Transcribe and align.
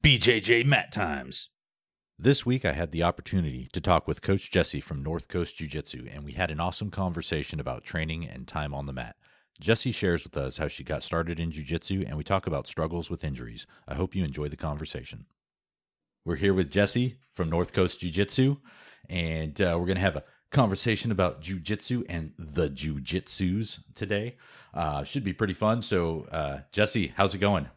BJJ 0.00 0.64
Mat 0.64 0.92
Times. 0.92 1.50
This 2.16 2.46
week, 2.46 2.64
I 2.64 2.70
had 2.70 2.92
the 2.92 3.02
opportunity 3.02 3.68
to 3.72 3.80
talk 3.80 4.06
with 4.06 4.22
Coach 4.22 4.48
Jesse 4.48 4.80
from 4.80 5.02
North 5.02 5.26
Coast 5.26 5.56
Jiu 5.56 5.66
Jitsu, 5.66 6.06
and 6.08 6.24
we 6.24 6.34
had 6.34 6.52
an 6.52 6.60
awesome 6.60 6.88
conversation 6.88 7.58
about 7.58 7.82
training 7.82 8.24
and 8.24 8.46
time 8.46 8.72
on 8.72 8.86
the 8.86 8.92
mat. 8.92 9.16
Jesse 9.60 9.90
shares 9.90 10.22
with 10.22 10.36
us 10.36 10.58
how 10.58 10.68
she 10.68 10.84
got 10.84 11.02
started 11.02 11.40
in 11.40 11.50
Jiu 11.50 11.64
Jitsu, 11.64 12.04
and 12.06 12.16
we 12.16 12.22
talk 12.22 12.46
about 12.46 12.68
struggles 12.68 13.10
with 13.10 13.24
injuries. 13.24 13.66
I 13.88 13.96
hope 13.96 14.14
you 14.14 14.24
enjoy 14.24 14.46
the 14.46 14.56
conversation. 14.56 15.26
We're 16.24 16.36
here 16.36 16.54
with 16.54 16.70
Jesse 16.70 17.18
from 17.32 17.50
North 17.50 17.72
Coast 17.72 17.98
Jiu 17.98 18.12
Jitsu, 18.12 18.58
and 19.08 19.60
uh, 19.60 19.76
we're 19.80 19.86
going 19.86 19.96
to 19.96 20.00
have 20.00 20.16
a 20.16 20.24
conversation 20.52 21.10
about 21.10 21.40
Jiu 21.40 21.58
Jitsu 21.58 22.04
and 22.08 22.34
the 22.38 22.70
Jiu 22.70 23.00
Jitsus 23.00 23.80
today. 23.96 24.36
Uh, 24.72 25.02
should 25.02 25.24
be 25.24 25.32
pretty 25.32 25.54
fun. 25.54 25.82
So, 25.82 26.28
uh, 26.30 26.60
Jesse, 26.70 27.14
how's 27.16 27.34
it 27.34 27.38
going? 27.38 27.68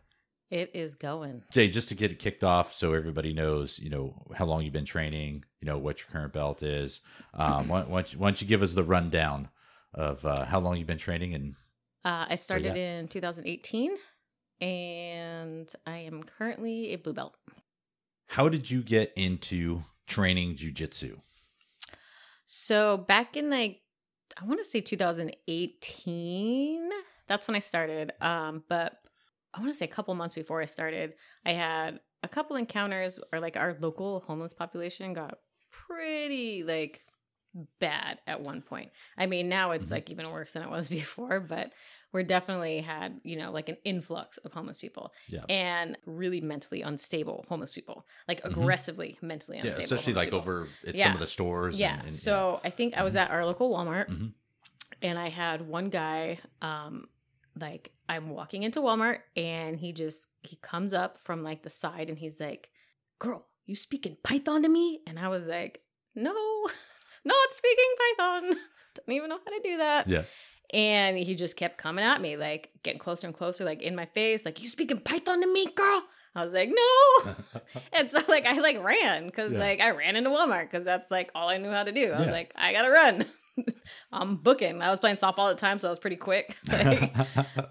It 0.52 0.72
is 0.74 0.96
going. 0.96 1.44
Jay, 1.52 1.70
just 1.70 1.88
to 1.90 1.96
get 1.96 2.12
it 2.12 2.20
kicked 2.20 2.44
off, 2.44 2.74
so 2.74 2.94
everybody 2.94 3.34
knows, 3.34 3.80
you 3.80 3.90
know, 3.90 4.14
how 4.36 4.46
long 4.46 4.64
you've 4.64 4.74
been 4.74 4.86
training, 4.86 5.46
you 5.62 5.66
know, 5.66 5.78
what 5.78 6.00
your 6.00 6.08
current 6.12 6.34
belt 6.34 6.62
is. 6.62 7.00
Um, 7.34 7.70
why, 7.70 7.84
why, 7.84 8.02
don't 8.02 8.14
you, 8.14 8.20
why 8.20 8.28
don't 8.28 8.42
you 8.42 8.48
give 8.48 8.62
us 8.62 8.74
the 8.74 8.84
rundown 8.84 9.48
of 9.94 10.26
uh, 10.26 10.44
how 10.46 10.60
long 10.60 10.78
you've 10.78 10.88
been 10.88 10.98
training 10.98 11.34
and 11.34 11.56
Uh, 12.04 12.26
I 12.30 12.36
started 12.36 12.76
in 12.76 13.08
2018 13.08 13.96
and 14.60 15.70
I 15.88 15.98
am 16.00 16.24
currently 16.24 16.94
a 16.94 16.98
blue 16.98 17.14
belt. 17.14 17.36
how 18.28 18.50
did 18.50 18.70
you 18.70 18.82
get 18.82 19.14
into 19.16 19.84
training 20.08 20.56
jujitsu? 20.56 21.22
So 22.46 22.98
back 22.98 23.38
in 23.38 23.50
like, 23.50 23.80
I 24.42 24.46
want 24.46 24.60
to 24.60 24.66
say 24.66 24.82
2018, 24.82 26.90
that's 27.28 27.48
when 27.48 27.56
I 27.56 27.60
started. 27.60 28.14
Um, 28.22 28.64
but 28.70 29.01
I 29.54 29.60
want 29.60 29.72
to 29.72 29.78
say 29.78 29.86
a 29.86 29.90
couple 29.90 30.14
months 30.16 30.34
before 30.34 30.62
I 30.62 30.66
started, 30.66 31.14
I 31.46 31.52
had 31.52 32.00
a 32.24 32.28
couple 32.28 32.56
encounters 32.56 33.20
or 33.34 33.40
like 33.40 33.58
our 33.58 33.76
local 33.80 34.22
homeless 34.22 34.54
population 34.54 35.14
got 35.14 35.40
pretty 35.72 36.64
like 36.64 37.02
bad 37.80 38.20
at 38.28 38.40
one 38.40 38.62
point. 38.62 38.92
I 39.18 39.26
mean, 39.26 39.50
now 39.50 39.72
it's 39.72 39.90
Mhm. 39.90 39.92
like 39.92 40.10
even 40.10 40.32
worse 40.32 40.54
than 40.54 40.64
it 40.64 40.70
was 40.70 40.88
before, 41.02 41.42
but 41.42 41.74
we're 42.14 42.24
definitely 42.24 42.80
had, 42.80 43.20
you 43.24 43.36
know, 43.36 43.52
like 43.52 43.68
an 43.68 43.76
influx 43.84 44.38
of 44.38 44.54
homeless 44.54 44.78
people 44.78 45.14
Yeah. 45.28 45.44
and 45.50 45.98
really 46.06 46.40
mentally 46.40 46.82
unstable 46.82 47.46
homeless 47.50 47.74
people, 47.74 48.08
like 48.28 48.42
Mhm. 48.42 48.52
aggressively 48.52 49.18
mentally 49.22 49.58
Yeah, 49.58 49.66
unstable. 49.66 49.84
especially 49.84 50.14
like 50.14 50.28
people. 50.28 50.40
over 50.40 50.68
at 50.88 50.98
some 50.98 51.14
of 51.14 51.20
the 51.20 51.28
stores. 51.28 51.78
Yeah. 51.78 51.96
and- 51.96 52.04
and- 52.04 52.14
so 52.14 52.62
I 52.64 52.70
think 52.70 52.96
I 52.96 53.04
was 53.04 53.18
at 53.18 53.32
our 53.32 53.46
local 53.46 53.70
Walmart 53.70 54.08
Mhm. 54.08 54.34
and 55.02 55.20
I 55.20 55.28
had 55.28 55.62
one 55.62 55.90
guy, 55.90 56.40
um, 56.62 57.06
like 57.60 57.92
I'm 58.16 58.30
walking 58.30 58.64
into 58.64 58.80
Walmart 58.82 59.20
and 59.36 59.78
he 59.80 59.94
just 59.94 60.28
he 60.44 60.56
comes 60.58 60.94
up 60.94 61.18
from 61.18 61.44
like 61.44 61.64
the 61.64 61.70
side 61.70 62.10
and 62.10 62.18
he's 62.20 62.40
like, 62.40 62.70
Girl, 63.20 63.46
you 63.66 63.76
speaking 63.76 64.18
Python 64.24 64.64
to 64.64 64.70
me? 64.70 65.00
And 65.08 65.18
I 65.20 65.28
was 65.30 65.48
like, 65.48 65.82
No, 66.16 66.34
not 67.26 67.52
speaking 67.54 67.94
Python. 68.18 68.44
Don't 68.96 69.16
even 69.16 69.30
know 69.30 69.40
how 69.46 69.52
to 69.58 69.62
do 69.64 69.78
that. 69.78 70.08
yeah. 70.08 70.24
And 70.74 71.18
he 71.18 71.36
just 71.36 71.58
kept 71.58 71.78
coming 71.78 72.04
at 72.06 72.22
me, 72.22 72.38
like 72.38 72.72
getting 72.84 73.00
closer 73.00 73.28
and 73.28 73.36
closer, 73.36 73.66
like 73.66 73.82
in 73.82 73.96
my 73.96 74.06
face, 74.06 74.46
like, 74.46 74.62
You 74.62 74.68
speaking 74.68 75.00
Python 75.00 75.42
to 75.42 75.52
me, 75.54 75.66
girl? 75.66 76.04
I 76.36 76.44
was 76.46 76.54
like, 76.54 76.70
No. 76.70 77.32
And 77.94 78.10
so 78.12 78.20
like 78.28 78.46
I 78.46 78.58
like 78.60 78.82
ran 78.84 79.26
because 79.28 79.52
Yeah. 79.52 79.60
like 79.60 79.80
I 79.82 79.92
ran 79.92 80.16
into 80.16 80.30
Walmart 80.30 80.64
because 80.72 80.84
that's 80.86 81.12
like 81.12 81.30
all 81.36 81.50
I 81.50 81.58
knew 81.58 81.70
how 81.70 81.84
to 81.84 81.92
do. 81.92 82.08
I 82.12 82.18
was 82.20 82.26
Yeah. 82.28 82.32
like, 82.32 82.54
I 82.56 82.74
gotta 82.74 82.90
run. 82.92 83.26
I'm 84.12 84.36
booking. 84.38 84.82
I 84.82 84.90
was 84.90 85.00
playing 85.00 85.16
softball 85.18 85.50
at 85.50 85.58
the 85.58 85.62
time, 85.62 85.78
so 85.78 85.88
I 85.88 85.92
was 85.92 86.00
pretty 86.00 86.16
quick. 86.18 86.56
Like, 86.72 87.14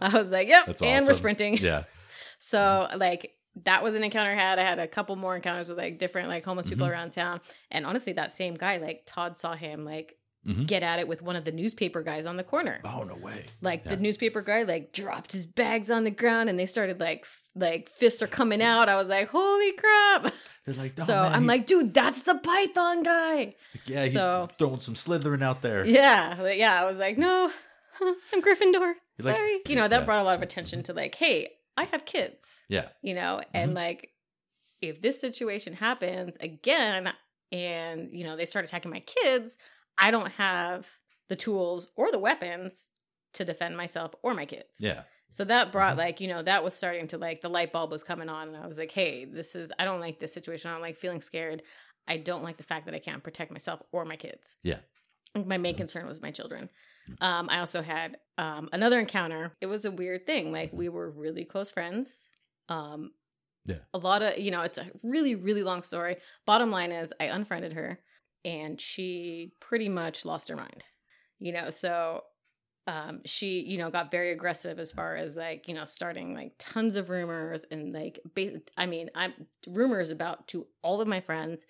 I 0.00 0.09
was 0.19 0.31
like, 0.31 0.48
yep, 0.48 0.67
That's 0.67 0.83
and 0.83 1.06
we're 1.06 1.12
sprinting. 1.12 1.56
yeah. 1.59 1.84
So 2.42 2.89
like 2.97 3.34
that 3.64 3.83
was 3.83 3.95
an 3.95 4.03
encounter 4.03 4.31
I 4.31 4.34
had. 4.34 4.58
I 4.58 4.62
had 4.62 4.78
a 4.78 4.89
couple 4.89 5.14
more 5.17 5.36
encounters 5.36 5.69
with 5.69 5.77
like 5.77 5.98
different 5.98 6.28
like 6.28 6.42
homeless 6.45 6.69
people 6.70 6.86
Mhm. 6.86 6.91
around 6.92 7.11
town. 7.12 7.41
And 7.70 7.84
honestly, 7.84 8.14
that 8.14 8.33
same 8.33 8.55
guy, 8.55 8.78
like 8.78 9.03
Todd 9.05 9.36
saw 9.36 9.55
him 9.55 9.84
like 9.84 10.17
Mhm. 10.48 10.67
get 10.67 10.83
at 10.83 11.01
it 11.01 11.07
with 11.07 11.20
one 11.20 11.36
of 11.36 11.45
the 11.45 11.52
newspaper 11.52 12.02
guys 12.02 12.24
on 12.24 12.39
the 12.39 12.45
corner. 12.45 12.80
Oh 12.86 13.02
no 13.02 13.14
way. 13.17 13.45
Like 13.61 13.83
Yeah. 13.85 13.90
the 13.90 13.96
newspaper 13.98 14.40
guy 14.40 14.63
like 14.63 14.92
dropped 14.95 15.33
his 15.33 15.46
bags 15.46 15.90
on 15.90 16.05
the 16.05 16.11
ground 16.11 16.48
and 16.48 16.58
they 16.58 16.64
started 16.64 16.98
like 16.98 17.27
like 17.55 17.88
fists 17.88 18.22
are 18.22 18.27
coming 18.27 18.62
out. 18.62 18.88
I 18.88 18.96
was 18.96 19.08
like, 19.08 19.28
holy 19.28 19.72
crap. 19.72 20.33
They're 20.66 20.74
like, 20.74 20.94
"Oh, 21.00 21.02
so 21.05 21.14
man, 21.14 21.33
I'm 21.33 21.42
he- 21.42 21.48
like, 21.48 21.66
dude, 21.66 21.94
that's 21.94 22.22
the 22.22 22.34
Python 22.36 23.02
guy. 23.02 23.55
yeah, 23.86 24.02
he's 24.05 24.12
so- 24.12 24.48
throwing 24.58 24.80
some 24.80 24.94
Slytherin 24.94 25.42
out 25.42 25.62
there. 25.62 25.84
Yeah, 25.86 26.36
like, 26.40 26.58
yeah. 26.58 26.80
I 26.80 26.84
was 26.84 26.98
like, 26.98 27.16
no, 27.18 27.50
I'm 28.00 28.42
Gryffindor. 28.42 28.94
Like- 29.22 29.36
Sorry. 29.36 29.60
you 29.68 29.77
know, 29.77 29.89
that 29.89 30.00
Yeah. 30.00 30.05
brought 30.05 30.20
a 30.20 30.24
lot 30.24 30.36
of 30.36 30.42
attention 30.42 30.83
to 30.84 30.92
like, 30.92 31.14
hey, 31.14 31.48
I 31.77 31.84
have 31.84 32.05
kids. 32.05 32.44
Yeah. 32.68 32.89
You 33.02 33.14
know, 33.14 33.39
Mm-hmm. 33.40 33.50
and 33.56 33.74
like, 33.74 34.10
if 34.80 35.00
this 35.02 35.20
situation 35.20 35.72
happens 35.74 36.36
again, 36.40 37.12
and 37.52 38.10
you 38.12 38.24
know 38.24 38.36
they 38.36 38.46
start 38.46 38.64
attacking 38.64 38.90
my 38.92 39.00
kids, 39.00 39.58
I 39.98 40.10
don't 40.12 40.30
have 40.33 40.86
the 41.28 41.36
tools 41.36 41.90
or 41.96 42.10
the 42.12 42.18
weapons 42.18 42.90
to 43.34 43.44
defend 43.44 43.77
myself 43.77 44.12
or 44.22 44.34
my 44.34 44.44
kids. 44.46 44.78
Yeah. 44.78 45.02
So 45.30 45.45
that 45.45 45.73
brought 45.73 45.96
Mhm. 45.96 45.96
like, 45.96 46.20
you 46.20 46.29
know, 46.29 46.42
that 46.42 46.64
was 46.64 46.74
starting 46.74 47.07
to 47.08 47.18
like 47.18 47.41
the 47.41 47.48
light 47.51 47.73
bulb 47.73 47.91
was 47.91 48.02
coming 48.02 48.29
on 48.29 48.48
and 48.48 48.57
I 48.57 48.67
was 48.67 48.79
like, 48.79 48.91
"Hey, 48.92 49.24
this 49.24 49.55
is 49.55 49.73
I 49.79 49.85
don't 49.85 50.01
like 50.01 50.18
this 50.20 50.33
situation. 50.35 50.70
I 50.70 50.74
don't 50.74 50.83
like 50.83 50.96
feeling 50.96 51.20
scared. 51.20 51.63
I 52.08 52.17
don't 52.18 52.42
like 52.42 52.57
the 52.57 52.64
fact 52.64 52.86
that 52.86 52.95
I 52.95 52.98
can't 52.98 53.23
protect 53.23 53.52
myself 53.52 53.83
or 53.92 54.05
my 54.05 54.17
kids." 54.17 54.57
Yeah. 54.63 54.80
My 55.36 55.58
main 55.58 55.77
concern 55.77 56.07
was 56.07 56.23
my 56.23 56.30
children. 56.33 56.70
Um 57.20 57.48
I 57.51 57.61
also 57.61 57.83
had 57.83 58.19
um 58.39 58.69
another 58.73 58.98
encounter. 58.98 59.57
It 59.61 59.67
was 59.67 59.85
a 59.85 59.90
weird 59.92 60.27
thing. 60.27 60.52
Like 60.52 60.73
we 60.73 60.89
were 60.89 61.11
really 61.11 61.45
close 61.45 61.70
friends. 61.70 62.29
Um 62.69 63.13
Yeah. 63.64 63.80
A 63.95 63.98
lot 63.98 64.23
of, 64.23 64.39
you 64.39 64.51
know, 64.52 64.63
it's 64.63 64.79
a 64.79 64.90
really 65.02 65.35
really 65.35 65.63
long 65.63 65.83
story. 65.83 66.17
Bottom 66.46 66.70
line 66.70 66.92
is 66.92 67.13
I 67.20 67.24
unfriended 67.27 67.73
her 67.74 68.01
and 68.45 68.80
she 68.80 69.55
pretty 69.61 69.89
much 69.89 70.24
lost 70.24 70.48
her 70.48 70.57
mind. 70.57 70.85
You 71.39 71.52
know, 71.52 71.70
so 71.70 72.24
um 72.90 73.20
she 73.24 73.61
you 73.61 73.78
know 73.78 73.90
got 73.90 74.11
very 74.11 74.30
aggressive 74.30 74.78
as 74.78 74.90
far 74.92 75.14
as 75.14 75.36
like 75.36 75.68
you 75.68 75.74
know 75.74 75.84
starting 75.84 76.34
like 76.34 76.52
tons 76.58 76.96
of 76.96 77.11
rumors 77.11 77.64
and 77.70 77.92
like 77.92 78.18
ba- 78.34 78.61
i 78.77 78.86
mean 78.86 79.08
i'm 79.14 79.33
rumors 79.68 80.11
about 80.11 80.48
to 80.48 80.67
all 80.83 81.01
of 81.01 81.06
my 81.08 81.20
friends 81.20 81.67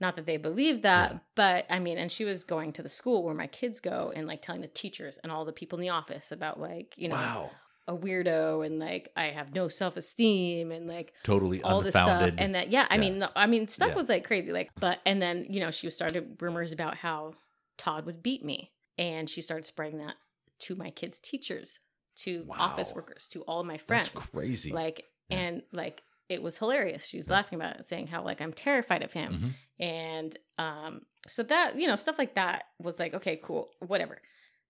not 0.00 0.14
that 0.16 0.26
they 0.26 0.36
believed 0.36 0.82
that 0.82 1.12
Yeah. 1.12 1.18
but 1.34 1.66
i 1.70 1.78
mean 1.78 1.98
and 1.98 2.10
she 2.10 2.24
was 2.24 2.44
going 2.44 2.72
to 2.74 2.82
the 2.82 2.88
school 2.88 3.22
where 3.24 3.34
my 3.34 3.46
kids 3.46 3.80
go 3.80 4.12
and 4.14 4.26
like 4.26 4.40
telling 4.42 4.62
the 4.62 4.68
teachers 4.68 5.18
and 5.22 5.30
all 5.32 5.44
the 5.44 5.52
people 5.52 5.78
in 5.78 5.82
the 5.82 5.88
office 5.90 6.32
about 6.32 6.60
like 6.60 6.94
you 6.96 7.08
know 7.08 7.14
wow. 7.16 7.50
a 7.88 7.94
weirdo 7.96 8.64
and 8.64 8.78
like 8.78 9.08
i 9.16 9.24
have 9.26 9.54
no 9.54 9.68
self-esteem 9.68 10.70
and 10.72 10.86
like 10.86 11.12
Totally 11.24 11.62
all 11.62 11.80
this 11.82 11.94
stuff 11.94 12.32
and 12.38 12.54
that 12.54 12.70
yeah 12.70 12.86
i 12.90 12.94
Yeah. 12.94 13.00
mean 13.00 13.28
i 13.34 13.46
mean 13.46 13.68
stuff 13.68 13.90
Yeah. 13.90 13.94
was 13.96 14.08
like 14.08 14.24
crazy 14.24 14.52
like 14.52 14.70
but 14.78 15.00
and 15.04 15.20
then 15.20 15.46
you 15.50 15.60
know 15.60 15.70
she 15.70 15.90
started 15.90 16.36
rumors 16.40 16.72
about 16.72 16.96
how 16.96 17.34
todd 17.78 18.06
would 18.06 18.22
beat 18.22 18.44
me 18.44 18.70
and 18.98 19.28
she 19.28 19.42
started 19.42 19.66
spreading 19.66 19.98
that 19.98 20.14
to 20.60 20.74
my 20.76 20.90
kids 20.90 21.20
teachers 21.20 21.80
to 22.16 22.46
office 22.50 22.92
workers 22.94 23.26
to 23.28 23.42
all 23.42 23.60
of 23.60 23.66
my 23.66 23.74
That's 23.86 24.08
friends 24.08 24.30
crazy. 24.30 24.72
like 24.72 25.04
Yeah. 25.28 25.38
and 25.38 25.62
like 25.72 26.02
it 26.28 26.42
was 26.42 26.58
hilarious 26.58 27.06
she 27.06 27.18
was 27.18 27.28
Yeah. 27.28 27.34
laughing 27.34 27.58
about 27.60 27.76
it 27.76 27.84
saying 27.84 28.06
how 28.06 28.22
like 28.22 28.40
i'm 28.40 28.52
terrified 28.52 29.02
of 29.04 29.12
him 29.12 29.32
Mhm. 29.80 29.84
and 29.84 30.36
um 30.58 31.02
so 31.26 31.42
that 31.42 31.76
you 31.78 31.86
know 31.86 31.96
stuff 31.96 32.18
like 32.18 32.34
that 32.34 32.64
was 32.78 32.98
like 32.98 33.12
okay 33.14 33.38
cool 33.42 33.68
whatever 33.80 34.20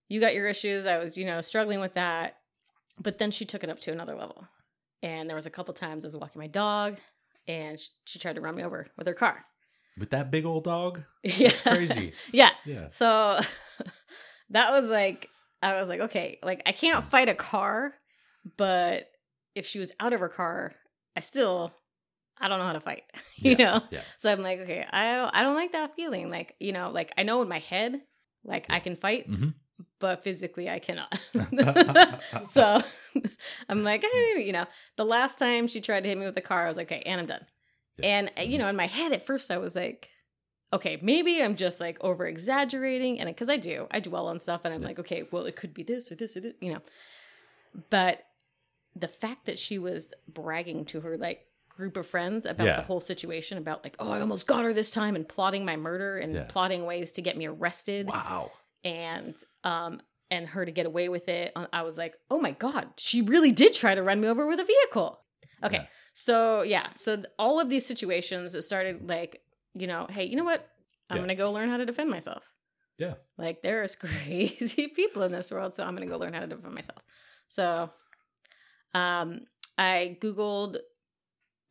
you 0.09 0.19
got 0.19 0.35
your 0.35 0.47
issues 0.47 0.85
i 0.85 0.97
was 0.97 1.17
you 1.17 1.25
know 1.25 1.39
struggling 1.41 1.79
with 1.79 1.93
that 1.93 2.37
but 2.99 3.17
then 3.17 3.31
she 3.31 3.45
took 3.45 3.63
it 3.63 3.69
up 3.69 3.79
to 3.79 3.91
another 3.91 4.15
level 4.15 4.45
and 5.03 5.29
there 5.29 5.35
was 5.35 5.45
a 5.45 5.49
couple 5.51 5.73
times 5.73 6.03
i 6.03 6.07
was 6.07 6.17
walking 6.17 6.39
my 6.41 6.47
dog 6.47 6.97
and 7.47 7.79
she, 7.79 7.89
she 8.05 8.19
tried 8.19 8.35
to 8.35 8.41
run 8.41 8.55
me 8.55 8.63
over 8.63 8.85
with 8.97 9.07
her 9.07 9.13
car 9.13 9.45
With 9.97 10.09
that 10.09 10.29
big 10.31 10.45
old 10.45 10.65
dog? 10.65 11.01
yeah 11.23 11.47
That's 11.49 11.61
crazy. 11.61 12.13
yeah 12.33 12.51
Yeah. 12.65 12.87
so 12.89 13.39
that 14.49 14.71
was 14.71 14.89
like 14.89 15.29
i 15.61 15.79
was 15.79 15.89
like 15.89 15.99
okay 15.99 16.39
like 16.43 16.61
i 16.65 16.71
can't 16.71 17.03
fight 17.03 17.29
a 17.29 17.35
car 17.35 17.93
but 18.57 19.09
if 19.55 19.65
she 19.65 19.79
was 19.79 19.91
out 19.99 20.13
of 20.13 20.19
her 20.19 20.29
car 20.29 20.73
i 21.15 21.19
still 21.19 21.71
i 22.39 22.47
don't 22.47 22.59
know 22.59 22.65
how 22.65 22.73
to 22.73 22.79
fight 22.79 23.03
you 23.37 23.55
Yeah. 23.57 23.65
know 23.65 23.81
Yeah. 23.89 24.01
so 24.17 24.31
i'm 24.31 24.41
like 24.41 24.59
okay 24.59 24.85
i 24.91 25.15
don't 25.15 25.35
i 25.35 25.41
don't 25.43 25.55
like 25.55 25.71
that 25.73 25.95
feeling 25.95 26.29
like 26.29 26.55
you 26.59 26.71
know 26.71 26.91
like 26.91 27.11
i 27.17 27.23
know 27.23 27.41
in 27.41 27.47
my 27.49 27.59
head 27.59 28.01
like 28.43 28.65
i 28.69 28.79
can 28.79 28.95
fight 28.95 29.29
Mhm. 29.29 29.53
but 29.99 30.23
physically 30.23 30.69
i 30.69 30.79
cannot 30.79 31.17
so 32.49 32.81
i'm 33.69 33.83
like 33.83 34.03
hey, 34.03 34.43
you 34.45 34.51
know 34.53 34.65
the 34.95 35.05
last 35.05 35.37
time 35.39 35.67
she 35.67 35.81
tried 35.81 36.01
to 36.03 36.09
hit 36.09 36.17
me 36.17 36.25
with 36.25 36.35
the 36.35 36.41
car 36.41 36.65
i 36.65 36.67
was 36.67 36.77
like 36.77 36.91
okay 36.91 37.01
and 37.05 37.19
i'm 37.21 37.27
done 37.27 37.45
Yeah. 37.97 38.05
and 38.19 38.31
uh, 38.37 38.41
you 38.43 38.57
know 38.57 38.67
in 38.67 38.75
my 38.75 38.87
head 38.87 39.11
at 39.11 39.23
first 39.25 39.49
i 39.51 39.57
was 39.57 39.75
like 39.75 40.09
okay 40.73 40.99
maybe 41.01 41.41
i'm 41.41 41.55
just 41.55 41.79
like 41.79 41.97
over 42.01 42.25
exaggerating 42.25 43.19
and 43.19 43.27
because 43.29 43.49
i 43.49 43.57
do 43.57 43.87
i 43.91 43.99
dwell 43.99 44.27
on 44.27 44.37
stuff 44.39 44.61
and 44.65 44.73
i'm 44.73 44.81
Yeah. 44.81 44.87
like 44.87 44.99
okay 44.99 45.23
well 45.31 45.45
it 45.45 45.55
could 45.55 45.73
be 45.73 45.83
this 45.83 46.11
or 46.11 46.15
this 46.15 46.35
or 46.35 46.41
this 46.41 46.53
you 46.61 46.73
know 46.73 46.81
but 47.89 48.23
the 48.95 49.07
fact 49.07 49.45
that 49.45 49.59
she 49.59 49.77
was 49.77 50.13
bragging 50.27 50.85
to 50.85 51.01
her 51.01 51.17
like 51.17 51.45
group 51.69 51.95
of 51.95 52.07
friends 52.07 52.45
about 52.45 52.65
Yeah. 52.65 52.77
the 52.77 52.81
whole 52.87 52.99
situation 53.01 53.57
about 53.59 53.83
like 53.83 53.95
oh 53.99 54.11
i 54.11 54.19
almost 54.19 54.47
got 54.47 54.63
her 54.65 54.73
this 54.73 54.89
time 54.91 55.15
and 55.15 55.27
plotting 55.27 55.63
my 55.63 55.75
murder 55.75 56.17
and 56.17 56.33
Yeah. 56.33 56.43
plotting 56.49 56.85
ways 56.85 57.11
to 57.13 57.21
get 57.21 57.37
me 57.37 57.45
arrested 57.47 58.07
Wow. 58.07 58.51
and 58.83 59.35
um 59.63 60.01
and 60.31 60.47
her 60.47 60.65
to 60.65 60.71
get 60.71 60.85
away 60.85 61.07
with 61.07 61.29
it 61.29 61.51
uh, 61.55 61.67
i 61.71 61.83
was 61.83 61.97
like 61.97 62.15
oh 62.31 62.39
my 62.41 62.51
god 62.51 62.87
she 62.97 63.21
really 63.21 63.51
did 63.51 63.73
try 63.73 63.93
to 63.95 64.01
run 64.03 64.19
me 64.19 64.27
over 64.27 64.45
with 64.47 64.59
a 64.59 64.65
vehicle 64.65 65.21
Okay. 65.63 65.77
Yeah. 65.77 65.85
So 66.13 66.61
yeah, 66.61 66.87
so 66.93 67.23
all 67.39 67.59
of 67.59 67.67
these 67.67 67.83
situations 67.83 68.53
it 68.53 68.61
started 68.61 69.09
like, 69.09 69.41
you 69.79 69.87
know, 69.87 70.07
hey, 70.09 70.25
you 70.25 70.35
know 70.35 70.43
what? 70.43 70.67
I'm 71.09 71.17
Yeah. 71.17 71.23
gonna 71.23 71.35
go 71.35 71.51
learn 71.51 71.69
how 71.69 71.77
to 71.77 71.85
defend 71.85 72.09
myself. 72.09 72.43
Yeah. 72.97 73.15
Like 73.37 73.61
there's 73.61 73.95
crazy 74.05 74.87
people 74.89 75.23
in 75.23 75.31
this 75.31 75.51
world, 75.51 75.75
so 75.75 75.83
I'm 75.85 75.95
gonna 75.95 76.07
go 76.07 76.17
learn 76.17 76.33
how 76.33 76.41
to 76.41 76.47
defend 76.47 76.73
myself. 76.73 77.01
So 77.47 77.91
um 78.93 79.41
I 79.77 80.17
Googled 80.21 80.77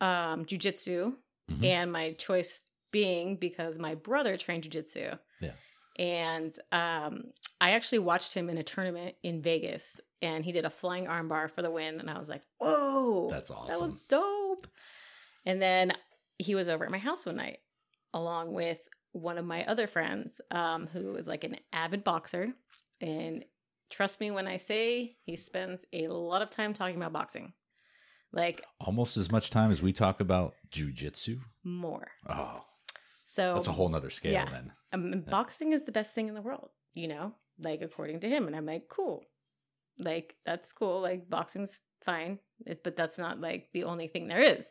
um 0.00 0.44
jujitsu 0.44 1.14
Mhm. 1.50 1.64
and 1.64 1.92
my 1.92 2.12
choice 2.12 2.58
being 2.90 3.36
because 3.36 3.78
my 3.78 3.94
brother 3.94 4.36
trained 4.36 4.64
jujitsu. 4.64 5.18
Yeah. 5.40 5.52
And 5.98 6.52
um 6.72 7.32
I 7.60 7.70
actually 7.70 8.00
watched 8.00 8.34
him 8.34 8.50
in 8.50 8.58
a 8.58 8.62
tournament 8.62 9.16
in 9.22 9.40
Vegas 9.40 10.00
and 10.20 10.44
he 10.44 10.52
did 10.52 10.64
a 10.64 10.70
flying 10.70 11.06
armbar 11.06 11.50
for 11.50 11.62
the 11.62 11.70
win 11.70 12.00
and 12.00 12.10
I 12.10 12.18
was 12.18 12.28
like, 12.28 12.42
"Whoa." 12.58 13.28
That's 13.30 13.50
awesome. 13.50 13.68
That 13.68 13.80
was 13.80 13.96
dope. 14.08 14.66
And 15.46 15.60
then 15.62 15.92
he 16.38 16.54
was 16.54 16.68
over 16.68 16.84
at 16.84 16.90
my 16.90 16.98
house 16.98 17.24
one 17.24 17.36
night, 17.36 17.58
along 18.16 18.52
with 18.52 18.78
one 19.12 19.38
of 19.38 19.44
my 19.44 19.64
other 19.66 19.86
friends, 19.86 20.40
um, 20.50 20.86
who 20.88 21.14
is 21.16 21.26
like 21.28 21.44
an 21.44 21.56
avid 21.72 22.02
boxer. 22.04 22.52
And 23.00 23.44
trust 23.90 24.20
me 24.20 24.30
when 24.30 24.46
I 24.46 24.56
say 24.56 25.16
he 25.24 25.36
spends 25.36 25.84
a 25.92 26.08
lot 26.08 26.42
of 26.42 26.50
time 26.50 26.72
talking 26.72 26.96
about 26.96 27.12
boxing, 27.12 27.52
like 28.32 28.62
Almost 28.80 29.16
as 29.16 29.30
much 29.30 29.50
time 29.50 29.70
as 29.70 29.82
we 29.82 29.92
talk 29.92 30.20
about 30.20 30.54
jujitsu. 30.70 31.38
more. 31.64 32.08
Oh, 32.28 32.64
So 33.24 33.54
that's 33.54 33.66
a 33.68 33.72
whole 33.72 33.88
nother 33.88 34.10
scale 34.10 34.32
yeah. 34.32 34.48
then. 34.50 34.72
um, 34.92 35.24
boxing 35.30 35.72
is 35.72 35.84
the 35.84 35.92
best 35.92 36.14
thing 36.14 36.28
in 36.28 36.34
the 36.34 36.42
world, 36.42 36.70
you 36.94 37.08
know, 37.08 37.32
like 37.58 37.82
according 37.82 38.20
to 38.20 38.28
him. 38.28 38.46
And 38.46 38.56
I'm 38.56 38.66
like, 38.66 38.88
cool. 38.88 39.24
Like, 39.98 40.36
that's 40.44 40.72
cool. 40.72 41.00
Like, 41.00 41.30
boxing's 41.30 41.80
fine, 42.04 42.38
it- 42.66 42.84
but 42.84 42.96
that's 42.96 43.18
not 43.18 43.40
like 43.40 43.68
the 43.72 43.84
only 43.84 44.08
thing 44.08 44.26
there 44.28 44.40
is. 44.40 44.66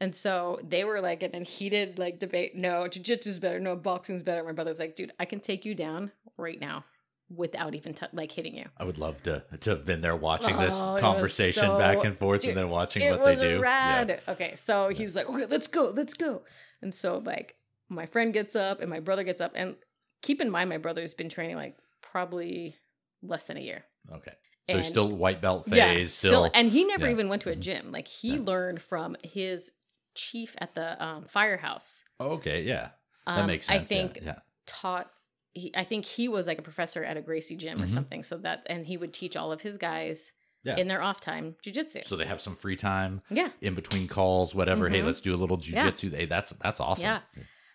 And 0.00 0.16
so 0.16 0.58
they 0.66 0.84
were 0.84 1.00
like 1.00 1.22
in 1.22 1.34
a 1.34 1.44
heated 1.44 1.98
like 1.98 2.18
debate. 2.18 2.54
No, 2.56 2.84
jujitsu's 2.84 3.38
better. 3.38 3.60
No, 3.60 3.76
boxing's 3.76 4.22
better. 4.22 4.42
My 4.42 4.52
brother's 4.52 4.78
like, 4.78 4.96
dude, 4.96 5.12
I 5.20 5.24
can 5.26 5.40
take 5.40 5.64
you 5.64 5.74
down 5.74 6.10
right 6.38 6.58
now 6.60 6.84
without 7.28 7.74
even 7.74 7.92
t- 7.94 8.06
like 8.12 8.32
hitting 8.32 8.56
you. 8.56 8.64
I 8.78 8.84
would 8.84 8.98
love 8.98 9.22
to 9.24 9.44
to 9.60 9.70
have 9.70 9.84
been 9.84 10.00
there 10.00 10.16
watching 10.16 10.56
this 10.56 10.74
Oh, 10.80 10.96
it 10.96 11.00
conversation 11.00 11.62
so- 11.64 11.78
back 11.78 12.02
and 12.04 12.16
forth 12.18 12.40
dude, 12.42 12.50
and 12.50 12.58
then 12.58 12.70
watching 12.70 13.08
what 13.10 13.24
they 13.24 13.36
do. 13.36 13.56
Yeah. 13.56 13.60
rad. 13.60 14.20
Okay, 14.26 14.54
so 14.56 14.88
he's 14.88 15.14
like, 15.14 15.28
okay, 15.28 15.46
let's 15.46 15.66
go, 15.68 15.92
let's 15.94 16.14
go. 16.14 16.42
And 16.82 16.94
so 16.94 17.18
like 17.18 17.56
my 17.88 18.06
friend 18.06 18.32
gets 18.32 18.56
up 18.56 18.80
and 18.80 18.88
my 18.88 19.00
brother 19.00 19.22
gets 19.22 19.40
up, 19.40 19.52
and 19.54 19.76
keep 20.22 20.40
in 20.40 20.50
mind 20.50 20.70
my 20.70 20.78
brother's 20.78 21.12
been 21.14 21.28
training 21.28 21.56
like 21.56 21.76
probably 22.00 22.76
less 23.22 23.46
than 23.46 23.56
a 23.58 23.60
year. 23.60 23.84
Okay. 24.10 24.32
So 24.70 24.76
And- 24.78 24.86
still 24.86 25.08
white 25.16 25.40
belt 25.40 25.66
phase, 25.66 25.76
Yeah, 25.76 26.04
still, 26.06 26.50
and 26.54 26.70
he 26.70 26.84
never 26.84 27.06
yeah. 27.06 27.12
even 27.12 27.28
went 27.28 27.42
to 27.42 27.52
a 27.52 27.56
Mhm. 27.56 27.60
gym. 27.60 27.92
Like 27.92 28.08
he 28.08 28.34
Yeah. 28.36 28.40
learned 28.42 28.80
from 28.82 29.16
his 29.22 29.72
chief 30.14 30.54
at 30.58 30.74
the 30.74 31.02
um, 31.04 31.24
firehouse. 31.26 32.04
Okay, 32.20 32.62
yeah. 32.62 32.90
That 33.26 33.40
Um, 33.40 33.46
makes 33.46 33.66
sense. 33.66 33.82
I 33.82 33.84
think 33.84 34.16
yeah. 34.16 34.22
yeah. 34.24 34.38
taught. 34.66 35.10
He, 35.52 35.72
I 35.76 35.84
think 35.84 36.04
he 36.04 36.28
was 36.28 36.46
like 36.46 36.58
a 36.58 36.62
professor 36.62 37.02
at 37.02 37.16
a 37.16 37.20
Gracie 37.22 37.56
gym 37.56 37.82
or 37.82 37.86
Mhm. 37.86 37.90
something. 37.90 38.22
So 38.22 38.36
that 38.38 38.64
and 38.66 38.86
he 38.86 38.96
would 38.96 39.12
teach 39.12 39.36
all 39.36 39.50
of 39.52 39.60
his 39.62 39.76
guys 39.78 40.32
Yeah. 40.62 40.76
in 40.76 40.86
their 40.88 41.02
off 41.02 41.20
time 41.20 41.56
jujitsu. 41.64 42.04
So 42.04 42.16
they 42.16 42.26
have 42.26 42.40
some 42.40 42.54
free 42.56 42.76
time 42.76 43.22
yeah. 43.30 43.48
in 43.60 43.74
between 43.74 44.06
calls, 44.08 44.54
whatever. 44.54 44.88
Hey, 44.88 45.00
Mhm. 45.00 45.06
let's 45.06 45.20
do 45.20 45.34
a 45.34 45.36
little 45.38 45.58
Yeah. 45.62 45.90
jujitsu. 45.90 46.14
Hey, 46.14 46.26
that's 46.26 46.50
that's 46.50 46.78
awesome. 46.80 47.04
Yeah. 47.04 47.20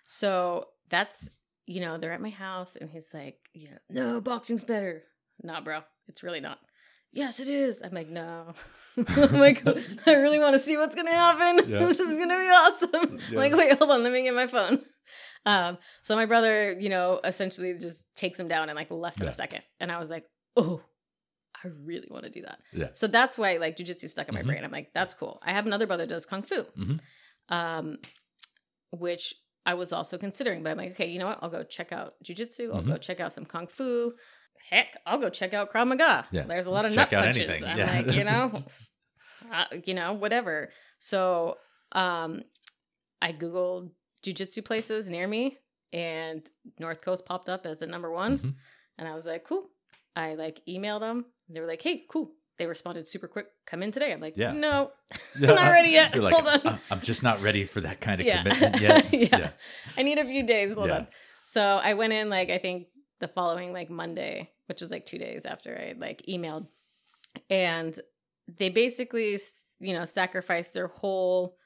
So 0.03 0.69
that's 0.89 1.29
you 1.67 1.81
know 1.81 1.97
they're 1.97 2.13
at 2.13 2.21
my 2.21 2.29
house 2.29 2.75
and 2.75 2.89
he's 2.91 3.13
like, 3.13 3.49
yeah, 3.53 3.77
no, 3.89 4.21
boxing's 4.21 4.63
better. 4.63 5.03
Nah, 5.43 5.61
bro, 5.61 5.83
it's 6.07 6.21
really 6.23 6.39
not. 6.41 6.59
Yes, 7.15 7.39
it 7.39 7.47
is. 7.47 7.81
I'm 7.81 7.93
like, 7.93 8.09
no. 8.09 8.53
I'm 9.07 9.39
like, 9.39 9.65
I 10.05 10.13
really 10.15 10.37
want 10.37 10.53
to 10.53 10.59
see 10.59 10.75
what's 10.77 10.95
gonna 10.95 11.11
happen. 11.11 11.65
Yeah. 11.69 11.79
This 11.79 11.99
is 11.99 12.17
gonna 12.19 12.37
be 12.37 12.49
awesome. 12.49 13.17
Yeah. 13.17 13.25
I'm 13.29 13.35
like, 13.35 13.53
wait, 13.55 13.77
hold 13.79 13.89
on, 13.91 14.03
let 14.03 14.11
me 14.11 14.21
get 14.23 14.35
my 14.35 14.47
phone. 14.47 14.81
Um, 15.45 15.77
so 16.01 16.15
my 16.15 16.25
brother, 16.25 16.73
you 16.77 16.89
know, 16.89 17.19
essentially 17.23 17.73
just 17.79 18.05
takes 18.15 18.39
him 18.39 18.47
down 18.47 18.69
in 18.69 18.75
like 18.75 18.91
less 18.91 19.15
than 19.15 19.25
Yeah. 19.25 19.29
a 19.29 19.33
second, 19.33 19.61
and 19.79 19.91
I 19.91 19.99
was 19.99 20.09
like, 20.09 20.25
oh, 20.57 20.81
I 21.63 21.69
really 21.85 22.07
want 22.11 22.25
to 22.25 22.29
do 22.29 22.41
that. 22.41 22.59
Yeah. 22.73 22.89
So 22.93 23.07
that's 23.07 23.37
why 23.37 23.57
like 23.57 23.77
jujitsu 23.77 24.09
stuck 24.09 24.27
in 24.27 24.35
my 24.35 24.41
Mhm. 24.41 24.47
brain. 24.47 24.63
I'm 24.65 24.71
like, 24.71 24.91
that's 24.93 25.13
cool. 25.13 25.39
I 25.41 25.53
have 25.53 25.65
another 25.65 25.87
brother 25.87 26.05
that 26.05 26.13
does 26.13 26.25
kung 26.25 26.43
fu, 26.43 26.63
Mhm. 26.77 26.99
um, 27.49 27.97
which 28.91 29.33
I 29.65 29.73
was 29.75 29.93
also 29.93 30.17
considering. 30.17 30.63
But 30.63 30.71
I'm 30.71 30.77
like, 30.77 30.91
okay, 30.91 31.07
you 31.09 31.19
know 31.19 31.27
what? 31.27 31.39
I'll 31.41 31.49
go 31.49 31.63
check 31.63 31.91
out 31.93 32.15
jujitsu. 32.23 32.73
I'll 32.73 32.81
Mhm. 32.83 32.87
go 32.87 32.97
check 32.97 33.19
out 33.21 33.31
some 33.31 33.45
kung 33.45 33.67
fu. 33.67 34.13
Heck, 34.69 34.97
I'll 35.05 35.19
go 35.19 35.29
check 35.29 35.53
out 35.53 35.71
Krav 35.71 35.87
Maga. 35.87 36.25
Yeah. 36.31 36.43
There's 36.43 36.67
a 36.67 36.71
lot 36.71 36.85
of 36.85 36.93
Check 36.93 37.11
nut 37.11 37.19
out 37.19 37.23
punches. 37.25 37.47
anything. 37.49 37.65
I'm 37.65 37.77
yeah. 37.77 37.91
like, 37.97 38.11
you 38.13 38.23
know, 38.23 38.51
uh, 39.53 39.65
you 39.85 39.93
know, 39.93 40.13
whatever. 40.13 40.69
So, 40.97 41.57
um, 41.91 42.41
I 43.21 43.31
googled 43.31 43.91
jujitsu 44.25 44.65
places 44.65 45.09
near 45.09 45.27
me, 45.27 45.57
and 45.93 46.47
North 46.79 47.01
Coast 47.01 47.25
popped 47.25 47.47
up 47.49 47.65
as 47.65 47.79
the 47.79 47.87
number 47.87 48.11
one. 48.11 48.39
Mhm. 48.39 48.53
And 48.97 49.07
I 49.07 49.13
was 49.13 49.25
like, 49.25 49.43
cool. 49.43 49.69
I 50.15 50.33
like 50.35 50.61
emailed 50.67 51.01
them. 51.01 51.25
They 51.49 51.59
were 51.59 51.67
like, 51.67 51.81
hey, 51.81 52.03
cool. 52.09 52.31
They 52.57 52.65
responded 52.65 53.07
super 53.07 53.27
quick. 53.27 53.47
Come 53.67 53.83
in 53.83 53.91
today. 53.91 54.13
I'm 54.13 54.21
like, 54.21 54.37
Yeah. 54.37 54.51
no, 54.53 54.91
Yeah. 55.37 55.49
I'm 55.49 55.55
not 55.55 55.71
ready 55.71 55.89
yet. 55.89 56.17
Like, 56.17 56.33
Hold 56.33 56.47
on. 56.47 56.79
"I'm- 56.89 57.01
just 57.01 57.21
not 57.21 57.41
ready 57.41 57.65
for 57.65 57.81
that 57.81 57.99
kind 57.99 58.21
of 58.21 58.25
Yeah. 58.27 58.43
commitment 58.43 58.81
yet. 58.81 59.13
Yeah. 59.31 59.49
I 59.97 60.03
need 60.03 60.17
a 60.17 60.23
few 60.25 60.43
days. 60.43 60.73
Hold 60.73 60.87
Yeah. 60.87 60.95
on. 60.99 61.07
So 61.43 61.61
I 61.61 61.93
went 61.95 62.13
in 62.13 62.29
like 62.29 62.49
I 62.49 62.57
think 62.57 62.87
the 63.19 63.27
following 63.27 63.71
like 63.73 63.89
Monday, 63.89 64.51
which 64.67 64.81
was 64.81 64.91
like 64.91 65.05
two 65.05 65.17
days 65.17 65.45
after 65.45 65.75
I 65.77 65.93
like 65.97 66.21
emailed, 66.27 66.67
and 67.49 67.97
they 68.57 68.69
basically 68.69 69.37
you 69.79 69.93
know 69.93 70.05
sacrificed 70.05 70.73
their 70.73 70.87
whole 70.87 71.57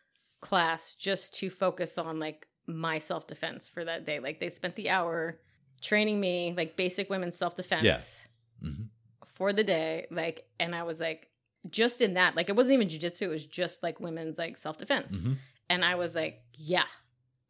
class 0.42 0.96
just 0.96 1.34
to 1.36 1.50
focus 1.50 1.98
on 1.98 2.20
like 2.20 2.48
my 2.68 3.00
self 3.00 3.28
defense 3.28 3.68
for 3.70 3.84
that 3.86 4.06
day. 4.06 4.20
Like 4.20 4.40
they 4.40 4.50
spent 4.50 4.76
the 4.76 4.90
hour 4.90 5.40
training 5.82 6.20
me 6.20 6.54
like 6.56 6.76
basic 6.78 7.10
women's 7.10 7.38
self 7.38 7.56
defense 7.56 8.24
Mhm. 8.64 8.90
for 9.26 9.54
the 9.54 9.64
day. 9.64 10.06
Like, 10.12 10.46
and 10.60 10.76
I 10.76 10.84
was 10.84 11.00
like, 11.00 11.30
just 11.70 12.02
in 12.02 12.14
that, 12.16 12.36
like 12.36 12.50
it 12.50 12.56
wasn't 12.56 12.74
even 12.76 12.88
jujitsu. 12.88 13.24
It 13.24 13.28
was 13.28 13.46
just 13.46 13.82
like 13.84 14.00
women's 14.00 14.38
like 14.38 14.58
self 14.58 14.78
defense. 14.78 15.16
Mhm. 15.18 15.38
And 15.70 15.86
I 15.86 15.96
was 15.96 16.16
like, 16.16 16.42
yeah, 16.54 16.86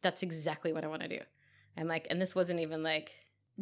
that's 0.02 0.22
exactly 0.22 0.72
what 0.72 0.84
I 0.84 0.88
want 0.88 1.02
to 1.02 1.08
do. 1.08 1.20
And 1.76 1.88
like, 1.88 2.06
and 2.10 2.20
this 2.20 2.34
wasn't 2.34 2.60
even 2.60 2.82
like 2.82 3.12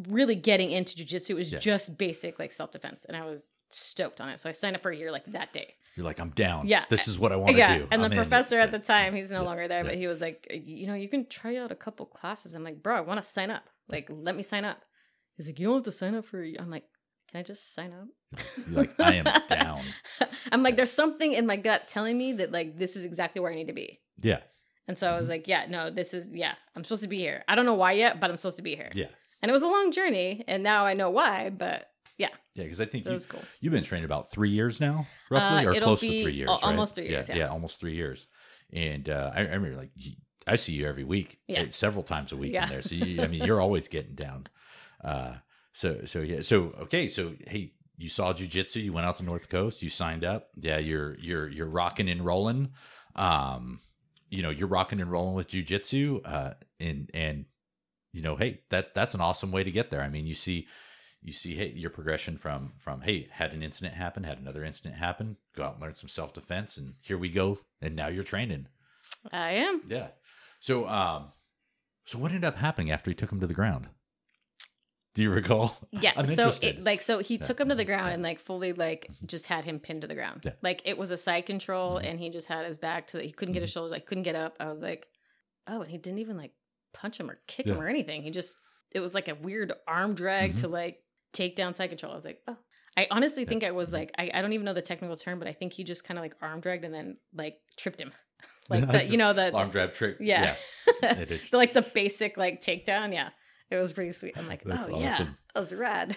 really 0.08 0.34
getting 0.34 0.70
into 0.70 0.96
jujitsu. 0.96 1.30
It 1.30 1.34
was 1.34 1.52
Yeah. 1.52 1.58
just 1.58 1.98
basic 1.98 2.38
like 2.38 2.52
self 2.52 2.72
defense. 2.72 3.04
And 3.04 3.16
I 3.16 3.24
was 3.24 3.48
stoked 3.70 4.20
on 4.20 4.28
it. 4.28 4.38
So 4.40 4.48
I 4.48 4.52
signed 4.52 4.76
up 4.76 4.82
for 4.82 4.90
a 4.90 4.96
year 4.96 5.10
like 5.10 5.24
that 5.26 5.52
day. 5.52 5.74
You're 5.96 6.04
like, 6.04 6.20
I'm 6.20 6.30
down. 6.30 6.66
Yeah. 6.68 6.84
This 6.88 7.08
is 7.08 7.18
what 7.18 7.32
I 7.32 7.36
want 7.36 7.52
to 7.52 7.58
yeah. 7.58 7.78
do. 7.78 7.88
And 7.90 8.02
I'm 8.02 8.10
the 8.10 8.16
in. 8.16 8.22
professor 8.22 8.58
at 8.60 8.70
the 8.70 8.78
time, 8.78 9.14
he's 9.16 9.30
no 9.32 9.40
Yeah. 9.42 9.46
longer 9.48 9.66
there, 9.68 9.82
but 9.84 9.94
he 9.96 10.06
was 10.06 10.20
like, 10.20 10.46
you 10.64 10.86
know, 10.86 10.94
you 10.94 11.08
can 11.08 11.26
try 11.26 11.56
out 11.56 11.72
a 11.72 11.74
couple 11.74 12.06
classes. 12.06 12.54
I'm 12.54 12.62
like, 12.62 12.82
bro, 12.82 12.94
I 12.94 13.00
want 13.00 13.20
to 13.20 13.28
sign 13.28 13.50
up. 13.50 13.64
Like, 13.88 14.08
let 14.10 14.36
me 14.36 14.42
sign 14.44 14.64
up. 14.64 14.80
He's 15.36 15.48
like, 15.48 15.58
you 15.58 15.66
don't 15.66 15.76
have 15.76 15.84
to 15.84 15.92
sign 15.92 16.14
up 16.14 16.24
for. 16.24 16.42
a-" 16.42 16.56
I'm 16.58 16.70
like, 16.70 16.84
can 17.30 17.40
I 17.40 17.42
just 17.42 17.74
sign 17.74 17.92
up? 17.92 18.06
You're 18.68 18.76
like, 18.78 19.00
I 19.00 19.14
am 19.14 19.24
down. 19.48 19.80
I'm 20.52 20.62
like, 20.62 20.76
there's 20.76 20.92
something 20.92 21.32
in 21.32 21.46
my 21.46 21.56
gut 21.56 21.88
telling 21.88 22.16
me 22.16 22.32
that 22.34 22.52
like 22.52 22.78
this 22.78 22.94
is 22.96 23.04
exactly 23.04 23.40
where 23.40 23.50
I 23.52 23.54
need 23.56 23.66
to 23.68 23.72
be. 23.74 24.00
Yeah. 24.22 24.40
And 24.86 24.96
so 24.96 25.08
I 25.08 25.10
Mm-hmm. 25.10 25.20
was 25.20 25.28
like, 25.28 25.48
yeah, 25.48 25.66
no, 25.68 25.90
this 25.90 26.14
is 26.14 26.30
yeah, 26.32 26.54
I'm 26.74 26.84
supposed 26.84 27.02
to 27.02 27.08
be 27.08 27.18
here. 27.18 27.44
I 27.48 27.54
don't 27.54 27.66
know 27.66 27.74
why 27.74 27.92
yet, 27.92 28.20
but 28.20 28.30
I'm 28.30 28.36
supposed 28.36 28.56
to 28.58 28.62
be 28.62 28.74
here. 28.76 28.90
Yeah. 28.94 29.08
And 29.42 29.50
it 29.50 29.52
was 29.52 29.62
a 29.62 29.68
long 29.68 29.92
journey, 29.92 30.44
and 30.48 30.62
now 30.62 30.84
I 30.84 30.94
know 30.94 31.10
why. 31.10 31.50
But 31.50 31.90
Yeah. 32.16 32.28
Yeah, 32.54 32.64
because 32.64 32.80
I 32.80 32.86
think 32.86 33.06
you, 33.08 33.16
cool. 33.28 33.40
you've 33.60 33.72
been 33.72 33.84
training 33.84 34.04
about 34.04 34.30
three 34.32 34.50
years 34.50 34.80
now, 34.80 35.06
roughly, 35.30 35.66
Uh, 35.66 35.70
or 35.70 35.74
close 35.80 36.00
to 36.00 36.06
three 36.08 36.32
years. 36.34 36.48
al- 36.50 36.56
right? 36.56 36.64
almost 36.64 36.94
three 36.96 37.08
years, 37.08 37.28
yeah. 37.28 37.36
yeah, 37.36 37.48
almost 37.48 37.78
three 37.78 37.94
years. 37.94 38.26
And 38.72 39.08
uh, 39.08 39.30
I, 39.34 39.38
I 39.38 39.42
remember, 39.54 39.76
like, 39.76 39.90
I 40.46 40.56
see 40.56 40.72
you 40.72 40.86
every 40.88 41.04
week, 41.04 41.38
Yeah. 41.46 41.60
eh, 41.60 41.66
several 41.70 42.02
times 42.02 42.32
a 42.32 42.36
week 42.36 42.52
Yeah. 42.54 42.64
in 42.64 42.68
there. 42.70 42.82
So 42.82 42.94
you, 42.96 43.22
I 43.22 43.28
mean, 43.28 43.44
you're 43.44 43.60
always 43.60 43.86
getting 43.88 44.14
down. 44.16 44.48
Uh, 45.04 45.34
so 45.72 46.04
so 46.06 46.20
yeah. 46.20 46.40
So 46.40 46.72
okay. 46.80 47.06
So 47.08 47.34
hey, 47.46 47.74
you 47.96 48.08
saw 48.08 48.32
jujitsu. 48.32 48.82
You 48.82 48.92
went 48.92 49.06
out 49.06 49.16
to 49.16 49.22
North 49.22 49.48
Coast. 49.48 49.80
You 49.82 49.90
signed 49.90 50.24
up. 50.24 50.48
Yeah. 50.56 50.78
You're 50.78 51.16
you're 51.20 51.48
you're 51.48 51.68
rocking 51.68 52.08
and 52.08 52.24
rolling. 52.24 52.72
Um, 53.14 53.80
you 54.30 54.42
know, 54.42 54.50
you're 54.50 54.68
rocking 54.68 55.00
and 55.00 55.10
rolling 55.10 55.34
with 55.36 55.48
jujitsu. 55.48 56.20
Uh, 56.24 56.54
and 56.80 57.10
and 57.14 57.44
you 58.18 58.24
know, 58.24 58.36
hey, 58.36 58.60
that 58.70 58.94
that's 58.94 59.14
an 59.14 59.20
awesome 59.20 59.52
way 59.52 59.62
to 59.62 59.70
get 59.70 59.90
there. 59.90 60.02
I 60.02 60.08
mean, 60.08 60.26
you 60.26 60.34
see 60.34 60.66
you 61.22 61.32
see 61.32 61.54
hey 61.56 61.72
your 61.74 61.90
progression 61.90 62.36
from 62.36 62.72
from 62.78 63.00
hey 63.02 63.26
had 63.30 63.52
an 63.52 63.62
incident 63.62 63.94
happen 63.94 64.22
had 64.24 64.38
another 64.38 64.64
incident 64.64 64.94
happen 64.94 65.36
go 65.56 65.64
out 65.64 65.72
and 65.74 65.82
learn 65.82 65.94
some 65.96 66.08
self-defense 66.08 66.76
and 66.76 66.94
here 67.00 67.18
we 67.18 67.28
go 67.28 67.58
and 67.82 67.96
now 67.96 68.06
you're 68.06 68.22
training 68.22 68.66
I 69.32 69.50
am. 69.54 69.82
yeah 69.88 70.08
so 70.60 70.86
um 70.88 71.32
so 72.06 72.18
what 72.20 72.30
ended 72.30 72.44
up 72.44 72.54
happening 72.56 72.92
after 72.92 73.10
he 73.10 73.16
took 73.16 73.32
him 73.32 73.40
to 73.40 73.48
the 73.48 73.52
ground 73.54 73.88
do 75.14 75.22
you 75.22 75.30
recall 75.30 75.76
Yeah. 75.90 76.12
I'm 76.16 76.26
so 76.26 76.42
interested. 76.44 76.76
it 76.78 76.84
like 76.84 77.00
so 77.00 77.18
he 77.18 77.34
Yeah. 77.34 77.42
took 77.42 77.58
him 77.60 77.68
to 77.70 77.74
the 77.74 77.84
ground 77.84 78.06
Yeah. 78.08 78.14
and 78.14 78.22
like 78.22 78.38
fully 78.38 78.72
like 78.72 79.10
just 79.26 79.46
had 79.46 79.64
him 79.64 79.80
pinned 79.80 80.02
to 80.02 80.06
the 80.06 80.14
ground. 80.14 80.42
Yeah. 80.44 80.52
Like 80.62 80.82
it 80.84 80.96
was 80.96 81.10
a 81.10 81.16
side 81.16 81.46
control, 81.46 81.96
Mhm. 81.98 82.04
and 82.06 82.20
he 82.20 82.30
just 82.30 82.46
had 82.46 82.64
his 82.64 82.78
back 82.78 83.08
to 83.08 83.16
the, 83.16 83.24
he 83.24 83.32
couldn't 83.32 83.54
get 83.54 83.62
his 83.62 83.70
shoulders. 83.70 83.92
I 83.92 83.98
couldn't 83.98 84.22
get 84.22 84.36
up. 84.36 84.54
I 84.60 84.66
was 84.66 84.80
like, 84.80 85.08
oh, 85.66 85.82
and 85.82 85.90
he 85.90 85.98
didn't 85.98 86.20
even 86.20 86.36
like 86.36 86.52
punch 86.94 87.18
him 87.20 87.30
or 87.30 87.38
kick 87.46 87.66
him 87.66 87.80
or 87.80 87.86
anything. 87.88 88.22
He 88.22 88.30
just 88.30 88.56
it 88.90 89.00
was 89.00 89.14
like 89.14 89.28
a 89.28 89.34
weird 89.34 89.72
arm 89.86 90.14
drag 90.14 90.52
Mhm. 90.54 90.60
to 90.60 90.68
like 90.68 90.98
take 91.32 91.56
down 91.56 91.74
side 91.74 91.88
control. 91.90 92.12
I 92.12 92.16
was 92.16 92.24
like, 92.24 92.40
oh. 92.48 92.56
I 92.96 93.06
honestly 93.10 93.44
think 93.44 93.62
I 93.62 93.70
was 93.70 93.92
like, 93.92 94.10
I, 94.18 94.30
I 94.34 94.42
don't 94.42 94.52
even 94.54 94.64
know 94.64 94.72
the 94.72 94.82
technical 94.82 95.14
term, 95.16 95.38
but 95.38 95.46
I 95.46 95.52
think 95.52 95.72
he 95.72 95.84
just 95.84 96.02
kind 96.04 96.18
of 96.18 96.22
like 96.22 96.34
arm 96.42 96.60
dragged 96.60 96.84
and 96.84 96.92
then 96.92 97.16
like 97.34 97.58
tripped 97.76 98.00
him. 98.00 98.12
Like 98.70 98.86
the, 98.90 99.04
you 99.06 99.16
know, 99.16 99.32
the, 99.32 99.50
arm 99.54 99.70
drag 99.70 99.94
trick. 99.94 100.18
yeah. 100.20 100.54
It 101.02 101.30
is. 101.30 101.40
the, 101.50 101.56
like 101.56 101.72
the 101.72 101.80
basic 101.80 102.36
like 102.36 102.60
takedown. 102.60 103.14
Yeah. 103.14 103.30
It 103.70 103.76
was 103.76 103.92
pretty 103.94 104.12
sweet. 104.12 104.36
I'm 104.36 104.46
like, 104.46 104.62
That's 104.62 104.86
oh 104.88 105.00
yeah, 105.00 105.14
awesome. 105.14 105.36
that 105.54 105.60
was 105.60 105.72
rad. 105.74 106.16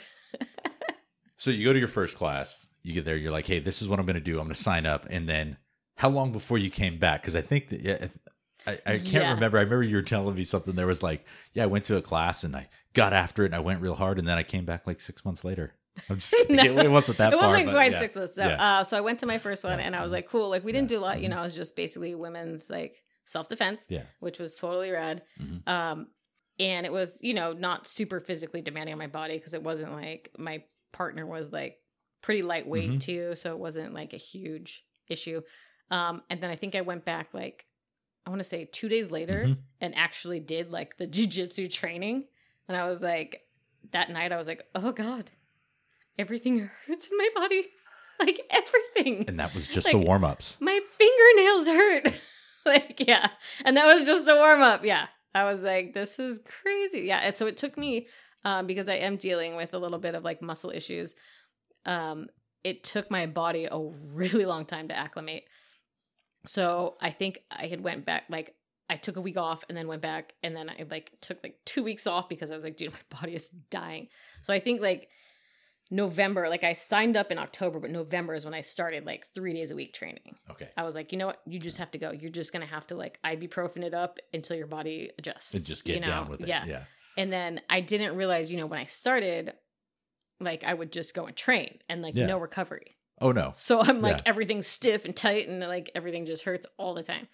So 1.37 1.49
you 1.49 1.65
go 1.65 1.73
to 1.73 1.79
your 1.79 1.87
first 1.87 2.17
class, 2.17 2.67
you 2.83 2.93
get 2.93 3.03
there, 3.05 3.17
you're 3.17 3.31
like, 3.31 3.47
hey, 3.47 3.59
this 3.59 3.81
is 3.81 3.87
what 3.89 3.99
I'm 3.99 4.05
going 4.05 4.13
to 4.15 4.19
do. 4.19 4.33
I'm 4.39 4.45
going 4.45 4.53
to 4.55 4.61
sign 4.61 4.85
up. 4.85 5.07
And 5.09 5.27
then 5.27 5.57
how 5.95 6.09
long 6.09 6.31
before 6.31 6.57
you 6.59 6.69
came 6.69 6.99
back? 6.99 7.21
Because 7.21 7.35
I 7.35 7.41
think 7.41 7.69
that, 7.69 7.81
yeah, 7.81 8.07
I, 8.67 8.73
I 8.85 8.97
can't 8.97 9.05
Yeah. 9.11 9.33
remember. 9.33 9.57
I 9.57 9.61
remember 9.61 9.83
you 9.83 9.95
were 9.95 10.01
telling 10.01 10.35
me 10.35 10.43
something. 10.43 10.75
There 10.75 10.87
was 10.87 11.01
like, 11.01 11.25
yeah, 11.53 11.63
I 11.63 11.67
went 11.67 11.85
to 11.85 11.97
a 11.97 12.01
class 12.01 12.43
and 12.43 12.55
I 12.55 12.69
got 12.93 13.13
after 13.13 13.43
it 13.43 13.47
and 13.47 13.55
I 13.55 13.59
went 13.59 13.81
real 13.81 13.95
hard. 13.95 14.19
And 14.19 14.27
then 14.27 14.37
I 14.37 14.43
came 14.43 14.65
back 14.65 14.85
like 14.85 15.01
six 15.01 15.25
months 15.25 15.43
later. 15.43 15.73
I'm 16.09 16.17
just 16.17 16.31
kidding. 16.47 16.55
No. 16.55 16.63
It 16.81 16.91
wasn't 16.91 17.17
that 17.17 17.33
it 17.33 17.39
far. 17.39 17.49
wasn't 17.49 17.71
quite 17.71 17.93
yeah. 17.93 17.99
six 17.99 18.15
months. 18.15 18.35
So, 18.35 18.43
Yeah. 18.45 18.79
uh, 18.79 18.83
so 18.83 18.97
I 18.97 19.01
went 19.01 19.19
to 19.19 19.25
my 19.25 19.37
first 19.39 19.63
one 19.63 19.79
and 19.79 19.95
I 19.95 20.03
was 20.03 20.11
like, 20.11 20.27
cool. 20.29 20.49
Like 20.49 20.63
we 20.63 20.71
didn't 20.71 20.89
do 20.89 20.99
a 20.99 21.01
lot, 21.01 21.19
you 21.21 21.27
Mhm. 21.27 21.31
know, 21.31 21.39
it 21.39 21.43
was 21.43 21.55
just 21.55 21.75
basically 21.75 22.13
women's 22.15 22.69
like 22.69 23.01
self 23.25 23.47
defense, 23.47 23.85
Yeah. 23.89 24.03
which 24.19 24.37
was 24.39 24.55
totally 24.55 24.91
rad. 24.91 25.23
Mhm. 25.41 25.67
Um, 25.67 26.07
and 26.59 26.85
it 26.85 26.91
was, 26.91 27.19
you 27.23 27.33
know, 27.33 27.53
not 27.53 27.87
super 27.87 28.19
physically 28.19 28.61
demanding 28.61 28.93
on 28.93 28.99
my 28.99 29.07
body 29.07 29.37
because 29.37 29.53
it 29.53 29.63
wasn't 29.63 29.91
like 29.93 30.29
my 30.37 30.63
partner 30.93 31.25
was 31.25 31.51
like 31.51 31.77
pretty 32.21 32.43
lightweight 32.43 32.91
Mhm. 32.91 32.99
too. 33.01 33.35
So 33.35 33.51
it 33.53 33.57
wasn't 33.59 33.93
like 33.95 34.13
a 34.13 34.17
huge 34.17 34.85
issue. 35.07 35.41
Um, 35.89 36.21
and 36.29 36.39
then 36.41 36.51
I 36.51 36.55
think 36.55 36.75
I 36.75 36.81
went 36.81 37.03
back 37.05 37.33
like, 37.33 37.65
I 38.25 38.29
want 38.29 38.39
to 38.39 38.43
say 38.47 38.65
two 38.71 38.87
days 38.89 39.09
later 39.11 39.45
Mhm. 39.47 39.57
and 39.79 39.95
actually 39.95 40.39
did 40.39 40.71
like 40.71 40.97
the 40.97 41.07
jujitsu 41.15 41.71
training. 41.71 42.25
And 42.67 42.77
I 42.77 42.87
was 42.87 43.01
like, 43.01 43.41
that 43.91 44.09
night, 44.09 44.31
I 44.31 44.37
was 44.37 44.47
like, 44.47 44.63
oh 44.75 44.91
God, 44.91 45.31
everything 46.17 46.69
hurts 46.87 47.07
in 47.11 47.17
my 47.17 47.29
body. 47.35 47.67
Like 48.19 48.39
everything. 48.51 49.25
And 49.27 49.39
that 49.39 49.55
was 49.55 49.67
just 49.67 49.87
Like- 49.87 49.93
the 49.93 50.05
warm 50.05 50.23
ups. 50.23 50.55
my 50.59 50.79
fingernails 50.91 51.67
hurt. 51.67 52.21
like, 52.67 53.03
yeah. 53.07 53.29
And 53.65 53.75
that 53.77 53.87
was 53.87 54.05
just 54.05 54.27
the 54.27 54.35
warm 54.35 54.61
up. 54.61 54.85
Yeah. 54.85 55.07
I 55.33 55.45
was 55.45 55.63
like, 55.63 55.95
this 55.95 56.19
is 56.19 56.39
crazy. 56.45 56.99
Yeah. 57.07 57.17
And 57.23 57.35
so 57.35 57.47
it 57.47 57.57
took 57.57 57.79
me, 57.79 58.05
um, 58.45 58.67
because 58.67 58.87
I 58.87 58.97
am 58.97 59.15
dealing 59.17 59.55
with 59.55 59.73
a 59.73 59.79
little 59.79 59.97
bit 59.97 60.13
of 60.13 60.23
like 60.23 60.39
muscle 60.39 60.69
issues. 60.69 61.15
Um, 61.87 62.27
it 62.63 62.83
took 62.83 63.09
my 63.09 63.25
body 63.25 63.65
a 63.71 63.79
really 63.79 64.45
long 64.45 64.65
time 64.65 64.89
to 64.89 64.95
acclimate. 64.95 65.45
So 66.45 66.97
I 67.01 67.11
think 67.11 67.43
I 67.51 67.67
had 67.67 67.81
went 67.81 68.05
back 68.05 68.23
like 68.29 68.55
I 68.89 68.97
took 68.97 69.15
a 69.15 69.21
week 69.21 69.37
off 69.37 69.63
and 69.69 69.77
then 69.77 69.87
went 69.87 70.01
back 70.01 70.33
and 70.43 70.55
then 70.55 70.69
I 70.69 70.85
like 70.89 71.11
took 71.21 71.41
like 71.43 71.57
two 71.65 71.83
weeks 71.83 72.07
off 72.07 72.27
because 72.27 72.51
I 72.51 72.55
was 72.55 72.63
like, 72.63 72.77
dude, 72.77 72.91
my 73.11 73.19
body 73.19 73.35
is 73.35 73.49
dying. 73.49 74.07
So 74.41 74.53
I 74.53 74.59
think 74.59 74.81
like 74.81 75.09
November, 75.89 76.49
like 76.49 76.63
I 76.63 76.73
signed 76.73 77.17
up 77.17 77.31
in 77.31 77.37
October, 77.37 77.79
but 77.79 77.91
November 77.91 78.33
is 78.33 78.45
when 78.45 78.53
I 78.53 78.61
started 78.61 79.05
like 79.05 79.27
three 79.33 79.53
days 79.53 79.71
a 79.71 79.75
week 79.75 79.93
training. 79.93 80.35
Okay. 80.49 80.69
I 80.77 80.83
was 80.83 80.95
like, 80.95 81.11
you 81.11 81.17
know 81.17 81.27
what? 81.27 81.41
You 81.45 81.59
just 81.59 81.77
have 81.77 81.91
to 81.91 81.97
go. 81.97 82.11
You're 82.11 82.31
just 82.31 82.53
gonna 82.53 82.65
have 82.65 82.87
to 82.87 82.95
like 82.95 83.19
ibuprofen 83.25 83.83
it 83.83 83.93
up 83.93 84.19
until 84.33 84.57
your 84.57 84.67
body 84.67 85.11
adjusts. 85.17 85.53
And 85.53 85.65
just 85.65 85.85
get 85.85 85.95
you 85.95 86.01
know? 86.01 86.07
down 86.07 86.29
with 86.29 86.41
it. 86.41 86.47
Yeah. 86.47 86.65
Yeah. 86.65 86.83
And 87.17 87.31
then 87.31 87.61
I 87.69 87.81
didn't 87.81 88.15
realize, 88.15 88.51
you 88.51 88.57
know, 88.57 88.67
when 88.67 88.79
I 88.79 88.85
started, 88.85 89.53
like 90.39 90.63
I 90.63 90.73
would 90.73 90.91
just 90.91 91.13
go 91.13 91.25
and 91.25 91.35
train 91.35 91.79
and 91.87 92.01
like 92.01 92.15
Yeah. 92.15 92.25
no 92.25 92.39
recovery. 92.39 92.97
Oh, 93.21 93.31
no. 93.31 93.53
So 93.57 93.79
I'm 93.81 94.01
like 94.01 94.17
Yeah. 94.17 94.21
everything's 94.25 94.67
stiff 94.67 95.05
and 95.05 95.15
tight 95.15 95.47
and 95.47 95.59
like 95.59 95.91
everything 95.95 96.25
just 96.25 96.43
hurts 96.43 96.65
all 96.77 96.93
the 96.93 97.03
time. 97.03 97.27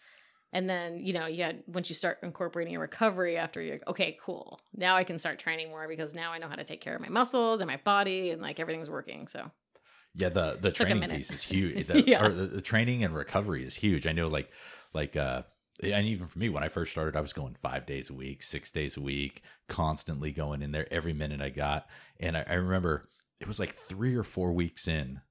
And 0.54 0.70
then, 0.70 1.00
you 1.06 1.14
know, 1.14 1.26
yeah, 1.28 1.54
once 1.68 1.90
you 1.90 1.96
start 1.96 2.20
incorporating 2.24 2.76
a 2.76 2.80
recovery 2.80 3.38
after 3.38 3.62
you're 3.62 3.76
like, 3.76 3.88
okay, 3.88 4.18
cool. 4.22 4.60
Now 4.76 4.96
I 4.96 5.04
can 5.04 5.20
start 5.20 5.40
training 5.40 5.70
more 5.70 5.88
because 5.88 6.14
now 6.14 6.32
I 6.32 6.38
know 6.38 6.48
how 6.48 6.56
to 6.56 6.64
take 6.64 6.82
care 6.82 6.96
of 6.96 7.02
my 7.02 7.10
muscles 7.10 7.60
and 7.62 7.68
my 7.70 7.78
body 7.78 8.30
and 8.32 8.42
like 8.42 8.60
everything's 8.60 8.90
working. 8.90 9.28
So 9.28 9.52
Yeah, 10.16 10.30
the 10.30 10.58
the 10.60 10.72
training 10.72 11.08
piece 11.10 11.32
is 11.32 11.44
huge. 11.44 11.88
The, 11.88 12.04
Yeah. 12.08 12.26
or 12.26 12.30
the, 12.30 12.46
the 12.48 12.62
training 12.62 13.04
and 13.04 13.14
recovery 13.14 13.66
is 13.66 13.76
huge. 13.76 14.08
I 14.08 14.14
know, 14.14 14.28
like, 14.30 14.50
like, 14.94 15.16
uh, 15.16 15.44
and 15.84 16.08
even 16.08 16.28
for 16.28 16.40
me, 16.40 16.50
when 16.50 16.64
I 16.64 16.70
first 16.70 16.92
started, 16.92 17.16
I 17.16 17.22
was 17.22 17.34
going 17.34 17.56
five 17.56 17.86
days 17.86 18.10
a 18.10 18.14
week, 18.14 18.42
six 18.42 18.72
days 18.72 18.98
a 18.98 19.02
week, 19.02 19.44
constantly 19.68 20.32
going 20.32 20.62
in 20.62 20.72
there 20.72 20.88
every 20.92 21.14
minute 21.14 21.42
I 21.42 21.50
got. 21.50 21.88
And 22.20 22.36
I, 22.36 22.46
I 22.48 22.54
remember 22.54 23.04
it 23.40 23.48
was 23.48 23.60
like 23.60 23.76
three 23.76 24.16
or 24.16 24.24
four 24.24 24.54
weeks 24.54 24.88
in, 24.88 25.22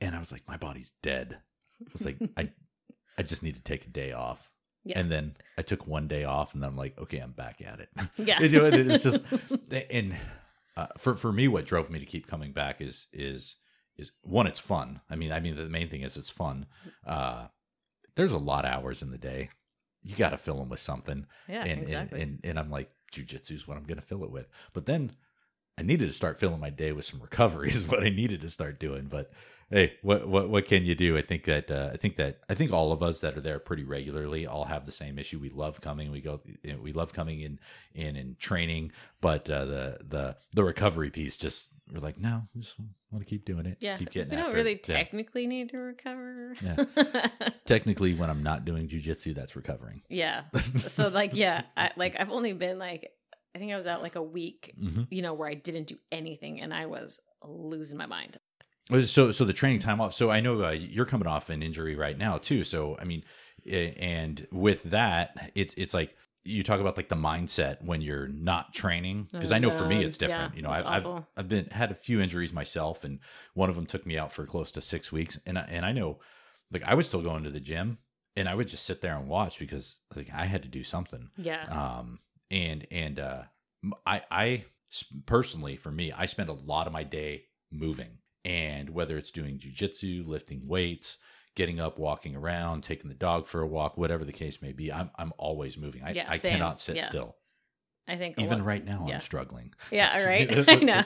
and 0.00 0.14
I 0.14 0.18
was 0.18 0.32
like, 0.32 0.46
my 0.48 0.56
body's 0.56 0.92
dead. 1.02 1.38
It 1.80 1.92
was 1.92 2.04
like 2.04 2.18
I, 2.36 2.50
I 3.18 3.22
just 3.22 3.42
need 3.42 3.54
to 3.54 3.62
take 3.62 3.86
a 3.86 3.90
day 3.90 4.12
off. 4.12 4.50
Yeah. 4.84 4.98
And 4.98 5.10
then 5.10 5.36
I 5.58 5.62
took 5.62 5.86
one 5.86 6.08
day 6.08 6.24
off, 6.24 6.54
and 6.54 6.62
then 6.62 6.70
I'm 6.70 6.76
like, 6.76 6.98
okay, 6.98 7.18
I'm 7.18 7.32
back 7.32 7.60
at 7.60 7.80
it. 7.80 7.90
yeah. 8.16 8.40
You 8.40 8.48
know, 8.48 8.64
and 8.64 8.90
it's 8.90 9.04
just 9.04 9.22
and 9.90 10.16
uh, 10.76 10.86
for 10.96 11.14
for 11.14 11.32
me, 11.32 11.48
what 11.48 11.66
drove 11.66 11.90
me 11.90 11.98
to 11.98 12.06
keep 12.06 12.26
coming 12.26 12.52
back 12.52 12.80
is 12.80 13.06
is 13.12 13.56
is 13.98 14.12
one, 14.22 14.46
it's 14.46 14.58
fun. 14.58 15.00
I 15.10 15.16
mean, 15.16 15.32
I 15.32 15.40
mean, 15.40 15.56
the 15.56 15.64
main 15.68 15.90
thing 15.90 16.02
is 16.02 16.16
it's 16.16 16.30
fun. 16.30 16.66
Uh, 17.06 17.48
there's 18.16 18.32
a 18.32 18.38
lot 18.38 18.64
of 18.64 18.72
hours 18.72 19.02
in 19.02 19.10
the 19.10 19.18
day. 19.18 19.50
You 20.02 20.16
got 20.16 20.30
to 20.30 20.38
fill 20.38 20.56
them 20.56 20.70
with 20.70 20.80
something, 20.80 21.26
yeah, 21.46 21.64
and, 21.64 21.82
exactly. 21.82 22.22
and 22.22 22.40
and 22.42 22.50
and 22.52 22.58
I'm 22.58 22.70
like, 22.70 22.90
jujitsu 23.12 23.52
is 23.52 23.68
what 23.68 23.76
I'm 23.76 23.84
going 23.84 24.00
to 24.00 24.06
fill 24.06 24.24
it 24.24 24.30
with. 24.30 24.48
But 24.72 24.86
then 24.86 25.12
I 25.80 25.82
needed 25.82 26.06
to 26.06 26.12
start 26.12 26.38
filling 26.38 26.60
my 26.60 26.70
day 26.70 26.92
with 26.92 27.06
some 27.06 27.20
recoveries, 27.20 27.76
is 27.76 27.88
what 27.88 28.04
I 28.04 28.10
needed 28.10 28.42
to 28.42 28.50
start 28.50 28.78
doing. 28.78 29.06
But 29.06 29.32
hey, 29.70 29.94
what 30.02 30.28
what 30.28 30.50
what 30.50 30.64
can 30.66 30.84
you 30.84 30.94
do? 30.94 31.16
I 31.16 31.22
think 31.22 31.44
that 31.44 31.70
uh, 31.70 31.90
I 31.92 31.96
think 31.96 32.16
that 32.16 32.40
I 32.50 32.54
think 32.54 32.72
all 32.72 32.92
of 32.92 33.02
us 33.02 33.20
that 33.20 33.36
are 33.36 33.40
there 33.40 33.58
pretty 33.58 33.84
regularly 33.84 34.46
all 34.46 34.64
have 34.64 34.84
the 34.84 34.92
same 34.92 35.18
issue. 35.18 35.38
We 35.38 35.48
love 35.48 35.80
coming. 35.80 36.10
We 36.10 36.20
go. 36.20 36.40
We 36.80 36.92
love 36.92 37.12
coming 37.14 37.40
in 37.40 37.58
in 37.94 38.16
and 38.16 38.38
training, 38.38 38.92
but 39.22 39.48
uh, 39.48 39.64
the 39.64 39.98
the 40.06 40.36
the 40.52 40.64
recovery 40.64 41.10
piece 41.10 41.36
just 41.36 41.70
we're 41.92 42.00
like, 42.00 42.18
no, 42.18 42.42
we 42.54 42.60
just 42.60 42.76
want 43.10 43.24
to 43.24 43.28
keep 43.28 43.44
doing 43.44 43.66
it. 43.66 43.78
yeah. 43.80 43.96
keep 43.96 44.10
getting. 44.10 44.30
we 44.30 44.36
don't 44.36 44.54
really 44.54 44.74
it. 44.74 44.88
Yeah. 44.88 44.96
technically 44.96 45.46
need 45.46 45.70
to 45.70 45.78
recover. 45.78 46.54
Yeah. 46.62 47.28
Technically, 47.64 48.14
when 48.14 48.30
I'm 48.30 48.42
not 48.42 48.64
doing 48.64 48.86
jujitsu, 48.86 49.34
that's 49.34 49.56
recovering. 49.56 50.02
yeah. 50.08 50.42
So 50.78 51.08
like, 51.08 51.34
yeah, 51.34 51.62
I, 51.76 51.90
like 51.96 52.20
I've 52.20 52.30
only 52.30 52.52
been 52.52 52.78
like, 52.78 53.10
I 53.54 53.58
think 53.58 53.72
I 53.72 53.76
was 53.76 53.86
out 53.86 54.02
like 54.02 54.16
a 54.16 54.22
week, 54.22 54.74
hmm 54.78 55.02
you 55.10 55.22
know, 55.22 55.34
where 55.34 55.48
I 55.48 55.54
didn't 55.54 55.88
do 55.88 55.98
anything 56.12 56.60
and 56.60 56.72
I 56.72 56.86
was 56.86 57.20
losing 57.44 57.98
my 57.98 58.06
mind. 58.06 58.38
So, 59.04 59.30
so 59.30 59.44
the 59.44 59.52
training 59.52 59.78
time 59.80 60.00
off. 60.00 60.14
So 60.14 60.30
I 60.30 60.40
know 60.40 60.64
uh, 60.64 60.70
you're 60.70 61.04
coming 61.04 61.28
off 61.28 61.48
an 61.50 61.62
injury 61.62 61.94
right 61.94 62.18
now 62.18 62.38
too. 62.38 62.64
So 62.64 62.96
I 63.00 63.04
mean, 63.04 63.22
and 63.68 64.46
with 64.50 64.84
that, 64.84 65.52
it's 65.54 65.74
it's 65.76 65.94
like 65.94 66.16
you 66.44 66.62
talk 66.62 66.80
about 66.80 66.96
like 66.96 67.08
the 67.08 67.16
mindset 67.16 67.84
when 67.84 68.00
you're 68.00 68.26
not 68.28 68.72
training 68.72 69.28
because 69.30 69.52
Oh, 69.52 69.54
I 69.54 69.58
know 69.58 69.70
for 69.70 69.84
me 69.84 70.02
it's 70.02 70.18
different. 70.18 70.52
Yeah, 70.52 70.56
you 70.56 70.62
know, 70.62 70.70
I've, 70.70 70.86
I've. 70.86 71.06
I've 71.36 71.48
been 71.48 71.66
had 71.66 71.90
a 71.90 71.94
few 71.94 72.20
injuries 72.20 72.52
myself, 72.52 73.04
and 73.04 73.20
one 73.54 73.70
of 73.70 73.76
them 73.76 73.86
took 73.86 74.04
me 74.04 74.18
out 74.18 74.32
for 74.32 74.44
close 74.44 74.70
to 74.72 74.80
six 74.80 75.10
weeks. 75.12 75.38
And 75.46 75.58
I, 75.58 75.62
and 75.70 75.86
I 75.86 75.92
know, 75.92 76.18
like 76.72 76.82
I 76.82 76.94
was 76.94 77.06
still 77.06 77.22
going 77.22 77.44
to 77.44 77.50
the 77.50 77.60
gym, 77.60 77.98
and 78.36 78.48
I 78.48 78.54
would 78.54 78.68
just 78.68 78.84
sit 78.84 79.00
there 79.00 79.16
and 79.16 79.28
watch 79.28 79.58
because 79.58 79.96
like 80.16 80.28
I 80.34 80.46
had 80.46 80.62
to 80.64 80.68
do 80.68 80.82
something 80.82 81.30
Yeah. 81.36 81.64
um 81.70 82.18
and 82.50 82.86
and 82.90 83.18
uh 83.18 83.42
I 84.06 84.22
I 84.30 84.64
personally 85.26 85.76
for 85.76 85.90
me 85.90 86.12
i 86.12 86.26
spend 86.26 86.48
a 86.48 86.52
lot 86.54 86.86
of 86.86 86.92
my 86.92 87.02
day 87.02 87.44
moving 87.70 88.18
and 88.44 88.90
whether 88.90 89.16
it's 89.16 89.30
doing 89.30 89.58
jujitsu 89.58 90.26
lifting 90.26 90.66
weights 90.66 91.16
getting 91.54 91.80
up 91.80 91.98
walking 91.98 92.36
around 92.36 92.82
taking 92.82 93.08
the 93.08 93.14
dog 93.14 93.46
for 93.46 93.60
a 93.60 93.66
walk 93.66 93.96
whatever 93.96 94.24
the 94.24 94.32
case 94.32 94.60
may 94.60 94.72
be 94.72 94.92
i'm 94.92 95.10
i'm 95.16 95.32
always 95.38 95.78
moving. 95.78 96.02
I, 96.02 96.12
Yeah, 96.12 96.26
I 96.28 96.38
cannot 96.38 96.80
sit 96.80 96.96
Yeah. 96.96 97.06
still 97.06 97.36
I 98.08 98.16
think 98.16 98.40
even 98.40 98.58
lot- 98.58 98.66
right 98.66 98.84
now 98.84 99.04
yeah. 99.08 99.14
i'm 99.16 99.20
struggling 99.20 99.72
Yeah, 99.92 100.26
right. 100.28 100.68
I 100.68 100.74
know. 100.76 101.04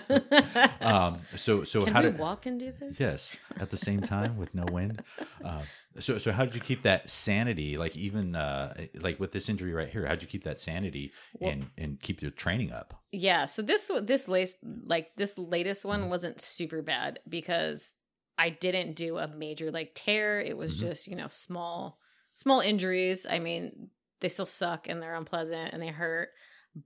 um 0.81 1.19
so 1.37 1.65
so 1.65 1.83
Can 1.85 1.93
how 1.93 2.01
we 2.03 2.11
did 2.11 2.19
walk 2.19 2.47
and 2.47 2.59
do 2.59 2.73
this? 2.79 2.99
yes 2.99 3.37
at 3.61 3.71
the 3.71 3.77
same 3.77 4.01
time 4.01 4.37
with 4.37 4.55
no 4.55 4.65
wind 4.73 5.03
uh, 5.45 5.61
so 5.99 6.19
so 6.19 6.33
how 6.33 6.45
did 6.45 6.55
you 6.55 6.61
keep 6.61 6.83
that 6.83 7.11
sanity 7.11 7.77
like 7.77 7.97
even 7.97 8.35
uh 8.35 8.75
like 9.01 9.21
with 9.21 9.33
this 9.33 9.49
injury 9.49 9.73
right 9.73 9.89
here 9.91 10.05
how 10.07 10.13
did 10.13 10.23
you 10.23 10.29
keep 10.29 10.45
that 10.45 10.59
sanity 10.61 11.13
Well- 11.39 11.51
and 11.51 11.67
and 11.77 12.01
keep 12.01 12.23
your 12.23 12.31
training 12.31 12.73
up 12.73 12.95
Yeah. 13.13 13.47
So 13.47 13.63
this 13.63 13.91
this 14.03 14.27
latest 14.29 14.59
like 14.87 15.15
this 15.17 15.37
latest 15.39 15.85
one 15.85 16.03
Mhm. 16.05 16.09
wasn't 16.09 16.41
super 16.41 16.83
bad 16.83 17.21
because 17.29 17.93
I 18.37 18.51
didn't 18.51 18.95
do 18.97 19.19
a 19.19 19.29
major 19.29 19.71
like 19.71 19.93
tear. 19.95 20.41
It 20.41 20.57
was 20.57 20.77
Mhm. 20.77 20.81
just 20.81 21.07
you 21.07 21.17
know 21.17 21.29
small 21.29 21.99
small 22.33 22.61
injuries. 22.61 23.27
I 23.31 23.39
mean 23.39 23.91
they 24.21 24.29
still 24.31 24.47
suck 24.47 24.89
and 24.89 25.01
they're 25.03 25.15
unpleasant 25.15 25.73
and 25.75 25.83
they 25.83 25.89
hurt, 25.89 26.31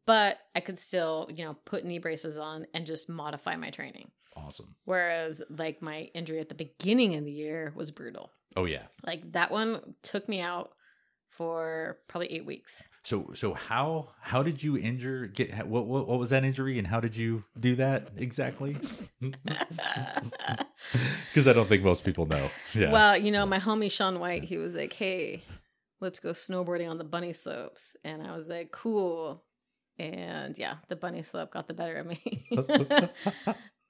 but 0.07 0.39
I 0.55 0.61
could 0.61 0.79
still 0.79 1.29
you 1.35 1.45
know 1.45 1.55
put 1.65 1.85
knee 1.85 1.99
braces 1.99 2.37
on 2.39 2.67
and 2.75 2.85
just 2.87 3.09
modify 3.09 3.57
my 3.57 3.71
training. 3.71 4.11
awesome 4.37 4.75
Whereas 4.85 5.43
like 5.51 5.81
my 5.83 6.11
injury 6.15 6.41
at 6.41 6.49
the 6.49 6.55
beginning 6.55 7.15
of 7.17 7.25
the 7.25 7.33
year 7.33 7.73
was 7.75 7.91
brutal. 7.91 8.31
oh 8.57 8.65
yeah 8.67 8.83
Like 9.07 9.33
that 9.33 9.51
one 9.51 9.95
took 10.03 10.29
me 10.29 10.41
out 10.41 10.73
for 11.29 11.99
probably 12.09 12.33
eight 12.33 12.45
weeks. 12.47 12.83
so 13.05 13.31
so 13.35 13.55
how 13.55 14.09
how 14.21 14.43
did 14.43 14.61
you 14.63 14.77
injure 14.77 15.27
get 15.29 15.67
what 15.69 15.87
what, 15.87 16.09
what 16.09 16.19
was 16.19 16.31
that 16.31 16.45
injury 16.45 16.79
and 16.79 16.87
how 16.89 16.99
did 17.01 17.15
you 17.17 17.45
do 17.61 17.77
that 17.77 18.09
exactly 18.17 18.77
because 21.29 21.47
i 21.47 21.53
don't 21.53 21.69
think 21.69 21.83
most 21.85 22.05
people 22.05 22.27
know 22.27 22.51
yeah 22.75 22.91
Well, 22.93 23.17
you 23.17 23.31
know, 23.31 23.47
my 23.47 23.59
homie 23.59 23.91
Shaun 23.91 24.19
White, 24.21 24.45
he 24.45 24.57
was 24.57 24.75
like, 24.75 24.93
"Hey, 24.93 25.43
let's 26.01 26.19
go 26.19 26.31
snowboarding 26.31 26.89
on 26.91 26.99
the 26.99 27.05
bunny 27.05 27.33
slopes," 27.33 27.97
and 28.05 28.23
I 28.23 28.37
was 28.37 28.47
like, 28.49 28.71
"Cool." 28.73 29.45
And 29.99 30.57
yeah, 30.59 30.77
the 30.89 30.97
bunny 30.97 31.23
slope 31.23 31.51
got 31.51 31.67
the 31.69 31.75
better 31.75 31.97
of 31.97 32.07
me. 32.07 32.47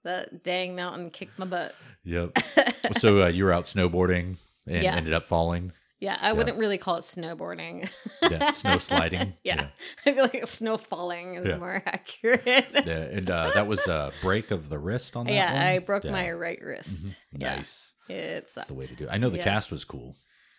That 0.04 0.44
dang 0.44 0.76
mountain 0.76 1.10
kicked 1.10 1.38
my 1.40 1.44
butt. 1.44 1.74
Yep. 2.04 2.38
so 2.98 3.24
uh, 3.24 3.26
you 3.26 3.44
were 3.44 3.52
out 3.52 3.64
snowboarding 3.64 4.36
and 4.66 4.82
Yeah. 4.82 4.94
ended 4.94 5.12
up 5.12 5.26
falling. 5.26 5.72
Yeah, 5.98 6.16
I 6.20 6.32
wouldn't 6.32 6.56
really 6.56 6.78
call 6.78 6.96
it 6.98 7.02
snowboarding. 7.02 7.90
Yeah, 8.22 8.52
snow 8.52 8.78
sliding. 8.78 9.34
yeah. 9.42 9.66
I 10.06 10.12
feel 10.12 10.22
like 10.32 10.46
snow 10.46 10.76
falling 10.76 11.34
is 11.34 11.48
Yeah. 11.48 11.56
more 11.58 11.82
accurate. 11.84 12.44
Yeah, 12.86 13.00
and 13.10 13.28
uh, 13.28 13.50
that 13.54 13.66
was 13.66 13.88
a 13.88 14.12
break 14.22 14.52
of 14.52 14.68
the 14.68 14.78
wrist 14.78 15.16
on 15.16 15.26
that 15.26 15.32
yeah, 15.32 15.52
one? 15.52 15.62
I 15.62 15.78
broke 15.80 16.04
Yeah. 16.04 16.12
my 16.12 16.30
right 16.30 16.62
wrist. 16.62 17.04
Mhm. 17.06 17.16
Yeah, 17.32 17.56
Nice. 17.56 17.94
it 18.08 18.48
That's 18.54 18.68
the 18.68 18.74
way 18.74 18.86
to 18.86 18.94
do 18.94 19.04
it. 19.04 19.10
I 19.10 19.18
know 19.18 19.30
the 19.30 19.38
Yeah. 19.38 19.44
cast 19.44 19.72
was 19.72 19.84
cool. 19.84 20.14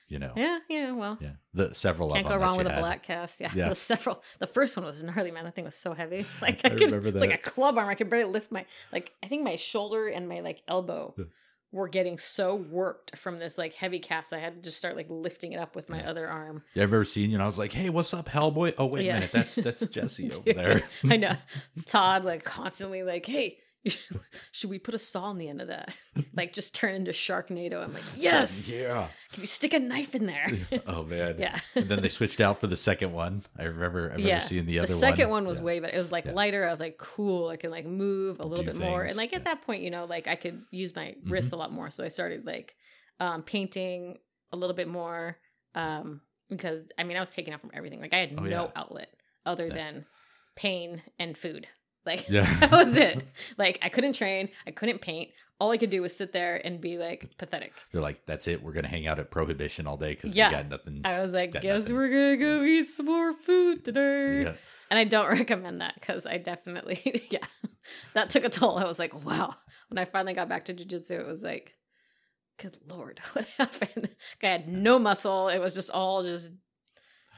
You 0.09 0.19
know. 0.19 0.33
Yeah, 0.35 0.59
yeah, 0.67 0.91
well. 0.91 1.17
Yeah. 1.21 1.33
The 1.53 1.73
several 1.75 2.11
Can't 2.11 2.25
of 2.25 2.31
go 2.31 2.37
wrong 2.39 2.57
with 2.57 2.67
a 2.67 2.71
black 2.71 3.03
cast. 3.03 3.39
Yeah. 3.39 3.51
Yeah. 3.55 3.69
The 3.69 3.75
several. 3.75 4.21
The 4.39 4.47
first 4.47 4.75
one 4.75 4.85
was 4.85 5.01
gnarly, 5.03 5.31
man. 5.31 5.45
That 5.45 5.55
thing 5.55 5.65
was 5.65 5.75
so 5.75 5.93
heavy. 5.93 6.25
Like 6.41 6.65
I, 6.65 6.69
I 6.69 6.75
could. 6.75 6.91
It's 7.05 7.21
like 7.21 7.33
a 7.33 7.37
club 7.37 7.77
arm. 7.77 7.87
I 7.89 7.93
could 7.95 8.09
barely 8.09 8.31
lift 8.31 8.51
my. 8.51 8.65
Like 8.91 9.13
I 9.23 9.27
think 9.27 9.43
my 9.43 9.55
shoulder 9.55 10.07
and 10.07 10.27
my 10.27 10.39
like 10.41 10.63
elbow 10.67 11.13
were 11.71 11.87
getting 11.87 12.17
so 12.17 12.55
worked 12.55 13.15
from 13.15 13.37
this 13.37 13.55
like 13.59 13.75
heavy 13.75 13.99
cast. 13.99 14.33
I 14.33 14.39
had 14.39 14.55
to 14.55 14.61
just 14.61 14.77
start 14.77 14.95
like 14.95 15.05
lifting 15.09 15.51
it 15.51 15.59
up 15.59 15.75
with 15.75 15.87
my 15.89 15.99
Yeah. 15.99 16.09
other 16.09 16.27
arm. 16.27 16.63
Yeah, 16.73 16.83
I've 16.83 16.93
ever 16.93 17.03
seen 17.03 17.29
you 17.29 17.35
and 17.35 17.43
I 17.43 17.45
was 17.45 17.59
like, 17.59 17.71
hey, 17.73 17.91
what's 17.91 18.11
up, 18.11 18.27
Hellboy? 18.27 18.73
Oh, 18.79 18.87
wait 18.87 19.05
Yeah. 19.05 19.17
a 19.17 19.19
minute. 19.19 19.31
That's 19.31 19.53
that's 19.55 19.85
Jesse 19.85 20.31
over 20.31 20.53
there. 20.53 20.83
I 21.07 21.17
know. 21.17 21.33
Todd 21.85 22.25
like 22.25 22.43
constantly 22.43 23.03
like, 23.03 23.25
hey. 23.27 23.59
Should 24.51 24.69
we 24.69 24.79
put 24.79 24.93
a 24.93 24.99
saw 24.99 25.23
on 25.23 25.37
the 25.37 25.47
end 25.47 25.61
of 25.61 25.67
that? 25.69 25.95
Like 26.35 26.53
just 26.53 26.73
turn 26.75 26.93
into 26.95 27.11
Sharknado. 27.11 27.83
I'm 27.83 27.93
like, 27.93 28.03
yes. 28.17 28.69
Yeah. 28.69 29.07
Can 29.33 29.41
you 29.41 29.47
stick 29.47 29.73
a 29.73 29.79
knife 29.79 30.15
in 30.15 30.25
there? 30.25 30.47
Oh, 30.87 31.03
man. 31.03 31.35
yeah. 31.37 31.59
And 31.75 31.89
then 31.89 32.01
they 32.01 32.07
switched 32.09 32.39
out 32.39 32.59
for 32.59 32.67
the 32.67 32.77
second 32.77 33.11
one. 33.11 33.43
I 33.57 33.63
remember, 33.63 33.99
I 34.01 34.03
remember 34.13 34.27
yeah. 34.27 34.39
seeing 34.39 34.65
the 34.65 34.79
other 34.79 34.93
one. 34.93 35.01
the 35.01 35.07
second 35.07 35.29
one. 35.29 35.43
one, 35.43 35.47
was 35.47 35.59
Yeah. 35.59 35.65
way 35.65 35.79
better. 35.79 35.95
It 35.95 35.97
was 35.99 36.11
like 36.13 36.25
Yeah. 36.25 36.31
lighter. 36.33 36.65
I 36.67 36.71
was 36.71 36.79
like, 36.79 36.97
cool. 36.97 37.49
I 37.49 37.57
can 37.57 37.71
like 37.71 37.85
move 37.85 38.39
a 38.39 38.45
little 38.45 38.63
Do 38.63 38.71
bit 38.71 38.79
more. 38.79 39.03
And 39.03 39.17
like 39.17 39.33
at 39.33 39.45
that 39.45 39.63
point, 39.63 39.81
you 39.81 39.89
know, 39.91 40.05
like 40.05 40.27
I 40.27 40.35
could 40.35 40.61
use 40.71 40.95
my 40.95 41.07
Mm-hmm. 41.07 41.29
wrist 41.31 41.51
a 41.51 41.55
lot 41.57 41.71
more. 41.73 41.89
So 41.89 42.03
I 42.03 42.09
started 42.09 42.45
like 42.45 42.75
um, 43.19 43.43
painting 43.43 44.17
a 44.53 44.57
little 44.57 44.75
bit 44.75 44.87
more 44.87 45.37
um, 45.75 46.21
because 46.49 46.83
I 46.97 47.03
mean 47.03 47.17
I 47.17 47.19
was 47.21 47.31
taken 47.31 47.53
out 47.53 47.59
from 47.61 47.71
everything. 47.73 47.99
Like 47.99 48.13
I 48.13 48.19
had 48.19 48.35
Oh, 48.37 48.43
no 48.43 48.71
outlet 48.75 49.09
other 49.45 49.67
than 49.69 50.05
pain 50.55 51.01
and 51.17 51.37
food. 51.37 51.67
Like 52.05 52.27
Yeah. 52.29 52.51
that 52.59 52.71
was 52.71 52.95
it. 52.97 53.23
Like 53.57 53.79
I 53.81 53.89
couldn't 53.89 54.13
train. 54.13 54.49
I 54.67 54.71
couldn't 54.71 55.01
paint. 55.01 55.29
All 55.59 55.71
I 55.71 55.77
could 55.77 55.89
do 55.89 56.01
was 56.01 56.15
sit 56.15 56.31
there 56.31 56.61
and 56.63 56.79
be 56.79 56.97
like 56.97 57.37
pathetic. 57.37 57.73
They're 57.91 58.01
like, 58.01 58.25
that's 58.25 58.47
it. 58.47 58.63
We're 58.63 58.71
going 58.71 58.85
to 58.85 58.89
hang 58.89 59.07
out 59.07 59.19
at 59.19 59.29
Prohibition 59.29 59.87
all 59.87 59.97
day 59.97 60.13
because 60.13 60.33
Yeah. 60.35 60.49
we 60.49 60.55
got 60.55 60.69
nothing. 60.69 61.01
I 61.03 61.19
was 61.19 61.33
like, 61.33 61.51
guess 61.51 61.63
nothing. 61.63 61.95
we're 61.97 62.07
gonna 62.09 62.37
go 62.37 62.63
eat 62.63 62.87
some 62.87 63.07
more 63.07 63.33
food 63.33 63.83
today. 63.83 64.43
Yeah. 64.43 64.53
And 64.89 64.97
I 64.97 65.03
don't 65.03 65.27
recommend 65.39 65.81
that 65.81 65.95
because 65.95 66.25
I 66.25 66.37
definitely, 66.37 67.27
yeah, 67.29 67.45
that 68.13 68.29
took 68.29 68.43
a 68.45 68.49
toll. 68.49 68.77
I 68.77 68.85
was 68.85 68.97
like, 68.99 69.13
wow. 69.25 69.53
When 69.89 69.97
I 69.97 70.05
finally 70.05 70.33
got 70.33 70.47
back 70.49 70.65
to 70.65 70.73
jujitsu, 70.73 71.19
it 71.19 71.27
was 71.27 71.43
like, 71.43 71.73
good 72.57 72.77
lord, 72.87 73.19
what 73.33 73.45
happened? 73.57 74.09
I 74.41 74.47
had 74.47 74.67
no 74.69 74.97
muscle. 74.97 75.49
It 75.49 75.59
was 75.59 75.75
just 75.75 75.91
all 75.91 76.23
just, 76.23 76.51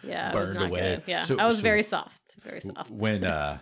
yeah, 0.03 0.29
it 0.29 0.35
was 0.35 0.49
Burned 0.49 0.59
not 0.59 0.69
away. 0.69 0.79
good. 0.81 1.03
Yeah, 1.07 1.23
So- 1.23 1.39
I 1.39 1.47
was 1.47 1.57
so 1.57 1.63
very 1.63 1.83
soft, 1.83 2.21
very 2.43 2.59
soft. 2.61 2.91
when 2.91 3.23
uh 3.23 3.57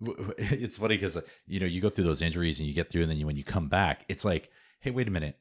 it's 0.38 0.76
funny 0.78 0.96
because 0.96 1.16
you 1.46 1.60
know 1.60 1.66
you 1.66 1.80
go 1.80 1.88
through 1.88 2.04
those 2.04 2.22
injuries 2.22 2.58
and 2.60 2.68
you 2.68 2.74
get 2.74 2.90
through 2.90 3.02
and 3.02 3.10
then 3.10 3.18
you, 3.18 3.26
when 3.26 3.36
you 3.36 3.44
come 3.44 3.68
back 3.68 4.04
it's 4.08 4.24
like 4.24 4.50
hey 4.80 4.90
wait 4.90 5.08
a 5.08 5.10
minute 5.10 5.38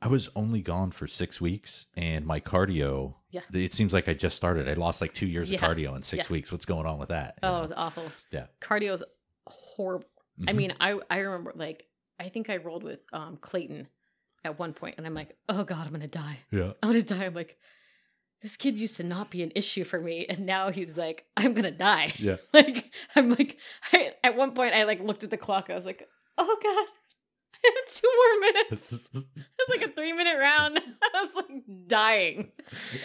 i 0.00 0.08
was 0.08 0.30
only 0.34 0.62
gone 0.62 0.90
for 0.90 1.06
six 1.06 1.40
weeks 1.40 1.86
and 1.96 2.24
my 2.24 2.40
cardio 2.40 3.14
Yeah. 3.30 3.42
it 3.52 3.74
seems 3.74 3.92
like 3.92 4.08
i 4.08 4.14
just 4.14 4.34
started 4.36 4.68
i 4.68 4.72
lost 4.74 5.00
like 5.02 5.12
two 5.12 5.26
years 5.26 5.50
Yeah. 5.50 5.58
of 5.64 5.76
cardio 5.76 5.94
in 5.96 6.02
six 6.02 6.28
Yeah. 6.28 6.32
weeks 6.32 6.50
what's 6.50 6.64
going 6.64 6.86
on 6.86 6.98
with 6.98 7.10
that 7.10 7.38
You 7.42 7.48
oh, 7.48 7.52
know? 7.52 7.58
it 7.58 7.62
was 7.62 7.72
awful. 7.72 8.04
Yeah. 8.30 8.46
cardio 8.60 8.92
is 8.94 9.04
horrible. 9.46 10.06
I 10.46 10.52
Mhm. 10.52 10.56
mean, 10.56 10.74
I 10.80 10.98
I 11.10 11.18
remember 11.18 11.52
like 11.56 11.86
I 12.18 12.28
think 12.28 12.48
I 12.50 12.56
rolled 12.58 12.84
with 12.84 13.00
um 13.12 13.36
Clayton 13.38 13.88
at 14.44 14.58
one 14.58 14.72
point, 14.72 14.94
and 14.98 15.06
I'm 15.06 15.14
like, 15.14 15.36
oh 15.48 15.64
god, 15.64 15.86
I'm 15.86 15.92
gonna 15.92 16.06
die. 16.08 16.38
yeah 16.50 16.72
I'm 16.82 16.90
gonna 16.90 17.02
die. 17.02 17.24
I'm 17.24 17.34
like, 17.34 17.58
this 18.42 18.56
kid 18.56 18.76
used 18.76 18.96
to 18.98 19.04
not 19.04 19.30
be 19.30 19.42
an 19.42 19.52
issue 19.54 19.84
for 19.84 20.00
me, 20.00 20.26
and 20.28 20.40
now 20.46 20.70
he's 20.70 20.96
like, 20.96 21.24
I'm 21.36 21.54
gonna 21.54 21.70
die. 21.70 22.12
yeah 22.18 22.36
Like, 22.52 22.92
I'm 23.16 23.30
like, 23.30 23.58
I, 23.92 24.12
at 24.22 24.36
one 24.36 24.52
point, 24.52 24.74
I 24.74 24.84
like 24.84 25.02
looked 25.02 25.24
at 25.24 25.30
the 25.30 25.36
clock. 25.36 25.70
I 25.70 25.74
was 25.74 25.86
like, 25.86 26.08
oh 26.38 26.56
god, 26.62 26.86
I 27.64 27.72
have 27.74 27.94
two 27.94 28.10
more 28.16 28.40
minutes. 28.52 29.08
It 29.68 29.68
was 29.68 29.80
like 29.80 29.90
a 29.90 29.92
three 29.92 30.12
minute 30.12 30.38
round. 30.38 30.78
I 31.02 31.22
was 31.22 31.34
like 31.34 31.62
dying. 31.88 32.52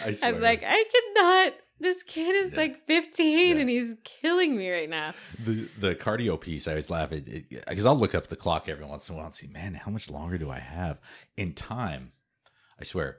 i 0.04 0.12
swear 0.12 0.34
I'm 0.34 0.40
like, 0.40 0.62
I 0.64 0.84
cannot. 0.94 1.54
This 1.80 2.04
kid 2.04 2.34
is 2.36 2.52
Yeah. 2.52 2.58
like 2.58 2.76
15 2.86 3.38
Yeah. 3.56 3.60
and 3.60 3.68
he's 3.68 3.96
killing 4.04 4.56
me 4.56 4.70
right 4.70 4.88
now. 4.88 5.12
the 5.44 5.68
the 5.78 5.94
cardio 5.96 6.40
piece 6.40 6.68
i 6.68 6.70
always 6.70 6.88
laugh 6.88 7.10
at 7.12 7.24
because 7.24 7.84
i'll 7.84 7.98
look 7.98 8.14
up 8.14 8.28
the 8.28 8.36
clock 8.36 8.68
every 8.68 8.84
once 8.84 9.08
in 9.08 9.14
a 9.14 9.18
while 9.18 9.26
and 9.26 9.34
see 9.34 9.48
man 9.48 9.74
how 9.74 9.90
much 9.90 10.08
longer 10.08 10.38
do 10.38 10.48
i 10.50 10.60
have 10.60 11.00
in 11.36 11.52
time 11.52 12.12
i 12.80 12.84
swear 12.84 13.18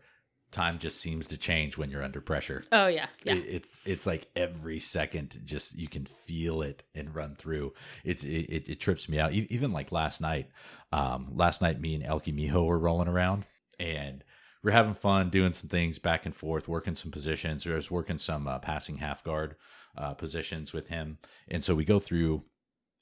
time 0.56 0.80
just 0.80 1.00
seems 1.00 1.28
to 1.28 1.38
change 1.38 1.78
when 1.78 1.92
you're 1.92 2.02
under 2.04 2.20
pressure. 2.22 2.64
Oh 2.72 2.88
yeah, 2.88 3.08
yeah. 3.24 3.34
It- 3.36 3.46
it's 3.48 3.82
it's 3.86 4.08
like 4.08 4.28
every 4.36 4.80
second 4.80 5.40
just 5.46 5.78
you 5.78 5.88
can 5.88 6.06
feel 6.06 6.62
it 6.64 6.84
and 6.96 7.14
run 7.14 7.36
through. 7.36 7.74
It's 8.04 8.24
it, 8.24 8.46
it, 8.50 8.70
it 8.70 8.80
trips 8.80 9.08
me 9.08 9.20
out. 9.20 9.32
Even 9.34 9.72
like 9.72 9.92
last 9.92 10.22
night 10.22 10.50
um 10.92 11.28
last 11.36 11.62
night 11.62 11.80
me 11.80 11.94
and 11.96 12.04
elkie 12.04 12.34
miho 12.34 12.66
were 12.66 12.80
rolling 12.80 13.08
around 13.08 13.46
and 13.80 14.24
we're 14.64 14.72
having 14.72 14.96
fun 14.96 15.30
doing 15.30 15.54
some 15.54 15.70
things 15.70 16.00
back 16.00 16.26
and 16.26 16.36
forth 16.36 16.68
working 16.68 16.96
some 16.96 17.12
positions. 17.12 17.68
I 17.68 17.72
was 17.76 17.92
working 17.92 18.18
some 18.18 18.48
uh, 18.48 18.58
passing 18.58 18.96
half 18.96 19.24
guard 19.24 19.56
uh, 19.96 20.16
positions 20.16 20.74
with 20.74 20.88
him. 20.88 21.20
And 21.48 21.64
so 21.64 21.76
we 21.76 21.86
go 21.86 22.00
through 22.00 22.44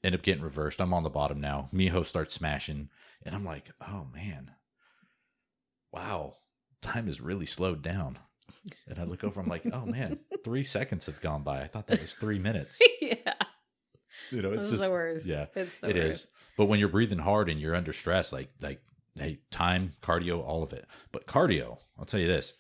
end 0.03 0.13
up 0.13 0.21
getting 0.23 0.43
reversed. 0.43 0.81
I'm 0.81 0.93
on 0.93 1.03
the 1.03 1.09
bottom 1.09 1.39
now. 1.39 1.69
Miho 1.73 2.05
starts 2.05 2.33
smashing 2.33 2.89
and 3.25 3.33
i'm 3.35 3.45
like 3.45 3.71
oh 3.87 4.07
man. 4.13 4.51
Wow 5.93 6.35
time 6.84 7.08
has 7.08 7.19
really 7.22 7.46
slowed 7.46 7.82
down 7.82 8.19
and 8.88 9.00
I 9.00 9.04
look 9.04 9.24
over, 9.24 9.41
I'm 9.41 9.48
like, 9.48 9.63
oh 9.72 9.86
man, 9.86 10.19
three 10.43 10.63
seconds 10.63 11.06
have 11.08 11.19
gone 11.22 11.43
by. 11.43 11.62
I 11.62 11.67
thought 11.67 11.88
that 11.88 12.00
was 12.02 12.15
three 12.15 12.39
minutes. 12.39 12.80
yeah. 13.02 13.34
You 14.32 14.41
know, 14.41 14.54
it's 14.54 14.69
just 14.69 14.82
the 14.84 14.91
worst. 14.91 15.26
yeah, 15.26 15.48
It's 15.56 15.80
the 15.80 15.89
it 15.89 15.98
is. 15.98 16.12
worst. 16.13 16.28
But 16.58 16.65
when 16.65 16.80
you're 16.80 16.89
breathing 16.89 17.17
hard 17.19 17.50
and 17.50 17.60
you're 17.60 17.76
under 17.76 17.93
stress, 17.93 18.32
like 18.32 18.50
like 18.62 18.82
hey, 19.17 19.39
time, 19.52 19.93
cardio, 20.02 20.43
all 20.46 20.63
of 20.63 20.72
it. 20.72 20.86
But 21.12 21.26
cardio, 21.28 21.80
I'll 21.98 22.06
tell 22.06 22.19
you 22.19 22.28
this: 22.28 22.54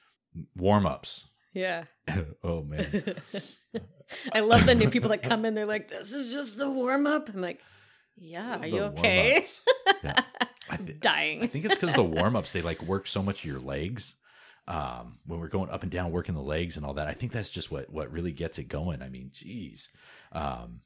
warm 0.55 0.85
ups. 0.85 1.27
Yeah. 1.53 1.83
oh 2.43 2.63
man, 2.63 3.15
I 4.33 4.39
love 4.41 4.65
the 4.65 4.75
new 4.75 4.89
people 4.89 5.09
that 5.11 5.21
come 5.23 5.45
in. 5.45 5.53
They're 5.55 5.65
like, 5.65 5.89
"This 5.89 6.11
is 6.11 6.33
just 6.33 6.57
the 6.57 6.69
warm 6.69 7.05
up." 7.07 7.29
I'm 7.29 7.39
like, 7.39 7.61
"Yeah, 8.17 8.59
are 8.59 8.67
you 8.67 8.81
okay?" 8.83 9.45
Yeah. 10.03 10.19
I, 10.69 10.77
thi- 10.77 10.93
Dying. 10.93 11.43
I 11.43 11.47
think 11.47 11.65
it's 11.65 11.75
because 11.75 11.95
the 11.95 12.03
warm 12.19 12.35
ups 12.35 12.51
they 12.53 12.61
like 12.61 12.81
work 12.83 13.07
so 13.07 13.21
much 13.21 13.43
your 13.45 13.59
legs. 13.59 14.15
Um, 14.67 15.19
when 15.25 15.39
we're 15.41 15.49
going 15.49 15.69
up 15.69 15.83
and 15.83 15.91
down, 15.91 16.11
working 16.11 16.35
the 16.35 16.41
legs 16.41 16.77
and 16.77 16.85
all 16.85 16.93
that, 16.93 17.07
I 17.07 17.13
think 17.13 17.31
that's 17.33 17.49
just 17.49 17.69
what 17.71 17.89
what 17.89 18.11
really 18.11 18.31
gets 18.31 18.57
it 18.59 18.69
going. 18.69 19.01
I 19.01 19.09
mean, 19.09 19.29
geez, 19.33 19.89
um, 20.31 20.79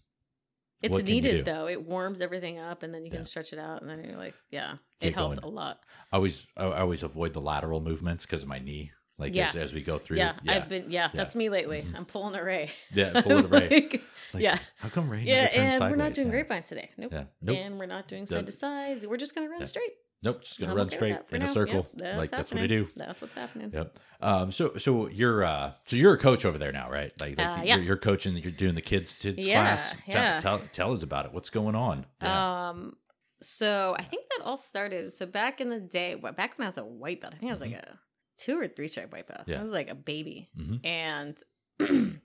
It's 0.82 0.92
what 0.92 1.06
can 1.06 1.14
you 1.16 1.22
do? 1.22 1.28
needed 1.30 1.46
though. 1.46 1.68
It 1.68 1.84
warms 1.86 2.20
everything 2.22 2.58
up, 2.58 2.82
and 2.82 2.92
then 2.94 3.06
you 3.06 3.12
can 3.12 3.20
Yeah. 3.20 3.26
stretch 3.26 3.54
it 3.54 3.60
out, 3.60 3.82
and 3.82 3.90
then 3.90 4.04
you're 4.04 4.18
like, 4.18 4.34
"Yeah, 4.50 4.78
Get 5.00 5.10
it 5.10 5.14
helps 5.16 5.38
going. 5.38 5.54
a 5.54 5.56
lot." 5.56 5.80
I 6.12 6.16
always 6.16 6.48
I 6.58 6.64
always 6.80 7.04
avoid 7.04 7.34
the 7.34 7.42
lateral 7.42 7.80
movements 7.80 8.26
because 8.26 8.42
of 8.42 8.48
my 8.48 8.58
knee. 8.58 8.92
Like 9.20 9.34
Yeah. 9.34 9.48
as, 9.50 9.56
as 9.56 9.74
we 9.74 9.82
go 9.82 9.98
through, 9.98 10.18
Yeah, 10.18 10.34
I've 10.48 10.70
been. 10.70 10.92
Yeah, 10.92 11.06
Yeah. 11.06 11.10
that's 11.14 11.36
me 11.36 11.50
lately. 11.50 11.82
Mhm. 11.82 11.96
I'm 11.96 12.06
pulling 12.06 12.36
a 12.36 12.44
Ray. 12.44 12.70
yeah, 12.94 13.22
pull 13.22 13.40
it 13.40 13.50
right. 13.50 13.72
Like, 13.72 14.02
Like, 14.34 14.44
yeah, 14.44 14.60
How 14.78 14.90
come 14.90 15.10
Ray? 15.10 15.24
yeah, 15.24 15.50
and 15.56 15.82
we're 15.90 15.96
not 15.96 16.14
doing 16.14 16.28
Yeah. 16.28 16.32
grapevines 16.34 16.68
today. 16.68 16.90
Nope. 16.98 17.14
Yeah, 17.14 17.24
nope, 17.42 17.58
And 17.58 17.80
we're 17.80 17.86
not 17.86 18.08
doing 18.08 18.26
side 18.26 18.46
to 18.46 18.52
side. 18.52 19.04
We're 19.06 19.18
just 19.18 19.34
gonna 19.34 19.50
run 19.50 19.62
Yeah. 19.62 19.66
straight. 19.66 19.94
nope. 20.24 20.44
Just 20.44 20.60
gonna 20.60 20.72
I'm 20.74 20.78
run 20.78 20.88
okay 20.88 20.96
straight 20.96 21.18
in 21.32 21.42
a 21.42 21.48
circle. 21.48 21.88
Yep, 21.96 22.18
like 22.18 22.30
that's 22.32 22.52
what 22.52 22.62
we 22.62 22.68
do. 22.68 22.90
That's 22.96 23.20
what's 23.22 23.34
happening. 23.34 23.72
Yep. 23.74 23.98
Um. 24.22 24.52
So 24.52 24.76
so 24.78 25.08
you're 25.08 25.44
uh 25.46 25.74
so 25.86 25.96
you're 25.96 26.14
a 26.14 26.18
coach 26.18 26.44
over 26.46 26.58
there 26.58 26.72
now, 26.72 26.90
right? 26.92 27.12
Like, 27.22 27.38
like 27.38 27.48
Uh, 27.48 27.56
you're, 27.58 27.66
yeah. 27.66 27.78
you're 27.78 27.98
coaching. 27.98 28.36
You're 28.36 28.52
doing 28.52 28.76
the 28.76 28.82
kids 28.82 29.16
kids 29.16 29.44
Yeah, 29.46 29.62
class. 29.62 29.92
Tell- 29.92 30.00
yeah. 30.08 30.40
Tell, 30.42 30.60
tell 30.74 30.92
us 30.94 31.02
about 31.04 31.26
it. 31.26 31.34
What's 31.34 31.50
going 31.50 31.76
on? 31.76 32.06
Yeah. 32.22 32.70
Um, 32.70 32.98
so 33.42 33.96
I 33.98 34.02
think 34.04 34.26
that 34.32 34.44
all 34.44 34.58
started. 34.58 35.14
So 35.14 35.26
back 35.26 35.62
in 35.62 35.70
the 35.70 35.80
day, 35.80 36.16
back 36.16 36.58
when 36.58 36.66
I 36.66 36.70
was 36.70 36.78
a 36.78 36.84
white 36.86 37.22
belt, 37.22 37.34
I 37.36 37.38
think 37.38 37.50
I 37.52 37.54
was 37.54 37.62
like 37.62 37.74
a 37.74 37.98
two 38.38 38.60
or 38.60 38.68
three 38.68 38.88
belt. 39.24 39.28
Mm-hmm. 39.42 39.52
Yeah. 39.52 39.60
I 39.60 39.62
was 39.62 39.72
like 39.72 39.90
a 39.90 39.96
baby, 39.96 40.50
Mhm. 40.58 40.80
and 40.86 41.38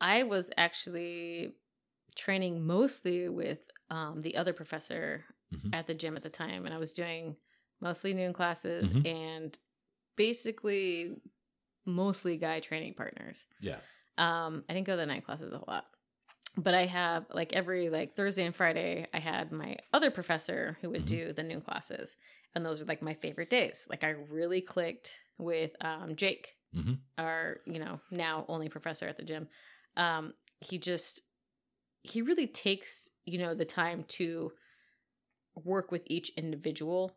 I 0.00 0.24
was 0.24 0.50
actually 0.56 1.52
training 2.14 2.66
mostly 2.66 3.28
with 3.28 3.58
um, 3.90 4.22
the 4.22 4.36
other 4.36 4.52
professor 4.52 5.24
Mhm. 5.54 5.74
at 5.74 5.86
the 5.86 5.94
gym 5.94 6.16
at 6.16 6.22
the 6.22 6.30
time, 6.30 6.64
and 6.66 6.74
I 6.74 6.78
was 6.78 6.92
doing 6.92 7.36
mostly 7.80 8.14
noon 8.14 8.32
classes 8.32 8.92
Mhm. 8.92 9.06
and 9.06 9.58
basically 10.16 11.20
mostly 11.84 12.36
guy 12.36 12.60
training 12.60 12.94
partners. 12.94 13.46
yeah. 13.60 13.80
Um, 14.18 14.64
I 14.68 14.74
didn't 14.74 14.86
go 14.86 14.92
to 14.92 14.98
the 14.98 15.06
night 15.06 15.24
classes 15.24 15.52
a 15.52 15.56
whole 15.58 15.64
lot. 15.66 15.86
But 16.56 16.74
I 16.74 16.84
have 16.86 17.26
like 17.32 17.52
every 17.54 17.88
like 17.88 18.14
Thursday 18.14 18.44
and 18.44 18.54
Friday, 18.54 19.06
I 19.12 19.18
had 19.20 19.52
my 19.52 19.76
other 19.92 20.10
professor 20.10 20.76
who 20.80 20.90
would 20.90 21.02
Mhm. 21.02 21.06
do 21.06 21.32
the 21.32 21.42
noon 21.42 21.62
classes. 21.62 22.16
And 22.54 22.64
those 22.64 22.82
are 22.82 22.86
like 22.86 23.00
my 23.00 23.14
favorite 23.14 23.48
days. 23.48 23.86
Like 23.88 24.04
I 24.04 24.10
really 24.10 24.60
clicked 24.60 25.16
with 25.38 25.74
um 25.80 26.14
Jake, 26.16 26.56
Mhm. 26.74 26.98
our, 27.16 27.60
you 27.66 27.78
know, 27.78 28.00
now 28.10 28.44
only 28.48 28.68
professor 28.68 29.06
at 29.08 29.16
the 29.16 29.24
gym. 29.24 29.48
Um, 29.96 30.34
he 30.60 30.78
just 30.78 31.22
he 32.02 32.20
really 32.20 32.46
takes, 32.48 33.08
you 33.24 33.38
know, 33.38 33.54
the 33.54 33.64
time 33.64 34.04
to 34.04 34.52
work 35.54 35.90
with 35.92 36.02
each 36.06 36.30
individual 36.36 37.16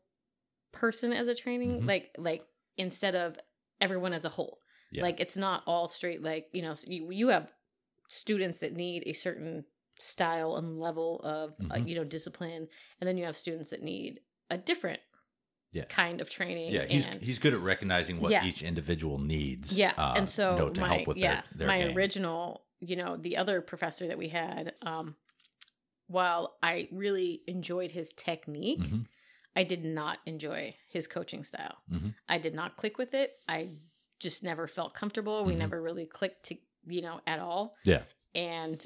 person 0.72 1.14
as 1.14 1.28
a 1.28 1.36
training 1.36 1.82
Mhm. 1.82 1.88
like 1.88 2.12
like 2.18 2.46
instead 2.78 3.16
of 3.16 3.38
everyone 3.80 4.12
as 4.12 4.26
a 4.26 4.30
whole 4.30 4.60
Yeah. 4.92 5.04
like 5.04 5.22
it's 5.22 5.38
not 5.38 5.64
all 5.66 5.88
straight 5.88 6.22
like 6.22 6.50
you 6.52 6.62
know 6.62 6.74
so 6.74 6.90
you, 6.90 7.10
you 7.12 7.30
have 7.30 7.50
students 8.08 8.60
that 8.60 8.74
need 8.74 9.04
a 9.06 9.14
certain 9.14 9.66
style 9.98 10.56
and 10.58 10.80
level 10.80 11.22
of 11.24 11.54
uh, 11.72 11.76
Mhm. 11.76 11.88
you 11.88 11.96
know 11.96 12.04
discipline 12.04 12.68
and 13.00 13.08
then 13.08 13.18
you 13.18 13.26
have 13.26 13.38
students 13.38 13.70
that 13.70 13.82
need 13.82 14.20
a 14.50 14.58
different 14.58 15.00
Yeah. 15.72 15.86
kind 15.86 16.22
of 16.22 16.30
training 16.30 16.72
Yeah, 16.74 16.86
he's 16.86 17.06
and 17.06 17.22
he's 17.22 17.40
good 17.40 17.54
at 17.54 17.60
recognizing 17.62 18.20
what 18.20 18.32
Yeah. 18.32 18.44
each 18.46 18.62
individual 18.62 19.18
needs. 19.20 19.78
yeah 19.78 19.94
uh, 19.98 20.14
and 20.18 20.30
so 20.30 20.52
you 20.54 20.58
know, 20.60 20.70
to 20.72 20.82
my 20.82 20.88
help 20.96 21.08
with 21.08 21.18
yeah 21.18 21.42
their, 21.52 21.58
their 21.60 21.68
my 21.68 21.80
game. 21.80 21.96
original 21.98 22.66
you 22.82 22.96
know 22.98 23.16
the 23.16 23.38
other 23.38 23.62
professor 23.62 24.06
that 24.08 24.18
we 24.18 24.28
had 24.30 24.74
um 24.82 25.16
while 26.08 26.58
i 26.62 26.88
really 26.92 27.42
enjoyed 27.48 27.92
his 27.92 28.12
technique 28.14 28.80
Mhm. 28.82 29.06
i 29.56 29.64
did 29.64 29.84
not 29.84 30.20
enjoy 30.26 30.76
his 30.90 31.08
coaching 31.08 31.44
style 31.44 31.78
Mhm. 31.92 32.14
i 32.30 32.38
did 32.38 32.54
not 32.54 32.78
click 32.78 32.98
with 32.98 33.14
it 33.14 33.40
i 33.48 33.70
just 34.20 34.44
never 34.44 34.68
felt 34.68 34.94
comfortable 34.94 35.44
we 35.46 35.54
Mhm. 35.54 35.58
never 35.60 35.82
really 35.82 36.06
clicked 36.06 36.44
to 36.46 36.58
you 36.88 37.02
know 37.02 37.20
at 37.28 37.40
all 37.40 37.76
Yeah. 37.86 38.04
and 38.34 38.86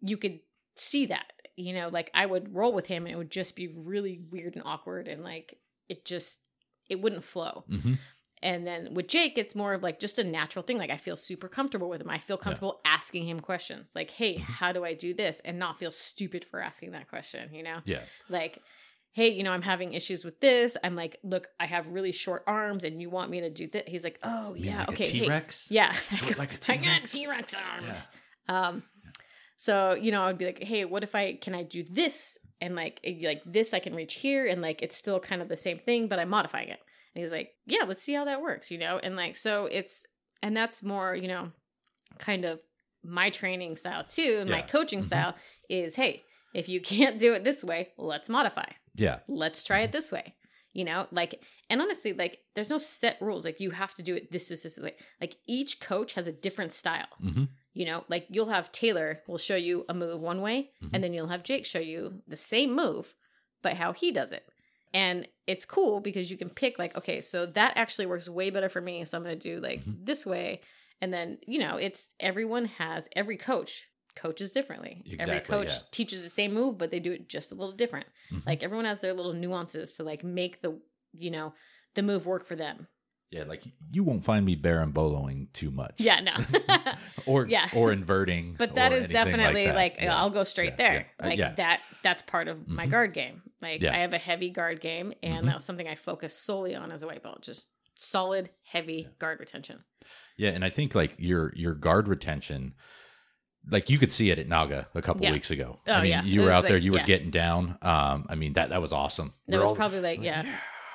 you 0.00 0.16
could 0.16 0.40
see 0.76 1.06
that 1.06 1.32
you 1.56 1.72
know 1.72 1.88
like 1.88 2.10
i 2.14 2.24
would 2.26 2.54
roll 2.54 2.72
with 2.72 2.86
him 2.86 3.04
and 3.06 3.12
it 3.12 3.16
would 3.18 3.30
just 3.30 3.54
be 3.56 3.68
really 3.68 4.20
weird 4.30 4.54
and 4.54 4.62
awkward 4.64 5.08
and 5.08 5.22
like 5.24 5.58
it 5.88 6.04
just 6.04 6.40
it 6.88 7.00
wouldn't 7.00 7.24
flow 7.24 7.64
Mhm. 7.68 7.98
and 8.42 8.66
then 8.66 8.94
with 8.94 9.06
Jake, 9.06 9.36
it's 9.36 9.54
more 9.54 9.74
of 9.74 9.82
like 9.82 10.00
just 10.00 10.18
a 10.18 10.24
natural 10.24 10.62
thing. 10.62 10.78
Like 10.78 10.88
I 10.90 10.96
feel 10.96 11.16
super 11.16 11.46
comfortable 11.46 11.90
with 11.90 12.00
him. 12.00 12.08
I 12.08 12.18
feel 12.18 12.38
comfortable 12.38 12.80
asking 12.86 13.26
him 13.26 13.38
questions 13.38 13.92
like, 13.94 14.10
hey, 14.10 14.36
Mhm. 14.38 14.40
how 14.40 14.72
do 14.72 14.82
I 14.82 14.94
do 14.94 15.12
this? 15.12 15.40
And 15.44 15.58
not 15.58 15.78
feel 15.78 15.92
stupid 15.92 16.44
for 16.46 16.58
asking 16.58 16.92
that 16.92 17.06
question, 17.08 17.52
you 17.52 17.62
know? 17.62 17.82
Yeah. 17.84 18.02
Like, 18.30 18.62
hey, 19.12 19.28
you 19.28 19.42
know, 19.42 19.52
I'm 19.52 19.62
having 19.62 19.92
issues 19.92 20.24
with 20.24 20.40
this. 20.40 20.76
I'm 20.84 20.94
like, 20.94 21.18
look, 21.24 21.48
I 21.58 21.66
have 21.66 21.86
really 21.88 22.12
short 22.12 22.44
arms 22.46 22.84
and 22.84 23.02
you 23.02 23.10
want 23.10 23.28
me 23.30 23.40
to 23.40 23.50
do 23.50 23.66
this. 23.66 23.82
He's 23.86 24.04
like, 24.04 24.18
oh, 24.22 24.54
You 24.54 24.66
yeah, 24.70 24.78
like 24.80 24.88
okay. 24.90 25.04
A 25.04 25.10
hey, 25.10 25.20
T-Rex? 25.20 25.66
yeah. 25.70 25.92
Short 25.92 26.38
like 26.38 26.54
a 26.54 26.54
I 26.72 26.76
got 26.76 26.82
T-Rex? 26.84 27.12
T-Rex 27.12 27.54
arms. 27.54 28.06
Um, 28.48 28.82
so 29.56 29.94
you 29.94 30.12
know, 30.12 30.22
I'd 30.22 30.38
be 30.38 30.46
like, 30.46 30.62
hey, 30.62 30.84
what 30.84 31.02
if 31.02 31.14
I 31.14 31.34
can 31.34 31.54
I 31.54 31.62
do 31.62 31.82
this 31.82 32.38
and 32.60 32.74
like 32.76 33.00
like 33.22 33.42
this 33.44 33.74
I 33.74 33.78
can 33.78 33.94
reach 33.94 34.14
here 34.14 34.46
and 34.46 34.62
like 34.62 34.82
it's 34.82 34.96
still 34.96 35.20
kind 35.20 35.42
of 35.42 35.48
the 35.48 35.56
same 35.56 35.78
thing, 35.78 36.08
but 36.08 36.18
I'm 36.18 36.28
modifying 36.28 36.68
it. 36.68 36.78
And 37.14 37.22
he's 37.22 37.32
like, 37.32 37.52
yeah, 37.66 37.84
let's 37.86 38.02
see 38.02 38.14
how 38.14 38.24
that 38.26 38.40
works, 38.42 38.70
you 38.70 38.78
know, 38.78 38.98
and 39.02 39.16
like 39.16 39.36
so 39.36 39.66
it's 39.66 40.04
and 40.42 40.56
that's 40.56 40.82
more 40.82 41.14
you 41.14 41.28
know, 41.28 41.52
kind 42.18 42.44
of 42.44 42.60
my 43.04 43.30
training 43.30 43.76
style 43.76 44.04
too, 44.04 44.36
and 44.40 44.50
my 44.50 44.58
Yeah. 44.58 44.66
coaching 44.66 45.00
Mhm. 45.00 45.04
style 45.04 45.34
is 45.68 45.96
hey, 45.96 46.22
if 46.54 46.68
you 46.68 46.80
can't 46.80 47.18
do 47.18 47.32
it 47.34 47.44
this 47.44 47.64
way, 47.64 47.90
let's 47.96 48.28
modify 48.28 48.66
Yeah. 49.00 49.18
let's 49.28 49.62
try 49.64 49.80
it 49.80 49.92
this 49.92 50.12
way 50.12 50.34
you 50.72 50.84
know 50.84 51.06
like 51.10 51.42
and 51.68 51.80
honestly 51.82 52.12
like 52.12 52.38
there's 52.54 52.70
no 52.70 52.78
set 52.78 53.16
rules 53.20 53.44
like 53.44 53.58
you 53.60 53.70
have 53.70 53.94
to 53.94 54.02
do 54.02 54.14
it 54.14 54.30
this 54.30 54.50
is 54.50 54.62
this 54.62 54.78
way 54.78 54.94
like 55.20 55.36
each 55.48 55.80
coach 55.80 56.14
has 56.14 56.28
a 56.28 56.32
different 56.46 56.72
style 56.72 57.08
hmm 57.20 57.44
you 57.72 57.86
know 57.86 58.04
like 58.08 58.26
you'll 58.28 58.48
have 58.56 58.72
taylor 58.72 59.20
will 59.28 59.38
show 59.38 59.54
you 59.68 59.84
a 59.88 59.94
move 59.94 60.20
one 60.20 60.40
way 60.42 60.70
Mhm. 60.82 60.90
and 60.92 61.02
then 61.04 61.12
you'll 61.14 61.28
have 61.34 61.42
jake 61.44 61.64
show 61.66 61.78
you 61.92 62.20
the 62.28 62.36
same 62.36 62.74
move 62.74 63.14
but 63.62 63.74
how 63.74 63.92
he 63.92 64.10
does 64.12 64.32
it 64.32 64.44
and 64.92 65.28
it's 65.46 65.64
cool 65.64 66.00
because 66.00 66.30
you 66.30 66.36
can 66.36 66.50
pick 66.50 66.78
like 66.78 66.96
okay 66.96 67.20
so 67.20 67.46
that 67.46 67.72
actually 67.76 68.06
works 68.06 68.28
way 68.28 68.50
better 68.50 68.68
for 68.68 68.80
me 68.80 69.04
so 69.04 69.16
i'm 69.16 69.24
going 69.24 69.38
to 69.38 69.48
do 69.54 69.60
like 69.60 69.80
Mhm. 69.84 70.04
this 70.04 70.26
way 70.26 70.60
and 71.00 71.12
then 71.14 71.38
you 71.46 71.58
know 71.58 71.76
it's 71.76 72.12
everyone 72.20 72.66
has 72.66 73.08
every 73.16 73.36
coach 73.36 73.86
coaches 74.16 74.52
differently 74.52 75.02
every 75.18 75.40
coach 75.40 75.68
yeah. 75.68 75.78
teaches 75.90 76.22
the 76.22 76.28
same 76.28 76.52
move 76.52 76.76
but 76.78 76.90
they 76.90 77.00
do 77.00 77.12
it 77.12 77.28
just 77.28 77.52
a 77.52 77.54
little 77.54 77.72
different 77.74 78.06
Mhm. 78.32 78.46
like 78.46 78.62
everyone 78.62 78.84
has 78.84 79.00
their 79.00 79.12
little 79.12 79.32
nuances 79.32 79.94
to 79.96 80.02
like 80.04 80.22
make 80.24 80.60
the 80.62 80.78
you 81.12 81.30
know 81.30 81.54
the 81.94 82.02
move 82.02 82.26
work 82.26 82.46
for 82.46 82.56
them 82.56 82.86
Yeah, 83.30 83.44
like 83.44 83.62
you 83.92 84.02
won't 84.04 84.24
find 84.24 84.44
me 84.44 84.56
boloing 84.56 85.52
too 85.52 85.70
much. 85.70 85.94
yeah 86.00 86.20
no 86.20 86.32
or 87.26 87.46
Yeah. 87.46 87.68
or 87.74 87.92
inverting. 87.92 88.54
but 88.58 88.74
that 88.74 88.92
is 88.92 89.08
definitely 89.08 89.66
that. 89.66 89.74
like, 89.74 89.96
Yeah. 90.00 90.16
i'll 90.16 90.30
go 90.30 90.44
straight 90.44 90.74
Yeah, 90.78 90.88
there. 90.88 91.06
Uh, 91.22 91.26
like 91.28 91.38
yeah. 91.38 91.52
that 91.54 91.80
that's 92.02 92.22
part 92.22 92.48
of 92.48 92.66
my 92.68 92.86
Mhm. 92.86 92.90
guard 92.90 93.12
game 93.12 93.42
like 93.62 93.82
i 93.84 93.98
have 93.98 94.12
a 94.12 94.18
heavy 94.18 94.50
guard 94.50 94.80
game 94.80 95.12
and 95.22 95.44
Mhm. 95.44 95.46
that 95.46 95.54
was 95.56 95.64
something 95.64 95.88
i 95.88 95.94
focused 95.94 96.44
solely 96.44 96.74
on 96.74 96.90
as 96.92 97.02
a 97.02 97.06
white 97.06 97.22
belt 97.22 97.42
just 97.42 97.68
solid 97.96 98.48
heavy 98.64 99.08
guard 99.18 99.38
retention 99.40 99.84
Yeah, 100.38 100.50
and 100.50 100.64
I 100.64 100.70
think 100.70 100.94
like 100.94 101.12
your 101.18 101.52
your 101.54 101.74
guard 101.74 102.08
retention, 102.08 102.74
like 103.68 103.90
you 103.90 103.98
could 103.98 104.12
see 104.12 104.30
it 104.30 104.38
at 104.38 104.48
Naga 104.48 104.88
a 104.94 105.02
couple 105.02 105.24
Yeah. 105.24 105.32
weeks 105.32 105.50
ago. 105.50 105.78
Oh, 105.86 105.92
I 105.92 106.02
mean, 106.02 106.10
yeah. 106.10 106.22
you 106.24 106.40
were 106.40 106.46
was 106.46 106.54
out 106.56 106.62
there, 106.62 106.74
like- 106.74 106.82
you 106.82 106.92
were 106.92 107.00
getting 107.00 107.30
down. 107.30 107.76
Um, 107.82 108.26
I 108.28 108.34
mean 108.34 108.54
that 108.54 108.70
that 108.70 108.80
was 108.80 108.92
awesome. 108.92 109.32
that 109.48 109.56
We're 109.56 109.60
was 109.62 109.70
all 109.70 109.76
probably 109.76 110.00
like 110.00 110.22
yeah 110.22 110.44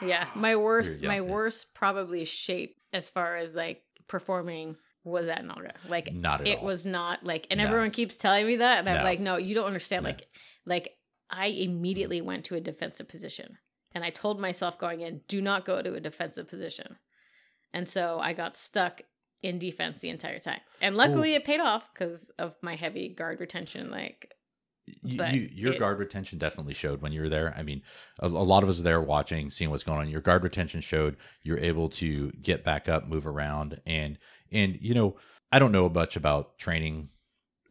yeah 0.01 0.28
my 0.36 0.56
worst 0.56 1.01
Yeah, 1.01 1.08
my 1.08 1.15
yeah. 1.15 1.21
worst 1.21 1.73
probably 1.73 2.25
shape 2.25 2.78
as 2.91 3.10
far 3.10 3.36
as 3.36 3.56
like 3.56 3.82
performing 4.08 4.75
was 5.06 5.28
at 5.28 5.45
naga 5.45 5.73
like 5.88 6.12
not 6.13 6.41
at 6.41 6.47
it 6.47 6.60
all. 6.60 6.65
was 6.65 6.86
not 6.86 7.23
like 7.23 7.47
and 7.51 7.60
No. 7.60 7.65
everyone 7.67 7.91
keeps 7.91 8.17
telling 8.17 8.45
me 8.47 8.56
that 8.58 8.80
and 8.80 8.89
i'm 8.89 8.97
No. 8.97 9.04
like 9.04 9.19
no 9.19 9.38
you 9.38 9.54
don't 9.56 9.67
understand 9.67 10.04
No. 10.04 10.10
like 10.10 10.28
like 10.65 10.97
i 11.30 11.45
immediately 11.47 12.21
went 12.21 12.43
to 12.45 12.56
a 12.56 12.60
defensive 12.60 13.08
position 13.08 13.58
and 13.93 14.04
i 14.04 14.10
told 14.10 14.39
myself 14.39 14.78
going 14.80 15.01
in 15.01 15.21
do 15.28 15.41
not 15.41 15.63
go 15.63 15.82
to 15.82 15.93
a 15.93 15.99
defensive 15.99 16.47
position 16.49 16.97
and 17.73 17.88
so 17.88 18.19
i 18.19 18.34
got 18.34 18.56
stuck 18.56 19.01
in 19.45 19.60
defense 19.60 19.99
the 20.01 20.10
entire 20.10 20.39
time 20.39 20.60
and 20.81 20.95
luckily 20.97 21.34
it 21.36 21.43
paid 21.45 21.60
off 21.60 21.84
because 21.93 22.31
of 22.39 22.55
my 22.62 22.75
heavy 22.75 23.08
guard 23.10 23.39
retention 23.39 23.89
like 23.91 24.34
You- 25.03 25.23
you, 25.25 25.49
your 25.53 25.73
it- 25.73 25.79
guard 25.79 25.97
retention 25.99 26.38
definitely 26.39 26.73
showed 26.73 27.01
when 27.01 27.12
you 27.12 27.21
were 27.21 27.29
there. 27.29 27.53
I 27.58 27.63
mean, 27.63 27.81
a, 28.19 28.27
a 28.27 28.45
lot 28.53 28.62
of 28.63 28.69
us 28.69 28.79
there 28.81 29.01
watching, 29.01 29.49
seeing 29.49 29.71
what's 29.71 29.84
going 29.84 29.99
on. 29.99 30.10
Your 30.10 30.21
guard 30.21 30.43
retention 30.43 30.79
showed 30.81 31.17
you're 31.41 31.58
able 31.71 31.89
to 32.01 32.31
get 32.34 32.63
back 32.63 32.88
up, 32.88 33.08
move 33.08 33.25
around, 33.25 33.81
and 33.88 34.17
and 34.51 34.77
you 34.79 34.93
know, 34.93 35.17
I 35.51 35.58
don't 35.60 35.71
know 35.71 35.89
much 35.89 36.15
about 36.15 36.58
training. 36.60 37.10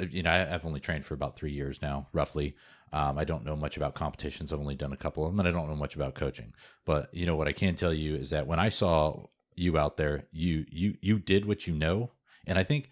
Uh, 0.00 0.06
You 0.10 0.22
know, 0.24 0.30
I, 0.30 0.52
I've 0.54 0.66
only 0.66 0.80
trained 0.80 1.04
for 1.06 1.14
about 1.14 1.36
three 1.36 1.52
years 1.52 1.80
now, 1.80 2.08
roughly. 2.12 2.56
Um, 2.92 3.16
I 3.18 3.24
don't 3.24 3.44
know 3.44 3.56
much 3.56 3.76
about 3.76 3.94
competitions. 3.94 4.52
I've 4.52 4.58
only 4.60 4.74
done 4.76 4.92
a 4.92 4.96
couple 5.04 5.24
of 5.24 5.30
them, 5.32 5.38
and 5.40 5.48
I 5.48 5.52
don't 5.52 5.68
know 5.68 5.76
much 5.76 5.94
about 5.96 6.14
coaching. 6.14 6.52
But 6.84 7.14
you 7.14 7.26
know 7.26 7.36
what 7.36 7.48
I 7.48 7.52
can 7.52 7.76
tell 7.76 7.94
you 7.94 8.16
is 8.16 8.30
that 8.30 8.46
when 8.48 8.58
I 8.58 8.70
saw 8.70 9.26
you 9.56 9.78
out 9.78 9.96
there, 9.96 10.24
you 10.32 10.66
you 10.70 10.96
you 11.00 11.18
did 11.18 11.44
what 11.46 11.66
you 11.66 11.74
know, 11.74 12.10
and 12.46 12.58
I 12.58 12.64
think 12.64 12.90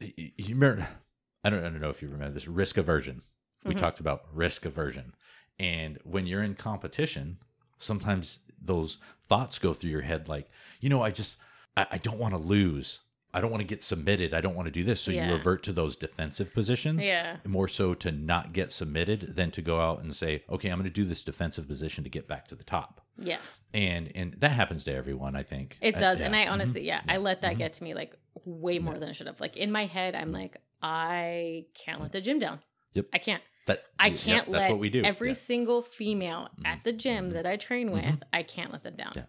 you 0.00 0.54
remember. 0.54 0.86
I 1.44 1.50
don't, 1.50 1.60
I 1.60 1.68
don't 1.68 1.80
know 1.80 1.88
if 1.88 2.02
you 2.02 2.08
remember 2.08 2.34
this 2.34 2.48
risk 2.48 2.76
aversion. 2.76 3.22
We 3.64 3.72
Mhm. 3.74 3.78
talked 3.78 4.00
about 4.00 4.26
risk 4.34 4.64
aversion. 4.66 5.14
And 5.58 5.98
when 6.02 6.26
you're 6.26 6.42
in 6.42 6.56
competition, 6.56 7.38
sometimes 7.78 8.40
those 8.60 8.98
thoughts 9.28 9.60
go 9.60 9.72
through 9.72 9.90
your 9.90 10.00
head 10.02 10.28
like, 10.28 10.50
you 10.80 10.88
know, 10.88 11.00
I 11.02 11.10
just, 11.12 11.38
I, 11.76 11.86
I 11.92 11.98
don't 11.98 12.18
want 12.18 12.34
to 12.34 12.38
lose. 12.38 13.00
I 13.32 13.40
don't 13.40 13.52
want 13.52 13.60
to 13.60 13.66
get 13.66 13.84
submitted. 13.84 14.34
I 14.34 14.40
don't 14.40 14.56
want 14.56 14.66
to 14.66 14.72
do 14.72 14.82
this. 14.82 15.00
So 15.00 15.12
Yeah. 15.12 15.26
you 15.28 15.32
revert 15.32 15.62
to 15.64 15.72
those 15.72 15.94
defensive 15.94 16.52
positions. 16.52 17.04
yeah 17.04 17.36
More 17.46 17.68
so 17.68 17.94
to 17.94 18.10
not 18.10 18.52
get 18.52 18.72
submitted 18.72 19.36
than 19.36 19.52
to 19.52 19.62
go 19.62 19.80
out 19.80 20.02
and 20.02 20.14
say, 20.14 20.42
okay, 20.50 20.70
I'm 20.70 20.78
going 20.78 20.90
to 20.90 21.00
do 21.02 21.04
this 21.04 21.22
defensive 21.22 21.68
position 21.68 22.02
to 22.02 22.10
get 22.10 22.26
back 22.26 22.48
to 22.48 22.56
the 22.56 22.64
top. 22.64 23.06
Yeah 23.18 23.38
And 23.74 24.10
and 24.14 24.34
that 24.38 24.52
happens 24.52 24.84
to 24.84 24.94
everyone, 24.94 25.36
I 25.36 25.42
think. 25.42 25.76
It 25.80 25.96
Uh, 25.96 26.00
does. 26.00 26.20
yeah. 26.20 26.26
And 26.26 26.34
I 26.36 26.46
honestly, 26.46 26.82
yeah, 26.86 27.02
I 27.06 27.18
let 27.18 27.42
that 27.42 27.56
Mhm. 27.56 27.58
get 27.58 27.74
to 27.74 27.84
me 27.84 27.92
like 27.94 28.14
way 28.44 28.78
more 28.78 28.94
Yeah. 28.94 29.00
than 29.00 29.08
I 29.10 29.12
should 29.12 29.26
have. 29.26 29.40
Like 29.40 29.56
in 29.58 29.70
my 29.70 29.84
head, 29.86 30.14
I'm 30.14 30.32
like, 30.32 30.56
I 30.80 31.66
can't 31.74 32.00
let 32.00 32.12
the 32.12 32.20
gym 32.22 32.38
down. 32.38 32.60
Yep. 32.94 33.06
I 33.12 33.18
can't. 33.18 33.42
that 33.66 33.84
I 33.98 34.08
can't 34.10 34.46
that's 34.46 34.48
let 34.48 34.70
what 34.70 34.78
we 34.80 34.88
do. 34.88 35.02
every 35.02 35.28
Yeah. 35.28 35.34
single 35.34 35.82
female 35.82 36.48
at 36.64 36.84
the 36.84 36.92
gym 36.94 37.28
Mhm. 37.28 37.32
that 37.34 37.44
I 37.46 37.56
train 37.58 37.90
with, 37.90 38.02
Mhm. 38.04 38.22
I 38.32 38.42
can't 38.42 38.72
let 38.72 38.82
them 38.82 38.96
down. 38.96 39.12
Yeah. 39.14 39.26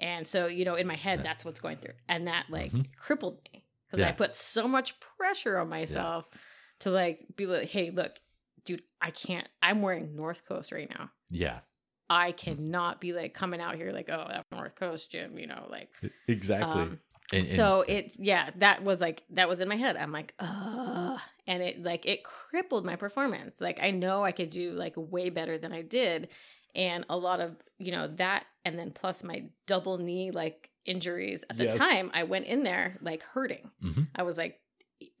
And 0.00 0.26
so, 0.28 0.46
you 0.46 0.64
know, 0.66 0.74
in 0.74 0.86
my 0.86 0.96
head, 0.96 1.22
that's 1.24 1.44
what's 1.44 1.58
going 1.60 1.78
through. 1.78 1.94
And 2.08 2.26
that 2.28 2.50
like 2.50 2.72
Mhm. 2.72 2.94
crippled 2.96 3.40
me 3.52 3.64
because 3.86 4.04
I 4.04 4.12
put 4.12 4.34
so 4.34 4.68
much 4.68 5.00
pressure 5.00 5.56
on 5.58 5.68
myself 5.70 6.28
to 6.80 6.90
like 6.90 7.24
be 7.36 7.46
like, 7.46 7.68
hey, 7.70 7.90
look, 7.90 8.20
dude, 8.64 8.82
I 9.00 9.10
can't, 9.10 9.48
I'm 9.62 9.80
wearing 9.80 10.14
North 10.14 10.44
Coast 10.44 10.70
right 10.72 10.90
now. 10.90 11.10
Yeah. 11.30 11.60
I 12.10 12.32
cannot 12.32 13.00
be 13.00 13.12
like 13.12 13.34
coming 13.34 13.60
out 13.60 13.74
here 13.76 13.92
like, 13.92 14.08
oh, 14.10 14.26
that 14.28 14.46
North 14.52 14.74
Coast 14.76 15.10
gym, 15.10 15.38
you 15.38 15.46
know, 15.46 15.66
like 15.70 15.88
Exactly. 16.26 16.82
um, 16.82 17.00
And- 17.32 17.40
and- 17.40 17.46
so 17.46 17.84
it's 17.86 18.18
yeah, 18.18 18.50
that 18.56 18.82
was 18.82 19.00
like 19.02 19.22
that 19.30 19.48
was 19.48 19.60
in 19.60 19.68
my 19.68 19.76
head. 19.76 19.96
I'm 19.98 20.12
like, 20.12 20.34
uh 20.38 21.18
and 21.46 21.62
it 21.62 21.82
like 21.82 22.06
it 22.06 22.24
crippled 22.24 22.86
my 22.86 22.96
performance. 22.96 23.60
Like 23.60 23.78
I 23.82 23.90
know 23.90 24.24
I 24.24 24.32
could 24.32 24.48
do 24.50 24.72
like 24.72 24.94
way 24.96 25.28
better 25.30 25.58
than 25.58 25.72
I 25.72 25.82
did. 25.82 26.28
And 26.74 27.04
a 27.10 27.16
lot 27.16 27.40
of, 27.40 27.56
you 27.78 27.92
know, 27.92 28.06
that 28.16 28.46
and 28.64 28.78
then 28.78 28.90
plus 28.92 29.22
my 29.24 29.44
double 29.66 29.98
knee 29.98 30.30
like 30.30 30.70
injuries 30.86 31.44
at 31.50 31.58
the 31.58 31.64
Yes. 31.64 31.74
time, 31.74 32.10
I 32.14 32.22
went 32.22 32.46
in 32.46 32.62
there 32.62 32.96
like 33.02 33.22
hurting. 33.22 33.70
Mhm. 33.82 34.08
I 34.14 34.22
was 34.22 34.38
like, 34.38 34.58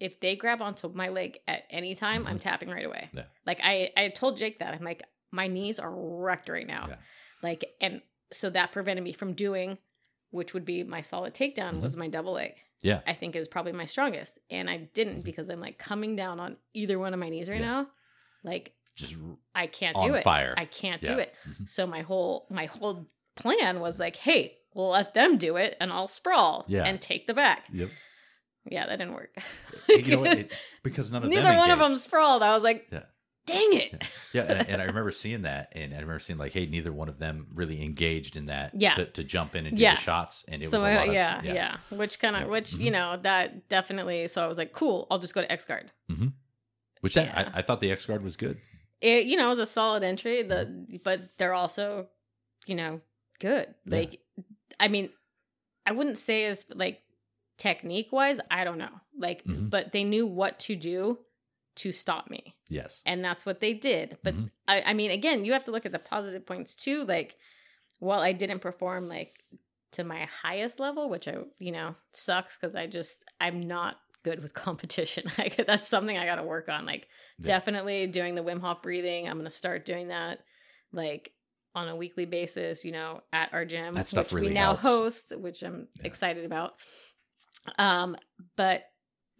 if 0.00 0.18
they 0.20 0.34
grab 0.34 0.62
onto 0.62 0.88
my 0.88 1.08
leg 1.08 1.38
at 1.46 1.64
any 1.70 1.94
time, 1.94 2.26
I'm 2.26 2.38
tapping 2.38 2.70
right 2.70 2.84
away. 2.86 3.10
Yeah. 3.12 3.24
Like 3.46 3.60
I 3.62 3.90
I 3.96 4.08
told 4.08 4.38
Jake 4.38 4.60
that. 4.60 4.72
I'm 4.72 4.82
like, 4.84 5.02
my 5.30 5.46
knees 5.46 5.78
are 5.78 5.92
wrecked 5.94 6.48
right 6.48 6.66
now. 6.66 6.86
Yeah. 6.88 6.96
Like 7.42 7.64
and 7.80 8.02
so 8.32 8.50
that 8.50 8.72
prevented 8.72 9.04
me 9.04 9.12
from 9.12 9.32
doing 9.34 9.78
which 10.30 10.52
would 10.52 10.64
be 10.66 10.82
my 10.84 11.00
solid 11.00 11.32
takedown 11.34 11.74
Mhm. 11.76 11.80
was 11.80 11.96
my 11.96 12.08
double 12.08 12.32
leg. 12.32 12.52
Yeah. 12.82 13.00
I 13.06 13.14
think 13.14 13.34
is 13.34 13.48
probably 13.48 13.72
my 13.72 13.86
strongest. 13.86 14.38
And 14.50 14.68
I 14.68 14.76
didn't 14.76 15.22
because 15.22 15.48
I'm 15.48 15.60
like 15.60 15.78
coming 15.78 16.16
down 16.16 16.38
on 16.38 16.56
either 16.74 16.98
one 16.98 17.14
of 17.14 17.20
my 17.20 17.28
knees 17.30 17.48
right 17.48 17.60
Yeah. 17.60 17.66
now. 17.66 17.88
like 18.44 18.72
Just 18.94 19.16
I 19.54 19.66
can't 19.66 19.98
do 19.98 20.14
it. 20.14 20.22
fire. 20.22 20.54
I 20.56 20.64
can't 20.64 21.02
Yeah. 21.02 21.14
do 21.14 21.18
it. 21.18 21.34
Mhm. 21.48 21.68
So 21.68 21.86
my 21.86 22.02
whole 22.02 22.46
my 22.50 22.66
whole 22.66 23.08
plan 23.36 23.80
was 23.80 23.98
like, 23.98 24.16
hey, 24.16 24.58
we'll 24.74 24.90
let 24.90 25.14
them 25.14 25.38
do 25.38 25.56
it 25.56 25.76
and 25.80 25.92
I'll 25.92 26.06
sprawl 26.06 26.64
Yeah. 26.68 26.84
and 26.84 27.00
take 27.00 27.26
the 27.26 27.34
back. 27.34 27.66
Yep. 27.72 27.90
Yeah, 28.70 28.86
that 28.86 28.98
didn't 28.98 29.14
work. 29.14 29.34
you 29.88 30.16
know? 30.16 30.24
It, 30.24 30.52
because 30.82 31.10
none 31.10 31.22
of 31.24 31.28
Neither 31.30 31.56
one 31.56 31.70
of 31.70 31.78
them 31.78 31.96
sprawled. 31.96 32.42
I 32.42 32.52
was 32.54 32.62
like, 32.62 32.86
Yeah. 32.92 33.04
Dang 33.48 33.72
it. 33.74 34.10
Yeah, 34.32 34.42
and, 34.42 34.60
I- 34.60 34.64
and 34.68 34.82
I 34.82 34.84
remember 34.84 35.10
seeing 35.10 35.42
that, 35.42 35.72
and 35.72 35.92
I 35.92 35.96
remember 35.96 36.18
seeing 36.18 36.38
like, 36.38 36.52
hey, 36.52 36.66
neither 36.66 36.92
one 36.92 37.08
of 37.08 37.18
them 37.18 37.46
really 37.54 37.82
engaged 37.82 38.36
in 38.36 38.46
that. 38.46 38.72
Yeah. 38.74 38.94
To, 38.94 39.06
to 39.06 39.24
jump 39.24 39.54
in 39.56 39.66
and 39.66 39.76
do 39.76 39.82
Yeah. 39.82 39.94
the 39.94 40.00
shots, 40.00 40.44
and 40.48 40.62
it 40.62 40.68
so 40.68 40.78
was 40.78 40.84
a 40.84 40.86
I- 40.88 40.96
lot 40.96 41.08
of, 41.08 41.14
yeah, 41.14 41.42
yeah, 41.42 41.76
Which 41.90 42.18
kind 42.20 42.36
of, 42.36 42.42
Yeah. 42.42 42.48
which 42.48 42.70
Mhm. 42.72 42.80
you 42.80 42.90
know, 42.90 43.18
that 43.22 43.68
definitely. 43.68 44.28
So 44.28 44.42
I 44.44 44.46
was 44.46 44.58
like, 44.58 44.72
cool. 44.72 45.06
I'll 45.10 45.18
just 45.18 45.34
go 45.34 45.40
to 45.40 45.50
X 45.50 45.64
Guard. 45.64 45.90
Which 47.00 47.14
that, 47.14 47.26
Yeah. 47.26 47.50
I, 47.54 47.58
I 47.58 47.62
thought 47.62 47.80
the 47.80 47.90
X 47.92 48.06
guard 48.06 48.22
was 48.22 48.36
good. 48.36 48.58
It, 49.00 49.26
you 49.26 49.36
know, 49.36 49.46
it 49.46 49.50
was 49.50 49.58
a 49.60 49.66
solid 49.66 50.02
entry. 50.02 50.42
The 50.42 50.86
but 51.04 51.30
they're 51.38 51.54
also, 51.54 52.08
you 52.66 52.74
know, 52.74 53.00
good. 53.38 53.72
Yeah. 53.86 53.96
Like, 53.98 54.20
I 54.80 54.88
mean, 54.88 55.10
I 55.86 55.92
wouldn't 55.92 56.18
say 56.18 56.44
as 56.46 56.66
like 56.74 57.00
technique 57.56 58.10
wise. 58.12 58.40
I 58.50 58.64
don't 58.64 58.78
know. 58.78 58.90
Like, 59.16 59.44
Mhm. 59.44 59.70
but 59.70 59.92
they 59.92 60.02
knew 60.04 60.26
what 60.26 60.58
to 60.60 60.74
do 60.76 61.18
to 61.76 61.92
stop 61.92 62.28
me. 62.28 62.56
Yes. 62.68 63.02
and 63.06 63.24
that's 63.24 63.44
what 63.46 63.60
they 63.60 63.72
did 63.74 64.18
but 64.22 64.34
Mhm. 64.34 64.50
I, 64.66 64.82
I 64.82 64.94
mean 64.94 65.10
again 65.10 65.44
you 65.44 65.52
have 65.52 65.64
to 65.66 65.70
look 65.70 65.86
at 65.86 65.92
the 65.92 65.98
positive 65.98 66.44
points 66.46 66.74
too 66.74 67.04
like 67.04 67.36
while 68.00 68.20
i 68.20 68.32
didn't 68.32 68.60
perform 68.60 69.08
like 69.08 69.42
to 69.92 70.04
my 70.04 70.26
highest 70.42 70.78
level 70.78 71.08
which 71.08 71.26
i 71.28 71.36
you 71.58 71.72
know 71.72 71.94
sucks 72.12 72.56
because 72.56 72.76
i 72.76 72.86
just 72.86 73.24
i'm 73.40 73.66
not 73.66 73.96
good 74.22 74.40
with 74.42 74.52
competition 74.66 75.24
like 75.38 75.56
that's 75.66 75.88
something 75.88 76.18
i 76.18 76.24
gotta 76.26 76.42
work 76.42 76.68
on 76.68 76.84
like 76.86 77.08
Yeah. 77.38 77.46
definitely 77.46 78.06
doing 78.06 78.34
the 78.34 78.42
wim 78.42 78.60
hof 78.60 78.82
breathing 78.82 79.28
i'm 79.28 79.36
gonna 79.38 79.50
start 79.50 79.86
doing 79.86 80.08
that 80.08 80.40
like 80.92 81.32
on 81.74 81.88
a 81.88 81.96
weekly 81.96 82.26
basis 82.26 82.84
you 82.84 82.92
know 82.92 83.20
at 83.32 83.52
our 83.52 83.64
gym 83.64 83.92
That 83.94 84.08
stuff 84.08 84.26
which 84.26 84.34
really 84.34 84.48
we 84.48 84.54
now 84.54 84.74
helps. 84.76 84.82
host 84.82 85.38
which 85.38 85.62
i'm 85.62 85.88
Yeah. 86.00 86.06
excited 86.06 86.44
about 86.44 86.74
um 87.78 88.16
but 88.56 88.82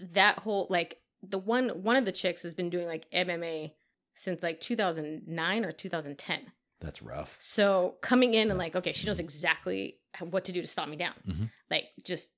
that 0.01 0.39
whole 0.39 0.67
like 0.71 0.99
the 1.23 1.39
one 1.39 1.69
one 1.83 1.97
of 1.97 2.05
the 2.05 2.13
chicks 2.13 2.43
has 2.43 2.55
been 2.55 2.71
doing 2.71 2.87
like 2.87 3.11
MMA 3.11 3.73
since 4.15 4.43
like 4.43 4.61
2009 4.61 5.65
or 5.65 5.73
2010. 5.73 6.41
That's 6.81 7.03
rough. 7.03 7.37
So 7.41 7.97
coming 8.01 8.35
in 8.35 8.51
and 8.51 8.59
like 8.59 8.77
okay, 8.77 8.93
she 8.93 9.07
knows 9.07 9.21
exactly 9.21 9.99
what 10.21 10.45
to 10.47 10.53
do 10.53 10.61
to 10.61 10.67
stop 10.69 10.89
me 10.89 10.97
down. 10.97 11.15
Mhm. 11.27 11.51
Like 11.71 11.85
just 12.05 12.31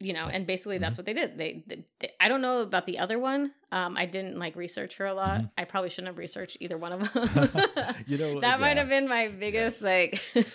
you 0.00 0.12
know, 0.12 0.26
and 0.26 0.46
basically 0.46 0.76
Mm-hmm. 0.76 0.82
that's 0.82 0.96
what 0.98 1.06
they 1.06 1.12
did. 1.12 1.36
They, 1.36 1.64
they, 1.66 1.84
they- 1.98 2.12
I 2.20 2.28
don't 2.28 2.40
know 2.40 2.60
about 2.60 2.86
the 2.86 3.00
other 3.00 3.18
one. 3.18 3.52
Um, 3.72 3.96
I 3.96 4.06
didn't 4.06 4.38
like 4.38 4.54
research 4.54 4.96
her 4.98 5.06
a 5.06 5.12
lot. 5.14 5.40
Mhm. 5.40 5.50
I 5.58 5.64
probably 5.64 5.90
shouldn't 5.90 6.06
have 6.06 6.18
researched 6.18 6.56
either 6.60 6.78
one 6.78 6.92
of 6.92 7.00
them. 7.12 7.64
you 8.06 8.16
know 8.16 8.40
that 8.46 8.60
might 8.60 8.76
have 8.76 8.88
been 8.88 9.08
my 9.08 9.26
biggest 9.26 9.82
like 9.82 10.20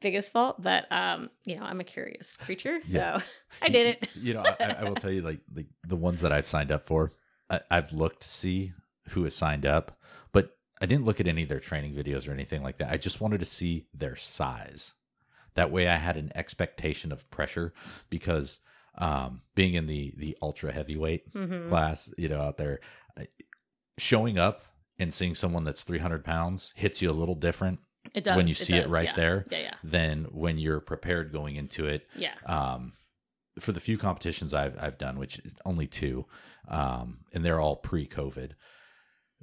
biggest 0.00 0.32
fault. 0.32 0.60
But 0.62 0.90
um, 0.90 1.30
you 1.44 1.56
know, 1.56 1.62
I'm 1.64 1.80
a 1.80 1.84
curious 1.84 2.36
creature, 2.36 2.80
so 2.84 2.98
Yeah. 2.98 3.20
I 3.62 3.68
did 3.68 3.86
it. 3.86 4.08
you 4.16 4.34
know, 4.34 4.42
I, 4.42 4.76
I 4.80 4.84
will 4.84 4.96
tell 4.96 5.10
you, 5.12 5.22
like, 5.22 5.40
like 5.54 5.66
the 5.86 5.96
ones 5.96 6.20
that 6.22 6.32
I've 6.32 6.46
signed 6.46 6.72
up 6.72 6.86
for, 6.86 7.12
I, 7.48 7.60
I've 7.70 7.92
looked 7.92 8.22
to 8.22 8.28
see 8.28 8.72
who 9.10 9.24
has 9.24 9.34
signed 9.34 9.66
up, 9.66 9.98
but 10.32 10.56
I 10.80 10.86
didn't 10.86 11.04
look 11.04 11.20
at 11.20 11.26
any 11.28 11.42
of 11.42 11.48
their 11.48 11.60
training 11.60 11.94
videos 11.94 12.28
or 12.28 12.32
anything 12.32 12.62
like 12.62 12.78
that. 12.78 12.90
I 12.90 12.96
just 12.96 13.20
wanted 13.20 13.40
to 13.40 13.46
see 13.46 13.86
their 13.92 14.16
size. 14.16 14.94
That 15.54 15.70
way, 15.72 15.88
I 15.88 15.96
had 15.96 16.16
an 16.16 16.30
expectation 16.34 17.10
of 17.12 17.28
pressure 17.30 17.74
because 18.08 18.60
um, 18.98 19.42
being 19.54 19.74
in 19.74 19.86
the 19.86 20.14
the 20.16 20.36
ultra 20.40 20.72
heavyweight 20.72 21.32
Mhm. 21.34 21.68
class, 21.68 22.12
you 22.16 22.28
know, 22.28 22.40
out 22.40 22.56
there, 22.56 22.80
showing 23.98 24.38
up 24.38 24.62
and 24.98 25.12
seeing 25.12 25.34
someone 25.34 25.64
that's 25.64 25.82
300 25.82 26.24
pounds 26.24 26.72
hits 26.76 27.02
you 27.02 27.10
a 27.10 27.12
little 27.12 27.34
different 27.34 27.80
It 28.14 28.24
does 28.24 28.36
when 28.36 28.48
you 28.48 28.54
see 28.54 28.76
it 28.76 28.88
right 28.88 29.04
yeah. 29.04 29.14
there 29.14 29.44
Yeah, 29.50 29.58
yeah, 29.58 29.74
than 29.84 30.24
when 30.32 30.58
you're 30.58 30.80
prepared 30.80 31.32
going 31.32 31.56
into 31.56 31.86
it 31.86 32.06
yeah. 32.16 32.34
um, 32.46 32.94
for 33.58 33.72
the 33.72 33.80
few 33.80 33.98
competitions 33.98 34.54
I've 34.54 34.76
I've 34.82 34.98
done, 34.98 35.18
which 35.18 35.38
is 35.40 35.54
only 35.64 35.86
two, 35.86 36.26
um, 36.68 37.18
and 37.32 37.44
they're 37.44 37.60
all 37.60 37.76
pre-COVID. 37.76 38.52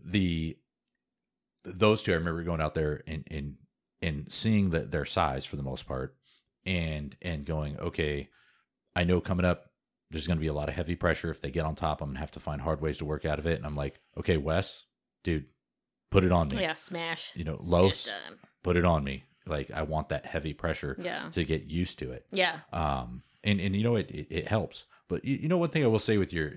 The 0.03 0.57
those 1.63 2.03
two, 2.03 2.13
I 2.13 2.15
remember 2.15 2.43
going 2.43 2.61
out 2.61 2.73
there 2.73 3.03
and 3.07 3.25
and 3.29 3.55
and 4.01 4.31
seeing 4.31 4.71
that 4.71 4.91
their 4.91 5.05
size 5.05 5.45
for 5.45 5.55
the 5.55 5.63
most 5.63 5.87
part, 5.87 6.15
and 6.65 7.15
and 7.21 7.45
going, 7.45 7.79
okay, 7.79 8.29
I 8.95 9.03
know 9.03 9.21
coming 9.21 9.45
up 9.45 9.65
there's 10.11 10.27
going 10.27 10.37
to 10.37 10.41
be 10.41 10.47
a 10.47 10.53
lot 10.53 10.69
of 10.69 10.75
heavy 10.75 10.95
pressure. 10.95 11.29
If 11.31 11.41
they 11.41 11.51
get 11.51 11.65
on 11.65 11.75
top, 11.75 12.01
I'm 12.01 12.09
gonna 12.09 12.19
have 12.19 12.31
to 12.31 12.39
find 12.39 12.61
hard 12.61 12.81
ways 12.81 12.97
to 12.97 13.05
work 13.05 13.25
out 13.25 13.39
of 13.39 13.47
it. 13.47 13.57
And 13.57 13.65
I'm 13.65 13.75
like, 13.75 13.99
okay, 14.17 14.37
Wes, 14.37 14.85
dude, 15.23 15.45
put 16.09 16.23
it 16.23 16.31
on 16.31 16.47
me. 16.49 16.61
Yeah, 16.61 16.73
smash. 16.75 17.31
You 17.35 17.43
know, 17.43 17.57
Los, 17.59 18.09
put 18.63 18.75
it 18.77 18.85
on 18.85 19.03
me. 19.03 19.23
Like 19.45 19.71
I 19.71 19.83
want 19.83 20.09
that 20.09 20.25
heavy 20.25 20.53
pressure 20.53 20.95
Yeah. 20.99 21.29
to 21.31 21.43
get 21.45 21.65
used 21.71 21.99
to 21.99 22.11
it 22.11 22.25
Yeah. 22.31 22.59
um 22.73 23.23
and 23.45 23.61
and 23.61 23.75
you 23.75 23.83
know 23.83 23.95
it 23.95 24.09
it, 24.11 24.27
it 24.29 24.47
helps 24.47 24.83
but 25.07 25.23
you, 25.23 25.37
you 25.37 25.47
know 25.47 25.57
one 25.57 25.69
thing 25.69 25.83
i 25.85 25.87
will 25.87 25.99
say 25.99 26.17
with 26.17 26.33
your 26.33 26.51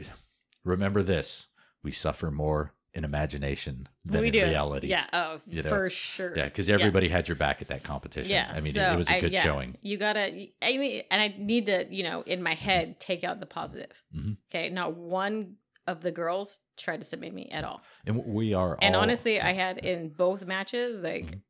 remember 0.65 1.03
this 1.03 1.47
we 1.83 1.93
suffer 1.93 2.31
more 2.31 2.73
in 2.93 3.05
imagination 3.05 3.87
than 4.05 4.21
we 4.23 4.27
in 4.29 4.33
do. 4.33 4.43
reality 4.45 4.89
Yeah. 4.89 5.07
Oh, 5.13 5.41
you 5.47 5.63
know? 5.63 5.69
for 5.69 5.89
sure. 5.91 6.37
yeah 6.37 6.47
because 6.47 6.69
everybody 6.69 7.09
had 7.09 7.29
your 7.29 7.37
back 7.37 7.63
at 7.63 7.69
that 7.69 7.85
competition 7.85 8.33
Yeah. 8.33 8.51
i 8.53 8.61
mean 8.61 8.73
so 8.73 8.83
it, 8.83 8.95
it 8.95 8.99
was 8.99 9.09
a 9.09 9.15
I- 9.15 9.21
good 9.21 9.33
yeah, 9.33 9.43
showing 9.45 9.77
You 9.83 9.97
gotta, 9.97 10.23
I 10.61 10.77
mean, 10.77 11.03
and 11.13 11.23
I 11.23 11.33
need 11.39 11.67
to, 11.67 11.87
you 11.91 12.03
know, 12.03 12.23
in 12.23 12.43
my 12.43 12.55
head, 12.55 12.99
take 12.99 13.23
out 13.23 13.39
the 13.39 13.47
positive. 13.47 13.93
Mhm. 14.17 14.37
Okay. 14.51 14.69
Not 14.71 14.97
one 14.97 15.57
of 15.87 16.03
the 16.03 16.11
girls 16.11 16.59
tried 16.81 16.99
to 17.01 17.07
submit 17.07 17.33
me 17.35 17.49
at 17.51 17.65
all. 17.65 17.83
and 18.07 18.25
we 18.27 18.55
are 18.55 18.79
And 18.83 18.95
all, 18.97 19.03
honestly, 19.03 19.41
I 19.41 19.53
had 19.53 19.79
in 19.79 20.09
both 20.11 20.45
matches, 20.47 21.03
like, 21.03 21.27
Mhm. 21.27 21.41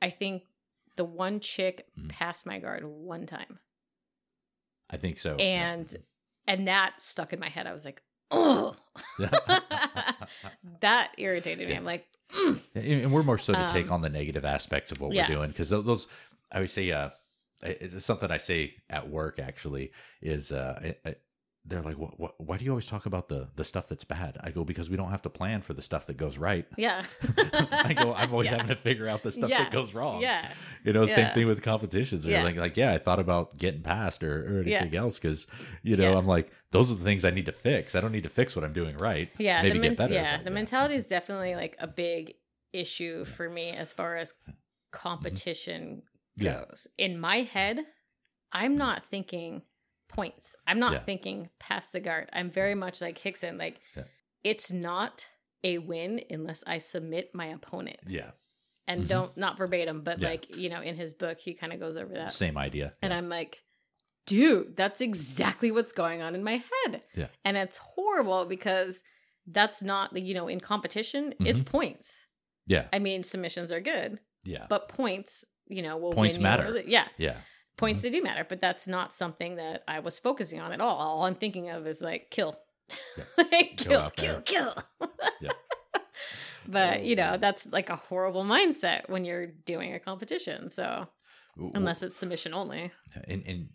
I 0.00 0.10
think 0.10 0.42
the 0.96 1.04
one 1.04 1.40
chick 1.40 1.86
Mhm. 1.98 2.08
passed 2.10 2.44
my 2.46 2.58
guard 2.58 2.84
one 2.84 3.26
time. 3.26 3.58
i 4.90 4.96
think 4.98 5.18
so 5.18 5.36
And, 5.36 5.94
and 6.46 6.68
that 6.68 7.00
stuck 7.00 7.32
in 7.32 7.40
my 7.40 7.48
head. 7.48 7.66
I 7.66 7.72
was 7.72 7.84
like, 7.86 8.02
oh, 8.30 8.76
that 10.80 11.12
irritated 11.18 11.66
me. 11.66 11.72
Yeah. 11.72 11.78
I'm 11.78 11.84
like, 11.84 12.06
mm. 12.34 12.60
and, 12.74 13.12
we're 13.12 13.22
more 13.22 13.38
so 13.38 13.52
to 13.54 13.68
take 13.68 13.86
Um, 13.86 13.92
on 13.94 14.00
the 14.02 14.08
negative 14.08 14.44
aspects 14.44 14.90
of 14.92 15.00
what 15.00 15.12
yeah. 15.14 15.28
we're 15.28 15.34
doing 15.36 15.48
because 15.48 15.70
those 15.70 16.06
i 16.50 16.56
always 16.56 16.72
say 16.72 16.90
uh 16.90 17.10
it's 17.62 18.04
something 18.04 18.30
i 18.30 18.36
say 18.38 18.74
at 18.90 19.08
work 19.10 19.38
actually 19.38 19.92
is 20.22 20.50
uh 20.52 20.92
I- 21.04 21.16
they're 21.64 21.80
like 21.82 21.96
what, 21.96 22.18
what, 22.18 22.34
why 22.40 22.56
do 22.56 22.64
you 22.64 22.70
always 22.70 22.86
talk 22.86 23.06
about 23.06 23.28
the 23.28 23.48
the 23.54 23.62
stuff 23.64 23.86
that's 23.88 24.02
bad 24.04 24.36
i 24.40 24.50
go 24.50 24.64
because 24.64 24.90
we 24.90 24.96
don't 24.96 25.10
have 25.10 25.22
to 25.22 25.30
plan 25.30 25.62
for 25.62 25.74
the 25.74 25.82
stuff 25.82 26.06
that 26.06 26.16
goes 26.16 26.36
right 26.38 26.66
yeah. 26.76 27.04
I 27.72 27.94
go, 27.94 28.14
I'm 28.14 28.30
always 28.32 28.46
Yeah. 28.46 28.52
having 28.56 28.68
to 28.68 28.76
figure 28.76 29.08
out 29.08 29.22
the 29.22 29.32
stuff 29.32 29.50
Yeah. 29.50 29.64
that 29.64 29.72
goes 29.72 29.94
wrong. 29.94 30.22
Yeah. 30.22 30.48
You 30.84 30.92
know, 30.92 31.06
same 31.06 31.32
thing 31.34 31.46
with 31.46 31.62
competitions. 31.62 32.22
They're 32.24 32.32
Yeah. 32.38 32.44
like, 32.44 32.56
like, 32.56 32.76
yeah, 32.76 32.92
I 32.92 32.98
thought 32.98 33.18
about 33.18 33.58
getting 33.58 33.82
past 33.82 34.22
or, 34.22 34.58
or 34.58 34.62
Yeah. 34.62 34.78
anything 34.78 34.96
else 34.96 35.18
because, 35.18 35.46
you 35.82 35.96
know, 35.96 36.12
Yeah. 36.12 36.18
I'm 36.18 36.26
like, 36.26 36.50
those 36.70 36.90
are 36.92 36.94
the 36.94 37.04
things 37.04 37.24
I 37.24 37.30
need 37.30 37.46
to 37.46 37.52
fix. 37.52 37.94
I 37.94 38.00
don't 38.00 38.12
need 38.12 38.22
to 38.22 38.28
fix 38.30 38.54
what 38.56 38.64
I'm 38.64 38.72
doing 38.72 38.96
right. 38.96 39.30
Yeah, 39.38 39.62
Maybe 39.62 39.78
the 39.78 39.88
get 39.88 39.96
better. 39.98 40.14
Yeah, 40.14 40.42
the 40.42 40.50
mentality 40.50 40.94
is 40.94 41.06
definitely 41.06 41.54
like 41.54 41.76
a 41.78 41.86
big 41.86 42.34
issue 42.72 43.24
for 43.24 43.48
me 43.50 43.70
as 43.70 43.92
far 43.92 44.16
as 44.16 44.32
mm-hmm. 44.32 44.52
competition 44.92 46.02
Yeah. 46.36 46.64
goes. 46.68 46.86
In 46.98 47.18
my 47.18 47.38
head, 47.42 47.84
I'm 48.52 48.76
not 48.76 49.04
thinking 49.06 49.62
points. 50.12 50.54
I'm 50.66 50.78
not 50.78 50.92
Yeah. 50.92 51.00
thinking 51.00 51.50
past 51.58 51.92
the 51.92 52.00
guard. 52.00 52.28
I'm 52.32 52.50
very 52.50 52.74
much 52.74 53.00
like 53.00 53.18
Rickson. 53.18 53.58
Like 53.58 53.80
Yeah. 53.96 54.04
it's 54.44 54.70
not 54.70 55.26
a 55.64 55.78
win 55.78 56.22
unless 56.30 56.62
I 56.66 56.78
submit 56.78 57.34
my 57.34 57.46
opponent. 57.46 58.00
Yeah. 58.06 58.32
And 58.88 59.04
Mhm. 59.04 59.08
don't 59.08 59.36
not 59.36 59.58
verbatim, 59.58 60.02
but 60.02 60.18
Yeah. 60.20 60.28
like 60.28 60.54
you 60.56 60.68
know, 60.68 60.80
in 60.80 60.96
his 60.96 61.14
book, 61.14 61.40
he 61.40 61.54
kind 61.54 61.72
of 61.72 61.80
goes 61.80 61.96
over 61.96 62.12
that. 62.14 62.32
Same 62.32 62.56
idea. 62.58 62.94
And. 63.02 63.12
I'm 63.14 63.28
like, 63.28 63.58
dude, 64.26 64.76
that's 64.76 65.00
exactly 65.00 65.70
what's 65.70 65.92
going 65.92 66.22
on 66.22 66.34
in 66.34 66.44
my 66.44 66.62
head. 66.86 67.06
Yeah. 67.14 67.28
And 67.44 67.56
it's 67.56 67.76
horrible 67.78 68.44
because 68.44 69.02
that's 69.46 69.82
not 69.82 70.14
the, 70.14 70.20
you 70.20 70.34
know, 70.34 70.46
in 70.48 70.60
competition, 70.60 71.34
it's 71.40 71.60
Mm-hmm. 71.62 71.70
points. 71.70 72.14
yeah. 72.66 72.88
I 72.92 73.00
mean, 73.00 73.24
submissions 73.24 73.72
are 73.72 73.80
good, 73.80 74.20
Yeah. 74.44 74.66
but 74.68 74.88
points, 74.88 75.44
you 75.66 75.82
know, 75.82 75.96
will 75.96 76.12
Points 76.12 76.36
you 76.36 76.42
matter. 76.44 76.80
Yeah. 76.86 77.08
yeah. 77.18 77.38
Points 77.76 78.02
they 78.02 78.10
do 78.10 78.22
matter, 78.22 78.46
but 78.48 78.60
that's 78.60 78.86
not 78.86 79.12
something 79.12 79.56
that 79.56 79.82
I 79.88 80.00
was 80.00 80.18
focusing 80.18 80.60
on 80.60 80.72
at 80.72 80.80
all. 80.80 80.96
All 80.96 81.24
I'm 81.24 81.34
thinking 81.34 81.70
of 81.70 81.86
is 81.86 82.00
like 82.02 82.30
kill. 82.30 82.56
Yeah. 83.16 83.24
like, 83.52 83.76
kill, 83.76 84.10
kill, 84.16 84.40
kill. 84.42 84.74
Yeah. 85.40 85.50
But 86.68 86.98
Oh, 86.98 87.02
you 87.02 87.16
know, 87.16 87.36
that's 87.38 87.70
like 87.72 87.90
a 87.90 87.96
horrible 87.96 88.44
mindset 88.44 89.08
when 89.08 89.24
you're 89.24 89.46
doing 89.46 89.94
a 89.94 89.98
competition. 89.98 90.70
So 90.70 91.08
W- 91.56 91.72
unless 91.74 92.04
it's 92.04 92.16
submission 92.16 92.54
only. 92.54 92.92
and, 93.26 93.42
and 93.48 93.68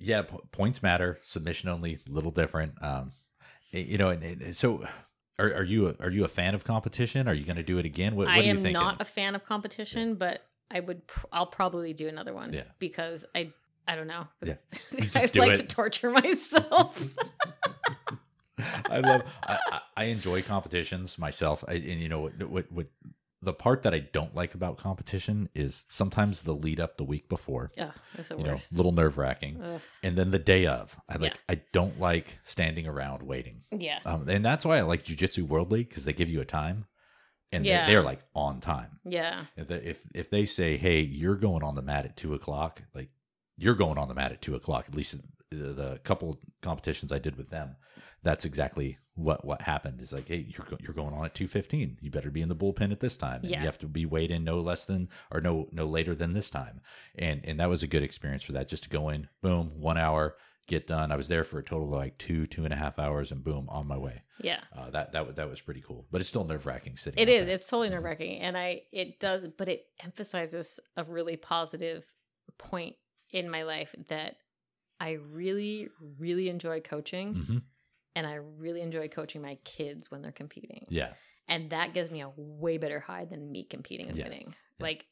yeah, 0.00 0.22
po- 0.22 0.42
points 0.50 0.82
matter. 0.82 1.18
Submission 1.22 1.68
only, 1.68 1.98
little 2.08 2.32
different. 2.32 2.82
Um, 2.82 3.12
you 3.70 3.96
know, 3.96 4.08
and, 4.10 4.24
and 4.24 4.56
so 4.56 4.84
are, 5.38 5.54
are 5.54 5.62
you 5.62 5.88
a, 5.88 5.94
are 6.00 6.10
you 6.10 6.24
a 6.24 6.28
fan 6.28 6.56
of 6.56 6.64
competition? 6.64 7.28
Are 7.28 7.34
you 7.34 7.44
going 7.44 7.56
to 7.56 7.62
do 7.62 7.78
it 7.78 7.84
again? 7.84 8.16
What, 8.16 8.26
what 8.26 8.34
I 8.36 8.42
am 8.42 8.60
not 8.72 9.00
a 9.00 9.04
fan 9.04 9.36
of 9.36 9.44
competition, 9.44 10.16
but 10.16 10.44
I 10.70 10.80
would. 10.80 11.06
Pr- 11.06 11.26
I'll 11.32 11.46
probably 11.46 11.92
do 11.92 12.08
another 12.08 12.32
one. 12.34 12.52
Yeah. 12.52 12.64
Because 12.78 13.24
I. 13.34 13.52
I 13.88 13.96
don't 13.96 14.06
know. 14.06 14.26
Yeah. 14.44 14.54
I'd 15.16 15.32
do 15.32 15.40
like 15.40 15.52
it. 15.52 15.56
to 15.58 15.66
torture 15.66 16.10
myself. 16.22 17.02
I 18.90 19.00
love. 19.00 19.22
I, 19.42 19.80
I 19.96 20.04
enjoy 20.04 20.42
competitions 20.42 21.18
myself. 21.18 21.64
I, 21.66 21.74
and 21.74 22.00
you 22.00 22.08
know 22.08 22.20
what, 22.20 22.42
what 22.48 22.70
what 22.72 22.86
the 23.42 23.54
part 23.54 23.82
that 23.84 23.94
I 23.94 24.00
don't 24.00 24.34
like 24.34 24.54
about 24.54 24.76
competition 24.76 25.48
is 25.54 25.84
sometimes 25.88 26.42
the 26.42 26.54
lead 26.54 26.78
up 26.78 26.98
the 26.98 27.04
week 27.04 27.28
before. 27.30 27.70
Ugh, 27.78 27.90
that's 28.14 28.28
the 28.28 28.36
You 28.36 28.44
know, 28.44 28.50
worst. 28.50 28.72
a 28.72 28.76
little 28.76 28.92
nerve 28.92 29.16
wracking, 29.16 29.62
and 30.02 30.16
then 30.16 30.30
the 30.30 30.38
day 30.38 30.66
of. 30.66 30.98
I 31.08 31.16
like. 31.16 31.32
Yeah. 31.32 31.54
I 31.56 31.60
don't 31.72 31.98
like 31.98 32.38
standing 32.44 32.86
around 32.86 33.22
waiting, 33.22 33.62
Yeah. 33.76 34.00
um, 34.04 34.28
and 34.28 34.44
that's 34.44 34.64
why 34.66 34.76
I 34.76 34.82
like 34.82 35.04
Jiu-Jitsu 35.04 35.46
World 35.46 35.72
League 35.72 35.88
because 35.88 36.04
they 36.04 36.12
give 36.12 36.28
you 36.28 36.40
a 36.42 36.44
time, 36.44 36.84
and 37.52 37.64
Yeah. 37.66 37.86
they, 37.86 37.92
they're 37.92 38.02
like 38.02 38.20
on 38.34 38.60
time. 38.60 38.98
Yeah. 39.04 39.44
If 39.56 39.68
they, 39.68 39.76
if 39.76 40.04
if 40.14 40.30
they 40.30 40.44
say, 40.46 40.76
"Hey, 40.76 41.00
you're 41.00 41.36
going 41.36 41.62
on 41.62 41.74
the 41.74 41.82
mat 41.82 42.04
at 42.04 42.16
two 42.16 42.34
o'clock," 42.34 42.82
like 42.94 43.10
you're 43.56 43.74
going 43.74 43.98
on 43.98 44.08
the 44.08 44.14
mat 44.14 44.32
at 44.32 44.40
two 44.42 44.54
o'clock. 44.54 44.86
At 44.88 44.94
least 44.94 45.16
the, 45.50 45.56
the 45.56 46.00
couple 46.04 46.40
competitions 46.62 47.12
I 47.12 47.18
did 47.18 47.36
with 47.36 47.50
them, 47.50 47.76
that's 48.22 48.44
exactly 48.44 48.98
what 49.14 49.44
what 49.44 49.62
happened. 49.62 50.00
Is 50.00 50.12
like, 50.12 50.28
hey, 50.28 50.46
you're 50.48 50.64
go- 50.66 50.78
you're 50.80 50.94
going 50.94 51.12
on 51.12 51.24
at 51.24 51.34
two 51.34 51.48
fifteen. 51.48 51.98
You 52.00 52.10
better 52.10 52.30
be 52.30 52.40
in 52.40 52.48
the 52.48 52.56
bullpen 52.56 52.92
at 52.92 53.00
this 53.00 53.16
time. 53.16 53.40
And 53.42 53.50
Yeah. 53.50 53.60
You 53.60 53.66
have 53.66 53.78
to 53.78 53.86
be 53.88 54.06
weighed 54.06 54.30
in 54.30 54.44
no 54.44 54.60
less 54.60 54.84
than 54.84 55.08
or 55.30 55.40
no 55.40 55.68
no 55.72 55.86
later 55.86 56.14
than 56.14 56.32
this 56.34 56.50
time. 56.50 56.80
And 57.18 57.40
and 57.44 57.58
that 57.60 57.68
was 57.68 57.82
a 57.82 57.86
good 57.88 58.02
experience 58.04 58.42
for 58.44 58.52
that. 58.52 58.68
Just 58.68 58.84
to 58.84 58.88
go 58.88 59.08
in, 59.08 59.28
boom, 59.42 59.72
one 59.80 59.98
hour, 59.98 60.36
get 60.66 60.86
done. 60.86 61.10
I 61.12 61.16
was 61.16 61.28
there 61.28 61.44
for 61.44 61.58
a 61.58 61.62
total 61.64 61.92
of 61.92 61.98
like 61.98 62.16
two 62.18 62.46
two 62.46 62.64
and 62.64 62.72
a 62.72 62.76
half 62.76 62.98
hours, 62.98 63.32
and 63.32 63.42
boom, 63.42 63.68
on 63.68 63.86
my 63.86 63.96
way. 63.98 64.22
Yeah. 64.40 64.60
Uh, 64.76 64.90
that 64.90 65.12
that 65.12 65.36
that 65.36 65.48
was 65.50 65.60
pretty 65.60 65.80
cool. 65.80 66.06
But 66.10 66.20
it's 66.20 66.28
still 66.28 66.44
nerve 66.44 66.66
wracking 66.66 66.96
sitting. 66.96 67.20
It 67.20 67.28
is. 67.28 67.46
there. 67.46 67.54
It's 67.56 67.66
totally 67.68 67.90
nerve 67.90 68.04
wracking, 68.04 68.38
and 68.40 68.56
I 68.56 68.82
it 68.92 69.18
does, 69.20 69.46
but 69.48 69.68
it 69.68 69.86
emphasizes 70.02 70.78
a 70.96 71.04
really 71.04 71.36
positive 71.36 72.04
point 72.58 72.96
in 73.30 73.50
my 73.50 73.62
life 73.62 73.94
that 74.08 74.36
I 74.98 75.12
really, 75.12 75.88
really 76.18 76.48
enjoy 76.48 76.80
coaching, 76.80 77.34
Mhm. 77.34 77.62
and 78.14 78.26
I 78.26 78.34
really 78.34 78.80
enjoy 78.82 79.08
coaching 79.08 79.40
my 79.40 79.54
kids 79.64 80.10
when 80.10 80.20
they're 80.20 80.30
competing, 80.32 80.86
Yeah. 80.90 81.14
and 81.48 81.70
that 81.70 81.94
gives 81.94 82.10
me 82.10 82.20
a 82.20 82.28
way 82.36 82.76
better 82.76 83.00
high 83.00 83.24
than 83.24 83.50
me 83.50 83.64
competing 83.64 84.08
and 84.08 84.16
Yeah. 84.16 84.24
winning. 84.24 84.48
Yeah. 84.78 84.82
Like 84.84 85.06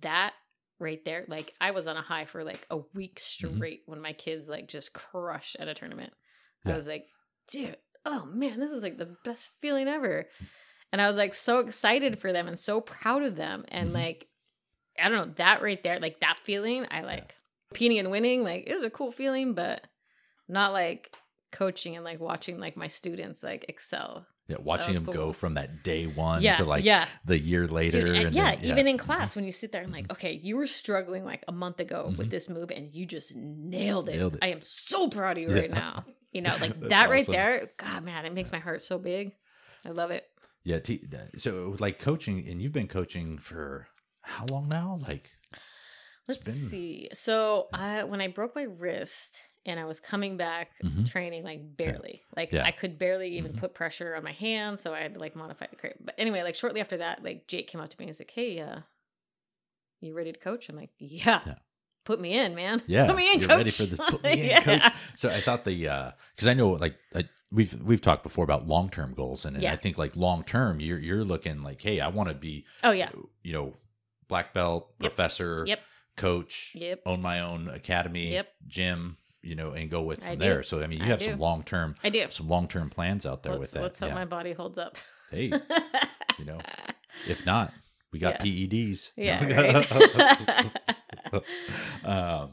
that 0.00 0.32
right 0.78 1.04
there. 1.04 1.24
Like 1.28 1.54
I 1.60 1.70
was 1.70 1.86
on 1.88 1.96
a 1.96 2.02
high 2.02 2.24
for 2.26 2.44
like 2.44 2.66
a 2.70 2.78
week 2.94 3.16
Mm-hmm. 3.20 3.56
straight 3.56 3.82
when 3.86 4.00
my 4.00 4.12
kids 4.12 4.48
like 4.48 4.68
just 4.68 4.92
crushed 4.92 5.56
at 5.58 5.68
a 5.68 5.74
tournament. 5.74 6.12
Yeah. 6.64 6.72
I 6.72 6.76
was 6.76 6.86
like, 6.88 7.06
dude, 7.50 7.76
oh 8.04 8.26
man, 8.26 8.60
this 8.60 8.72
is 8.72 8.82
like 8.82 8.98
the 8.98 9.16
best 9.24 9.48
feeling 9.60 9.88
ever. 9.88 10.26
And 10.92 11.00
I 11.02 11.08
was 11.08 11.18
like 11.18 11.34
so 11.34 11.58
excited 11.60 12.18
for 12.18 12.32
them 12.32 12.46
and 12.48 12.58
so 12.58 12.80
proud 12.80 13.22
of 13.22 13.36
them. 13.36 13.64
And 13.68 13.90
Mhm. 13.90 13.94
like, 13.94 14.28
I 14.98 15.08
don't 15.08 15.18
know, 15.28 15.34
that 15.36 15.62
right 15.62 15.82
there, 15.82 15.98
like 16.00 16.20
that 16.20 16.38
feeling, 16.42 16.86
I 16.90 17.02
like 17.02 17.34
competing 17.70 17.98
and 17.98 18.10
winning, 18.10 18.42
like 18.44 18.66
is 18.68 18.84
a 18.84 18.90
cool 18.90 19.12
feeling, 19.12 19.54
but 19.54 19.84
not 20.48 20.72
like 20.72 21.14
coaching 21.52 21.96
and 21.96 22.04
like 22.04 22.20
watching 22.20 22.58
like 22.60 22.76
my 22.76 22.88
students 22.88 23.42
like 23.42 23.64
excel. 23.68 24.26
Yeah, 24.48 24.56
watching 24.60 24.88
was 24.90 24.96
them 25.02 25.12
go 25.12 25.32
from 25.32 25.54
that 25.54 25.82
day 25.82 26.06
one 26.06 26.40
yeah. 26.40 26.54
to 26.56 26.64
like 26.64 26.84
yeah. 26.84 27.06
the 27.24 27.36
year 27.36 27.66
later. 27.66 27.98
Dude, 28.04 28.08
and 28.14 28.26
and 28.26 28.34
yeah, 28.34 28.50
then- 28.50 28.58
Mm-hmm. 28.58 28.66
even 28.70 28.86
in 28.86 28.96
class 28.98 29.34
when 29.34 29.44
you 29.44 29.50
sit 29.52 29.72
there 29.72 29.82
and 29.82 29.92
like, 29.92 30.10
okay, 30.12 30.32
you 30.40 30.56
were 30.56 30.68
struggling 30.68 31.24
like 31.24 31.42
a 31.48 31.52
month 31.52 31.80
ago 31.80 32.14
with 32.16 32.28
Mhm. 32.28 32.30
this 32.30 32.48
move 32.48 32.70
and 32.70 32.94
you 32.94 33.06
just 33.06 33.34
nailed 33.34 34.08
it. 34.08 34.16
Nailed 34.16 34.34
it. 34.36 34.40
I 34.42 34.48
am 34.48 34.60
so 34.62 35.08
proud 35.08 35.36
of 35.36 35.42
you 35.42 35.48
Yeah. 35.50 35.60
right 35.62 35.70
now. 35.70 36.04
You 36.32 36.42
know, 36.42 36.54
like 36.60 36.78
that 36.90 37.10
right 37.10 37.22
awesome. 37.22 37.32
there. 37.32 37.70
God, 37.76 38.04
man, 38.04 38.24
it 38.24 38.32
makes 38.34 38.52
my 38.52 38.58
heart 38.60 38.82
so 38.82 38.98
big. 38.98 39.32
I 39.84 39.90
love 39.90 40.10
it. 40.12 40.24
yeah. 40.62 40.78
T- 40.78 41.04
so 41.38 41.74
like 41.80 41.98
coaching, 41.98 42.46
and 42.48 42.62
you've 42.62 42.72
been 42.72 42.88
coaching 42.88 43.38
for 43.38 43.88
how 44.20 44.44
long 44.50 44.68
now? 44.68 45.00
Like, 45.08 45.30
Let's 46.28 46.44
been- 46.44 46.54
see. 46.54 47.08
So 47.12 47.68
I 47.72 48.04
when 48.04 48.20
I 48.20 48.28
broke 48.28 48.54
my 48.54 48.64
wrist 48.64 49.40
and 49.66 49.78
I 49.80 49.84
was 49.84 50.00
coming 50.00 50.36
back 50.36 50.70
Mhm. 50.82 51.10
training 51.10 51.44
like 51.44 51.76
barely. 51.76 52.22
Like 52.36 52.52
Yeah. 52.52 52.64
I 52.64 52.70
could 52.70 52.98
barely 52.98 53.36
even 53.38 53.52
Mhm. 53.52 53.58
put 53.58 53.74
pressure 53.74 54.14
on 54.14 54.24
my 54.24 54.32
hands, 54.32 54.80
so 54.82 54.94
I 54.94 55.00
had 55.00 55.14
to 55.14 55.20
like 55.20 55.34
modify 55.36 55.66
the 55.68 55.76
crate. 55.76 55.94
But 56.00 56.14
anyway, 56.18 56.42
like 56.42 56.54
shortly 56.54 56.80
after 56.80 56.96
that, 56.98 57.22
like 57.22 57.46
Jake 57.46 57.66
came 57.68 57.80
up 57.80 57.88
to 57.90 57.96
me 57.98 58.04
and 58.04 58.10
was 58.10 58.20
like, 58.20 58.30
Hey, 58.30 58.60
uh, 58.60 58.80
you 60.00 60.14
ready 60.14 60.32
to 60.32 60.38
coach? 60.38 60.68
I'm 60.68 60.76
like, 60.76 60.90
Yeah. 60.98 61.40
Yeah. 61.46 61.54
Put 62.04 62.20
me 62.20 62.38
in, 62.38 62.54
man. 62.54 62.82
Yeah, 62.86 63.06
Put 63.08 63.16
me 63.16 63.32
in, 63.32 63.40
you're 63.40 63.48
coach. 63.48 63.56
ready 63.58 63.70
for 63.72 63.84
this. 63.84 63.98
Put 64.10 64.22
me 64.22 64.40
in, 64.40 64.46
yeah. 64.50 64.60
coach. 64.60 64.92
So 65.16 65.28
I 65.28 65.40
thought 65.40 65.64
the 65.64 65.74
because 66.34 66.46
I 66.48 66.54
know 66.54 66.70
like 66.70 66.96
I, 67.14 67.28
we've 67.50 67.74
we've 67.82 68.00
talked 68.00 68.22
before 68.22 68.44
about 68.44 68.68
long 68.68 68.90
term 68.90 69.12
goals, 69.14 69.44
and, 69.44 69.56
and 69.56 69.62
Yeah. 69.64 69.72
I 69.72 69.76
think 69.76 69.98
like 69.98 70.14
long 70.16 70.44
term, 70.44 70.78
you're 70.80 70.98
you're 71.00 71.24
looking 71.24 71.62
like, 71.64 71.82
hey, 71.82 72.00
I 72.00 72.08
want 72.08 72.28
to 72.28 72.34
be, 72.36 72.64
Oh 72.84 72.92
yeah. 72.92 73.10
you 73.42 73.52
know, 73.52 73.74
black 74.28 74.54
belt, 74.54 74.92
Yep. 75.00 75.10
professor, 75.10 75.64
Yep. 75.66 75.80
coach, 76.16 76.72
Yep. 76.76 77.02
own 77.06 77.20
my 77.22 77.40
own 77.40 77.68
academy, 77.68 78.32
Yep. 78.32 78.48
gym, 78.68 79.16
you 79.46 79.54
know, 79.54 79.70
and 79.72 79.88
go 79.90 80.02
with 80.02 80.22
from 80.22 80.38
there. 80.38 80.62
So 80.62 80.82
I 80.82 80.86
mean, 80.86 80.98
you 80.98 81.04
I 81.04 81.08
have 81.08 81.20
do. 81.20 81.26
some 81.26 81.38
long 81.38 81.62
term 81.62 81.94
I 82.02 82.10
do. 82.10 82.26
some 82.30 82.48
long 82.48 82.68
term 82.68 82.90
plans 82.90 83.24
out 83.24 83.42
there 83.42 83.52
Let's, 83.52 83.60
with 83.60 83.70
that. 83.72 83.82
let's 83.82 83.98
hope 83.98 84.08
yeah. 84.10 84.14
my 84.14 84.24
body 84.24 84.52
holds 84.52 84.76
up. 84.78 84.96
Hey, 85.30 85.52
you 86.38 86.44
know, 86.44 86.58
if 87.28 87.46
not, 87.46 87.72
we 88.12 88.18
got 88.18 88.44
Yeah. 88.44 88.66
PEDs. 88.66 89.12
Yeah, 89.16 89.82
right. 91.32 91.42
um, 92.04 92.50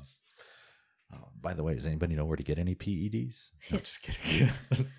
by 1.43 1.53
the 1.53 1.61
way, 1.63 1.75
does 1.75 1.85
anybody 1.85 2.15
know 2.15 2.25
where 2.25 2.37
to 2.37 2.43
get 2.43 2.57
any 2.57 2.73
PEDs? 2.73 3.35
No, 3.71 3.77
just 3.77 4.01
kidding. 4.01 4.49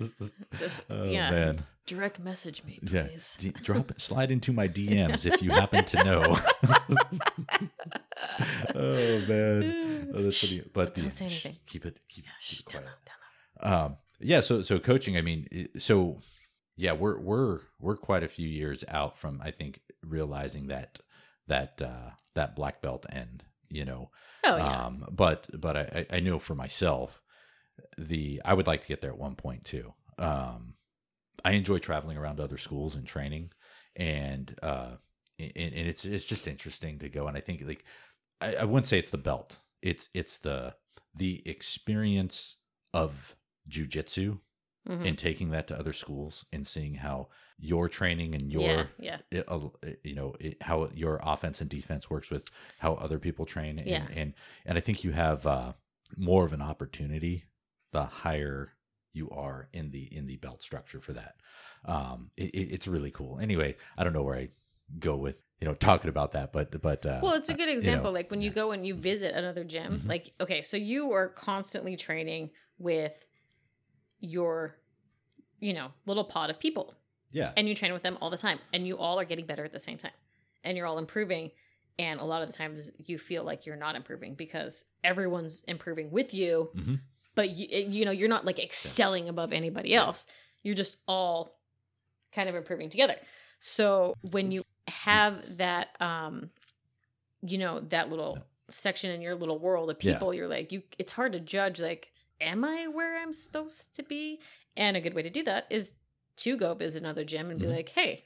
Just 0.57 0.83
oh 0.91 1.05
yeah. 1.05 1.31
man, 1.31 1.65
Direct 1.87 2.19
message 2.21 2.63
me, 2.65 2.79
yeah. 2.83 3.05
please. 3.09 3.37
D- 3.41 3.51
drop 3.51 3.91
it, 3.91 4.01
slide 4.01 4.31
into 4.31 4.53
my 4.53 4.69
DMs 4.79 5.27
if 5.27 5.43
you 5.43 5.51
happen 5.51 5.85
to 5.85 6.05
know. 6.05 6.23
oh 8.75 9.19
man, 9.29 10.11
oh, 10.15 10.23
that's 10.23 10.47
funny. 10.49 10.63
But 10.73 10.95
Don't 10.95 11.05
the- 11.07 11.11
say 11.11 11.25
anything. 11.27 11.57
keep 11.67 11.85
it, 11.87 11.99
keep, 12.09 12.25
Yeah, 12.25 12.31
keep 12.41 12.61
it 12.61 12.73
down 12.73 12.83
quiet. 12.83 12.95
low, 13.63 13.71
down 13.71 13.73
low. 13.81 13.87
Um, 13.87 13.97
yeah. 14.21 14.41
So 14.41 14.63
so 14.63 14.79
coaching. 14.79 15.17
I 15.17 15.23
mean, 15.23 15.69
so 15.79 16.21
yeah, 16.77 16.93
we're 16.93 17.19
we're 17.19 17.61
we're 17.81 17.97
quite 17.97 18.23
a 18.23 18.29
few 18.29 18.49
years 18.49 18.85
out 18.89 19.19
from 19.19 19.41
I 19.43 19.51
think 19.51 19.81
realizing 20.03 20.69
that 20.69 21.01
that 21.49 21.81
uh, 21.83 22.11
that 22.35 22.55
black 22.57 22.81
belt 22.83 23.07
end. 23.11 23.45
You 23.75 23.85
know, 23.85 24.11
Oh 24.45 24.57
yeah. 24.57 24.87
um, 24.87 25.05
but 25.11 25.49
but 25.61 25.77
I, 25.77 26.07
I 26.11 26.21
know 26.21 26.39
for 26.39 26.55
myself, 26.55 27.21
the 27.99 28.41
I 28.45 28.55
would 28.55 28.67
like 28.67 28.83
to 28.83 28.89
get 28.89 29.01
there 29.01 29.11
at 29.11 29.19
one 29.19 29.37
point 29.37 29.65
too. 29.65 29.93
Um, 30.19 30.75
I 31.45 31.53
enjoy 31.53 31.79
traveling 31.79 32.17
around 32.17 32.41
other 32.41 32.59
schools 32.59 32.95
and 32.95 33.07
training, 33.07 33.53
and 33.97 34.57
uh, 34.63 34.97
and, 35.39 35.53
and 35.57 35.89
it's 35.89 36.05
it's 36.05 36.25
just 36.25 36.47
interesting 36.47 36.99
to 37.01 37.09
go. 37.09 37.27
And 37.27 37.37
I 37.37 37.41
think 37.41 37.63
like 37.67 37.85
I, 38.41 38.55
I 38.57 38.65
wouldn't 38.65 38.87
say 38.87 38.99
it's 38.99 39.11
the 39.11 39.19
belt. 39.19 39.61
It's 39.83 40.09
it's 40.15 40.39
the 40.39 40.77
the 41.17 41.43
experience 41.47 42.57
of 42.93 43.37
jujitsu 43.69 44.41
Mhm. 44.89 45.07
and 45.09 45.19
taking 45.19 45.51
that 45.51 45.67
to 45.69 45.79
other 45.79 45.93
schools 45.95 46.45
and 46.53 46.67
seeing 46.67 46.95
how 46.97 47.29
your 47.59 47.89
training 47.89 48.35
and 48.35 48.53
your 48.53 48.91
yeah, 48.99 49.19
yeah. 49.31 49.39
it, 49.41 49.45
uh, 49.49 49.61
you 50.03 50.15
know 50.15 50.35
it, 50.41 50.57
how 50.63 50.89
your 50.95 51.21
offense 51.23 51.61
and 51.61 51.71
defense 51.71 52.11
works 52.11 52.31
with 52.31 52.51
how 52.79 52.95
other 52.95 53.19
people 53.19 53.47
train 53.47 53.79
and 53.79 53.89
Yeah. 53.89 54.07
and, 54.15 54.35
and 54.67 54.77
i 54.77 54.81
think 54.81 55.05
you 55.05 55.13
have 55.13 55.47
uh, 55.47 55.73
more 56.17 56.45
of 56.45 56.53
an 56.53 56.61
opportunity 56.63 57.45
the 57.93 58.05
higher 58.05 58.73
you 59.13 59.31
are 59.31 59.69
in 59.73 59.91
the 59.93 60.03
in 60.15 60.27
the 60.27 60.37
belt 60.37 60.63
structure 60.63 61.01
for 61.01 61.13
that 61.13 61.37
um 61.85 62.31
it, 62.37 62.51
it- 62.55 62.73
it's 62.73 62.89
really 62.89 63.11
cool 63.13 63.39
anyway 63.39 63.77
i 63.97 64.03
don't 64.05 64.13
know 64.13 64.23
where 64.25 64.37
i 64.37 64.49
go 64.99 65.15
with 65.17 65.37
you 65.61 65.67
know 65.69 65.75
talking 65.75 66.09
about 66.11 66.33
that 66.33 66.53
but 66.53 66.83
but 66.83 67.07
uh 67.07 67.21
Well, 67.23 67.35
it's 67.35 67.49
a 67.49 67.55
good 67.55 67.69
you 67.69 67.75
example. 67.75 68.11
know, 68.11 68.15
like 68.15 68.31
when 68.31 68.43
you 68.43 68.51
go 68.51 68.73
and 68.73 68.85
you 68.87 68.95
visit 68.97 69.35
another 69.35 69.65
gym, 69.65 70.03
Mhm. 70.05 70.09
like, 70.09 70.33
okay, 70.41 70.61
so 70.61 70.77
you 70.77 71.13
are 71.13 71.29
constantly 71.29 71.97
training 71.97 72.51
with 72.79 73.25
your, 74.21 74.77
you 75.61 75.73
know, 75.73 75.89
little 76.07 76.25
pod 76.25 76.51
of 76.51 76.59
people 76.59 76.95
yeah 77.35 77.53
and 77.57 77.69
you 77.69 77.75
train 77.75 77.93
with 77.93 78.03
them 78.03 78.17
all 78.21 78.31
the 78.31 78.39
time 78.39 78.59
and 78.73 78.87
you 78.87 78.97
all 78.97 79.19
are 79.21 79.25
getting 79.27 79.45
better 79.47 79.65
at 79.65 79.73
the 79.73 79.79
same 79.89 79.99
time 79.99 80.17
and 80.65 80.77
you're 80.79 80.87
all 80.87 80.99
improving. 80.99 81.51
And 81.99 82.19
a 82.19 82.25
lot 82.25 82.43
of 82.43 82.49
the 82.51 82.55
times 82.55 82.91
you 83.07 83.19
feel 83.19 83.45
like 83.45 83.67
you're 83.67 83.77
not 83.87 83.95
improving 83.95 84.35
because 84.35 84.85
everyone's 85.05 85.63
improving 85.69 86.11
with 86.11 86.35
you, 86.35 86.71
Mhm. 86.75 86.99
but 87.37 87.51
you, 87.51 87.67
you 87.99 88.05
know, 88.05 88.11
you're 88.11 88.29
not 88.37 88.45
like 88.45 88.59
excelling 88.59 89.29
above 89.29 89.53
anybody 89.53 89.95
else. 89.95 90.27
You're 90.65 90.75
just 90.75 90.97
all 91.07 91.57
kind 92.33 92.49
of 92.49 92.55
improving 92.57 92.89
together. 92.89 93.17
So 93.61 94.15
when 94.23 94.51
you 94.51 94.63
have 94.89 95.59
that, 95.59 95.95
um, 96.01 96.51
you 97.43 97.59
know, 97.59 97.81
that 97.81 98.11
little 98.11 98.45
section 98.69 99.11
in 99.11 99.21
your 99.21 99.35
little 99.37 99.59
world 99.59 99.91
of 99.91 99.99
Yeah. 100.03 100.15
people, 100.15 100.35
you're 100.35 100.49
like, 100.49 100.73
you, 100.73 100.83
it's 100.99 101.13
hard 101.13 101.33
to 101.33 101.41
judge, 101.41 101.81
like, 101.81 102.11
am 102.41 102.65
I 102.65 102.89
where 102.89 103.17
I'm 103.19 103.33
supposed 103.33 103.95
to 103.97 104.03
be? 104.03 104.41
And 104.77 104.97
a 104.97 105.01
good 105.01 105.15
way 105.15 105.23
to 105.23 105.31
do 105.31 105.43
that 105.45 105.67
is 105.71 105.93
to 106.37 106.57
go 106.57 106.75
visit 106.75 107.03
another 107.03 107.25
gym 107.25 107.51
and 107.51 107.61
be 107.61 107.67
Mhm. 107.67 107.71
like, 107.77 107.89
hey, 107.91 108.25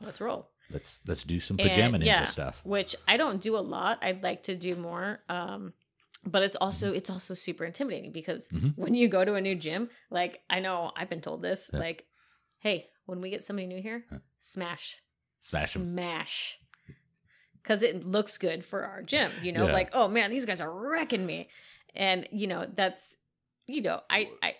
let's 0.00 0.20
roll. 0.20 0.50
let's 0.70 1.00
let's 1.06 1.24
do 1.24 1.38
some 1.40 1.58
And, 1.58 1.68
pajama 1.68 1.98
ninja 1.98 2.06
yeah, 2.06 2.24
stuff 2.24 2.62
Which 2.64 2.96
I 3.06 3.16
don't 3.18 3.40
do 3.40 3.56
a 3.56 3.60
lot. 3.60 4.02
I'd 4.02 4.22
like 4.22 4.44
to 4.44 4.56
do 4.56 4.74
more. 4.76 5.22
Um, 5.28 5.74
but 6.24 6.42
it's 6.42 6.56
also 6.56 6.86
Mm-hmm. 6.86 6.96
it's 6.96 7.10
also 7.10 7.34
super 7.34 7.64
intimidating 7.64 8.12
because 8.12 8.48
Mhm. 8.50 8.72
when 8.76 8.94
you 8.94 9.08
go 9.08 9.24
to 9.24 9.34
a 9.34 9.40
new 9.40 9.54
gym, 9.54 9.90
like 10.10 10.42
I 10.48 10.60
know 10.60 10.90
I've 10.96 11.10
been 11.10 11.20
told 11.20 11.42
this, 11.42 11.70
Yeah. 11.72 11.80
like, 11.80 12.06
hey, 12.58 12.88
when 13.04 13.20
we 13.20 13.28
get 13.30 13.44
somebody 13.44 13.66
new 13.66 13.82
here, 13.82 14.06
Huh. 14.10 14.18
smash, 14.40 15.02
Smash 15.40 15.76
'em. 15.76 15.82
smash, 15.82 16.58
because 17.62 17.82
it 17.82 18.04
looks 18.06 18.38
good 18.38 18.64
for 18.64 18.84
our 18.84 19.02
gym. 19.02 19.32
You 19.42 19.52
know, 19.52 19.66
Yeah. 19.66 19.72
like 19.72 19.90
oh 19.92 20.08
man, 20.08 20.30
these 20.30 20.46
guys 20.46 20.60
are 20.62 20.72
wrecking 20.72 21.26
me, 21.26 21.50
and 21.94 22.26
you 22.32 22.46
know 22.46 22.64
that's 22.74 23.14
you 23.66 23.82
know 23.82 24.00
I 24.08 24.30
I 24.42 24.54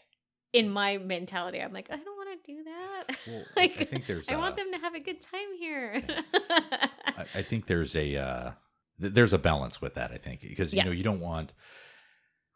in 0.53 0.68
my 0.70 0.99
mentality 0.99 1.61
I'm 1.62 1.72
like 1.72 1.90
I 1.90 1.97
don't 1.97 2.14
do 2.45 2.62
that. 2.64 3.05
Well, 3.26 3.45
I- 3.57 3.62
I 3.80 3.84
think 3.84 4.07
there's, 4.07 4.28
I 4.28 4.36
want 4.36 4.55
uh, 4.55 4.57
them 4.57 4.72
to 4.72 4.78
have 4.78 4.95
a 4.95 5.01
good 5.01 5.20
time 5.20 5.53
here. 5.59 6.03
I, 6.32 7.24
I 7.34 7.42
think 7.42 7.66
there's 7.66 7.95
a 7.97 8.16
uh, 8.16 8.51
th- 9.01 9.12
there's 9.14 9.32
a 9.32 9.38
balance 9.38 9.80
with 9.80 9.95
that. 9.95 10.11
I 10.12 10.16
think 10.18 10.40
because 10.42 10.72
you 10.72 10.78
Yeah. 10.78 10.84
know 10.84 10.90
you 10.90 11.03
don't 11.03 11.20
want 11.20 11.53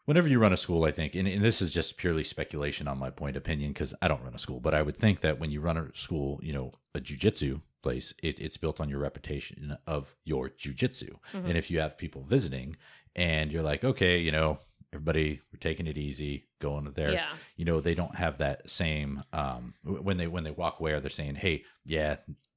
whenever 0.04 0.28
you 0.28 0.38
run 0.38 0.52
a 0.52 0.56
school. 0.56 0.84
I 0.84 0.90
think, 0.90 1.14
and, 1.14 1.26
and 1.28 1.44
this 1.44 1.60
is 1.62 1.70
just 1.70 1.96
purely 1.96 2.24
speculation 2.24 2.88
on 2.88 2.98
my 2.98 3.10
point 3.10 3.36
opinion 3.36 3.72
because 3.72 3.94
I 4.02 4.08
don't 4.08 4.22
run 4.22 4.34
a 4.34 4.38
school, 4.38 4.60
but 4.60 4.74
I 4.74 4.82
would 4.82 4.96
think 4.98 5.20
that 5.20 5.38
when 5.38 5.50
you 5.50 5.60
run 5.60 5.76
a 5.76 5.88
school, 5.94 6.40
you 6.42 6.52
know, 6.52 6.72
a 6.94 7.00
jujitsu 7.00 7.60
place, 7.82 8.12
it, 8.22 8.40
it's 8.40 8.56
built 8.56 8.80
on 8.80 8.88
your 8.88 8.98
reputation 9.00 9.76
of 9.86 10.14
your 10.24 10.48
jujitsu. 10.48 11.16
Mhm. 11.32 11.44
And 11.48 11.58
if 11.58 11.70
you 11.70 11.80
have 11.80 11.96
people 11.98 12.22
visiting, 12.24 12.76
and 13.16 13.52
you're 13.52 13.62
like, 13.62 13.84
okay, 13.84 14.18
you 14.18 14.32
know, 14.32 14.60
everybody, 14.92 15.40
we're 15.52 15.58
taking 15.58 15.86
it 15.86 15.98
easy, 15.98 16.46
going 16.60 16.90
there 16.96 17.12
yeah. 17.12 17.28
you 17.56 17.64
know 17.64 17.80
they 17.80 17.94
don't 17.94 18.16
have 18.16 18.38
that 18.38 18.68
same 18.68 19.22
um 19.32 19.74
when 19.84 20.16
they 20.16 20.26
when 20.26 20.42
they 20.42 20.50
walk 20.50 20.80
away 20.80 20.98
they're 20.98 21.08
saying 21.08 21.36
hey 21.36 21.62
yeah 21.86 22.16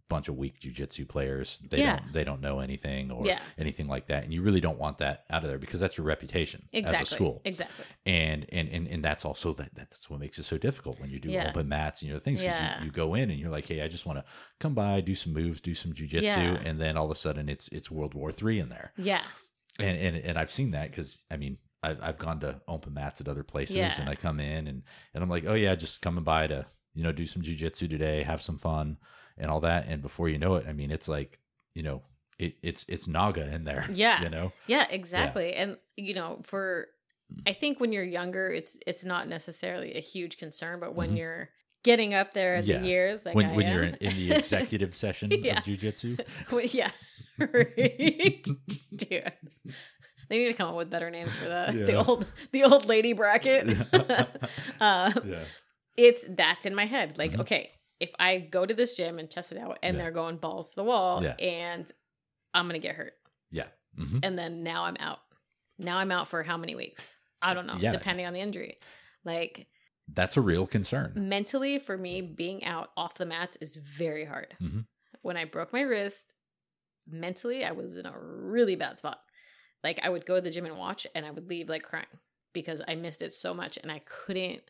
bunch 0.10 0.28
of 0.28 0.36
weak 0.36 0.60
jujitsu 0.60 1.08
players 1.08 1.60
they 1.70 1.78
Yeah. 1.78 1.98
don't 2.00 2.14
they 2.14 2.24
don't 2.24 2.42
know 2.42 2.60
anything 2.62 3.12
or 3.12 3.26
Yeah. 3.28 3.40
anything 3.60 3.88
like 3.88 4.08
that 4.08 4.24
and 4.24 4.34
you 4.34 4.42
really 4.42 4.60
don't 4.60 4.80
want 4.80 4.98
that 4.98 5.24
out 5.30 5.44
of 5.44 5.50
there 5.50 5.60
because 5.60 5.80
that's 5.80 5.98
your 6.00 6.06
reputation 6.08 6.68
Exactly. 6.74 7.02
as 7.04 7.12
a 7.12 7.14
school 7.16 7.42
Exactly. 7.46 7.86
and 8.08 8.46
and 8.52 8.68
and, 8.70 8.88
and 8.88 9.06
that's 9.06 9.24
also 9.24 9.54
that 9.54 9.70
that's 9.76 10.10
what 10.10 10.20
makes 10.20 10.40
it 10.40 10.44
so 10.44 10.58
difficult 10.58 11.00
when 11.00 11.12
you 11.12 11.20
do 11.20 11.30
Yeah. 11.30 11.50
open 11.50 11.70
mats 11.70 12.02
and 12.02 12.08
you 12.10 12.14
know 12.16 12.20
things 12.20 12.42
Yeah. 12.42 12.80
you, 12.80 12.86
you 12.88 12.92
go 12.92 13.14
in 13.14 13.30
and 13.30 13.40
you're 13.40 13.52
like 13.52 13.68
hey 13.68 13.82
i 13.84 13.88
just 13.88 14.06
want 14.08 14.18
to 14.18 14.26
come 14.60 14.74
by 14.74 15.00
do 15.00 15.14
some 15.16 15.32
moves 15.32 15.62
do 15.62 15.76
some 15.76 15.94
jujitsu 15.94 16.24
Yeah. 16.24 16.62
and 16.66 16.82
then 16.82 16.98
all 16.98 17.06
of 17.06 17.12
a 17.12 17.16
sudden 17.16 17.48
it's 17.48 17.68
it's 17.70 17.92
world 17.92 18.16
war 18.16 18.32
three 18.32 18.60
in 18.60 18.70
there 18.70 18.94
Yeah. 18.98 19.22
and 19.80 19.96
and, 19.98 20.16
and 20.18 20.38
I've 20.40 20.52
seen 20.52 20.72
that 20.72 20.90
because 20.90 21.22
I 21.32 21.38
mean 21.38 21.60
I've, 21.84 22.02
I've 22.02 22.18
gone 22.18 22.40
to 22.42 22.62
open 22.68 22.94
mats 22.94 23.22
at 23.22 23.28
other 23.28 23.44
places 23.44 23.76
Yeah. 23.76 23.96
and 24.00 24.10
I 24.10 24.16
come 24.16 24.40
in 24.40 24.68
and 24.68 24.84
and 25.14 25.24
I'm 25.24 25.30
like 25.30 25.46
oh 25.48 25.54
yeah 25.54 25.76
just 25.76 26.02
coming 26.02 26.24
by 26.24 26.48
to 26.48 26.66
you 26.94 27.04
know 27.04 27.12
do 27.12 27.26
some 27.26 27.42
jujitsu 27.42 27.90
today 27.90 28.24
have 28.24 28.42
some 28.42 28.58
fun 28.58 28.98
and 29.38 29.50
all 29.50 29.62
that 29.62 29.88
and 29.88 30.02
before 30.02 30.30
you 30.30 30.38
know 30.38 30.56
it 30.56 30.66
I 30.68 30.74
mean 30.74 30.92
it's 30.92 31.08
like 31.08 31.40
you 31.74 31.84
know 31.84 32.04
it, 32.38 32.56
it's 32.62 32.86
it's 32.88 33.08
naga 33.08 33.54
in 33.54 33.64
there 33.64 33.88
Yeah. 33.94 34.22
you 34.24 34.30
know 34.30 34.52
Yeah, 34.68 34.88
exactly. 34.90 35.54
And 35.54 35.78
you 35.98 36.14
know, 36.14 36.40
for 36.44 36.88
Mm. 37.34 37.50
I 37.50 37.54
think 37.54 37.80
when 37.80 37.94
you're 37.94 38.04
younger, 38.04 38.50
it's 38.50 38.78
it's 38.86 39.06
not 39.06 39.26
necessarily 39.30 39.94
a 39.94 40.02
huge 40.02 40.36
concern, 40.38 40.82
but 40.82 40.96
when 40.96 41.12
Mhm. 41.14 41.18
you're 41.20 41.50
getting 41.82 42.14
up 42.14 42.34
there 42.34 42.56
in 42.58 42.66
Yeah. 42.66 42.80
the 42.80 42.88
years, 42.88 43.26
like 43.26 43.36
when 43.36 43.56
when 43.56 43.68
you're 43.68 43.84
in, 43.84 43.96
in 44.02 44.14
the 44.18 44.34
executive 44.34 44.94
session 45.04 45.32
Yeah. 45.32 45.60
of 45.60 45.64
jujitsu 45.64 46.20
yeah, 46.74 46.92
dude. 48.94 49.32
They 50.32 50.38
need 50.40 50.46
to 50.48 50.54
come 50.54 50.70
up 50.70 50.76
with 50.78 50.90
better 50.90 51.10
names 51.12 51.36
for 51.36 51.44
the 51.50 51.84
the 51.86 52.04
old 52.06 52.26
the 52.54 52.64
old 52.64 52.86
lady 52.86 53.12
bracket. 53.12 53.68
uh, 54.80 55.12
yeah 55.26 55.44
it's 55.98 56.24
that's 56.30 56.66
in 56.66 56.74
my 56.74 56.86
head. 56.86 57.18
Like, 57.18 57.34
Mhm. 57.34 57.42
okay, 57.42 57.70
if 58.00 58.12
I 58.18 58.38
go 58.38 58.66
to 58.66 58.74
this 58.74 58.96
gym 58.96 59.20
and 59.20 59.30
test 59.30 59.52
it 59.52 59.58
out, 59.58 59.78
and 59.84 59.98
Yeah. 59.98 60.04
they're 60.04 60.12
going 60.12 60.38
balls 60.38 60.70
to 60.70 60.76
the 60.78 60.84
wall, 60.86 61.22
Yeah. 61.22 61.34
and 61.36 61.92
I'm 62.54 62.66
gonna 62.68 62.80
get 62.80 62.96
hurt, 62.96 63.14
yeah 63.52 63.68
hmm 63.98 64.20
and 64.24 64.40
then 64.40 64.64
now 64.64 64.86
I'm 64.86 64.96
out. 65.02 65.20
Now 65.78 65.98
I'm 65.98 66.12
out 66.14 66.30
for 66.30 66.44
how 66.44 66.56
many 66.56 66.76
weeks? 66.76 67.14
I 67.42 67.54
don't 67.54 67.68
know, 67.68 67.76
Yeah. 67.78 67.92
depending 67.92 68.26
on 68.26 68.32
the 68.32 68.40
injury. 68.40 68.80
Like 69.26 69.68
that's 70.08 70.38
a 70.38 70.42
real 70.42 70.66
concern 70.66 71.12
mentally, 71.16 71.78
for 71.78 71.98
me, 71.98 72.22
being 72.22 72.64
out 72.64 72.92
off 72.96 73.16
the 73.16 73.26
mats 73.26 73.58
is 73.58 73.76
very 73.76 74.24
hard. 74.24 74.56
Mhm. 74.62 74.86
When 75.24 75.36
I 75.36 75.44
broke 75.44 75.74
my 75.74 75.82
wrist, 75.82 76.34
mentally, 77.06 77.66
I 77.66 77.72
was 77.72 77.96
in 77.96 78.06
a 78.06 78.18
really 78.18 78.76
bad 78.78 78.98
spot. 78.98 79.20
Like 79.84 80.00
I 80.04 80.10
would 80.10 80.26
go 80.26 80.36
to 80.36 80.42
the 80.42 80.52
gym 80.52 80.66
and 80.66 80.78
watch, 80.78 81.08
and 81.16 81.26
I 81.26 81.32
would 81.32 81.48
leave 81.50 81.70
like 81.70 81.84
crying 81.84 82.06
because 82.54 82.82
I 82.88 82.96
missed 82.96 83.22
it 83.22 83.34
so 83.34 83.54
much, 83.54 83.78
and 83.82 83.92
I 83.92 84.00
couldn't, 84.06 84.62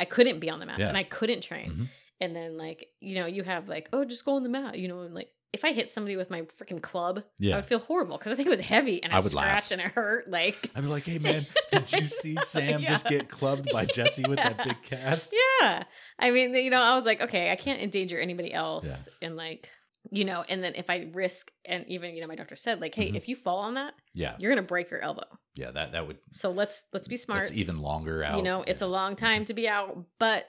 I 0.00 0.04
couldn't 0.04 0.38
be 0.40 0.50
on 0.50 0.58
the 0.60 0.66
mats, 0.66 0.80
Yeah. 0.80 0.88
and 0.88 0.96
I 0.96 1.02
couldn't 1.02 1.42
train. 1.42 1.70
Mhm. 1.72 1.88
And 2.20 2.36
then 2.36 2.56
like 2.56 2.88
you 3.00 3.16
know, 3.16 3.26
you 3.26 3.42
have 3.42 3.68
like, 3.68 3.88
oh, 3.92 4.04
just 4.04 4.24
go 4.24 4.36
on 4.36 4.42
the 4.42 4.48
mat, 4.48 4.78
you 4.78 4.88
know, 4.88 5.00
and 5.02 5.14
like. 5.14 5.30
If 5.52 5.64
I 5.64 5.72
hit 5.72 5.88
somebody 5.88 6.16
with 6.16 6.30
my 6.30 6.42
freaking 6.42 6.82
club, 6.82 7.22
I 7.40 7.54
would 7.54 7.64
feel 7.64 7.78
horrible 7.78 8.18
because 8.18 8.32
I 8.32 8.34
think 8.34 8.48
it 8.48 8.50
was 8.50 8.58
heavy 8.58 9.00
and 9.00 9.12
I, 9.12 9.18
I 9.18 9.20
would 9.20 9.34
laugh. 9.34 9.70
and 9.70 9.80
it 9.80 9.92
hurt. 9.92 10.28
Like, 10.28 10.68
I'd 10.74 10.80
be 10.82 10.88
like 10.88 11.06
hey 11.06 11.20
man 11.20 11.46
did 11.70 11.92
you 11.92 12.08
see 12.08 12.36
Sam 12.44 12.82
just 12.82 13.06
get 13.06 13.28
clubbed 13.28 13.70
by 13.72 13.84
Jesse 13.94 14.24
with 14.28 14.38
that 14.38 14.64
big 14.64 14.82
cast 14.82 15.32
Yeah. 15.60 15.84
I 16.18 16.32
mean, 16.32 16.54
you 16.54 16.70
know, 16.70 16.82
I 16.82 16.96
was 16.96 17.04
like, 17.06 17.20
okay, 17.22 17.52
I 17.52 17.54
can't 17.54 17.80
endanger 17.80 18.18
anybody 18.18 18.52
else. 18.52 19.08
And 19.22 19.36
like, 19.36 19.70
you 20.10 20.24
know, 20.24 20.44
and 20.48 20.62
then 20.62 20.74
if 20.76 20.90
I 20.90 21.08
risk, 21.12 21.50
and 21.64 21.86
even, 21.88 22.14
you 22.14 22.20
know, 22.20 22.26
my 22.26 22.34
doctor 22.36 22.56
said, 22.56 22.80
like, 22.80 22.94
hey, 22.94 23.10
Mhm. 23.10 23.16
if 23.16 23.28
you 23.28 23.36
fall 23.36 23.58
on 23.58 23.74
that, 23.74 23.94
yeah 24.12 24.36
you're 24.38 24.50
going 24.52 24.62
to 24.64 24.68
break 24.68 24.90
your 24.90 25.00
elbow. 25.00 25.24
yeah 25.54 25.70
that 25.70 25.92
that 25.92 26.06
would 26.06 26.18
So 26.32 26.50
let's, 26.50 26.84
let's 26.92 27.08
be 27.08 27.16
smart. 27.16 27.42
It's 27.44 27.52
even 27.52 27.80
longer 27.80 28.22
out. 28.22 28.36
You 28.36 28.42
know, 28.42 28.62
it's 28.66 28.82
a 28.82 28.86
long 28.86 29.16
time 29.16 29.44
to 29.46 29.54
be 29.54 29.68
out, 29.68 30.04
but 30.18 30.46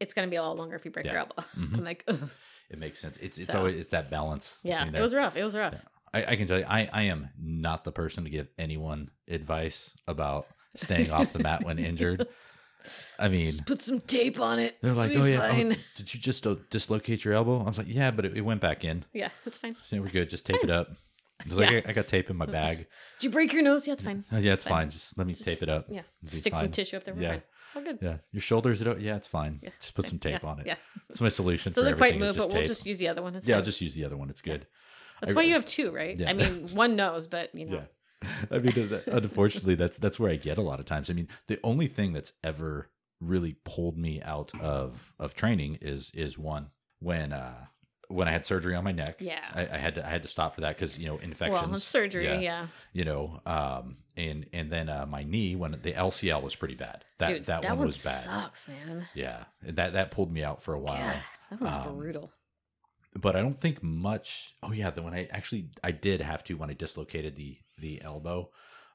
it's 0.00 0.12
going 0.14 0.26
to 0.26 0.30
be 0.30 0.36
a 0.36 0.42
lot 0.42 0.56
longer 0.56 0.76
if 0.76 0.84
you 0.84 0.90
break 0.90 1.04
your 1.06 1.14
Yeah. 1.14 1.20
elbow. 1.20 1.34
Mhm. 1.56 1.74
I'm 1.78 1.84
like, 1.84 2.04
Ugh. 2.08 2.28
It 2.68 2.78
makes 2.78 2.98
sense. 2.98 3.16
It's 3.18 3.38
it's 3.38 3.52
So- 3.52 3.58
always 3.58 3.76
it's 3.76 3.92
that 3.92 4.10
balance. 4.10 4.58
yeah, 4.64 4.78
between 4.80 4.96
it 4.96 5.00
was 5.00 5.14
rough. 5.14 5.36
It 5.36 5.44
was 5.44 5.54
rough. 5.54 5.74
I, 6.12 6.24
I 6.32 6.36
can 6.36 6.46
tell 6.48 6.58
you, 6.58 6.64
I 6.68 6.88
I 6.92 7.02
am 7.04 7.28
not 7.38 7.84
the 7.84 7.92
person 7.92 8.24
to 8.24 8.30
give 8.30 8.48
anyone 8.58 9.10
advice 9.28 9.94
about 10.08 10.46
staying 10.74 11.10
off 11.10 11.32
the 11.32 11.38
mat 11.38 11.64
when 11.64 11.78
injured. 11.78 12.26
I 13.18 13.28
mean, 13.28 13.46
Just 13.46 13.66
put 13.66 13.80
some 13.80 14.00
tape 14.00 14.38
on 14.40 14.58
it. 14.58 14.76
they're 14.82 14.92
like, 14.92 15.10
It'll 15.10 15.22
"Oh 15.22 15.26
yeah, 15.26 15.50
oh, 15.50 15.56
did 15.96 16.14
you 16.14 16.20
just 16.20 16.46
uh, 16.46 16.56
dislocate 16.70 17.24
your 17.24 17.34
elbow?" 17.34 17.60
I 17.60 17.64
was 17.64 17.78
like, 17.78 17.88
"Yeah, 17.88 18.10
but 18.10 18.24
it, 18.24 18.36
it 18.36 18.42
went 18.42 18.60
back 18.60 18.84
in. 18.84 19.04
Yeah, 19.12 19.30
it's 19.44 19.58
fine. 19.58 19.76
So 19.84 20.00
we're 20.00 20.08
good. 20.08 20.30
Just 20.30 20.46
tape 20.46 20.62
it 20.62 20.70
up." 20.70 20.88
I 21.44 21.48
was 21.48 21.58
like, 21.58 21.70
Yeah. 21.70 21.80
I, 21.86 21.90
I 21.90 21.92
got 21.92 22.06
tape 22.08 22.30
in 22.30 22.36
my 22.36 22.46
bag. 22.46 22.78
Did 23.18 23.24
you 23.24 23.30
break 23.30 23.52
your 23.52 23.62
nose? 23.62 23.86
Yeah, 23.86 23.92
it's 23.92 24.02
fine. 24.02 24.24
Oh, 24.32 24.38
yeah, 24.38 24.54
it's 24.54 24.64
Fine. 24.64 24.72
fine. 24.72 24.90
Just 24.90 25.18
let 25.18 25.26
me 25.26 25.34
Just- 25.34 25.44
tape 25.44 25.62
it 25.62 25.68
up. 25.68 25.86
Yeah. 25.90 26.02
Stick 26.24 26.54
some 26.54 26.70
tissue 26.70 26.96
up 26.96 27.04
there. 27.04 27.14
We're 27.14 27.22
Yeah. 27.22 27.28
fine. 27.32 27.42
It's 27.66 27.76
all 27.76 27.82
good. 27.82 27.98
Yeah, 28.00 28.16
your 28.32 28.40
shoulders. 28.40 28.80
It. 28.80 29.00
Yeah, 29.00 29.16
it's 29.16 29.26
fine. 29.26 29.60
Yeah, 29.62 29.70
just 29.80 29.94
put 29.94 30.04
it's 30.06 30.10
some 30.10 30.18
tape 30.18 30.40
Yeah, 30.42 30.48
on 30.48 30.60
it. 30.60 30.66
Yeah. 30.66 30.76
It's 31.10 31.20
my 31.20 31.28
solution. 31.28 31.72
for 31.72 31.80
Doesn't 31.80 31.96
quite 31.98 32.18
move, 32.18 32.36
but 32.36 32.44
just 32.44 32.52
we'll 32.54 32.64
just 32.64 32.86
use 32.86 32.98
the 32.98 33.08
other 33.08 33.22
one. 33.22 33.34
It's 33.34 33.46
yeah, 33.46 33.56
fine. 33.56 33.64
just 33.64 33.80
use 33.82 33.94
the 33.94 34.04
other 34.04 34.16
one. 34.16 34.30
It's 34.30 34.40
good. 34.40 34.66
That's 35.20 35.32
I- 35.34 35.36
why 35.36 35.42
you 35.42 35.52
have 35.54 35.66
two, 35.66 35.90
right? 35.90 36.16
Yeah. 36.16 36.30
I 36.30 36.32
mean, 36.32 36.68
one 36.74 36.96
knows, 36.96 37.26
but 37.26 37.54
you 37.54 37.66
know. 37.66 37.82
I 38.50 38.58
mean, 38.58 39.00
unfortunately, 39.06 39.74
that's 39.74 39.98
that's 39.98 40.18
where 40.20 40.30
I 40.30 40.36
get 40.36 40.58
a 40.58 40.62
lot 40.62 40.80
of 40.80 40.86
times. 40.86 41.10
I 41.10 41.14
mean, 41.14 41.28
the 41.46 41.58
only 41.62 41.86
thing 41.86 42.12
that's 42.12 42.32
ever 42.44 42.88
really 43.20 43.56
pulled 43.64 43.96
me 43.96 44.20
out 44.22 44.52
of 44.60 45.12
of 45.18 45.34
training 45.34 45.78
is 45.80 46.10
is 46.14 46.36
one 46.38 46.70
when 47.00 47.32
uh 47.32 47.66
when 48.08 48.28
I 48.28 48.30
had 48.30 48.46
surgery 48.46 48.74
on 48.76 48.84
my 48.84 48.92
neck. 48.92 49.16
Yeah. 49.20 49.40
I, 49.52 49.62
I 49.62 49.78
had 49.78 49.96
to 49.96 50.06
I 50.06 50.10
had 50.10 50.22
to 50.22 50.28
stop 50.28 50.54
for 50.54 50.60
that 50.60 50.76
because 50.76 50.98
you 50.98 51.06
know 51.06 51.16
infections. 51.18 51.70
well, 51.70 51.80
surgery, 51.80 52.24
yeah. 52.26 52.38
yeah. 52.40 52.66
You 52.92 53.04
know, 53.04 53.40
um, 53.46 53.96
and 54.16 54.46
and 54.52 54.70
then 54.70 54.88
uh, 54.88 55.06
my 55.06 55.24
knee 55.24 55.56
when 55.56 55.72
the 55.72 55.92
LCL 55.92 56.42
was 56.42 56.54
pretty 56.54 56.76
bad. 56.76 57.04
That 57.18 57.28
Dude, 57.28 57.44
that, 57.46 57.62
that, 57.62 57.70
one 57.70 57.78
one 57.78 57.86
was 57.88 58.04
bad. 58.04 58.12
sucks, 58.14 58.68
man. 58.68 59.06
Yeah, 59.14 59.44
that 59.62 59.94
that 59.94 60.10
pulled 60.12 60.30
me 60.32 60.44
out 60.44 60.62
for 60.62 60.74
a 60.74 60.78
while. 60.80 61.14
That 61.50 61.60
was 61.60 61.74
Um, 61.74 61.96
brutal. 61.96 62.30
but 63.14 63.34
I 63.34 63.40
don't 63.40 63.58
think 63.58 63.82
much. 63.82 64.54
Oh 64.62 64.70
yeah, 64.72 64.90
the 64.90 65.02
when 65.02 65.14
I 65.14 65.26
actually 65.32 65.70
I 65.82 65.90
did 65.90 66.20
have 66.20 66.44
to 66.44 66.54
when 66.54 66.70
I 66.70 66.74
dislocated 66.74 67.34
the 67.34 67.58
the 67.78 68.02
elbow. 68.02 68.50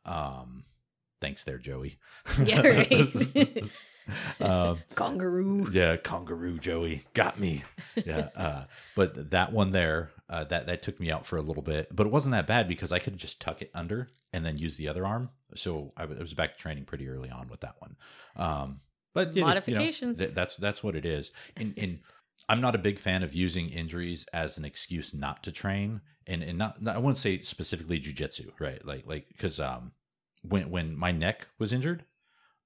Um, 0.06 0.64
thanks 1.20 1.44
there, 1.44 1.58
Joey. 1.58 2.00
Yeah, 2.44 2.62
right. 2.68 3.72
um, 4.40 4.80
Kangaroo. 4.96 5.68
yeah, 5.72 5.96
kangaroo 5.98 6.58
Joey 6.58 7.04
got 7.14 7.40
me. 7.40 7.64
Yeah, 8.06 8.30
uh, 8.36 8.64
but 8.96 9.32
that 9.32 9.52
one 9.54 9.72
there, 9.72 10.12
uh, 10.30 10.44
that 10.46 10.68
that 10.68 10.82
took 10.82 11.00
me 11.00 11.12
out 11.12 11.26
for 11.26 11.38
a 11.38 11.42
little 11.42 11.64
bit, 11.64 11.96
but 11.96 12.08
it 12.08 12.12
wasn't 12.12 12.34
that 12.34 12.48
bad 12.48 12.68
because 12.68 12.92
I 12.92 13.00
could 13.00 13.18
just 13.18 13.40
tuck 13.42 13.62
it 13.62 13.70
under 13.74 14.08
and 14.34 14.46
then 14.46 14.58
use 14.58 14.78
the 14.78 14.88
other 14.88 15.06
arm. 15.06 15.30
So 15.56 15.94
I, 15.98 16.02
w- 16.02 16.20
I 16.20 16.22
was 16.22 16.34
back 16.34 16.56
to 16.56 16.62
training 16.62 16.86
pretty 16.86 17.08
early 17.08 17.30
on 17.30 17.48
with 17.50 17.60
that 17.62 17.76
one. 17.80 17.96
Um, 18.36 18.80
but 19.14 19.30
know, 19.30 19.34
you 19.36 19.42
know, 19.42 19.48
Modifications. 19.48 20.20
th- 20.20 20.32
that's 20.34 20.56
that's 20.58 20.84
what 20.84 20.96
it 20.96 21.06
is. 21.06 21.32
And 21.56 21.74
and 21.78 22.00
I'm 22.50 22.62
not 22.62 22.76
a 22.76 22.80
big 22.80 23.00
fan 23.00 23.24
of 23.24 23.34
using 23.36 23.70
injuries 23.70 24.26
as 24.34 24.58
an 24.58 24.66
excuse 24.66 25.14
not 25.14 25.44
to 25.44 25.52
train, 25.52 26.02
and 26.28 26.44
and 26.44 26.58
not, 26.58 26.78
I 26.88 26.98
wouldn't 26.98 27.18
say 27.18 27.40
specifically 27.42 28.00
jujitsu, 28.00 28.52
right? 28.60 28.84
Like 28.86 29.06
like 29.06 29.28
because 29.30 29.60
um 29.60 29.94
when 30.42 30.70
when 30.70 30.96
my 30.98 31.12
neck 31.12 31.48
was 31.60 31.72
injured, 31.72 32.06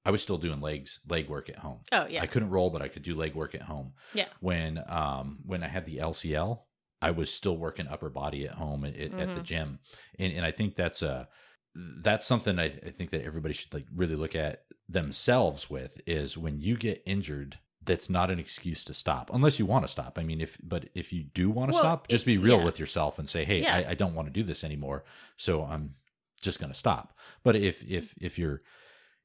I 0.06 0.12
was 0.12 0.22
still 0.22 0.38
doing 0.38 0.62
legs 0.62 1.00
leg 1.08 1.30
work 1.30 1.50
at 1.50 1.60
home. 1.60 1.82
Oh 1.92 2.08
yeah. 2.10 2.22
I 2.22 2.28
couldn't 2.28 2.50
roll, 2.50 2.70
but 2.70 2.82
I 2.82 2.88
could 2.88 3.04
do 3.04 3.16
leg 3.16 3.36
work 3.36 3.54
at 3.56 3.64
home. 3.64 3.94
Yeah. 4.14 4.28
When 4.40 4.82
um 4.88 5.40
when 5.46 5.64
I 5.64 5.68
had 5.68 5.86
the 5.86 5.98
LCL, 5.98 6.62
I 7.02 7.12
was 7.12 7.32
still 7.32 7.58
working 7.58 7.88
upper 7.88 8.10
body 8.10 8.46
at 8.48 8.56
home 8.56 8.86
at, 8.86 8.96
at, 8.96 9.14
at 9.20 9.36
the 9.36 9.42
Mhm. 9.42 9.44
gym, 9.44 9.80
and 10.18 10.34
and 10.34 10.46
I 10.46 10.52
think 10.52 10.76
that's 10.76 11.02
a 11.02 11.28
that's 12.02 12.26
something 12.26 12.58
I, 12.58 12.66
I 12.66 12.92
think 12.92 13.10
that 13.10 13.24
everybody 13.26 13.54
should 13.54 13.74
like 13.74 13.86
really 13.94 14.16
look 14.16 14.34
at 14.34 14.64
themselves 14.88 15.70
with 15.70 16.00
is 16.08 16.38
when 16.38 16.60
you 16.60 16.78
get 16.78 17.04
injured. 17.06 17.60
That's 17.86 18.10
not 18.10 18.32
an 18.32 18.40
excuse 18.40 18.84
to 18.86 18.94
stop, 18.94 19.30
unless 19.34 19.60
you 19.60 19.66
want 19.66 19.86
to 19.86 19.92
stop. 19.92 20.18
I 20.18 20.24
mean, 20.24 20.42
if 20.42 20.58
but 20.64 20.90
if 20.96 21.14
you 21.14 21.24
do 21.24 21.50
want 21.50 21.70
to 21.72 21.74
Well, 21.76 21.84
stop, 21.84 22.08
just 22.08 22.26
be 22.26 22.38
real 22.38 22.58
yeah. 22.60 22.66
with 22.66 22.80
yourself 22.80 23.20
and 23.20 23.28
say, 23.30 23.46
"Hey, 23.46 23.62
Yeah. 23.62 23.76
I, 23.76 23.92
I 23.92 23.94
don't 23.96 24.16
want 24.16 24.28
to 24.28 24.34
do 24.34 24.44
this 24.44 24.64
anymore, 24.64 25.04
so 25.38 25.64
I'm 25.64 25.96
just 26.42 26.60
going 26.60 26.72
to 26.72 26.78
stop." 26.78 27.18
But 27.44 27.56
if 27.56 27.84
if 27.90 28.16
if 28.20 28.38
you're 28.40 28.62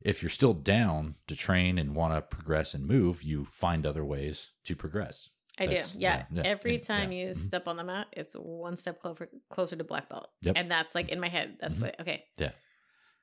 if 0.02 0.22
you're 0.22 0.30
still 0.30 0.54
down 0.54 1.14
to 1.26 1.36
train 1.36 1.78
and 1.78 1.94
want 1.94 2.14
to 2.14 2.22
progress 2.22 2.72
and 2.74 2.86
move, 2.86 3.22
you 3.22 3.44
find 3.46 3.86
other 3.86 4.04
ways 4.04 4.50
to 4.64 4.74
progress. 4.74 5.28
I 5.58 5.66
do. 5.66 5.72
That's- 5.72 5.94
Yeah. 5.96 6.24
yeah, 6.30 6.42
yeah, 6.42 6.50
Every 6.50 6.78
time 6.78 7.12
you 7.12 7.28
Mhm. 7.30 7.34
step 7.34 7.68
on 7.68 7.76
the 7.76 7.84
mat, 7.84 8.06
it's 8.12 8.34
one 8.34 8.76
step 8.76 9.00
closer 9.02 9.28
closer 9.50 9.76
to 9.76 9.84
black 9.84 10.08
belt. 10.08 10.30
Yep. 10.42 10.54
And 10.56 10.70
that's 10.70 10.94
like 10.94 11.10
in 11.10 11.20
my 11.20 11.28
head. 11.28 11.56
That's 11.60 11.78
Mhm. 11.78 11.82
what 11.82 12.00
okay. 12.00 12.24
Yeah. 12.38 12.52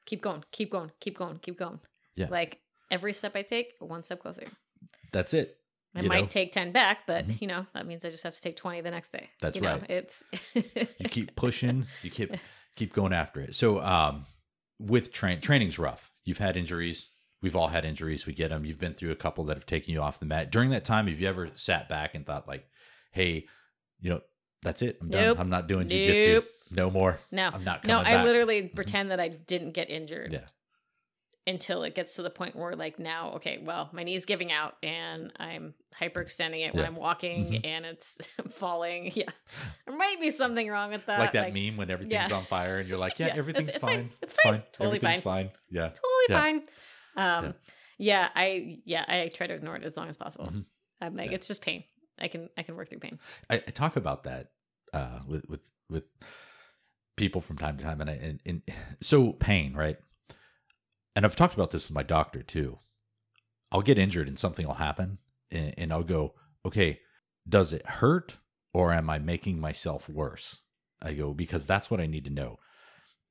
Keep 0.06 0.22
going, 0.22 0.44
keep 0.52 0.70
going, 0.72 0.92
keep 1.00 1.18
going, 1.18 1.40
keep 1.40 1.58
going. 1.58 1.80
Yeah. 2.16 2.28
Like 2.30 2.60
every 2.92 3.14
step 3.14 3.36
I 3.36 3.42
take, 3.42 3.74
one 3.80 4.04
step 4.04 4.20
closer. 4.20 4.48
That's 5.12 5.34
it. 5.34 5.58
I 5.96 6.02
might 6.04 6.22
know? 6.22 6.28
take 6.28 6.52
10 6.52 6.72
back, 6.74 7.08
but 7.08 7.28
Mhm. 7.28 7.42
you 7.42 7.48
know, 7.48 7.66
that 7.74 7.88
means 7.88 8.06
I 8.06 8.10
just 8.12 8.24
have 8.24 8.36
to 8.36 8.42
take 8.42 8.56
20 8.56 8.82
the 8.82 8.92
next 8.92 9.12
day. 9.12 9.30
That's 9.42 9.56
you 9.56 9.64
know, 9.64 9.78
right. 9.78 9.90
It's 9.90 10.24
you 10.54 11.10
keep 11.10 11.36
pushing, 11.36 11.88
you 12.04 12.12
keep 12.12 12.36
keep 12.76 12.94
going 12.94 13.14
after 13.14 13.40
it. 13.42 13.56
So 13.56 13.82
um 13.82 14.26
with 14.80 15.12
train 15.12 15.42
training's 15.42 15.80
rough. 15.80 16.12
You've 16.24 16.38
had 16.38 16.56
injuries. 16.56 17.08
We've 17.42 17.56
all 17.56 17.70
had 17.70 17.84
injuries. 17.86 18.26
We 18.28 18.34
get 18.34 18.50
them. 18.50 18.66
You've 18.66 18.80
been 18.80 18.94
through 18.94 19.12
a 19.12 19.16
couple 19.16 19.44
that 19.46 19.58
have 19.58 19.66
taken 19.66 19.94
you 19.94 20.02
off 20.02 20.20
the 20.20 20.26
mat. 20.26 20.52
During 20.52 20.70
that 20.72 20.86
time, 20.86 21.08
have 21.08 21.20
you 21.20 21.28
ever 21.28 21.50
sat 21.56 21.88
back 21.90 22.14
and 22.16 22.26
thought 22.26 22.48
like, 22.48 22.68
"Hey, 23.12 23.48
you 24.00 24.10
know, 24.12 24.22
that's 24.64 24.82
it. 24.82 24.98
I'm 25.02 25.10
done. 25.10 25.38
I'm 25.40 25.50
not 25.50 25.68
doing 25.68 25.88
jujitsu 25.88 26.34
Nope. 26.34 26.46
no 26.72 26.92
more. 26.92 27.20
no. 27.32 27.50
I'm 27.54 27.64
not 27.64 27.82
coming. 27.84 27.96
No, 27.96 28.02
I 28.02 28.16
back." 28.16 28.26
literally 28.26 28.64
pretend 28.68 29.12
that 29.12 29.20
I 29.20 29.30
didn't 29.30 29.72
get 29.72 29.90
injured. 29.90 30.34
Yeah. 30.34 30.46
Until 31.48 31.84
it 31.84 31.96
gets 31.96 32.16
to 32.16 32.22
the 32.24 32.30
point 32.30 32.56
where, 32.58 32.74
like, 32.74 33.00
now, 33.00 33.32
okay, 33.36 33.58
well, 33.64 33.90
my 33.94 34.04
knee's 34.04 34.26
giving 34.26 34.52
out 34.52 34.76
and 34.84 35.32
I'm 35.40 35.74
hyperextending 36.00 36.68
it 36.68 36.76
when 36.76 36.84
I'm 36.86 36.96
walking 36.96 37.46
Mhm. 37.46 37.66
and 37.66 37.86
it's 37.86 38.18
falling. 38.50 39.12
Yeah. 39.16 39.30
There 39.86 39.96
might 39.96 40.18
be 40.20 40.32
something 40.32 40.68
wrong 40.70 40.92
with 40.92 41.06
that. 41.06 41.20
like 41.20 41.32
that 41.32 41.54
meme 41.54 41.78
when 41.78 41.90
everything's 41.90 42.30
yeah. 42.30 42.36
on 42.36 42.44
fire 42.44 42.80
and 42.80 42.90
you're 42.90 42.98
like, 42.98 43.18
"Yeah, 43.18 43.28
Yeah, 43.34 43.36
everything's 43.38 43.70
it's 43.70 43.78
fine. 43.78 43.96
fine. 43.96 44.10
It's 44.22 44.36
fine. 44.44 44.62
Totally 44.74 44.98
Everything's 44.98 45.24
fine." 45.24 45.52
Yeah. 45.72 45.84
Totally 45.88 46.26
Yeah. 46.30 46.40
fine. 46.42 46.64
Um, 47.16 47.54
yeah. 47.98 48.30
I, 48.36 48.80
yeah, 48.86 49.06
I 49.08 49.30
try 49.34 49.48
to 49.48 49.54
ignore 49.54 49.78
it 49.78 49.84
as 49.86 49.96
long 49.96 50.10
as 50.10 50.18
possible. 50.18 50.48
Mhm. 50.48 50.66
I'm 51.00 51.16
like, 51.16 51.30
Yeah. 51.30 51.36
it's 51.36 51.48
just 51.48 51.62
pain. 51.62 51.86
I 52.20 52.28
can, 52.28 52.50
I 52.58 52.64
can 52.64 52.76
work 52.76 52.90
through 52.90 53.00
pain. 53.00 53.20
I, 53.50 53.56
I 53.56 53.60
talk 53.72 53.96
about 53.96 54.24
that 54.24 54.52
uh, 54.94 55.20
with 55.28 55.48
with 55.48 55.72
with 55.90 56.04
people 57.16 57.42
from 57.42 57.58
time 57.58 57.78
to 57.78 57.84
time, 57.84 58.02
and 58.02 58.10
I 58.10 58.14
and, 58.14 58.42
and 58.46 58.62
so 59.02 59.32
pain, 59.34 59.74
right? 59.74 59.98
And 61.18 61.26
I've 61.26 61.36
talked 61.36 61.56
about 61.56 61.72
this 61.72 61.88
with 61.88 61.96
my 61.96 62.04
doctor 62.04 62.44
too. 62.44 62.78
I'll 63.72 63.82
get 63.82 63.98
injured 63.98 64.28
and 64.28 64.38
something 64.38 64.68
will 64.68 64.76
happen, 64.76 65.18
and, 65.50 65.74
and 65.76 65.92
I'll 65.92 66.04
go, 66.04 66.36
okay, 66.64 67.00
does 67.50 67.74
it 67.74 67.84
hurt 67.88 68.38
or 68.72 68.94
am 68.94 69.10
I 69.10 69.18
making 69.18 69.60
myself 69.60 70.08
worse? 70.08 70.62
I 71.02 71.14
go 71.14 71.34
because 71.34 71.66
that's 71.66 71.90
what 71.90 72.00
I 72.00 72.06
need 72.06 72.24
to 72.26 72.30
know. 72.30 72.60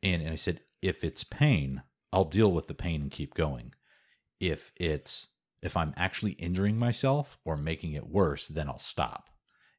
And 0.02 0.20
and 0.20 0.32
I 0.32 0.34
said, 0.34 0.62
if 0.82 1.04
it's 1.04 1.22
pain, 1.22 1.84
I'll 2.12 2.24
deal 2.24 2.50
with 2.50 2.66
the 2.66 2.74
pain 2.74 3.02
and 3.02 3.10
keep 3.10 3.34
going. 3.34 3.72
If 4.40 4.72
it's 4.74 5.28
if 5.62 5.76
I'm 5.76 5.94
actually 5.96 6.32
injuring 6.32 6.80
myself 6.80 7.38
or 7.44 7.56
making 7.56 7.92
it 7.92 8.08
worse, 8.08 8.48
then 8.48 8.68
I'll 8.68 8.80
stop. 8.80 9.30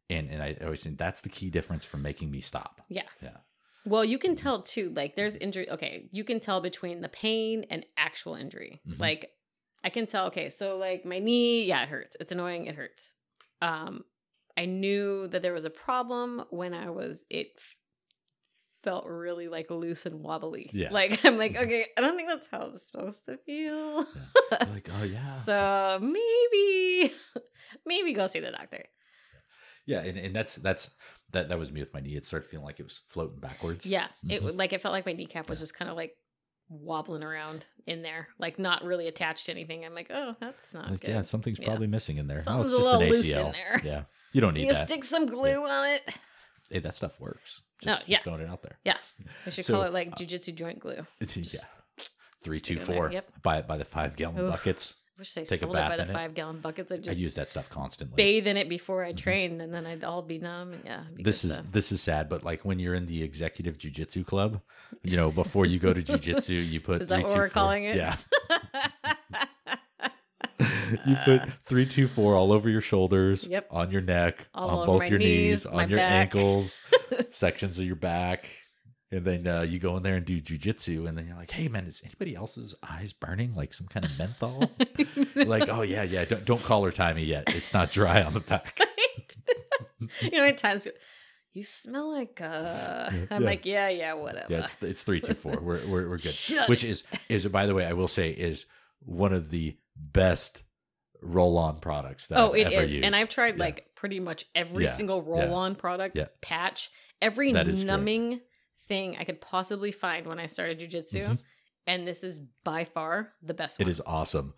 And 0.09 0.29
and 0.29 0.41
I 0.41 0.55
always 0.63 0.81
think 0.81 0.97
that's 0.97 1.19
the 1.19 1.29
key 1.29 1.49
difference 1.49 1.83
for 1.83 1.97
making 1.97 2.31
me 2.31 2.39
stop. 2.39 2.79
Yeah. 2.87 3.03
Yeah. 3.21 3.39
Well, 3.87 4.03
you 4.05 4.17
can 4.17 4.35
tell 4.35 4.61
too, 4.61 4.91
like 4.95 5.15
there's 5.15 5.37
injury. 5.37 5.69
Okay, 5.69 6.09
you 6.11 6.23
can 6.23 6.39
tell 6.39 6.59
between 6.61 7.01
the 7.01 7.09
pain 7.09 7.65
and 7.69 7.85
actual 7.95 8.35
injury. 8.35 8.81
Mhm. 8.87 8.99
Like 8.99 9.31
I 9.83 9.89
can 9.89 10.07
tell, 10.07 10.27
okay, 10.27 10.49
so 10.49 10.77
like 10.77 11.05
my 11.05 11.19
knee, 11.19 11.63
yeah, 11.65 11.83
it 11.83 11.89
hurts. 11.89 12.17
It's 12.19 12.31
annoying, 12.31 12.65
it 12.65 12.75
hurts. 12.75 13.15
Um, 13.61 14.03
I 14.57 14.65
knew 14.65 15.27
that 15.27 15.41
there 15.41 15.53
was 15.53 15.65
a 15.65 15.69
problem 15.69 16.43
when 16.49 16.73
I 16.73 16.89
was, 16.89 17.25
it 17.29 17.51
f- 17.57 17.77
felt 18.83 19.05
really 19.05 19.47
like 19.47 19.69
loose 19.71 20.05
and 20.05 20.21
wobbly. 20.21 20.69
Yeah. 20.73 20.89
Like 20.91 21.23
I'm 21.25 21.37
like, 21.37 21.55
okay, 21.55 21.85
I 21.97 22.01
don't 22.01 22.15
think 22.17 22.27
that's 22.27 22.47
how 22.47 22.71
it's 22.73 22.87
supposed 22.91 23.23
to 23.25 23.37
feel. 23.37 24.05
You're 24.05 24.73
like, 24.73 24.89
oh 24.99 25.03
yeah. 25.03 25.25
So 25.45 25.99
maybe, 26.01 27.13
maybe 27.85 28.13
go 28.13 28.27
see 28.27 28.39
the 28.39 28.51
doctor. 28.51 28.83
Yeah, 29.87 30.01
and, 30.01 30.17
and 30.17 30.35
that's 30.35 30.55
that's 30.57 30.91
that 31.31 31.49
that 31.49 31.57
was 31.57 31.71
me 31.71 31.79
with 31.79 31.91
my 31.93 31.99
knee. 31.99 32.15
It 32.15 32.25
started 32.25 32.47
feeling 32.47 32.65
like 32.67 32.79
it 32.79 32.83
was 32.83 33.01
floating 33.07 33.39
backwards. 33.39 33.85
Yeah, 33.85 34.07
it 34.29 34.43
Mhm. 34.43 34.55
like 34.57 34.71
it 34.73 34.81
felt 34.81 34.91
like 34.93 35.07
my 35.07 35.13
kneecap 35.13 35.49
was 35.49 35.59
just 35.59 35.73
kind 35.75 35.89
of 35.89 35.97
like 35.97 36.15
wobbling 36.69 37.23
around 37.23 37.65
in 37.85 38.01
there, 38.01 38.27
like 38.37 38.59
not 38.59 38.83
really 38.83 39.07
attached 39.07 39.45
to 39.45 39.51
anything. 39.51 39.85
I'm 39.85 39.95
like, 39.95 40.11
oh, 40.11 40.35
that's 40.39 40.73
not 40.73 40.91
Like, 40.91 41.01
good. 41.01 41.09
yeah, 41.09 41.21
something's 41.23 41.57
Yeah. 41.59 41.65
probably 41.67 41.87
missing 41.87 42.17
in 42.17 42.27
there. 42.27 42.39
Something's 42.41 42.73
oh, 42.73 42.75
a 42.75 42.79
it's 42.79 42.85
just 42.85 42.93
an 42.93 42.99
little 42.99 43.15
loose 43.15 43.31
in 43.31 43.51
there. 43.53 43.81
Yeah, 43.83 44.03
you 44.33 44.41
don't 44.41 44.53
need 44.53 44.67
you 44.67 44.73
that. 44.73 44.87
stick 44.87 45.03
some 45.03 45.25
glue 45.25 45.65
on 45.65 45.89
it. 45.89 46.03
hey, 46.69 46.79
that 46.79 46.93
stuff 46.93 47.19
works. 47.19 47.61
Just, 47.81 48.07
yeah. 48.07 48.15
just 48.15 48.23
throwing 48.25 48.41
it 48.41 48.49
out 48.49 48.63
there. 48.63 48.77
Yeah, 48.83 48.97
we 49.45 49.51
should 49.51 49.63
So, 49.65 49.73
call 49.75 49.83
it 49.83 49.93
like 49.93 50.09
uh, 50.13 50.15
jujitsu 50.15 50.53
joint 50.55 50.79
glue. 50.79 51.05
yeah, 51.21 51.59
three, 52.41 52.59
two, 52.59 52.77
four. 52.79 52.79
two, 52.79 52.79
stick 52.79 52.79
it 52.79 52.81
in 52.81 52.85
there. 52.87 52.95
four. 52.97 53.11
Yep. 53.11 53.31
Buy 53.43 53.57
it 53.59 53.67
by 53.67 53.77
the 53.77 53.85
five 53.85 54.15
gallon 54.15 54.39
Oof. 54.39 54.51
buckets. 54.51 54.95
I 55.17 55.21
wish 55.21 55.33
they 55.33 55.45
take 55.45 55.57
a 55.61 55.65
sold 55.65 55.75
it 55.75 55.79
by 55.89 55.97
the 55.97 56.05
five 56.05 56.35
gallon 56.35 56.59
buckets. 56.59 56.91
I 56.91 56.97
just 56.97 57.17
I 57.17 57.19
use 57.19 57.33
that 57.35 57.49
stuff 57.49 57.69
constantly. 57.71 58.15
bathe 58.15 58.45
in 58.45 58.55
it 58.55 58.69
before 58.69 59.03
I 59.03 59.13
Mhm. 59.13 59.17
train, 59.17 59.61
and 59.61 59.73
then 59.73 59.87
I'd 59.87 60.03
all 60.03 60.21
be 60.21 60.37
numb. 60.37 60.79
Yeah, 60.85 61.05
be 61.15 61.23
this 61.23 61.43
is 61.43 61.53
stuff. 61.53 61.65
this 61.71 61.91
is 61.91 62.01
sad, 62.03 62.29
but 62.29 62.43
like 62.43 62.63
when 62.63 62.77
you're 62.77 62.93
in 62.93 63.07
the 63.07 63.23
executive 63.23 63.79
jujitsu 63.79 64.23
club, 64.25 64.61
you 65.03 65.17
know, 65.17 65.31
before 65.31 65.65
you 65.65 65.79
go 65.79 65.91
to 65.91 66.03
jujitsu, 66.03 66.69
you 66.69 66.79
put 66.79 67.01
Is 67.01 67.09
that 67.09 67.15
three, 67.15 67.23
what 67.23 67.29
two, 67.33 67.37
we're 67.39 67.47
four- 67.49 67.53
calling 67.53 67.83
it? 67.85 67.95
Yeah, 67.95 68.17
you 71.05 71.15
put 71.25 71.41
three, 71.65 71.85
two, 71.85 72.07
four 72.07 72.35
all 72.35 72.51
over 72.51 72.69
your 72.69 72.81
shoulders, 72.81 73.47
Yep. 73.47 73.67
on 73.71 73.91
your 73.91 74.01
neck, 74.01 74.47
All 74.53 74.69
on 74.81 74.85
both 74.87 75.09
your 75.09 75.19
knees, 75.19 75.65
knees, 75.65 75.65
on 75.65 75.89
your 75.89 75.97
back. 75.97 76.35
ankles, 76.35 76.79
sections 77.29 77.79
of 77.79 77.85
your 77.85 77.95
back, 77.95 78.49
and 79.11 79.23
then 79.25 79.47
uh, 79.47 79.61
you 79.61 79.79
go 79.79 79.95
in 79.97 80.03
there 80.03 80.15
and 80.15 80.25
do 80.25 80.41
jujitsu, 80.41 81.07
and 81.07 81.17
then 81.17 81.27
you're 81.27 81.35
like, 81.37 81.51
"Hey, 81.51 81.67
man, 81.67 81.85
is 81.85 82.01
anybody 82.03 82.35
else's 82.35 82.75
eyes 82.87 83.13
burning 83.13 83.53
like 83.55 83.73
some 83.73 83.87
kind 83.87 84.05
of 84.05 84.17
menthol?" 84.17 84.69
like, 85.35 85.69
"Oh 85.69 85.81
yeah, 85.81 86.03
yeah, 86.03 86.25
don't 86.25 86.45
don't 86.45 86.63
call 86.63 86.83
her 86.83 86.91
timey 86.91 87.23
yet. 87.23 87.53
It's 87.55 87.73
not 87.73 87.91
dry 87.91 88.21
on 88.23 88.33
the 88.33 88.39
back." 88.41 88.79
you 90.21 90.31
know, 90.31 90.43
at 90.43 90.57
times 90.57 90.87
you 91.53 91.63
smell 91.63 92.11
like 92.11 92.39
uh 92.41 93.09
I'm 93.31 93.41
Yeah. 93.41 93.49
like, 93.49 93.65
yeah, 93.65 93.89
yeah, 93.89 94.13
whatever. 94.13 94.47
Yeah, 94.51 94.59
it's 94.59 94.81
it's 94.83 95.03
three 95.03 95.21
two 95.21 95.33
four. 95.33 95.59
We're 95.59 95.85
we're, 95.87 96.09
we're 96.09 96.17
good. 96.17 96.33
Shut 96.33 96.69
Which 96.69 96.83
is 96.83 97.03
is 97.29 97.45
by 97.47 97.65
the 97.65 97.73
way, 97.73 97.85
I 97.85 97.93
will 97.93 98.07
say 98.07 98.29
is 98.29 98.65
one 98.99 99.33
of 99.33 99.49
the 99.49 99.77
best 99.95 100.63
roll 101.21 101.57
on 101.57 101.79
products 101.79 102.27
that 102.27 102.37
oh, 102.37 102.51
I've 102.53 102.57
it 102.59 102.73
ever 102.73 102.83
is. 102.83 102.93
used. 102.93 103.05
And 103.05 103.15
I've 103.15 103.29
tried 103.29 103.57
Yeah. 103.57 103.63
like 103.63 103.95
pretty 103.95 104.19
much 104.19 104.45
every 104.53 104.87
single 104.87 105.23
roll 105.23 105.53
on 105.55 105.75
product, 105.75 106.19
patch, 106.41 106.91
every 107.21 107.53
That 107.53 107.67
is 107.67 107.77
correct. 107.77 107.87
numbing 107.87 108.41
thing 108.81 109.17
I 109.17 109.23
could 109.23 109.41
possibly 109.41 109.91
find 109.91 110.25
when 110.27 110.39
I 110.39 110.45
started 110.45 110.79
jujitsu. 110.79 111.25
Mhm. 111.29 111.39
And 111.85 112.07
this 112.07 112.23
is 112.23 112.39
by 112.63 112.83
far 112.85 113.33
the 113.41 113.53
best 113.53 113.79
it 113.79 113.85
one. 113.85 113.91
is 113.91 114.01
awesome. 114.05 114.53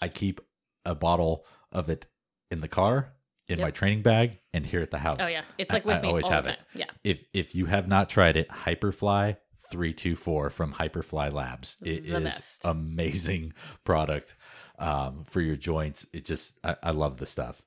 I 0.00 0.08
keep 0.08 0.40
a 0.84 0.94
bottle 0.94 1.44
of 1.72 1.88
it 1.88 2.06
in 2.50 2.60
the 2.60 2.68
car, 2.68 3.12
in 3.48 3.58
Yep. 3.58 3.66
my 3.66 3.70
training 3.72 4.02
bag, 4.02 4.38
and 4.52 4.64
here 4.64 4.80
at 4.80 4.90
the 4.90 4.98
house. 4.98 5.16
Oh 5.20 5.26
yeah. 5.26 5.42
It's 5.58 5.72
like 5.72 5.84
with 5.84 5.96
I 5.96 6.00
me 6.02 6.08
always 6.08 6.24
all 6.26 6.30
have 6.32 6.46
it. 6.46 6.58
Yeah. 6.74 6.86
If 7.04 7.24
if 7.32 7.54
you 7.54 7.66
have 7.66 7.88
not 7.88 8.08
tried 8.08 8.36
it, 8.36 8.48
Hyperfly 8.48 9.36
three 9.70 9.92
two 9.92 10.14
four 10.16 10.50
from 10.50 10.72
Hyperfly 10.74 11.32
Labs. 11.32 11.76
It 11.82 12.04
is 12.06 12.12
The 12.12 12.20
best. 12.20 12.64
amazing 12.64 13.52
product 13.84 14.34
um, 14.78 15.24
for 15.24 15.40
your 15.40 15.56
joints. 15.56 16.06
It 16.12 16.24
just 16.24 16.58
I, 16.64 16.76
I 16.82 16.90
love 16.92 17.16
the 17.18 17.26
stuff. 17.26 17.60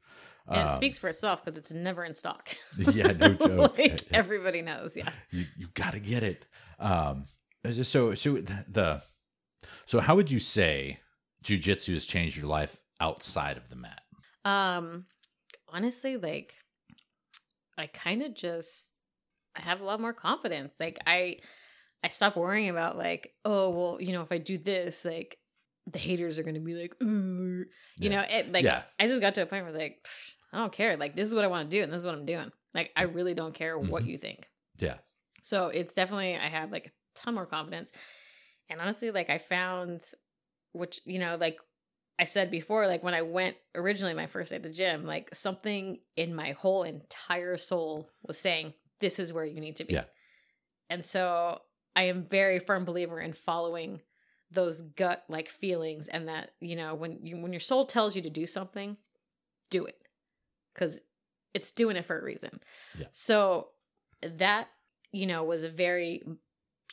And 0.51 0.67
it 0.67 0.69
Um, 0.69 0.75
speaks 0.75 0.97
for 0.99 1.07
itself 1.07 1.43
because 1.43 1.57
it's 1.57 1.71
never 1.71 2.03
in 2.03 2.13
stock. 2.15 2.49
Yeah, 2.77 3.11
no 3.13 3.33
joke. 3.47 3.77
like 3.77 4.03
everybody 4.11 4.61
knows. 4.61 4.95
Yeah. 4.97 5.09
you 5.31 5.45
you 5.57 5.67
got 5.73 5.91
to 5.93 5.99
get 5.99 6.23
it. 6.23 6.45
Um, 6.79 7.25
so 7.83 8.13
so 8.15 8.37
the, 8.37 9.01
so 9.85 9.99
how 9.99 10.15
would 10.15 10.31
you 10.31 10.39
say 10.39 10.99
jujitsu 11.43 11.93
has 11.93 12.05
changed 12.05 12.37
your 12.37 12.47
life 12.47 12.81
outside 12.99 13.57
of 13.57 13.69
the 13.69 13.75
mat? 13.75 14.01
Um, 14.45 15.05
honestly, 15.69 16.17
like 16.17 16.55
I 17.77 17.87
kind 17.87 18.21
of 18.23 18.33
just 18.33 18.89
I 19.55 19.61
have 19.61 19.81
a 19.81 19.83
lot 19.83 20.01
more 20.01 20.13
confidence. 20.13 20.75
Like 20.79 20.99
I 21.05 21.37
I 22.03 22.07
stopped 22.07 22.35
worrying 22.37 22.69
about 22.69 22.97
like, 22.97 23.33
oh 23.45 23.69
well, 23.69 23.97
you 24.01 24.11
know, 24.11 24.21
if 24.21 24.31
I 24.31 24.37
do 24.39 24.57
this, 24.57 25.05
like 25.05 25.37
the 25.87 25.99
haters 25.99 26.39
are 26.39 26.43
gonna 26.43 26.59
be 26.59 26.73
like, 26.73 26.95
ooh, 27.03 27.65
you 27.97 28.09
Yeah. 28.09 28.09
know, 28.21 28.25
it 28.29 28.51
like 28.51 28.63
Yeah. 28.63 28.83
I 28.99 29.07
just 29.07 29.21
got 29.21 29.35
to 29.35 29.41
a 29.43 29.45
point 29.45 29.65
where 29.65 29.73
like 29.73 29.99
pff, 30.03 30.33
I 30.53 30.57
don't 30.57 30.71
care. 30.73 30.97
Like 30.97 31.15
this 31.15 31.27
is 31.27 31.35
what 31.35 31.43
I 31.43 31.47
want 31.47 31.69
to 31.69 31.77
do, 31.77 31.83
and 31.83 31.91
this 31.91 31.99
is 32.01 32.05
what 32.05 32.15
I'm 32.15 32.25
doing. 32.25 32.51
Like 32.73 32.91
I 32.95 33.03
really 33.03 33.33
don't 33.33 33.53
care 33.53 33.77
what 33.77 34.03
Mhm. 34.03 34.07
you 34.07 34.17
think. 34.17 34.49
Yeah, 34.77 34.97
So 35.43 35.67
it's 35.67 35.93
definitely 35.93 36.35
I 36.35 36.47
have 36.47 36.71
like 36.71 36.87
a 36.87 36.91
ton 37.15 37.35
more 37.35 37.45
confidence. 37.45 37.91
And 38.69 38.79
honestly, 38.81 39.11
like 39.11 39.29
I 39.29 39.37
found 39.37 40.03
which, 40.71 41.01
you 41.05 41.19
know, 41.19 41.35
like 41.35 41.59
I 42.17 42.23
said 42.25 42.49
before, 42.51 42.87
like 42.87 43.03
when 43.03 43.13
I 43.13 43.21
went 43.23 43.57
originally 43.75 44.13
my 44.13 44.27
first 44.27 44.49
day 44.51 44.55
at 44.55 44.63
the 44.63 44.69
gym, 44.69 45.05
like 45.05 45.33
something 45.35 45.99
in 46.15 46.33
my 46.33 46.51
whole 46.53 46.83
entire 46.83 47.57
soul 47.57 48.09
was 48.23 48.37
saying, 48.39 48.73
This 48.99 49.19
is 49.19 49.33
where 49.33 49.45
you 49.45 49.59
need 49.59 49.75
to 49.77 49.85
be. 49.85 49.93
Yeah. 49.95 50.05
And 50.89 51.05
so 51.05 51.61
I 51.95 52.03
am 52.03 52.23
very 52.23 52.59
firm 52.59 52.85
believer 52.85 53.19
in 53.19 53.33
following 53.33 54.01
those 54.51 54.81
gut 54.81 55.23
like 55.29 55.47
feelings 55.49 56.07
and 56.07 56.27
that, 56.27 56.51
you 56.59 56.75
know, 56.75 56.95
when 56.95 57.25
you 57.25 57.37
when 57.41 57.53
your 57.53 57.59
soul 57.59 57.85
tells 57.85 58.15
you 58.15 58.21
to 58.23 58.29
do 58.29 58.45
something, 58.47 58.97
do 59.69 59.85
it. 59.85 59.97
Cause 60.75 60.99
it's 61.53 61.71
doing 61.71 61.97
it 61.97 62.05
for 62.05 62.17
a 62.19 62.23
reason. 62.23 62.59
Yeah. 62.97 63.07
So 63.11 63.69
that 64.21 64.67
you 65.11 65.25
know 65.25 65.43
was 65.43 65.63
a 65.63 65.69
very 65.69 66.23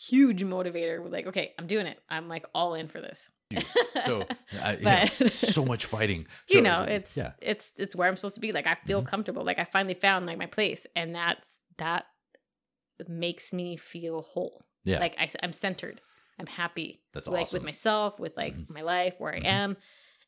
huge 0.01 0.43
motivator 0.43 1.11
like 1.11 1.27
okay 1.27 1.53
i'm 1.59 1.67
doing 1.67 1.85
it 1.87 1.99
i'm 2.09 2.29
like 2.29 2.47
all 2.55 2.75
in 2.75 2.87
for 2.89 3.01
this 3.01 3.29
so 4.07 4.25
I, 4.63 4.77
But- 4.77 5.33
so 5.33 5.65
much 5.65 5.87
fighting. 5.87 6.27
you 6.49 6.63
know 6.63 6.83
it's 6.83 7.17
yeah, 7.17 7.33
it's 7.43 7.75
it's 7.77 7.95
where 7.97 8.09
i'm 8.09 8.15
supposed 8.17 8.37
to 8.37 8.41
be 8.41 8.53
like 8.53 8.67
i 8.67 8.77
feel 8.87 9.03
Mhm. 9.03 9.07
comfortable 9.09 9.45
like 9.45 9.59
i 9.59 9.65
finally 9.65 9.95
found 9.95 10.25
like 10.27 10.39
my 10.39 10.47
place 10.47 10.87
and 10.97 11.15
that's 11.15 11.61
that 11.79 12.07
makes 13.09 13.53
me 13.53 13.77
feel 13.77 14.23
whole 14.23 14.65
yeah. 14.85 14.99
like 15.01 15.15
I, 15.19 15.29
i'm 15.43 15.53
centered 15.53 16.01
i'm 16.39 16.47
happy 16.47 17.03
That's 17.13 17.29
like 17.29 17.43
awesome. 17.43 17.57
with 17.59 17.65
myself 17.65 18.19
with 18.19 18.37
like 18.37 18.57
Mhm. 18.57 18.71
my 18.71 18.83
life 18.83 19.15
where 19.19 19.35
i 19.35 19.39
am 19.39 19.77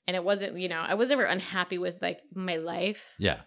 and 0.06 0.16
it 0.16 0.24
wasn't 0.24 0.58
you 0.58 0.68
know 0.68 0.80
i 0.80 0.94
was 0.94 1.08
never 1.08 1.24
unhappy 1.24 1.78
with 1.78 2.00
like 2.02 2.20
my 2.34 2.56
life 2.56 3.14
Yeah. 3.18 3.40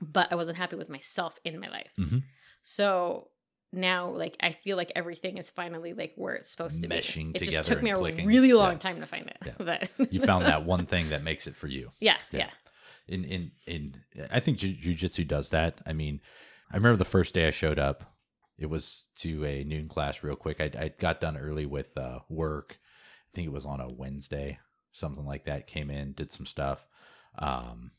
but 0.00 0.32
i 0.32 0.34
wasn't 0.34 0.58
happy 0.58 0.76
with 0.76 0.88
myself 0.88 1.38
in 1.44 1.58
my 1.60 1.68
life 1.68 1.90
Mhm. 1.98 2.22
so 2.62 3.28
now 3.72 4.08
like 4.10 4.36
i 4.40 4.52
feel 4.52 4.76
like 4.76 4.92
everything 4.94 5.38
is 5.38 5.50
finally 5.50 5.92
like 5.92 6.12
where 6.16 6.34
it's 6.34 6.50
supposed 6.50 6.82
to 6.82 6.88
Meshing 6.88 7.32
be 7.32 7.38
it 7.40 7.44
just 7.50 7.68
took 7.68 7.82
me 7.82 7.90
a 7.90 7.96
clicking. 7.96 8.26
really 8.26 8.52
long 8.52 8.72
Yeah. 8.72 8.78
time 8.78 9.00
to 9.00 9.06
find 9.06 9.26
it 9.26 9.38
Yeah. 9.44 9.52
but 9.58 9.90
You 10.12 10.20
found 10.20 10.46
that 10.46 10.64
one 10.64 10.86
thing 10.86 11.10
that 11.10 11.22
makes 11.22 11.46
it 11.46 11.56
for 11.56 11.66
you. 11.66 11.90
yeah 12.00 12.16
Yeah. 12.30 12.38
yeah 12.46 12.50
in 13.08 13.24
in 13.24 13.50
in 13.66 13.94
I 14.30 14.40
think 14.40 14.58
jiu- 14.58 14.74
jujitsu 14.76 15.26
does 15.28 15.50
that. 15.50 15.80
I 15.86 15.92
mean, 15.92 16.20
I 16.72 16.76
remember 16.76 16.96
the 16.96 17.04
first 17.04 17.34
day 17.34 17.46
I 17.46 17.52
showed 17.52 17.78
up. 17.78 18.16
It 18.58 18.66
was 18.66 19.06
to 19.18 19.44
a 19.44 19.62
noon 19.62 19.86
class 19.86 20.24
real 20.24 20.34
quick. 20.34 20.60
I 20.60 20.70
I 20.84 20.88
got 20.88 21.20
done 21.20 21.36
early 21.36 21.66
with 21.66 21.96
uh, 21.96 22.20
work. 22.28 22.78
I 22.80 23.30
think 23.36 23.46
it 23.46 23.52
was 23.52 23.64
on 23.66 23.80
a 23.80 23.88
Wednesday, 23.88 24.58
something 24.96 25.24
like 25.24 25.44
that. 25.44 25.66
Came 25.66 25.90
in, 25.90 26.12
did 26.12 26.32
some 26.32 26.46
stuff, 26.46 26.86
um, 27.38 27.92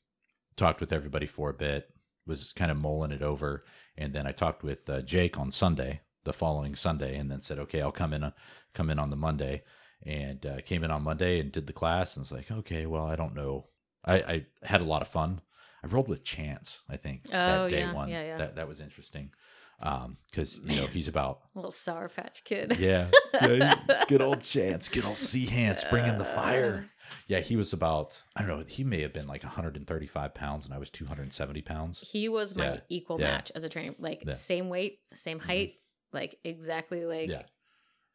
talked 0.55 0.81
with 0.81 0.91
everybody 0.93 1.25
for 1.25 1.49
a 1.49 1.53
bit. 1.53 1.89
Was 2.25 2.51
kind 2.51 2.71
of 2.71 2.77
mulling 2.77 3.11
it 3.11 3.21
over, 3.21 3.63
and 3.97 4.13
then 4.13 4.27
I 4.27 4.33
talked 4.33 4.61
with 4.61 4.89
uh, 4.89 5.01
Jake 5.01 5.39
on 5.39 5.49
Sunday, 5.49 6.01
the 6.25 6.33
following 6.33 6.75
Sunday, 6.75 7.17
and 7.17 7.31
then 7.31 7.39
said, 7.39 7.57
"Okay, 7.59 7.81
I'll 7.81 7.91
come 7.91 8.11
in, 8.13 8.23
uh, 8.23 8.31
come 8.73 8.89
in 8.89 8.99
on 8.99 9.09
the 9.09 9.15
Monday." 9.15 9.63
And 10.05 10.45
uh, 10.45 10.61
came 10.61 10.83
in 10.83 10.91
on 10.91 11.03
Monday 11.03 11.39
and 11.39 11.51
did 11.51 11.65
the 11.67 11.73
class, 11.73 12.15
and 12.15 12.23
was 12.23 12.31
like, 12.31 12.51
"Okay, 12.51 12.85
well, 12.85 13.07
I 13.07 13.15
don't 13.15 13.33
know 13.33 13.67
I, 14.07 14.15
I 14.15 14.45
had 14.63 14.81
a 14.81 14.85
lot 14.85 15.01
of 15.01 15.07
fun. 15.07 15.41
I 15.83 15.87
rolled 15.87 16.07
with 16.07 16.23
Chance, 16.23 16.81
I 16.89 16.97
think, 16.97 17.23
Oh, 17.27 17.29
that 17.31 17.69
day 17.69 17.79
yeah, 17.79 17.93
one. 17.93 18.09
yeah, 18.09 18.23
yeah. 18.23 18.37
That 18.37 18.55
that 18.55 18.67
was 18.67 18.79
interesting. 18.79 19.31
Um, 19.80 20.17
because 20.32 20.59
you 20.63 20.75
know 20.75 20.88
he's 20.88 21.07
about 21.07 21.41
little 21.53 21.69
sour 21.71 22.07
patch 22.09 22.43
kid 22.43 22.80
yeah, 22.80 23.07
yeah 23.41 23.75
good 24.07 24.21
old 24.23 24.41
Chance, 24.41 24.89
good 24.89 25.05
old 25.05 25.17
C 25.19 25.45
Hands 25.45 25.84
bringing 25.91 26.17
the 26.17 26.25
fire. 26.25 26.88
Yeah, 27.28 27.39
he 27.41 27.55
was 27.55 27.73
about 27.73 28.23
I 28.36 28.41
don't 28.41 28.49
know. 28.57 28.65
He 28.67 28.84
may 28.84 29.01
have 29.01 29.13
been 29.13 29.28
like 29.28 29.43
135 29.43 30.34
pounds, 30.34 30.65
and 30.65 30.73
I 30.73 30.80
was 30.80 30.89
270 30.89 31.61
pounds. 31.61 31.99
he 32.11 32.28
was 32.28 32.55
my 32.55 32.65
Yeah, 32.65 32.80
equal 32.89 33.19
yeah. 33.19 33.28
match 33.28 33.51
as 33.53 33.63
a 33.63 33.69
trainer 33.69 33.93
like 33.99 34.23
Yeah. 34.25 34.34
same 34.34 34.69
weight 34.69 34.99
same 35.13 35.38
height 35.39 35.75
like 36.11 36.39
exactly 36.43 37.05
like 37.05 37.30
Yeah. 37.30 37.43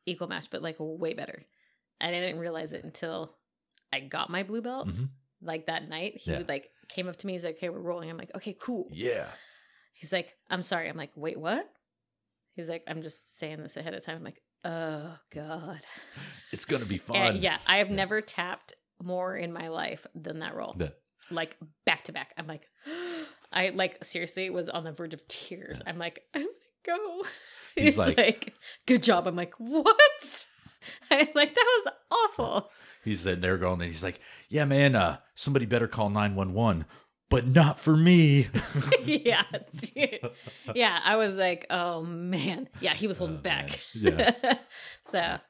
equal 0.07 0.27
match 0.29 0.49
but 0.51 0.63
like 0.63 0.77
way 0.81 1.15
better 1.15 1.45
i 2.01 2.11
didn't 2.11 2.39
realize 2.41 2.73
it 2.73 2.83
until 2.85 3.37
i 3.93 4.01
got 4.01 4.31
my 4.31 4.43
blue 4.43 4.63
belt 4.63 4.89
Mhm. 4.89 5.11
like 5.41 5.67
that 5.67 5.89
night 5.89 6.17
he 6.17 6.33
Yeah. 6.33 6.39
would 6.39 6.49
like 6.49 6.71
came 6.89 7.07
up 7.09 7.17
to 7.17 7.27
me 7.27 7.35
he's 7.35 7.45
like 7.45 7.57
okay 7.57 7.69
we're 7.69 7.79
rolling 7.81 8.11
i'm 8.11 8.17
like 8.17 8.35
okay 8.35 8.55
cool 8.59 8.89
Yeah, 8.93 9.29
he's 9.93 10.12
like 10.12 10.34
i'm 10.51 10.62
sorry. 10.62 10.88
I'm 10.88 10.97
like 10.97 11.12
wait 11.16 11.38
what? 11.38 11.68
He's 12.55 12.68
like 12.68 12.82
i'm 12.86 13.03
just 13.03 13.38
saying 13.38 13.62
this 13.62 13.76
ahead 13.76 13.95
of 13.95 14.05
time. 14.05 14.16
I'm 14.16 14.24
like 14.24 14.43
oh 14.64 15.16
god. 15.34 15.80
It's 16.53 16.64
gonna 16.66 16.84
be 16.84 16.99
fun. 17.09 17.16
And 17.16 17.36
yeah 17.38 17.59
i 17.66 17.78
have 17.78 17.88
Yeah. 17.90 17.97
never 17.97 18.20
tapped 18.20 18.74
more 19.03 19.34
in 19.36 19.53
my 19.53 19.68
life 19.68 20.07
than 20.14 20.40
that 20.40 20.55
roll. 20.55 20.76
Yeah. 20.78 20.88
like 21.30 21.57
back 21.86 22.03
to 22.05 22.12
back. 22.12 22.32
I'm 22.38 22.47
like 22.47 22.68
i 23.53 23.70
like 23.70 24.05
seriously 24.05 24.49
was 24.51 24.68
on 24.68 24.84
the 24.84 24.93
verge 24.93 25.14
of 25.14 25.26
tears. 25.28 25.82
I'm 25.86 25.99
like 25.99 26.22
i'm 26.34 26.47
gonna 26.84 26.99
go. 27.03 27.22
He's 27.74 27.84
he's, 27.84 27.99
like- 27.99 28.16
like, 28.18 28.55
good 28.86 29.03
job. 29.03 29.26
I'm 29.26 29.36
like 29.36 29.55
what? 29.59 30.47
I'm 31.11 31.28
like 31.34 31.55
that 31.55 31.82
was 31.84 31.93
awful. 32.11 32.70
He's 33.05 33.20
sitting 33.20 33.40
there 33.40 33.57
going, 33.59 33.74
and 33.80 33.82
he's 33.84 34.03
like, 34.05 34.20
"Yeah, 34.49 34.64
man, 34.64 34.95
uh, 34.95 35.18
somebody 35.34 35.64
better 35.66 35.88
call 35.88 36.09
911, 36.09 36.84
but 37.33 37.47
not 37.49 37.78
for 37.80 37.97
me." 37.97 38.47
yeah 39.03 39.43
dude. 39.95 40.20
yeah 40.74 41.01
i 41.05 41.16
was 41.16 41.37
like 41.37 41.66
oh 41.70 42.03
man 42.05 42.68
yeah 42.80 42.95
he 42.95 43.09
was 43.09 43.18
holding 43.18 43.39
Oh, 43.39 43.41
back. 43.41 43.80
Yeah. 43.95 44.30
so 45.05 45.18
I- 45.18 45.41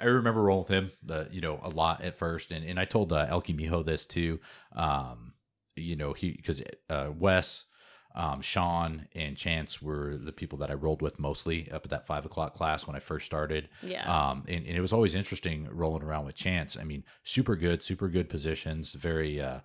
I 0.00 0.04
remember 0.06 0.40
rolling 0.40 0.62
with 0.62 0.70
him, 0.70 0.90
the 1.02 1.28
you 1.30 1.42
know, 1.42 1.60
a 1.62 1.68
lot 1.68 2.00
at 2.02 2.16
first, 2.16 2.52
and 2.52 2.64
and 2.64 2.80
I 2.80 2.86
told 2.86 3.12
uh, 3.12 3.26
Elkie 3.26 3.54
Miho 3.54 3.84
this 3.84 4.06
too. 4.06 4.40
Um, 4.74 5.34
you 5.76 5.94
know, 5.94 6.14
he 6.14 6.32
because 6.32 6.62
uh, 6.88 7.10
Wes, 7.14 7.66
um, 8.14 8.40
Sean, 8.40 9.06
and 9.14 9.36
Chance 9.36 9.82
were 9.82 10.16
the 10.16 10.32
people 10.32 10.58
that 10.58 10.70
I 10.70 10.74
rolled 10.74 11.02
with 11.02 11.18
mostly 11.18 11.70
up 11.70 11.84
at 11.84 11.90
that 11.90 12.06
five 12.06 12.24
o'clock 12.24 12.54
class 12.54 12.86
when 12.86 12.94
I 12.94 13.00
first 13.00 13.26
started. 13.26 13.68
yeah 13.82 14.04
Um, 14.30 14.44
and, 14.46 14.64
and 14.66 14.76
it 14.76 14.80
was 14.80 14.92
always 14.92 15.14
interesting 15.14 15.68
rolling 15.70 16.02
around 16.02 16.24
with 16.26 16.36
Chance. 16.36 16.76
I 16.76 16.84
mean, 16.84 17.04
super 17.24 17.56
good, 17.56 17.82
super 17.82 18.08
good 18.08 18.28
positions, 18.28 18.92
very, 18.92 19.40
uh, 19.40 19.60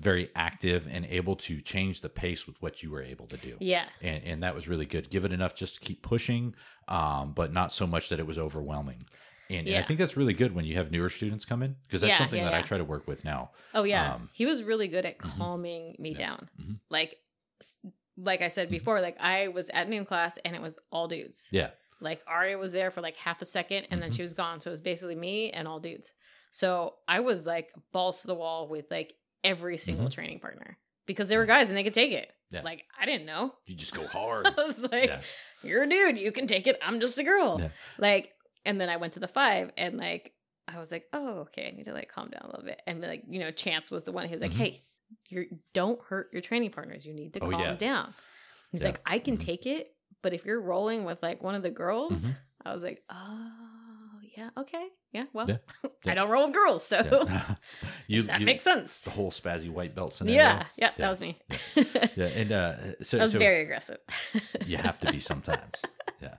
very 0.00 0.30
active, 0.34 0.88
and 0.90 1.04
able 1.06 1.36
to 1.36 1.60
change 1.60 2.00
the 2.00 2.08
pace 2.08 2.46
with 2.46 2.60
what 2.60 2.82
you 2.82 2.90
were 2.90 3.02
able 3.02 3.26
to 3.26 3.36
do 3.36 3.56
yeah 3.60 3.84
and 4.00 4.24
and 4.24 4.42
that 4.42 4.54
was 4.54 4.68
really 4.68 4.86
good. 4.86 5.10
Give 5.10 5.24
it 5.24 5.32
enough 5.32 5.54
just 5.54 5.74
to 5.76 5.80
keep 5.80 6.02
pushing, 6.02 6.54
um, 6.88 7.32
but 7.32 7.52
not 7.52 7.72
so 7.72 7.86
much 7.86 8.08
that 8.08 8.18
it 8.18 8.26
was 8.26 8.38
overwhelming. 8.38 9.02
And, 9.50 9.68
and 9.68 9.76
I 9.76 9.82
think 9.82 9.98
that's 9.98 10.16
really 10.16 10.32
good 10.32 10.54
when 10.54 10.64
you 10.64 10.76
have 10.76 10.90
newer 10.90 11.10
students 11.10 11.44
come 11.44 11.62
in 11.62 11.76
because 11.86 12.00
that's 12.00 12.12
Yeah, 12.12 12.18
something 12.18 12.38
yeah, 12.38 12.50
that 12.50 12.54
I 12.54 12.62
try 12.62 12.78
to 12.78 12.84
work 12.84 13.06
with 13.06 13.24
now. 13.24 13.50
Oh 13.74 13.84
yeah, 13.84 14.14
Um, 14.14 14.30
he 14.32 14.46
was 14.46 14.62
really 14.62 14.88
good 14.88 15.04
at 15.04 15.18
mhm. 15.18 15.38
calming 15.38 15.96
me 15.98 16.10
Yeah. 16.10 16.18
down. 16.18 16.48
Mhm. 16.60 16.78
Like, 16.88 17.18
like 18.16 18.42
I 18.42 18.48
said 18.48 18.68
Mhm. 18.68 18.72
before, 18.72 19.00
like 19.00 19.16
I 19.20 19.48
was 19.48 19.68
at 19.70 19.88
noon 19.88 20.04
class 20.04 20.36
and 20.38 20.54
it 20.54 20.62
was 20.62 20.78
all 20.90 21.08
dudes. 21.08 21.48
Yeah, 21.50 21.70
Like 22.00 22.20
Aria 22.26 22.58
was 22.58 22.72
there 22.72 22.90
for 22.90 23.00
like 23.00 23.16
half 23.16 23.40
a 23.42 23.44
second 23.44 23.86
and 23.90 24.02
then 24.02 24.10
Mhm. 24.10 24.16
she 24.16 24.22
was 24.22 24.34
gone, 24.34 24.60
so 24.60 24.70
it 24.70 24.72
was 24.72 24.80
basically 24.80 25.14
me 25.14 25.50
and 25.50 25.66
all 25.68 25.80
dudes. 25.80 26.12
So 26.50 26.96
I 27.08 27.20
was 27.20 27.46
like 27.46 27.72
balls 27.92 28.20
to 28.22 28.26
the 28.26 28.34
wall 28.34 28.68
with 28.68 28.90
like 28.90 29.14
every 29.44 29.76
single 29.78 30.08
training 30.10 30.40
partner 30.40 30.78
because 31.06 31.28
they 31.28 31.36
were 31.36 31.46
guys 31.46 31.68
and 31.68 31.76
they 31.78 31.84
could 31.84 31.94
take 31.94 32.12
it. 32.12 32.28
Mm-hmm. 32.28 32.56
Yeah. 32.56 32.62
Like 32.62 32.84
I 33.00 33.06
didn't 33.06 33.26
know. 33.26 33.54
you 33.66 33.74
just 33.74 33.94
go 33.94 34.06
hard. 34.06 34.46
I 34.58 34.64
was 34.64 34.82
like, 34.82 35.08
yeah. 35.10 35.20
you're 35.62 35.84
a 35.84 35.88
dude, 35.88 36.18
you 36.18 36.32
can 36.32 36.46
take 36.46 36.66
it. 36.66 36.76
I'm 36.82 37.00
just 37.00 37.18
a 37.18 37.24
girl. 37.24 37.56
Yeah. 37.60 37.68
Like, 37.98 38.32
and 38.66 38.80
then 38.80 38.88
I 38.90 38.98
went 38.98 39.14
to 39.14 39.20
the 39.20 39.28
five 39.28 39.72
and 39.78 39.96
like 39.96 40.32
I 40.68 40.78
was 40.78 40.92
like, 40.92 41.06
oh, 41.12 41.40
okay, 41.40 41.66
I 41.68 41.70
need 41.76 41.84
to 41.86 41.92
like 41.92 42.08
calm 42.08 42.28
down 42.30 42.42
a 42.42 42.46
little 42.46 42.64
bit. 42.64 42.80
And 42.86 43.00
like, 43.00 43.24
you 43.28 43.40
know, 43.40 43.50
Chance 43.50 43.90
was 43.90 44.04
the 44.04 44.12
one 44.12 44.28
who's 44.28 44.40
like, 44.42 44.52
Mhm. 44.52 44.56
hey, 44.56 44.82
you 45.28 45.46
don't 45.72 46.00
hurt 46.08 46.30
your 46.32 46.42
training 46.42 46.70
partners. 46.70 47.04
You 47.06 47.14
need 47.14 47.34
to 47.34 47.40
Oh, 47.44 47.50
calm 47.50 47.60
yeah. 47.60 47.74
down. 47.76 48.14
He's 48.70 48.82
Yeah. 48.82 48.88
like, 48.88 49.00
I 49.06 49.18
can 49.18 49.36
Mhm. 49.36 49.40
take 49.40 49.66
it, 49.66 49.94
but 50.22 50.32
if 50.32 50.44
you're 50.44 50.60
rolling 50.60 51.04
with 51.04 51.22
like 51.22 51.42
one 51.42 51.54
of 51.54 51.62
the 51.62 51.70
girls, 51.70 52.12
Mhm. 52.12 52.36
I 52.64 52.72
was 52.74 52.82
like, 52.82 53.02
oh, 53.10 53.50
yeah, 54.36 54.50
okay, 54.56 54.88
yeah. 55.12 55.24
Well, 55.32 55.48
Yeah. 55.50 55.56
I 56.06 56.14
don't 56.14 56.30
roll 56.30 56.44
with 56.46 56.54
girls, 56.54 56.86
so 56.86 56.98
you, 58.06 58.22
that 58.24 58.40
you- 58.40 58.46
makes 58.46 58.64
sense. 58.64 59.02
the 59.04 59.10
whole 59.10 59.30
spazzy 59.30 59.68
white 59.68 59.94
belt 59.94 60.12
scenario. 60.14 60.40
Yeah, 60.40 60.66
yeah, 60.76 60.86
Yeah. 60.86 60.90
that 60.98 61.10
was 61.10 61.20
me. 61.20 61.38
yeah, 62.16 62.26
and 62.26 62.52
uh, 62.52 63.02
so, 63.02 63.18
I 63.18 63.22
was 63.22 63.32
so 63.32 63.38
very 63.38 63.62
aggressive. 63.62 63.98
you 64.66 64.76
have 64.78 64.98
to 65.00 65.12
be 65.12 65.20
sometimes. 65.20 65.82
yeah. 66.20 66.36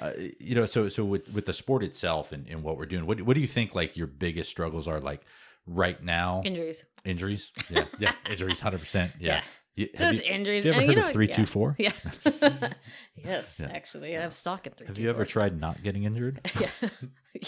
Uh, 0.00 0.12
you 0.40 0.54
know, 0.54 0.66
so 0.66 0.88
so 0.88 1.04
with 1.04 1.32
with 1.32 1.46
the 1.46 1.52
sport 1.52 1.82
itself 1.82 2.30
and, 2.32 2.46
and 2.48 2.62
what 2.62 2.76
we're 2.76 2.86
doing, 2.86 3.06
what 3.06 3.20
what 3.22 3.34
do 3.34 3.40
you 3.40 3.46
think 3.46 3.74
like 3.74 3.96
your 3.96 4.06
biggest 4.06 4.50
struggles 4.50 4.86
are 4.88 5.00
like 5.00 5.22
right 5.66 6.02
now? 6.02 6.42
injuries. 6.44 6.84
Injuries? 7.04 7.52
Yeah, 7.70 7.84
yeah, 7.98 8.12
injuries, 8.30 8.60
hundred 8.60 8.80
percent. 8.80 9.12
Yeah, 9.20 9.42
have 9.76 9.84
Just 9.94 10.24
you, 10.24 10.32
injuries. 10.32 10.64
have 10.64 10.66
you 10.66 10.70
ever 10.72 10.80
and, 10.80 10.88
heard 10.88 10.96
you 10.96 11.02
know, 11.02 11.06
of 11.08 11.12
three 11.12 11.28
yeah. 11.28 11.34
two 11.36 11.46
four? 11.46 11.76
Yeah. 11.78 11.92
yes, 13.24 13.60
Yeah. 13.60 13.68
actually, 13.70 14.16
I 14.16 14.22
have 14.22 14.32
stock 14.34 14.66
in 14.66 14.72
three. 14.72 14.86
Have 14.86 14.96
two, 14.96 15.02
you 15.02 15.10
ever 15.10 15.18
four. 15.24 15.24
tried 15.26 15.60
not 15.60 15.82
getting 15.82 16.04
injured? 16.04 16.40
yeah, 16.60 16.70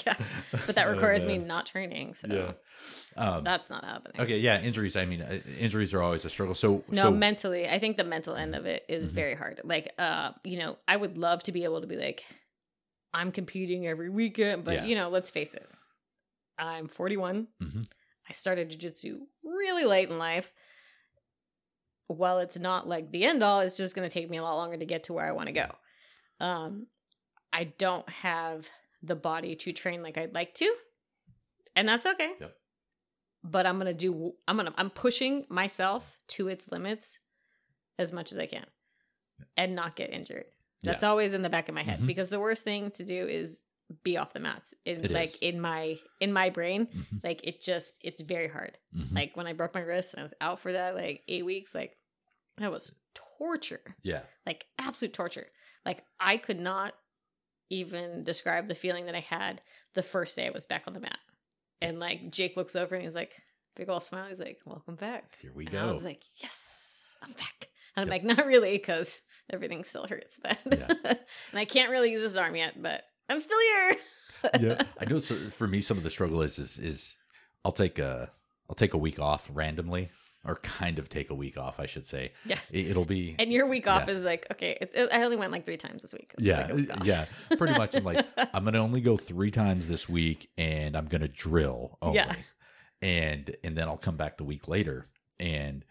yeah, 0.06 0.14
but 0.66 0.76
that 0.76 0.86
Oh, 0.86 0.92
requires 0.92 1.24
me 1.24 1.38
not 1.38 1.66
training, 1.66 2.14
so 2.14 2.28
Yeah. 2.28 2.52
Um, 3.16 3.42
that's 3.44 3.68
not 3.70 3.84
happening. 3.84 4.20
okay, 4.20 4.38
yeah, 4.38 4.60
injuries. 4.60 4.96
I 4.96 5.04
mean, 5.06 5.22
uh, 5.22 5.40
injuries 5.58 5.92
are 5.94 6.02
always 6.02 6.24
a 6.24 6.30
struggle. 6.30 6.54
So 6.54 6.84
No, 6.90 7.04
so, 7.04 7.10
mentally, 7.10 7.68
I 7.68 7.78
think 7.78 7.96
the 7.96 8.04
mental 8.04 8.36
end 8.36 8.54
of 8.54 8.66
it 8.66 8.84
is 8.88 9.10
Mhm. 9.10 9.14
very 9.14 9.34
hard. 9.34 9.60
Like, 9.64 9.92
uh, 9.98 10.32
you 10.44 10.58
know, 10.58 10.76
I 10.86 10.96
would 10.96 11.18
love 11.18 11.42
to 11.44 11.52
be 11.52 11.64
able 11.64 11.80
to 11.80 11.86
be 11.86 11.96
like, 11.96 12.24
I'm 13.12 13.32
competing 13.32 13.86
every 13.86 14.08
weekend, 14.10 14.64
but 14.64 14.74
Yeah. 14.74 14.84
you 14.84 14.94
know, 14.94 15.08
let's 15.08 15.30
face 15.30 15.54
it, 15.54 15.68
I'm 16.58 16.86
41. 16.88 17.48
Mhm. 17.62 17.86
I 18.28 18.32
started 18.32 18.70
jujitsu 18.70 19.18
really 19.42 19.84
late 19.84 20.08
in 20.10 20.18
life. 20.18 20.52
While 22.06 22.38
it's 22.38 22.58
not 22.58 22.88
like 22.88 23.10
the 23.10 23.24
end 23.24 23.42
all, 23.42 23.60
it's 23.60 23.76
just 23.76 23.94
going 23.94 24.08
to 24.08 24.12
take 24.12 24.30
me 24.30 24.38
a 24.38 24.42
lot 24.42 24.56
longer 24.56 24.76
to 24.76 24.86
get 24.86 25.04
to 25.04 25.12
where 25.12 25.26
I 25.26 25.32
want 25.32 25.48
to 25.48 25.52
go. 25.52 25.66
Um, 26.40 26.86
I 27.52 27.64
don't 27.64 28.08
have 28.08 28.68
the 29.02 29.14
body 29.16 29.54
to 29.56 29.72
train 29.72 30.02
like 30.02 30.16
I'd 30.16 30.34
like 30.34 30.54
to, 30.54 30.74
and 31.76 31.88
that's 31.88 32.06
okay. 32.06 32.32
Yep. 32.40 32.54
But 33.44 33.66
I'm 33.66 33.78
gonna 33.78 33.94
do. 33.94 34.32
I'm 34.48 34.56
gonna. 34.56 34.74
I'm 34.76 34.90
pushing 34.90 35.44
myself 35.48 36.20
to 36.28 36.48
its 36.48 36.70
limits 36.70 37.18
as 37.98 38.12
much 38.12 38.32
as 38.32 38.38
I 38.38 38.46
can, 38.46 38.66
and 39.56 39.74
not 39.76 39.94
get 39.96 40.12
injured. 40.12 40.46
That's 40.82 41.04
always 41.04 41.34
in 41.34 41.42
the 41.42 41.48
back 41.50 41.68
of 41.68 41.74
my 41.74 41.82
head 41.82 42.00
Mhm. 42.00 42.06
because 42.06 42.30
the 42.30 42.40
worst 42.40 42.62
thing 42.64 42.90
to 42.92 43.04
do 43.04 43.26
is 43.26 43.62
be 44.04 44.16
off 44.16 44.32
the 44.32 44.40
mats. 44.40 44.74
In 44.84 45.04
It 45.04 45.10
like 45.10 45.34
is. 45.34 45.38
in 45.40 45.60
my 45.60 45.98
in 46.20 46.32
my 46.32 46.50
brain, 46.50 46.86
Mhm, 46.88 47.24
like 47.24 47.40
it 47.44 47.60
just 47.60 47.98
it's 48.02 48.20
very 48.20 48.48
hard. 48.48 48.78
mhm. 48.94 49.14
Like 49.14 49.36
when 49.36 49.46
I 49.46 49.52
broke 49.54 49.74
my 49.74 49.80
wrist 49.80 50.12
and 50.14 50.20
I 50.20 50.24
was 50.24 50.34
out 50.40 50.60
for 50.60 50.72
that 50.72 50.94
like 50.94 51.22
eight 51.28 51.44
weeks, 51.44 51.74
like 51.74 51.96
that 52.58 52.70
was 52.70 52.92
torture. 53.38 53.96
yeah, 54.02 54.22
Like 54.46 54.66
absolute 54.78 55.12
torture. 55.14 55.46
Like 55.86 56.04
I 56.20 56.36
could 56.36 56.58
not 56.60 56.94
even 57.70 58.24
describe 58.24 58.66
the 58.68 58.74
feeling 58.74 59.06
that 59.06 59.14
I 59.14 59.20
had 59.20 59.60
the 59.94 60.02
first 60.02 60.36
day 60.36 60.46
I 60.46 60.50
was 60.50 60.66
back 60.66 60.84
on 60.86 60.92
the 60.94 61.00
mat. 61.00 61.18
And 61.80 62.00
like 62.00 62.30
Jake 62.30 62.56
looks 62.56 62.74
over 62.74 62.94
and 62.94 63.04
he's 63.04 63.14
like, 63.14 63.32
big 63.76 63.88
old 63.88 64.02
smile. 64.02 64.28
He's 64.28 64.40
like, 64.40 64.60
"Welcome 64.66 64.96
back." 64.96 65.36
here 65.40 65.52
we 65.54 65.66
And 65.66 65.74
go. 65.74 65.80
I 65.80 65.86
was 65.86 66.04
like, 66.04 66.20
"Yes, 66.42 67.16
I'm 67.22 67.30
back." 67.32 67.68
And 67.96 68.02
I'm 68.02 68.08
Yep. 68.12 68.24
like, 68.24 68.36
"Not 68.38 68.46
really, 68.46 68.72
because 68.76 69.20
everything 69.50 69.82
still 69.84 70.06
hurts 70.06 70.38
but 70.42 70.58
Yeah. 70.70 70.88
and 71.04 71.18
I 71.54 71.64
can't 71.64 71.90
really 71.90 72.10
use 72.10 72.22
this 72.22 72.36
arm 72.36 72.56
yet, 72.56 72.80
but 72.82 73.04
I'm 73.28 73.40
still 73.40 73.58
here." 73.60 73.96
yeah, 74.60 74.82
I 75.00 75.04
know. 75.04 75.20
So 75.20 75.34
for 75.34 75.66
me, 75.66 75.80
some 75.80 75.96
of 75.98 76.04
the 76.04 76.10
struggle 76.10 76.42
is 76.42 76.58
is 76.58 76.78
is 76.78 77.16
I'll 77.64 77.72
take 77.72 77.98
a 77.98 78.30
I'll 78.68 78.76
take 78.76 78.94
a 78.94 78.98
week 78.98 79.18
off 79.18 79.50
randomly, 79.52 80.10
or 80.44 80.56
kind 80.56 80.98
of 80.98 81.08
take 81.08 81.30
a 81.30 81.34
week 81.34 81.56
off, 81.58 81.80
I 81.80 81.86
should 81.86 82.06
say. 82.06 82.32
Yeah. 82.44 82.58
It, 82.70 82.96
will 82.96 83.04
be. 83.04 83.34
And 83.38 83.52
your 83.52 83.66
week 83.66 83.86
off 83.88 84.04
Yeah. 84.06 84.14
is 84.14 84.24
like, 84.24 84.46
okay, 84.52 84.76
it's, 84.80 84.94
it, 84.94 85.08
I 85.12 85.22
only 85.22 85.36
went 85.36 85.50
like 85.52 85.64
three 85.64 85.76
times 85.78 86.02
this 86.02 86.12
week. 86.12 86.32
It's 86.38 86.44
yeah, 86.46 86.66
like 86.66 86.74
week 86.74 86.90
yeah, 87.04 87.24
pretty 87.56 87.76
much. 87.78 87.94
I'm 87.96 88.04
like, 88.04 88.24
I'm 88.54 88.64
gonna 88.64 88.78
only 88.78 89.00
go 89.00 89.16
three 89.16 89.50
times 89.50 89.88
this 89.88 90.08
week, 90.08 90.50
and 90.58 90.96
I'm 90.96 91.06
gonna 91.06 91.28
drill 91.28 91.98
only, 92.02 92.16
Yeah. 92.16 92.34
and 93.02 93.56
and 93.64 93.76
then 93.76 93.88
I'll 93.88 93.96
come 93.96 94.16
back 94.16 94.36
the 94.36 94.44
week 94.44 94.68
later, 94.68 95.08
and 95.40 95.84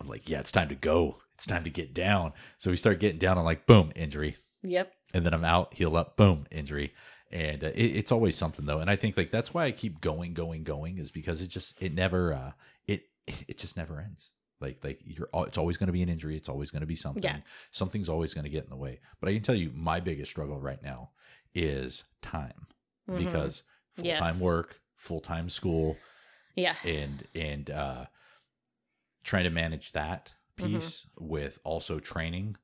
I'm 0.00 0.08
like, 0.08 0.28
yeah, 0.28 0.40
it's 0.40 0.52
time 0.52 0.68
to 0.68 0.74
go. 0.74 1.18
It's 1.34 1.46
time 1.46 1.64
to 1.64 1.70
get 1.70 1.94
down. 1.94 2.32
So 2.58 2.70
we 2.70 2.76
start 2.76 3.00
getting 3.00 3.18
down. 3.18 3.38
I'm 3.38 3.44
like, 3.44 3.66
boom, 3.66 3.90
injury, 3.96 4.36
Yep. 4.62 4.92
And 5.14 5.24
then 5.24 5.32
I'm 5.32 5.44
out, 5.44 5.72
heal 5.74 5.96
up, 5.96 6.16
boom, 6.16 6.46
injury, 6.50 6.92
and 7.30 7.64
uh, 7.64 7.68
it, 7.68 7.96
it's 7.96 8.12
always 8.12 8.36
something 8.36 8.66
though. 8.66 8.80
And 8.80 8.90
I 8.90 8.96
think 8.96 9.16
like 9.16 9.30
that's 9.30 9.54
why 9.54 9.64
I 9.64 9.70
keep 9.70 10.00
going, 10.00 10.34
going, 10.34 10.64
going, 10.64 10.98
is 10.98 11.10
because 11.10 11.40
it 11.40 11.48
just 11.48 11.80
it 11.82 11.94
never 11.94 12.34
uh 12.34 12.52
it 12.86 13.04
it 13.48 13.56
just 13.56 13.76
never 13.76 13.98
ends. 14.00 14.32
Like 14.60 14.82
like 14.84 15.00
you're 15.04 15.28
it's 15.46 15.58
always 15.58 15.76
going 15.76 15.86
to 15.88 15.92
be 15.92 16.02
an 16.02 16.08
injury. 16.08 16.36
It's 16.36 16.48
always 16.48 16.70
going 16.70 16.80
to 16.80 16.86
be 16.86 16.96
something. 16.96 17.22
Yeah. 17.22 17.38
Something's 17.70 18.08
always 18.08 18.34
going 18.34 18.44
to 18.44 18.50
get 18.50 18.64
in 18.64 18.70
the 18.70 18.76
way. 18.76 19.00
But 19.20 19.28
I 19.28 19.32
can 19.34 19.42
tell 19.42 19.54
you, 19.54 19.70
my 19.74 20.00
biggest 20.00 20.30
struggle 20.30 20.60
right 20.60 20.82
now 20.82 21.10
is 21.54 22.04
time 22.22 22.66
Mhm. 23.08 23.18
because 23.18 23.62
full 23.94 24.06
Yes. 24.06 24.18
time 24.18 24.40
work, 24.40 24.80
full 24.96 25.20
time 25.20 25.48
school, 25.48 25.96
yeah. 26.56 26.74
and 26.84 27.26
and 27.34 27.70
uh 27.70 28.06
trying 29.22 29.44
to 29.44 29.50
manage 29.50 29.92
that 29.92 30.32
Mhm. 30.58 30.66
piece 30.80 31.06
with 31.18 31.58
also 31.64 31.98
training 31.98 32.56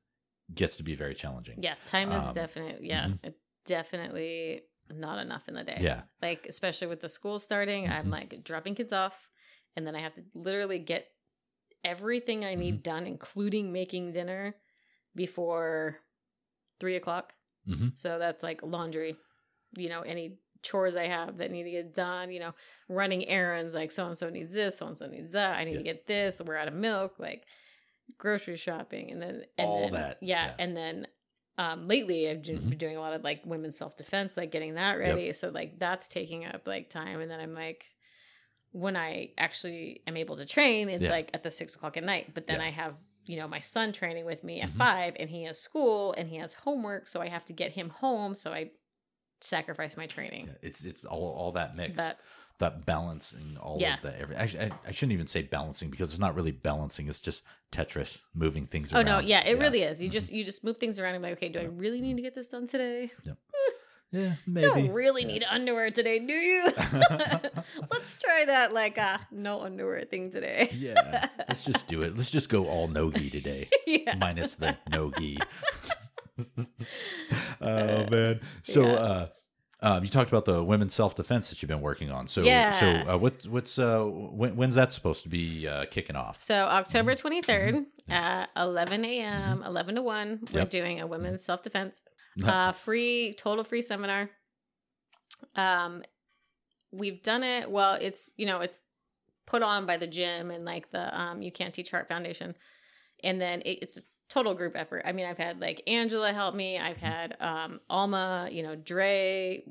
gets 0.53 0.77
to 0.77 0.83
be 0.83 0.95
very 0.95 1.15
challenging. 1.15 1.61
Yeah. 1.61 1.75
Time 1.85 2.11
is 2.11 2.25
Um, 2.27 2.33
definitely, 2.33 2.87
yeah, 2.89 3.07
mhm. 3.07 3.33
definitely 3.65 4.61
not 4.89 5.19
enough 5.19 5.47
in 5.47 5.55
the 5.55 5.63
day. 5.63 5.77
Yeah. 5.79 6.03
Like, 6.21 6.45
especially 6.47 6.87
with 6.87 6.99
the 7.01 7.09
school 7.09 7.39
starting, 7.39 7.87
I'm 7.87 8.07
Mhm. 8.07 8.11
like 8.11 8.43
dropping 8.43 8.75
kids 8.75 8.91
off 8.93 9.29
and 9.75 9.85
then 9.87 9.95
I 9.95 9.99
have 9.99 10.13
to 10.15 10.23
literally 10.33 10.79
get 10.79 11.07
everything 11.83 12.43
I 12.45 12.55
need 12.55 12.75
Mm-hmm. 12.75 12.81
done, 12.81 13.07
including 13.07 13.71
making 13.71 14.11
dinner 14.11 14.55
before 15.15 15.99
three 16.79 16.95
o'clock. 16.95 17.33
hmm 17.65 17.89
So 17.95 18.19
that's 18.19 18.43
like 18.43 18.61
laundry, 18.63 19.15
you 19.77 19.89
know, 19.89 20.01
any 20.01 20.39
chores 20.63 20.95
I 20.95 21.05
have 21.07 21.37
that 21.37 21.51
need 21.51 21.63
to 21.63 21.71
get 21.71 21.93
done, 21.93 22.31
you 22.31 22.39
know, 22.39 22.53
running 22.87 23.27
errands, 23.27 23.73
like 23.73 23.91
so 23.91 24.05
and 24.07 24.17
so 24.17 24.29
needs 24.29 24.53
this, 24.53 24.77
so 24.77 24.87
and 24.87 24.97
so 24.97 25.07
needs 25.07 25.31
that. 25.31 25.57
I 25.57 25.63
need 25.63 25.71
Yeah. 25.73 25.77
to 25.77 25.83
get 25.83 26.07
this. 26.07 26.41
We're 26.43 26.57
out 26.57 26.67
of 26.67 26.73
milk, 26.73 27.17
like 27.19 27.45
grocery 28.17 28.57
shopping, 28.57 29.11
and 29.11 29.21
then 29.21 29.43
and 29.57 29.67
All 29.67 29.81
then- 29.81 29.93
that, 29.93 30.17
yeah, 30.21 30.47
yeah. 30.47 30.55
and 30.59 30.75
then 30.77 31.07
um 31.57 31.87
lately 31.87 32.29
I've 32.29 32.43
been 32.43 32.59
Mhm. 32.59 32.77
doing 32.77 32.95
a 32.97 32.99
lot 33.01 33.13
of 33.13 33.23
like 33.23 33.45
women's 33.45 33.77
self 33.77 33.97
defense, 33.97 34.37
like 34.37 34.51
getting 34.51 34.75
that 34.75 34.97
ready. 34.99 35.31
So 35.33 35.49
like 35.49 35.79
that's 35.79 36.07
taking 36.07 36.45
up 36.45 36.67
like 36.67 36.89
time, 36.89 37.19
and 37.21 37.29
then 37.31 37.39
I'm 37.39 37.53
like. 37.53 37.85
When 38.73 38.95
I 38.95 39.33
actually 39.37 40.01
am 40.07 40.15
able 40.15 40.37
to 40.37 40.45
train, 40.45 40.87
it's 40.87 41.03
Yeah. 41.03 41.09
like 41.09 41.29
at 41.33 41.43
the 41.43 41.51
six 41.51 41.75
o'clock 41.75 41.97
at 41.97 42.05
night. 42.05 42.33
But 42.33 42.47
then 42.47 42.61
Yeah. 42.61 42.67
I 42.67 42.69
have, 42.69 42.95
you 43.25 43.35
know, 43.35 43.45
my 43.45 43.59
son 43.59 43.91
training 43.91 44.23
with 44.23 44.45
me 44.45 44.61
at 44.61 44.69
Mhm. 44.69 44.77
five, 44.77 45.17
and 45.19 45.29
he 45.29 45.43
has 45.43 45.59
school 45.59 46.13
and 46.13 46.29
he 46.29 46.37
has 46.37 46.53
homework, 46.53 47.09
so 47.09 47.19
I 47.19 47.27
have 47.27 47.43
to 47.47 47.53
get 47.53 47.73
him 47.73 47.89
home. 47.89 48.33
So 48.33 48.53
I 48.53 48.71
sacrifice 49.41 49.97
my 49.97 50.07
training. 50.07 50.55
It's 50.61 50.85
it's 50.85 51.03
all 51.03 51.33
all 51.33 51.51
that 51.51 51.75
mix. 51.75 51.97
But 51.97 52.17
that 52.61 52.85
balancing 52.85 53.57
all 53.61 53.77
Yeah. 53.79 53.95
of 53.97 54.01
that 54.03 54.15
every 54.19 54.35
actually 54.35 54.63
I, 54.65 54.71
I 54.87 54.91
shouldn't 54.91 55.13
even 55.13 55.27
say 55.27 55.41
balancing 55.43 55.89
because 55.91 56.09
it's 56.11 56.19
not 56.19 56.33
really 56.35 56.51
balancing 56.51 57.07
it's 57.09 57.19
just 57.19 57.43
tetris 57.71 58.21
moving 58.33 58.65
things 58.67 58.91
around. 58.93 59.07
oh 59.07 59.11
around 59.11 59.21
no, 59.23 59.27
yeah, 59.27 59.45
it 59.47 59.59
really 59.59 59.81
is. 59.83 60.01
You 60.01 60.09
Mhm. 60.09 60.13
just 60.13 60.31
you 60.31 60.43
just 60.43 60.63
move 60.63 60.77
things 60.77 60.97
around 60.99 61.15
and 61.15 61.21
be 61.23 61.29
like, 61.29 61.37
okay, 61.37 61.49
do 61.49 61.59
I 61.59 61.65
really 61.65 61.99
need 62.01 62.15
to 62.15 62.21
get 62.23 62.33
this 62.33 62.47
done 62.47 62.67
today? 62.67 63.11
yeah 63.25 64.33
You 64.35 64.37
maybe 64.45 64.67
don't 64.67 64.89
really 64.91 65.21
Yeah. 65.21 65.27
need 65.33 65.43
underwear 65.49 65.89
today, 65.91 66.19
do 66.19 66.33
you? 66.33 66.65
Let's 67.91 68.17
try 68.17 68.43
that 68.45 68.73
like 68.73 68.97
uh 68.97 69.17
no 69.31 69.61
underwear 69.61 70.03
thing 70.03 70.31
today. 70.31 70.69
yeah 70.73 71.27
let's 71.47 71.63
just 71.65 71.87
do 71.87 72.01
it 72.03 72.15
let's 72.17 72.31
just 72.31 72.49
go 72.49 72.67
all 72.67 72.87
no-gi 72.87 73.29
today 73.29 73.69
yeah. 73.87 74.15
minus 74.19 74.55
the 74.55 74.77
no-gi 74.91 75.37
oh 77.61 78.05
man 78.09 78.39
so 78.63 78.83
Yeah. 78.85 78.93
uh 78.93 79.27
um, 79.83 80.03
you 80.03 80.09
talked 80.09 80.29
about 80.29 80.45
the 80.45 80.63
women's 80.63 80.93
self-defense 80.93 81.49
that 81.49 81.61
you've 81.61 81.69
been 81.69 81.81
working 81.81 82.11
on 82.11 82.27
so 82.27 82.43
Yeah. 82.43 82.71
so 82.71 83.13
uh, 83.13 83.17
what 83.17 83.45
what's 83.47 83.79
uh 83.79 84.03
when, 84.03 84.55
when's 84.55 84.75
that 84.75 84.91
supposed 84.91 85.23
to 85.23 85.29
be 85.29 85.67
uh 85.67 85.85
kicking 85.85 86.15
off 86.15 86.41
So 86.43 86.53
October 86.55 87.15
Mm-hmm. 87.15 87.27
23rd 87.27 87.85
at 88.09 88.49
11 88.57 89.05
a.m., 89.05 89.63
11 89.63 89.95
to 89.95 90.01
1, 90.01 90.39
we're 90.51 90.59
Yep. 90.59 90.69
doing 90.69 90.99
a 91.01 91.07
women's 91.07 91.43
self-defense, 91.43 92.03
uh, 92.43 92.71
free, 92.73 93.33
total 93.37 93.63
free 93.63 93.81
seminar. 93.81 94.29
Um, 95.55 96.03
we've 96.91 97.21
done 97.23 97.43
it. 97.43 97.69
Well, 97.71 97.97
it's, 98.01 98.31
you 98.37 98.45
know, 98.45 98.59
it's 98.59 98.81
put 99.47 99.63
on 99.63 99.85
by 99.85 99.97
the 99.97 100.07
gym 100.07 100.51
and 100.51 100.65
like 100.65 100.91
the, 100.91 101.17
um, 101.19 101.41
You 101.41 101.51
Can't 101.51 101.73
Teach 101.73 101.91
Heart 101.91 102.07
Foundation. 102.07 102.55
And 103.23 103.39
then 103.39 103.61
it, 103.61 103.79
it's 103.81 104.01
total 104.31 104.53
group 104.53 104.75
effort. 104.75 105.03
I 105.05 105.11
mean, 105.11 105.25
I've 105.25 105.37
had 105.37 105.59
like 105.59 105.81
Angela 105.87 106.31
help 106.33 106.55
me. 106.55 106.77
I've 106.77 106.97
Mm-hmm. 106.97 107.05
had, 107.05 107.37
um, 107.39 107.79
Alma, 107.89 108.47
you 108.51 108.63
know, 108.63 108.75
Dre, 108.75 109.63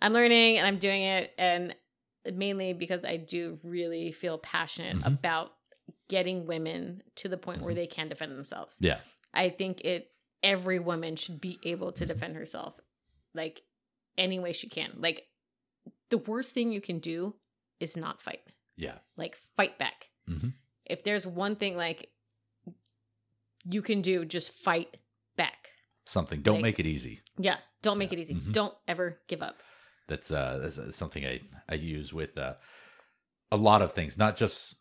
I'm 0.00 0.12
learning 0.12 0.58
and 0.58 0.66
I'm 0.66 0.78
doing 0.78 1.02
it. 1.02 1.32
And 1.38 1.74
mainly 2.34 2.72
because 2.72 3.04
I 3.04 3.16
do 3.16 3.58
really 3.64 4.12
feel 4.12 4.38
passionate 4.38 4.96
Mhm. 4.98 5.06
about 5.06 5.52
getting 6.08 6.46
women 6.46 7.02
to 7.16 7.28
the 7.28 7.36
point 7.38 7.62
where 7.62 7.72
Mhm. 7.72 7.76
they 7.76 7.86
can 7.86 8.08
defend 8.08 8.32
themselves. 8.32 8.78
yeah 8.80 9.00
I 9.34 9.48
think 9.48 9.80
it 9.84 10.14
every 10.42 10.78
woman 10.78 11.16
should 11.16 11.40
be 11.40 11.58
able 11.64 11.88
Mm-hmm. 11.88 11.94
to 11.94 12.06
defend 12.06 12.36
herself 12.36 12.78
like 13.34 13.62
any 14.18 14.38
way 14.38 14.52
she 14.52 14.68
can. 14.68 14.92
Like 14.98 15.28
the 16.10 16.18
worst 16.18 16.52
thing 16.52 16.70
you 16.72 16.80
can 16.82 16.98
do 16.98 17.34
is 17.80 17.96
not 17.96 18.20
fight. 18.20 18.42
yeah 18.76 18.98
Like 19.16 19.34
fight 19.56 19.78
back. 19.78 20.10
Mhm. 20.28 20.52
If 20.84 21.02
there's 21.04 21.26
one 21.26 21.56
thing 21.56 21.76
like 21.76 22.11
you 23.70 23.82
can 23.82 24.00
do, 24.02 24.24
just 24.24 24.52
fight 24.52 24.96
back. 25.36 25.68
something 26.04 26.42
don't 26.42 26.56
Like- 26.56 26.62
make 26.62 26.80
it 26.80 26.86
easy 26.86 27.20
Yeah, 27.38 27.58
don't 27.80 27.96
make 27.96 28.12
it 28.12 28.18
easy. 28.18 28.34
Mhm. 28.34 28.52
Don't 28.52 28.74
ever 28.88 29.20
give 29.28 29.40
up. 29.42 29.62
that's 30.08 30.30
uh 30.32 30.58
that's 30.58 30.78
uh, 30.78 30.90
something 30.90 31.24
i 31.24 31.40
i 31.68 31.74
use 31.74 32.12
with 32.12 32.36
uh 32.36 32.54
a 33.52 33.56
lot 33.56 33.80
of 33.82 33.92
things 33.92 34.18
not 34.18 34.36
just 34.36 34.74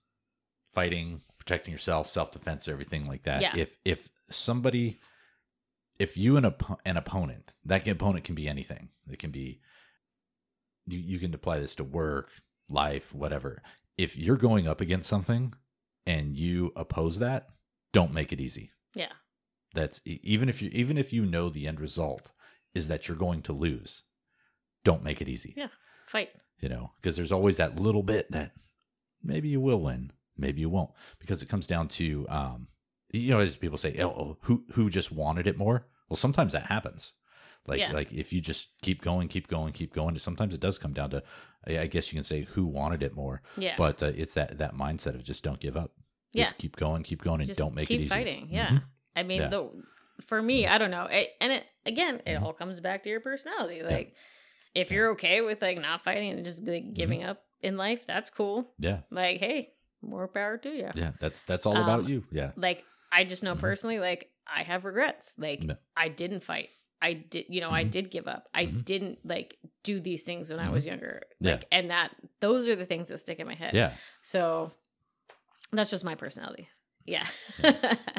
fighting 0.74 1.22
protecting 1.38 1.72
yourself 1.72 2.08
self-defense 2.10 2.68
everything 2.68 3.06
like 3.06 3.24
that 3.24 3.42
Yeah. 3.42 3.56
if 3.56 3.78
if 3.86 4.10
somebody 4.32 5.00
if 6.00 6.18
you 6.18 6.38
and 6.38 6.46
a, 6.48 6.56
an 6.86 6.98
opponent 6.98 7.54
that 7.66 7.88
opponent 7.88 8.26
can 8.26 8.34
be 8.36 8.48
anything 8.50 8.90
it 9.10 9.20
can 9.20 9.30
be 9.32 9.62
you, 10.88 10.98
you 11.00 11.20
can 11.20 11.34
apply 11.36 11.60
this 11.60 11.76
to 11.76 11.84
work 11.84 12.30
life 12.68 13.14
whatever 13.14 13.62
if 13.98 14.18
you're 14.18 14.38
going 14.38 14.68
up 14.68 14.82
against 14.82 15.08
something 15.08 15.54
and 16.08 16.36
you 16.36 16.74
oppose 16.76 17.20
that 17.20 17.48
don't 17.94 18.14
make 18.14 18.32
it 18.32 18.40
easy 18.42 18.72
Yeah. 18.96 19.12
that's 19.74 20.02
even 20.06 20.50
if 20.50 20.62
you 20.62 20.70
even 20.74 20.98
if 20.98 21.12
you 21.14 21.26
know 21.26 21.50
the 21.50 21.68
end 21.68 21.80
result 21.80 22.32
is 22.74 22.88
that 22.88 23.08
you're 23.08 23.18
going 23.18 23.42
to 23.44 23.54
lose 23.54 24.04
don't 24.84 25.04
make 25.04 25.22
it 25.22 25.28
easy 25.30 25.54
Yeah. 25.58 25.68
Fight. 26.08 26.30
you 26.60 26.70
know 26.70 26.92
because 26.98 27.16
there's 27.16 27.32
always 27.32 27.58
that 27.58 27.80
little 27.80 28.04
bit 28.04 28.32
that 28.32 28.52
maybe 29.24 29.48
you 29.50 29.60
will 29.62 29.80
win 29.82 30.12
maybe 30.38 30.62
you 30.62 30.70
won't 30.70 30.92
because 31.20 31.42
it 31.42 31.50
comes 31.50 31.68
down 31.68 31.88
to 31.90 32.26
um 32.30 32.68
you 33.14 33.30
know 33.32 33.40
as 33.40 33.58
people 33.58 33.78
say 33.78 33.96
oh, 34.00 34.08
oh, 34.10 34.38
who 34.42 34.64
who 34.74 34.90
just 34.90 35.12
wanted 35.12 35.48
it 35.48 35.58
more 35.58 35.86
well 36.10 36.18
sometimes 36.18 36.54
that 36.54 36.66
happens 36.68 37.14
like 37.68 37.80
Yeah. 37.80 37.92
like 37.92 38.12
if 38.12 38.34
you 38.34 38.42
just 38.42 38.70
keep 38.82 39.02
going 39.02 39.28
keep 39.28 39.48
going 39.48 39.72
keep 39.74 39.94
going 39.94 40.18
sometimes 40.18 40.54
it 40.54 40.60
does 40.62 40.78
come 40.80 40.94
down 40.94 41.10
to 41.12 41.24
i 41.68 41.80
I 41.80 41.88
guess 41.88 42.12
you 42.12 42.18
can 42.18 42.24
say 42.24 42.42
who 42.54 42.66
wanted 42.66 43.04
it 43.04 43.16
more 43.16 43.42
Yeah. 43.58 43.76
but 43.78 44.02
uh, 44.02 44.12
it's 44.16 44.34
that 44.34 44.58
that 44.58 44.76
mindset 44.76 45.16
of 45.16 45.24
just 45.24 45.44
don't 45.44 45.60
give 45.60 45.78
up 45.78 45.92
Yeah. 46.34 46.46
just 46.46 46.58
keep 46.58 46.76
going 46.76 47.04
keep 47.04 47.22
going 47.22 47.42
and 47.42 47.48
Just 47.48 47.60
don't 47.60 47.76
make 47.76 47.88
keep 47.88 48.00
it 48.00 48.04
easy 48.04 48.10
fighting. 48.10 48.48
Yeah. 48.50 48.68
Mhm. 48.70 48.84
I 49.16 49.24
mean, 49.24 49.42
Yeah. 49.42 49.48
the 49.50 49.84
for 50.26 50.42
me, 50.42 50.68
I 50.68 50.78
don't 50.78 50.92
know. 50.92 51.06
It, 51.06 51.30
and 51.42 51.52
it 51.52 51.66
again, 51.86 52.22
it 52.26 52.36
Mhm. 52.38 52.44
all 52.44 52.54
comes 52.54 52.80
back 52.80 53.04
to 53.04 53.10
your 53.10 53.20
personality. 53.22 53.82
Like, 53.82 54.16
if 54.76 54.92
you're 54.92 55.10
okay 55.12 55.42
with 55.42 55.62
like 55.62 55.78
not 55.80 56.04
fighting 56.04 56.32
and 56.32 56.46
just 56.46 56.64
Mm-hmm. 56.64 56.72
like 56.74 56.94
giving 56.94 57.24
up 57.24 57.44
in 57.62 57.76
life, 57.78 58.06
that's 58.06 58.30
cool. 58.30 58.74
yeah 58.80 59.00
Like, 59.10 59.40
hey, 59.40 59.74
more 60.02 60.28
power 60.28 60.58
to 60.60 60.70
you. 60.70 60.90
yeah 60.96 61.12
that's 61.20 61.44
that's 61.44 61.66
all 61.66 61.76
Um, 61.78 61.84
about 61.84 62.08
you 62.08 62.24
yeah 62.32 62.52
Like, 62.56 62.86
I 63.12 63.24
just 63.26 63.44
know 63.44 63.56
Mhm. 63.56 63.60
personally, 63.60 64.00
like, 64.00 64.32
I 64.48 64.64
have 64.64 64.86
regrets. 64.86 65.34
Like, 65.38 65.64
No. 65.64 65.76
I 65.98 66.08
didn't 66.10 66.42
fight. 66.44 66.70
I 67.02 67.14
did, 67.14 67.46
you 67.50 67.62
know, 67.62 67.72
I 67.72 67.84
Mhm. 67.84 67.92
did 67.92 68.12
give 68.12 68.28
up. 68.28 68.48
I 68.54 68.68
Mhm. 68.68 68.86
didn't 68.86 69.26
like 69.26 69.58
do 69.84 70.00
these 70.00 70.24
things 70.24 70.50
when 70.52 70.60
I 70.60 70.68
Mhm. 70.68 70.72
was 70.74 70.86
younger. 70.86 71.24
Yeah. 71.40 71.54
Like, 71.54 71.66
and 71.72 71.90
that 71.90 72.16
those 72.40 72.68
are 72.68 72.76
the 72.76 72.86
things 72.86 73.10
that 73.10 73.18
stick 73.18 73.40
in 73.40 73.48
my 73.48 73.56
head. 73.56 73.74
yeah 73.74 73.94
So 74.22 74.72
that's 75.72 75.90
just 75.92 76.04
my 76.06 76.16
personality. 76.16 76.68
Yeah. 77.06 77.26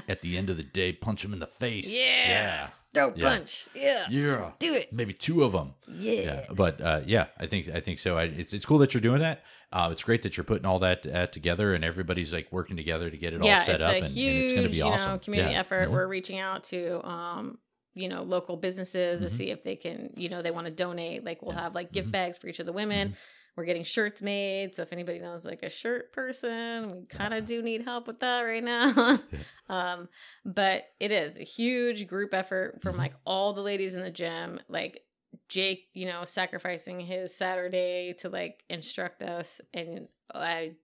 at 0.09 0.23
the 0.23 0.37
end 0.37 0.51
of 0.51 0.57
the 0.57 0.63
day 0.65 0.93
punch 0.93 1.25
him 1.25 1.33
in 1.33 1.39
the 1.39 1.47
face 1.47 1.89
Yeah. 1.93 2.71
Throw 2.93 3.13
Yeah. 3.17 3.23
punch. 3.29 3.69
Yeah. 3.75 4.07
yeah 4.11 4.27
yeah 4.37 4.51
Do 4.59 4.75
it. 4.75 4.93
maybe 4.93 5.13
two 5.15 5.45
of 5.45 5.53
them 5.53 5.75
Yeah. 5.89 6.13
yeah 6.21 6.47
but 6.53 6.81
uh, 6.81 7.01
yeah 7.07 7.27
i 7.39 7.47
think 7.47 7.69
i 7.69 7.79
think 7.81 7.99
so 8.01 8.19
I, 8.19 8.25
it's, 8.25 8.53
it's 8.53 8.67
cool 8.67 8.79
that 8.79 8.93
you're 8.93 9.01
doing 9.01 9.21
that 9.21 9.45
uh, 9.73 9.89
it's 9.93 10.03
great 10.03 10.23
that 10.25 10.37
you're 10.37 10.45
putting 10.45 10.67
all 10.67 10.81
that 10.81 11.07
uh, 11.07 11.27
together 11.29 11.75
and 11.75 11.85
everybody's 11.85 12.33
like 12.33 12.49
working 12.51 12.77
together 12.77 13.09
to 13.09 13.17
get 13.17 13.33
it 13.33 13.41
all 13.41 13.47
set 13.47 13.77
it's 13.77 13.85
up 13.85 13.93
a 13.93 13.97
and, 13.97 14.05
and 14.07 14.15
huge, 14.15 14.43
it's 14.45 14.53
going 14.53 14.65
to 14.65 14.71
be 14.71 14.77
you 14.79 14.85
awesome 14.85 15.13
know, 15.13 15.19
community 15.19 15.53
Yeah. 15.53 15.61
effort. 15.61 15.89
Mhm. 15.89 15.93
We're 15.93 16.07
reaching 16.09 16.39
out 16.41 16.65
to, 16.65 17.07
um, 17.09 17.59
you 17.95 18.09
know, 18.09 18.23
local 18.23 18.57
businesses 18.59 19.21
Mhm. 19.21 19.23
to 19.25 19.31
see 19.31 19.51
if 19.51 19.63
they 19.63 19.77
can, 19.77 20.11
you 20.17 20.29
know, 20.29 20.43
they 20.43 20.51
want 20.51 20.67
to 20.67 20.73
donate. 20.73 21.25
Like 21.25 21.41
we'll 21.41 21.55
Yeah. 21.55 21.63
have 21.63 21.75
like 21.75 21.93
gift 21.93 22.09
Mhm. 22.09 22.13
bags 22.13 22.37
for 22.37 22.49
each 22.49 22.59
of 22.59 22.67
the 22.67 22.73
women. 22.73 23.17
We're 23.57 23.65
getting 23.67 23.85
shirts 23.85 24.23
made. 24.23 24.75
So 24.75 24.83
if 24.83 24.93
anybody 24.93 25.19
knows 25.19 25.45
like 25.45 25.63
a 25.63 25.69
shirt 25.69 26.13
person, 26.13 26.89
we 26.89 27.05
kind 27.07 27.35
of 27.35 27.45
do 27.45 27.63
need 27.63 27.83
help 27.85 28.07
with 28.07 28.21
that 28.21 28.43
right 28.43 28.65
now. 28.65 29.19
um, 29.69 30.09
but 30.45 30.85
it 31.01 31.11
is 31.13 31.37
a 31.39 31.43
huge 31.45 32.07
group 32.07 32.33
effort 32.33 32.81
from 32.83 32.95
Mhm. 32.97 32.99
like 32.99 33.13
all 33.27 33.53
the 33.53 33.61
ladies 33.61 33.95
in 33.95 34.03
the 34.03 34.11
gym. 34.11 34.59
Like 34.69 35.03
Jake, 35.49 35.89
you 35.95 36.07
know, 36.07 36.25
sacrificing 36.25 37.01
his 37.01 37.35
Saturday 37.37 38.15
to 38.19 38.29
like 38.29 38.65
instruct 38.71 39.23
us, 39.23 39.61
and 39.75 40.09
I 40.35 40.75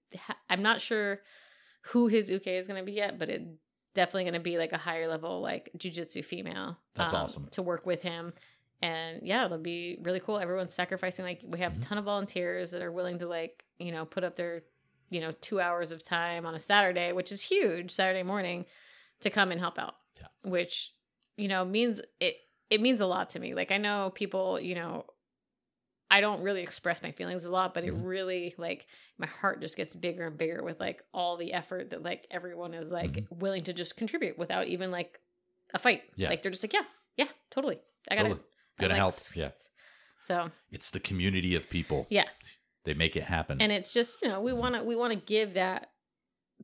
I'm 0.51 0.63
not 0.63 0.81
sure 0.81 1.21
who 1.93 2.09
his 2.09 2.29
uke 2.31 2.47
is 2.47 2.67
going 2.67 2.79
to 2.81 2.85
be 2.85 2.93
yet, 2.93 3.19
but 3.19 3.29
it 3.31 3.43
definitely 3.95 4.25
going 4.25 4.35
to 4.35 4.41
be 4.41 4.59
like 4.59 4.73
a 4.73 4.79
higher 4.79 5.09
level 5.09 5.41
like 5.41 5.71
jujitsu 5.79 6.25
female. 6.25 6.79
That's 6.95 7.15
awesome. 7.15 7.49
to 7.53 7.63
work 7.63 7.87
with 7.87 8.03
him. 8.03 8.33
And 8.81 9.21
yeah, 9.27 9.45
it'll 9.45 9.59
be 9.59 9.99
really 10.03 10.21
cool. 10.21 10.39
Everyone's 10.39 10.73
sacrificing. 10.75 11.25
Like 11.25 11.41
we 11.47 11.59
have 11.61 11.73
Mhm. 11.73 11.79
a 11.79 11.81
ton 11.81 11.99
of 11.99 12.05
volunteers 12.05 12.71
that 12.71 12.83
are 12.83 12.93
willing 12.93 13.19
to 13.19 13.27
like 13.27 13.65
you 13.79 13.91
know 13.93 14.05
put 14.07 14.25
up 14.25 14.37
their 14.37 14.63
you 15.11 15.21
know 15.21 15.33
two 15.41 15.61
hours 15.61 15.91
of 15.91 16.03
time 16.03 16.47
on 16.47 16.55
a 16.55 16.59
Saturday, 16.59 17.13
which 17.13 17.33
is 17.33 17.43
huge 17.43 17.91
Saturday 17.91 18.23
morning, 18.23 18.67
to 19.21 19.31
come 19.31 19.51
and 19.51 19.61
help 19.61 19.79
out. 19.79 19.97
Yeah. 20.21 20.27
Which 20.51 20.93
you 21.37 21.49
know 21.49 21.65
means 21.65 22.01
it 22.21 22.37
it 22.71 22.81
means 22.81 23.01
a 23.01 23.07
lot 23.07 23.31
to 23.31 23.41
me. 23.41 23.55
Like 23.55 23.73
I 23.73 23.79
know 23.79 24.11
people, 24.15 24.61
you 24.61 24.75
know, 24.77 25.07
I 26.11 26.21
don't 26.21 26.43
really 26.43 26.63
express 26.63 27.03
my 27.03 27.11
feelings 27.13 27.45
a 27.45 27.51
lot, 27.51 27.75
but 27.75 27.85
it 27.85 27.93
Mhm. 27.95 28.05
really 28.05 28.55
like 28.59 28.87
my 29.19 29.27
heart 29.27 29.61
just 29.61 29.77
gets 29.77 29.95
bigger 29.95 30.27
and 30.27 30.39
bigger 30.39 30.63
with 30.63 30.79
like 30.79 31.03
all 31.13 31.37
the 31.37 31.53
effort 31.53 31.91
that 31.91 32.03
like 32.03 32.27
everyone 32.31 32.75
is 32.75 32.91
like 32.91 33.13
Mm-hmm. 33.13 33.39
willing 33.41 33.65
to 33.65 33.73
just 33.73 33.97
contribute 33.97 34.39
without 34.39 34.69
even 34.69 34.91
like 34.91 35.21
a 35.75 35.79
fight. 35.79 36.05
Yeah. 36.15 36.29
Like 36.31 36.43
they're 36.43 36.53
just 36.53 36.63
like, 36.65 36.73
yeah, 36.73 36.85
yeah, 37.17 37.29
totally. 37.51 37.81
I 38.11 38.15
got 38.17 38.23
Totally. 38.23 38.41
it. 38.41 38.47
Gonna 38.79 38.95
like, 38.95 38.99
help. 38.99 39.15
"Sweet." 39.15 39.43
Yeah. 39.43 39.51
So 40.21 40.51
It's 40.71 40.91
the 40.91 41.01
community 41.01 41.55
of 41.55 41.69
people. 41.71 42.07
yeah, 42.11 42.29
They 42.85 42.95
make 42.95 43.17
it 43.17 43.25
happen. 43.25 43.61
and 43.61 43.71
it's 43.73 43.93
just 43.93 44.21
you 44.23 44.29
know 44.29 44.41
we 44.41 44.53
Mhm. 44.53 44.57
want 44.59 44.75
to 44.77 44.83
we 44.85 44.97
want 44.97 45.13
to 45.13 45.19
give 45.19 45.55
that 45.55 45.93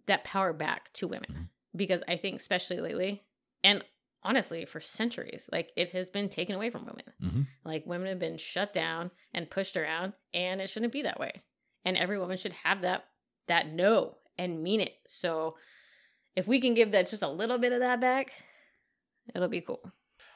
that 0.07 0.25
power 0.25 0.53
back 0.53 0.93
to 0.95 1.07
women 1.09 1.31
Mhm. 1.33 1.49
because 1.77 2.03
I 2.09 2.17
think 2.17 2.37
especially 2.41 2.81
lately 2.81 3.25
and 3.63 3.85
honestly 4.23 4.65
for 4.65 4.81
centuries 4.81 5.49
like 5.53 5.71
it 5.77 5.91
has 5.91 6.11
been 6.11 6.29
taken 6.29 6.55
away 6.57 6.71
from 6.71 6.85
women. 6.87 7.05
hmm 7.21 7.43
Like 7.65 7.87
women 7.87 8.09
have 8.09 8.19
been 8.19 8.37
shut 8.39 8.73
down 8.73 9.11
and 9.33 9.51
pushed 9.51 9.77
around, 9.77 10.15
and 10.33 10.61
it 10.61 10.69
shouldn't 10.71 10.93
be 10.93 11.03
that 11.03 11.21
way. 11.21 11.43
And 11.85 11.97
every 11.97 12.19
woman 12.19 12.37
should 12.37 12.53
have 12.65 12.81
that 12.83 13.09
that 13.47 13.67
no 13.69 14.19
and 14.39 14.63
mean 14.63 14.81
it. 14.81 14.95
So 15.07 15.57
if 16.35 16.49
we 16.49 16.61
can 16.61 16.75
give 16.75 16.91
that 16.93 17.07
just 17.09 17.23
a 17.23 17.29
little 17.29 17.59
bit 17.59 17.73
of 17.73 17.81
that 17.81 18.01
back, 18.01 18.43
it'll 19.35 19.49
be 19.49 19.61
cool. 19.61 19.93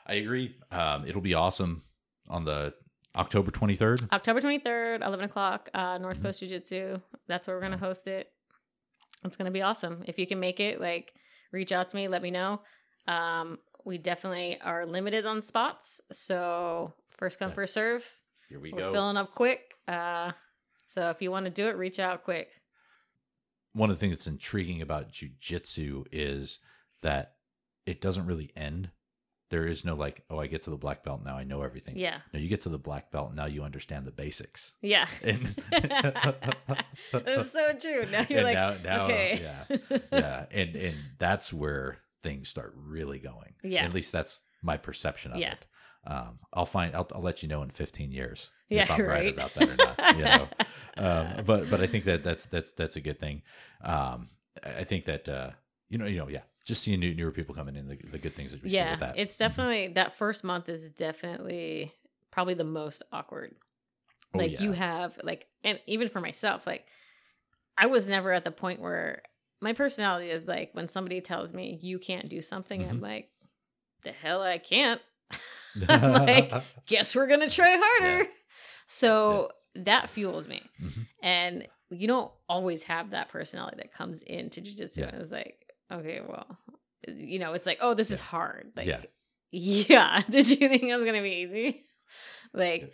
I 0.08 0.14
agree. 0.14 0.56
Um, 0.70 1.06
it'll 1.06 1.20
be 1.20 1.34
awesome 1.34 1.82
on 2.28 2.44
the 2.44 2.74
October 3.14 3.50
23rd. 3.50 4.10
October 4.12 4.40
twenty 4.40 4.58
third, 4.58 5.02
eleven 5.02 5.24
o'clock, 5.24 5.68
uh, 5.74 5.98
North 5.98 6.18
Mhm. 6.18 6.22
Coast 6.24 6.40
Jiu 6.40 6.48
Jitsu. 6.48 7.00
That's 7.26 7.46
where 7.46 7.56
we're 7.56 7.62
gonna 7.62 7.76
host 7.78 8.06
it. 8.06 8.32
It's 9.24 9.36
gonna 9.36 9.50
be 9.50 9.62
awesome. 9.62 10.04
If 10.06 10.18
you 10.18 10.26
can 10.26 10.38
make 10.40 10.60
it, 10.60 10.80
like 10.80 11.12
reach 11.52 11.72
out 11.72 11.88
to 11.88 11.96
me, 11.96 12.08
let 12.08 12.22
me 12.22 12.30
know. 12.30 12.62
Um, 13.06 13.58
we 13.84 13.98
definitely 13.98 14.60
are 14.60 14.86
limited 14.86 15.24
on 15.26 15.42
spots, 15.42 16.00
so 16.12 16.94
first 17.10 17.38
come, 17.38 17.48
Yeah. 17.50 17.54
first 17.54 17.74
serve. 17.74 18.20
Here 18.48 18.60
we 18.60 18.72
We're 18.72 18.78
go. 18.80 18.92
filling 18.92 19.16
up 19.16 19.34
quick. 19.34 19.74
Uh, 19.88 20.32
so 20.86 21.10
if 21.10 21.20
you 21.20 21.30
want 21.30 21.44
to 21.46 21.50
do 21.50 21.66
it, 21.68 21.76
reach 21.76 21.98
out 21.98 22.22
quick. 22.24 22.50
One 23.72 23.90
of 23.90 23.96
the 23.96 24.00
things 24.00 24.16
that's 24.16 24.26
intriguing 24.26 24.80
about 24.82 25.10
jujitsu 25.12 26.06
is 26.12 26.60
that 27.02 27.36
it 27.86 28.00
doesn't 28.00 28.26
really 28.26 28.52
end. 28.56 28.90
There 29.50 29.66
is 29.66 29.82
no 29.84 29.94
like, 29.94 30.22
oh, 30.28 30.38
I 30.38 30.46
get 30.46 30.62
to 30.64 30.70
the 30.70 30.76
black 30.76 31.02
belt 31.02 31.22
now, 31.24 31.36
I 31.36 31.44
know 31.44 31.62
everything. 31.62 31.96
Yeah, 31.96 32.18
No, 32.34 32.38
you 32.40 32.48
get 32.48 32.60
to 32.62 32.68
the 32.68 32.78
black 32.78 33.10
belt 33.10 33.34
now, 33.34 33.46
you 33.46 33.62
understand 33.62 34.06
the 34.06 34.10
basics. 34.12 34.72
yeah. 34.82 35.06
And 35.22 35.54
That's 37.12 37.50
so 37.50 37.72
true. 37.80 38.04
Now 38.10 38.26
you're 38.28 38.38
And 38.40 38.44
like, 38.44 38.54
now- 38.54 38.76
now, 38.84 39.04
okay, 39.04 39.40
yeah, 39.42 39.98
yeah, 40.12 40.46
and 40.50 40.76
and 40.76 40.96
that's 41.18 41.52
where 41.52 41.98
things 42.22 42.48
start 42.48 42.74
really 42.76 43.18
going. 43.18 43.54
Yeah. 43.62 43.84
at 43.84 43.92
least 43.94 44.12
that's 44.12 44.40
my 44.62 44.76
perception 44.76 45.32
of 45.32 45.38
Yeah. 45.38 45.52
it. 45.52 45.66
Um, 46.06 46.38
I'll 46.52 46.66
find. 46.66 46.94
I'll, 46.94 47.08
I'll 47.14 47.20
let 47.22 47.42
you 47.42 47.48
know 47.48 47.62
in 47.62 47.70
15 47.70 48.12
years 48.12 48.50
Yeah, 48.68 48.82
if 48.84 48.90
I'm 48.90 49.00
right. 49.02 49.08
right. 49.08 49.34
about 49.34 49.54
that 49.54 49.68
or 49.68 49.76
not. 49.76 50.16
You 50.16 50.24
know, 50.24 50.48
um, 50.96 51.44
but 51.44 51.68
but 51.70 51.80
I 51.80 51.86
think 51.86 52.04
that 52.04 52.22
that's 52.22 52.46
that's 52.46 52.72
that's 52.72 52.96
a 52.96 53.00
good 53.00 53.18
thing. 53.18 53.42
Um, 53.82 54.28
I 54.64 54.78
I 54.80 54.84
think 54.84 55.04
that 55.06 55.28
uh, 55.28 55.50
you 55.88 55.98
know 55.98 56.06
you 56.06 56.16
know 56.18 56.28
yeah, 56.28 56.42
just 56.68 56.82
seeing 56.82 57.00
new 57.00 57.14
newer 57.14 57.32
people 57.32 57.54
coming 57.54 57.74
in, 57.74 57.88
the, 57.88 57.96
the 58.10 58.18
good 58.18 58.34
things 58.36 58.52
that 58.52 58.62
we 58.62 58.68
see 58.68 58.76
yeah, 58.76 58.92
with 58.92 59.00
that. 59.00 59.18
it's 59.18 59.36
definitely 59.36 59.88
that 59.94 60.12
first 60.16 60.44
month 60.44 60.68
is 60.68 60.90
definitely 60.90 61.92
probably 62.30 62.54
the 62.54 62.62
most 62.64 63.02
awkward. 63.10 63.54
Oh, 64.34 64.38
like 64.38 64.52
yeah. 64.52 64.62
you 64.62 64.72
have 64.72 65.18
like, 65.24 65.46
and 65.64 65.80
even 65.86 66.08
for 66.08 66.20
myself, 66.20 66.66
like 66.66 66.84
I 67.76 67.86
was 67.86 68.06
never 68.06 68.32
at 68.32 68.44
the 68.44 68.50
point 68.50 68.80
where 68.80 69.22
my 69.60 69.72
personality 69.72 70.30
is 70.30 70.46
like 70.46 70.70
when 70.74 70.86
somebody 70.86 71.20
tells 71.20 71.52
me 71.52 71.78
you 71.82 71.98
can't 71.98 72.28
do 72.28 72.40
something, 72.42 72.84
I'm 72.88 72.98
Mhm. 72.98 73.02
like, 73.02 73.30
the 74.04 74.12
hell 74.12 74.42
I 74.42 74.58
can't. 74.58 75.00
I'm 75.88 76.12
like, 76.26 76.52
guess 76.86 77.16
we're 77.16 77.26
gonna 77.26 77.48
try 77.50 77.76
harder. 77.80 78.24
Yeah. 78.24 78.30
So 78.86 79.50
that 79.74 80.08
fuels 80.08 80.46
me. 80.46 80.62
Mhm. 80.82 81.06
And 81.22 81.68
you 81.90 82.06
don't 82.06 82.30
always 82.48 82.82
have 82.84 83.10
that 83.10 83.28
personality 83.30 83.78
that 83.78 83.92
comes 83.94 84.20
into 84.20 84.60
jujitsu 84.60 84.98
Yeah. 84.98 85.08
and 85.08 85.22
it's 85.22 85.32
like, 85.32 85.64
okay, 85.92 86.20
well, 86.26 86.58
you 87.06 87.38
know, 87.38 87.52
it's 87.54 87.66
like, 87.66 87.78
oh, 87.80 87.94
this 87.94 88.10
is 88.10 88.20
hard. 88.20 88.72
Like, 88.76 88.86
Yeah. 88.86 89.00
yeah. 89.50 90.22
Did 90.30 90.48
you 90.48 90.68
think 90.68 90.82
it 90.82 90.94
was 90.94 91.04
gonna 91.04 91.22
be 91.22 91.42
easy? 91.46 91.84
Like, 92.54 92.92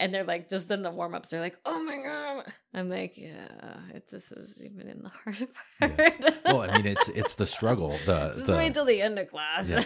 and 0.00 0.12
they're 0.14 0.24
like, 0.24 0.48
just 0.48 0.70
in 0.70 0.80
the 0.80 0.90
warm 0.90 1.14
ups, 1.14 1.28
they're 1.28 1.40
like, 1.40 1.58
oh 1.66 1.82
my 1.84 1.98
god. 2.02 2.52
I'm 2.72 2.88
like, 2.88 3.18
yeah, 3.18 3.48
it, 3.92 4.08
this 4.10 4.32
is 4.32 4.60
even 4.64 4.88
in 4.88 5.02
the 5.02 5.10
hard 5.10 5.46
part. 5.78 5.98
Yeah. 5.98 6.30
well, 6.46 6.62
I 6.62 6.74
mean, 6.78 6.86
it's 6.86 7.10
it's 7.10 7.34
the 7.34 7.46
struggle. 7.46 7.90
The 8.06 8.28
Just 8.34 8.46
the 8.46 8.56
wait 8.56 8.72
till 8.72 8.86
the 8.86 9.02
end 9.02 9.18
of 9.18 9.28
class. 9.28 9.68
Yeah. 9.68 9.82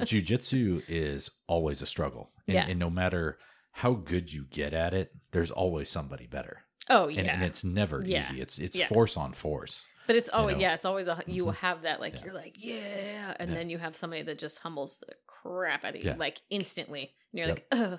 jujitsu 0.00 0.82
is 0.88 1.30
always 1.46 1.82
a 1.82 1.86
struggle, 1.86 2.32
and, 2.46 2.54
Yeah. 2.54 2.66
and 2.68 2.78
no 2.78 2.90
matter 2.90 3.38
how 3.72 3.94
good 3.94 4.32
you 4.32 4.44
get 4.50 4.72
at 4.74 4.94
it, 4.94 5.12
there's 5.32 5.50
always 5.50 5.88
somebody 5.88 6.26
better, 6.26 6.64
oh 6.90 7.08
yeah. 7.08 7.20
and, 7.20 7.28
and 7.30 7.42
it's 7.44 7.64
never 7.64 8.02
Yeah. 8.04 8.20
easy. 8.20 8.40
It's 8.40 8.58
it's 8.58 8.76
Yeah. 8.76 8.88
force 8.88 9.16
on 9.16 9.32
force. 9.32 9.86
But 10.08 10.16
it's 10.16 10.28
always 10.30 10.56
know? 10.56 10.62
yeah, 10.62 10.74
it's 10.74 10.84
always 10.84 11.06
a 11.06 11.22
you 11.26 11.44
Mhm. 11.44 11.54
have 11.56 11.82
that 11.82 12.00
like 12.00 12.14
Yeah. 12.14 12.24
you're 12.24 12.34
like 12.34 12.54
yeah, 12.58 13.36
and 13.38 13.50
Yeah. 13.50 13.54
then 13.54 13.70
you 13.70 13.78
have 13.78 13.94
somebody 13.94 14.22
that 14.22 14.38
just 14.38 14.58
humbles 14.58 14.98
the 15.06 15.14
crap 15.26 15.84
out 15.84 15.94
of 15.94 16.02
you 16.02 16.10
Yeah. 16.10 16.16
like 16.16 16.40
instantly. 16.50 17.14
And 17.32 17.38
you're 17.38 17.48
Yep. 17.48 17.66
like, 17.70 17.80
oh, 17.80 17.98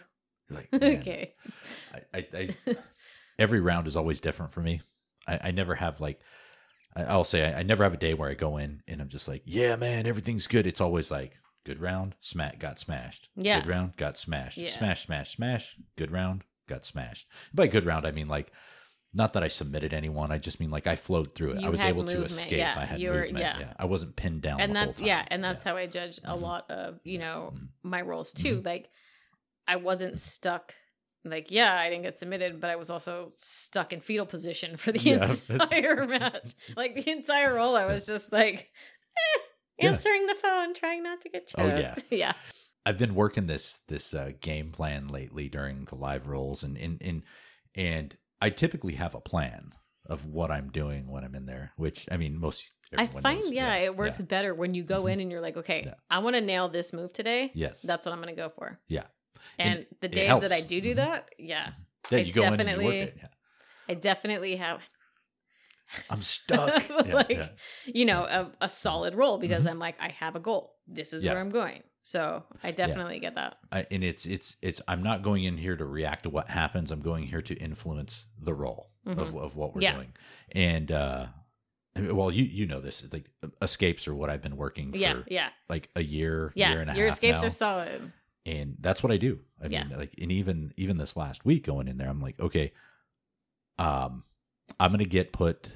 Like 0.50 0.70
okay, 0.74 1.36
I, 1.94 2.18
I, 2.18 2.28
I 2.34 2.50
every 3.40 3.62
round 3.62 3.88
is 3.88 3.96
always 3.96 4.20
different 4.20 4.52
for 4.54 4.62
me. 4.62 4.82
I, 5.28 5.40
I 5.46 5.52
never 5.52 5.76
have 5.76 6.02
like 6.02 6.20
I, 6.96 7.04
I'll 7.04 7.24
say 7.24 7.46
I, 7.54 7.60
I 7.60 7.64
never 7.64 7.84
have 7.84 7.94
a 7.94 7.98
day 7.98 8.16
where 8.16 8.30
I 8.30 8.34
go 8.34 8.58
in 8.58 8.82
and 8.88 9.00
I'm 9.00 9.10
just 9.10 9.28
like, 9.28 9.44
yeah, 9.46 9.76
man, 9.76 10.08
everything's 10.08 10.48
good. 10.48 10.66
It's 10.66 10.82
always 10.82 11.12
like 11.12 11.34
good 11.64 11.80
round, 11.80 12.16
smack, 12.22 12.58
got 12.58 12.80
smashed. 12.80 13.30
Yeah. 13.36 13.60
Good 13.60 13.70
round, 13.70 13.96
got 13.98 14.18
smashed. 14.18 14.58
Yeah. 14.58 14.70
Smash, 14.72 15.06
smash, 15.06 15.36
smash. 15.36 15.76
Good 15.96 16.10
round, 16.12 16.44
got 16.68 16.86
smashed. 16.86 17.28
By 17.54 17.68
good 17.68 17.86
round, 17.86 18.08
I 18.08 18.12
mean 18.12 18.28
like 18.28 18.52
not 19.14 19.34
that 19.34 19.44
I 19.44 19.48
submitted 19.48 19.94
anyone. 19.94 20.32
I 20.32 20.38
just 20.38 20.60
mean 20.60 20.70
like 20.72 20.86
I 20.88 20.96
flowed 20.96 21.34
through 21.36 21.54
it. 21.54 21.62
You 21.62 21.68
I 21.68 21.70
was 21.70 21.82
able 21.82 22.06
to 22.06 22.24
escape. 22.24 22.60
yeah. 22.60 22.76
I 22.78 22.86
had 22.86 23.00
You 23.00 23.10
were- 23.10 23.22
movement. 23.22 23.40
yeah. 23.40 23.60
Yeah. 23.60 23.74
I 23.78 23.86
wasn't 23.86 24.16
pinned 24.16 24.42
down. 24.44 24.62
and 24.62 24.76
that's 24.76 25.00
yeah, 25.00 25.26
and 25.30 25.44
that's 25.44 25.64
how 25.64 25.76
I 25.78 25.88
judge 25.88 26.20
a 26.24 26.36
Mhm. 26.36 26.42
lot 26.42 26.70
of 26.70 27.00
you 27.04 27.18
know 27.18 27.54
Mhm. 27.56 27.68
my 27.84 28.02
rolls 28.02 28.34
Mm-hmm. 28.34 28.48
too. 28.58 28.62
Like 28.62 28.90
I 29.68 29.78
wasn't 29.78 30.18
stuck. 30.18 30.76
Like 31.26 31.52
yeah, 31.52 31.74
I 31.76 31.90
didn't 31.90 32.04
get 32.04 32.18
submitted, 32.18 32.60
but 32.62 32.70
I 32.70 32.76
was 32.76 32.90
also 32.90 33.32
stuck 33.36 33.94
in 33.94 34.00
fetal 34.00 34.26
position 34.26 34.78
for 34.78 34.92
the 34.92 35.00
Yeah. 35.04 35.36
entire 35.50 36.06
match. 36.08 36.54
Like 36.78 36.96
the 36.96 37.10
entire 37.12 37.54
roll, 37.56 37.76
I 37.76 37.86
was 37.86 38.06
just 38.06 38.32
like 38.32 38.72
eh, 39.18 39.40
Yeah. 39.80 39.92
answering 39.92 40.28
the 40.28 40.36
phone, 40.36 40.74
trying 40.74 41.04
not 41.04 41.22
to 41.22 41.30
get 41.30 41.48
choked. 41.48 41.60
Oh, 41.62 41.66
yeah. 41.78 41.96
yeah. 42.12 42.34
I've 42.86 42.98
been 42.98 43.16
working 43.16 43.48
this 43.48 43.80
this 43.88 44.14
uh, 44.14 44.32
game 44.40 44.72
plan 44.72 45.08
lately 45.10 45.50
during 45.50 45.86
the 45.86 45.96
live 45.96 46.28
rolls, 46.28 46.64
and 46.64 46.78
and 46.78 47.02
and 47.02 47.24
and 47.76 48.16
I 48.42 48.50
typically 48.50 48.94
have 48.94 49.16
a 49.16 49.22
plan 49.22 49.72
of 50.06 50.26
what 50.26 50.50
I'm 50.52 50.70
doing 50.72 51.08
when 51.12 51.24
I'm 51.24 51.36
in 51.36 51.46
there. 51.46 51.72
Which 51.76 52.08
I 52.12 52.18
mean, 52.18 52.40
most 52.40 52.72
I 52.98 53.06
find, 53.08 53.42
knows. 53.42 53.52
yeah, 53.52 53.76
it 53.76 53.96
works 53.96 54.20
yeah. 54.20 54.26
better 54.26 54.56
when 54.56 54.74
you 54.74 54.84
go 54.84 55.04
Mhm. 55.04 55.12
in 55.14 55.20
and 55.20 55.32
you're 55.32 55.42
like, 55.42 55.58
okay, 55.58 55.84
Yeah. 55.86 55.94
I 56.10 56.20
want 56.20 56.36
to 56.36 56.42
nail 56.42 56.70
this 56.70 56.92
move 56.94 57.14
today. 57.14 57.52
Yes, 57.54 57.82
That's 57.84 58.06
what 58.06 58.14
I'm 58.14 58.22
going 58.22 58.34
to 58.36 58.42
go 58.42 58.50
for. 58.50 58.80
Yeah. 58.88 59.04
And, 59.58 59.80
And 59.80 59.86
the 60.02 60.08
days 60.08 60.40
that 60.42 60.52
I 60.52 60.62
do 60.62 60.82
do 60.82 60.94
Mhm. 60.94 60.96
that, 60.98 61.30
yeah, 61.38 61.72
yeah. 62.10 62.18
I 62.18 62.22
You 62.22 62.34
go 62.34 62.44
in 62.44 62.54
and 62.54 62.60
you 62.62 62.66
work 62.66 62.70
definitely- 62.78 63.00
it. 63.00 63.14
Yeah. 63.18 63.28
I 63.88 63.94
definitely 63.96 64.56
have 64.56 64.82
I'm 66.10 66.22
stuck. 66.38 66.90
Like, 66.90 67.30
yeah. 67.30 67.50
you 67.86 68.06
know, 68.06 68.22
a, 68.24 68.52
a 68.62 68.70
solid 68.70 69.16
roll 69.16 69.38
because 69.40 69.66
I'm 69.66 69.80
like, 69.80 69.96
I 70.00 70.10
have 70.10 70.36
a 70.36 70.40
goal. 70.40 70.76
This 70.88 71.14
is 71.14 71.24
Yeah. 71.24 71.32
where 71.34 71.42
I'm 71.42 71.50
going. 71.50 71.82
So 72.10 72.44
I 72.64 72.72
definitely 72.72 73.20
get 73.20 73.36
that. 73.36 73.58
I, 73.72 73.86
and 73.92 74.04
it's 74.04 74.26
it's 74.26 74.56
it's. 74.62 74.82
I'm 74.88 75.04
not 75.04 75.22
going 75.22 75.44
in 75.44 75.58
here 75.58 75.76
to 75.78 75.86
react 75.86 76.24
to 76.24 76.30
what 76.32 76.50
happens. 76.50 76.90
I'm 76.92 77.02
going 77.02 77.28
here 77.28 77.42
to 77.44 77.54
influence 77.56 78.26
the 78.42 78.54
roll 78.54 78.90
of 79.06 79.36
of 79.36 79.56
what 79.56 79.76
we're 79.76 79.82
Mm-hmm. 79.82 79.82
Yeah. 79.82 79.94
doing. 79.94 80.14
And 80.54 80.92
uh, 80.92 81.26
well, 81.96 82.32
you 82.32 82.44
you 82.46 82.66
know 82.66 82.80
this 82.80 83.06
like 83.14 83.30
escapes 83.62 84.08
are 84.08 84.16
what 84.16 84.30
I've 84.32 84.42
been 84.42 84.58
working 84.58 84.92
for 84.92 84.98
Yeah, 84.98 85.24
yeah, 85.28 85.50
like 85.70 85.90
a 85.96 86.02
year, 86.02 86.52
yeah. 86.56 86.72
year 86.72 86.82
and 86.82 86.90
a 86.90 86.94
Your 86.96 87.06
half 87.10 87.22
Your 87.22 87.34
escapes 87.34 87.42
now. 87.42 87.48
are 87.48 87.52
solid. 87.52 88.12
and 88.46 88.78
that's 88.80 89.04
what 89.04 89.12
I 89.12 89.18
do. 89.18 89.40
I 89.64 89.68
Yeah. 89.68 89.84
mean, 89.88 89.98
like, 89.98 90.14
and 90.20 90.32
even 90.32 90.74
even 90.78 90.98
this 90.98 91.16
last 91.16 91.46
week 91.46 91.64
going 91.66 91.88
in 91.88 91.98
there, 91.98 92.10
I'm 92.10 92.22
like, 92.22 92.40
okay, 92.40 92.74
um, 93.78 94.24
I'm 94.80 94.92
going 94.92 95.04
to 95.04 95.10
get 95.10 95.32
put 95.32 95.74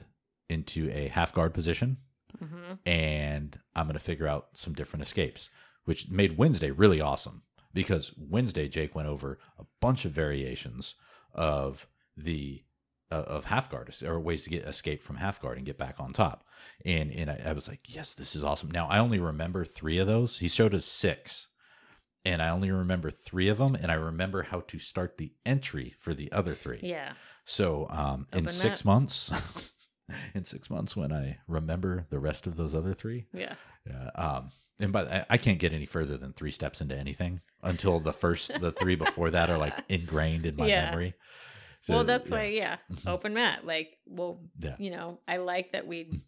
into 0.49 0.89
a 0.91 1.07
half 1.09 1.33
guard 1.33 1.53
position 1.53 1.97
hmm 2.39 2.73
and 2.85 3.59
I'm 3.75 3.85
going 3.85 3.93
to 3.97 4.03
figure 4.03 4.27
out 4.27 4.47
some 4.55 4.73
different 4.73 5.03
escapes, 5.03 5.49
which 5.85 6.09
made 6.09 6.37
Wednesday 6.37 6.71
really 6.71 7.01
awesome 7.01 7.43
because 7.73 8.13
Wednesday 8.17 8.67
Jake 8.67 8.95
went 8.95 9.07
over 9.07 9.39
a 9.57 9.65
bunch 9.81 10.05
of 10.05 10.11
variations 10.11 10.95
of 11.33 11.87
the 12.15 12.63
uh, 13.11 13.23
of 13.27 13.45
half 13.45 13.69
guard 13.69 13.93
or 14.03 14.19
ways 14.19 14.43
to 14.43 14.49
get 14.49 14.63
escape 14.63 15.03
from 15.03 15.17
half 15.17 15.41
guard 15.41 15.57
and 15.57 15.65
get 15.65 15.77
back 15.77 15.99
on 15.99 16.13
top. 16.13 16.45
And 16.85 17.11
and 17.11 17.29
I, 17.29 17.41
I 17.45 17.53
was 17.53 17.67
like, 17.67 17.81
yes, 17.93 18.13
this 18.13 18.35
is 18.35 18.43
awesome. 18.43 18.71
Now 18.71 18.87
I 18.87 18.99
only 18.99 19.19
remember 19.19 19.65
three 19.65 19.97
of 19.97 20.07
those. 20.07 20.39
He 20.39 20.47
showed 20.47 20.73
us 20.73 20.85
six. 20.85 21.49
And 22.25 22.41
I 22.41 22.49
only 22.49 22.71
remember 22.71 23.11
three 23.11 23.49
of 23.49 23.57
them, 23.57 23.75
and 23.75 23.91
I 23.91 23.95
remember 23.95 24.43
how 24.43 24.61
to 24.61 24.79
start 24.79 25.17
the 25.17 25.33
entry 25.45 25.93
for 25.99 26.13
the 26.13 26.31
other 26.31 26.53
three. 26.53 26.79
Yeah. 26.81 27.11
So, 27.43 27.87
um, 27.89 28.27
in 28.31 28.47
six 28.47 28.85
months, 28.85 29.29
in 30.33 30.43
six 30.43 30.69
months, 30.69 30.95
when 30.95 31.11
I 31.11 31.37
remember 31.47 32.05
the 32.09 32.19
rest 32.19 32.47
of 32.47 32.55
those 32.55 32.73
other 32.75 32.93
three, 32.93 33.25
Yeah. 33.33 33.55
yeah. 33.87 34.09
Um, 34.15 34.51
and 34.79 34.91
but 34.91 35.07
I, 35.11 35.25
I 35.29 35.37
can't 35.37 35.59
get 35.59 35.73
any 35.73 35.85
further 35.85 36.17
than 36.17 36.33
three 36.33 36.51
steps 36.51 36.81
into 36.81 36.95
anything 36.97 37.41
until 37.61 37.99
the 37.99 38.13
first, 38.13 38.59
the 38.59 38.71
three 38.71 38.95
before 38.95 39.29
that 39.31 39.49
are 39.49 39.57
like 39.57 39.73
ingrained 39.89 40.45
in 40.45 40.55
my 40.55 40.67
Yeah. 40.67 40.85
memory. 40.85 41.13
So, 41.81 41.95
well, 41.95 42.03
that's 42.05 42.29
yeah. 42.29 42.35
why, 42.35 42.45
yeah, 42.45 42.77
Mhm. 42.91 43.07
open 43.07 43.33
mat. 43.33 43.65
Like, 43.65 43.97
well, 44.05 44.41
Yeah. 44.59 44.75
you 44.79 44.89
know, 44.89 45.19
I 45.27 45.37
like 45.37 45.73
that 45.73 45.83
Mm. 45.85 45.89
we 45.89 46.21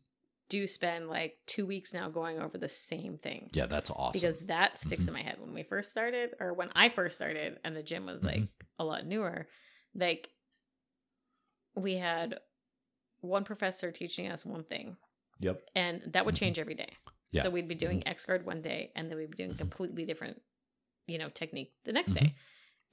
do 0.49 0.67
spend 0.67 1.09
like 1.09 1.37
two 1.47 1.65
weeks 1.65 1.91
now 1.93 2.07
going 2.09 2.39
over 2.39 2.57
the 2.57 2.69
same 2.69 3.17
thing. 3.17 3.49
Yeah, 3.53 3.65
that's 3.65 3.89
awesome. 3.89 4.11
Because 4.13 4.41
that 4.41 4.77
sticks 4.77 5.05
Mhm. 5.05 5.07
in 5.07 5.13
my 5.15 5.21
head. 5.23 5.39
When 5.39 5.53
we 5.53 5.63
first 5.63 5.89
started, 5.89 6.35
or 6.39 6.53
when 6.53 6.69
I 6.75 6.89
first 6.89 7.15
started, 7.15 7.57
and 7.63 7.75
the 7.75 7.81
gym 7.81 8.05
was 8.05 8.23
like 8.23 8.41
Mhm. 8.41 8.49
a 8.77 8.83
lot 8.83 9.05
newer, 9.07 9.47
like 9.95 10.29
we 11.75 11.95
had 11.95 12.39
one 13.25 13.43
professor 13.43 13.91
teaching 13.91 14.27
us 14.31 14.45
one 14.45 14.63
thing, 14.63 14.97
yep. 15.39 15.61
and 15.75 16.01
that 16.13 16.25
would 16.25 16.35
Mhm. 16.35 16.39
change 16.39 16.59
every 16.59 16.75
day. 16.75 16.89
Yeah. 17.31 17.43
So 17.43 17.49
we'd 17.49 17.67
be 17.67 17.75
doing 17.75 18.07
X 18.07 18.25
guard 18.25 18.45
one 18.45 18.61
day, 18.61 18.91
and 18.95 19.09
then 19.09 19.17
we'd 19.17 19.31
be 19.31 19.37
doing 19.37 19.55
completely 19.55 20.05
different, 20.05 20.41
you 21.07 21.17
know, 21.17 21.29
technique 21.29 21.73
the 21.83 21.91
next 21.93 22.13
day, 22.13 22.35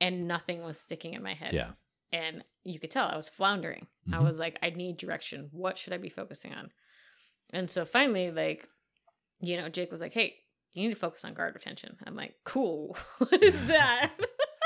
and 0.01 0.27
nothing 0.27 0.63
was 0.63 0.81
sticking 0.81 1.15
in 1.15 1.23
my 1.23 1.35
head. 1.35 1.53
Yeah. 1.55 1.73
and 2.15 2.45
you 2.63 2.79
could 2.79 2.91
tell 2.91 3.09
I 3.09 3.17
was 3.17 3.31
floundering. 3.31 3.87
I 4.13 4.17
Mhm. 4.19 4.25
was 4.25 4.39
like, 4.39 4.59
I 4.63 4.69
need 4.69 4.99
direction. 4.99 5.49
What 5.51 5.79
should 5.79 5.95
I 5.95 5.97
be 5.97 6.11
focusing 6.11 6.53
on? 6.53 6.71
And 7.49 7.71
so 7.71 7.87
finally, 7.87 8.31
like, 8.31 8.69
you 9.41 9.57
know, 9.57 9.71
Jake 9.71 9.91
was 9.91 10.03
like, 10.03 10.13
Hey, 10.13 10.39
you 10.75 10.87
need 10.87 10.93
to 10.95 11.01
focus 11.01 11.25
on 11.25 11.33
guard 11.33 11.55
retention. 11.55 11.97
I'm 12.07 12.15
like, 12.15 12.35
Cool. 12.45 12.99
what 13.19 13.43
is 13.43 13.67
that? 13.69 14.11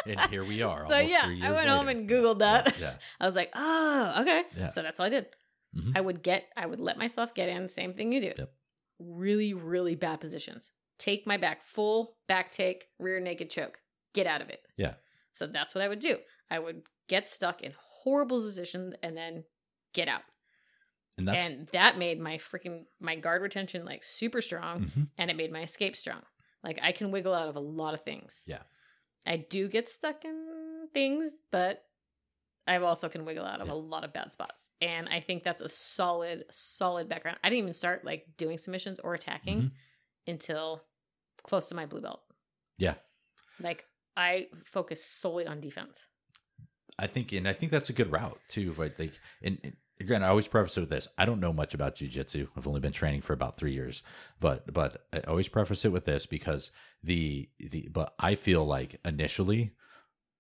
And 0.06 0.20
here 0.22 0.42
we 0.44 0.60
are. 0.62 0.86
so 0.90 0.98
yeah, 0.98 1.32
I 1.42 1.52
went 1.52 1.68
home 1.68 1.86
and 1.86 2.08
Googled 2.10 2.40
that. 2.40 2.76
Yeah. 2.80 2.94
I 3.20 3.26
was 3.26 3.36
like, 3.36 3.50
oh, 3.54 4.14
okay. 4.22 4.42
Yeah. 4.58 4.66
So 4.66 4.82
that's 4.82 4.98
all 4.98 5.06
I 5.06 5.10
did. 5.10 5.26
Mhm. 5.76 5.92
I 5.96 6.00
would 6.00 6.22
get, 6.22 6.46
I 6.56 6.66
would 6.66 6.80
let 6.80 6.98
myself 6.98 7.34
get 7.34 7.48
in, 7.48 7.68
same 7.68 7.92
thing 7.92 8.12
you 8.12 8.20
do. 8.20 8.32
Yep. 8.38 8.52
Really, 8.98 9.52
really 9.54 9.94
bad 9.94 10.20
positions. 10.20 10.70
Take 10.98 11.26
my 11.26 11.36
back, 11.36 11.62
full 11.62 12.16
back 12.26 12.50
take, 12.50 12.86
rear 12.98 13.20
naked 13.20 13.50
choke. 13.50 13.78
Get 14.14 14.26
out 14.26 14.40
of 14.40 14.48
it. 14.48 14.60
Yeah. 14.76 14.94
So 15.32 15.46
that's 15.46 15.74
what 15.74 15.82
I 15.84 15.88
would 15.88 15.98
do. 15.98 16.18
I 16.50 16.58
would 16.58 16.82
get 17.08 17.28
stuck 17.28 17.62
in 17.62 17.74
horrible 18.02 18.40
positions 18.40 18.94
and 19.02 19.16
then 19.16 19.44
get 19.92 20.08
out. 20.08 20.22
And 21.18 21.28
that's 21.28 21.50
and 21.50 21.66
that 21.68 21.98
made 21.98 22.18
my 22.20 22.36
freaking 22.38 22.84
my 23.00 23.16
guard 23.16 23.42
retention 23.42 23.84
like 23.84 24.02
super 24.04 24.40
strong 24.40 24.86
Mhm. 24.86 25.08
and 25.18 25.30
it 25.30 25.36
made 25.36 25.52
my 25.52 25.62
escape 25.62 25.96
strong. 25.96 26.22
Like 26.62 26.78
I 26.82 26.92
can 26.92 27.10
wiggle 27.10 27.34
out 27.34 27.48
of 27.48 27.56
a 27.56 27.60
lot 27.60 27.94
of 27.94 28.02
things. 28.02 28.44
Yeah. 28.46 28.62
I 29.26 29.38
do 29.38 29.66
get 29.68 29.88
stuck 29.88 30.24
in 30.24 30.88
things, 30.94 31.36
but 31.50 31.85
I 32.66 32.76
also 32.78 33.08
can 33.08 33.24
wiggle 33.24 33.44
out 33.44 33.60
of 33.60 33.68
Yeah. 33.68 33.74
a 33.74 33.76
lot 33.76 34.04
of 34.04 34.12
bad 34.12 34.32
spots. 34.32 34.68
And 34.80 35.08
I 35.08 35.20
think 35.20 35.44
that's 35.44 35.62
a 35.62 35.68
solid, 35.68 36.44
solid 36.50 37.08
background. 37.08 37.38
I 37.44 37.48
didn't 37.48 37.62
even 37.62 37.72
start 37.74 38.04
like 38.04 38.36
doing 38.36 38.58
submissions 38.58 38.98
or 38.98 39.14
attacking 39.14 39.62
Mhm. 39.62 39.70
until 40.26 40.82
close 41.44 41.68
to 41.68 41.74
my 41.74 41.86
blue 41.86 42.00
belt. 42.00 42.22
Yeah. 42.78 42.94
Like 43.60 43.86
I 44.16 44.48
focus 44.64 45.04
solely 45.04 45.46
on 45.46 45.60
defense. 45.60 46.08
I 46.98 47.06
think, 47.06 47.32
and 47.32 47.46
I 47.46 47.52
think 47.52 47.70
that's 47.72 47.90
a 47.90 47.92
good 47.92 48.10
route 48.10 48.40
too. 48.48 48.72
Right? 48.72 48.98
Like, 48.98 49.12
and, 49.42 49.58
and 49.62 49.76
again, 50.00 50.22
I 50.24 50.28
always 50.28 50.48
preface 50.48 50.76
it 50.76 50.80
with 50.80 50.88
this: 50.90 51.06
I 51.18 51.26
don't 51.26 51.40
know 51.40 51.52
much 51.52 51.74
about 51.74 51.94
jujitsu. 51.96 52.48
I've 52.56 52.66
only 52.66 52.80
been 52.80 52.92
training 52.92 53.20
for 53.20 53.34
about 53.34 53.56
three 53.56 53.72
years, 53.74 54.02
but 54.40 54.72
but 54.72 55.06
I 55.12 55.20
always 55.20 55.48
preface 55.48 55.84
it 55.84 55.92
with 55.92 56.06
this 56.06 56.24
because 56.26 56.72
the 57.02 57.50
the 57.60 57.88
but 57.88 58.14
I 58.18 58.34
feel 58.34 58.64
like 58.64 58.98
initially 59.04 59.72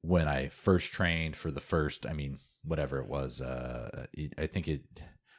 when 0.06 0.28
I 0.28 0.48
first 0.48 0.92
trained 0.92 1.36
for 1.36 1.50
the 1.50 1.60
first, 1.60 2.06
I 2.06 2.12
mean, 2.12 2.38
whatever 2.64 2.98
it 2.98 3.06
was, 3.08 3.40
uh, 3.40 4.06
it- 4.12 4.34
I 4.38 4.46
think 4.46 4.68
it 4.68 4.82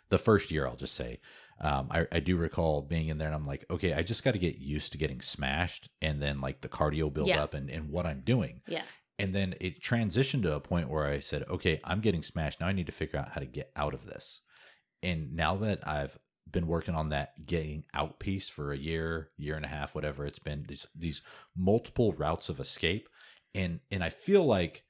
the 0.10 0.18
first 0.18 0.52
year. 0.52 0.66
I'll 0.68 0.76
just 0.76 0.96
say. 0.96 1.20
Um, 1.60 1.88
I, 1.90 2.06
I 2.12 2.20
do 2.20 2.38
recall 2.38 2.82
being 2.84 3.08
in 3.10 3.18
there 3.18 3.28
and 3.28 3.36
I'm 3.36 3.48
like, 3.48 3.66
okay, 3.72 3.94
I 3.94 4.04
just 4.04 4.24
got 4.24 4.34
to 4.34 4.40
get 4.40 4.58
used 4.60 4.92
to 4.92 4.98
getting 4.98 5.22
smashed 5.22 5.90
and 6.02 6.22
then 6.22 6.40
like 6.40 6.62
the 6.62 6.70
cardio 6.70 7.12
build 7.12 7.28
Yeah. 7.30 7.44
up 7.44 7.54
and, 7.56 7.70
and 7.70 7.90
what 7.90 8.06
I'm 8.06 8.22
doing. 8.22 8.62
Yeah. 8.68 8.84
And 9.20 9.34
then 9.34 9.56
it 9.60 9.82
transitioned 9.82 10.44
to 10.44 10.54
a 10.54 10.60
point 10.60 10.90
where 10.90 11.08
I 11.08 11.20
said, 11.20 11.44
okay, 11.50 11.82
I'm 11.84 12.00
getting 12.02 12.22
smashed. 12.22 12.60
Now 12.62 12.68
I 12.68 12.74
need 12.74 12.86
to 12.86 12.92
figure 12.92 13.18
out 13.20 13.30
how 13.30 13.40
to 13.40 13.48
get 13.48 13.72
out 13.76 13.96
of 13.96 14.06
this. 14.06 14.42
And 15.02 15.34
now 15.34 15.56
that 15.58 15.86
I've 15.88 16.18
been 16.50 16.68
working 16.68 16.94
on 16.96 17.10
that 17.10 17.46
getting 17.48 17.84
out 17.94 18.20
piece 18.20 18.48
for 18.48 18.72
a 18.72 18.78
year, 18.78 19.32
year 19.36 19.56
and 19.56 19.66
a 19.66 19.70
half, 19.70 19.96
whatever 19.96 20.26
it's 20.28 20.40
been, 20.40 20.64
these 20.68 20.86
these 20.96 21.22
multiple 21.56 22.14
routes 22.14 22.50
of 22.50 22.60
escape. 22.60 23.10
And 23.58 23.80
and 23.92 24.04
I 24.04 24.10
feel 24.10 24.46
like 24.46 24.84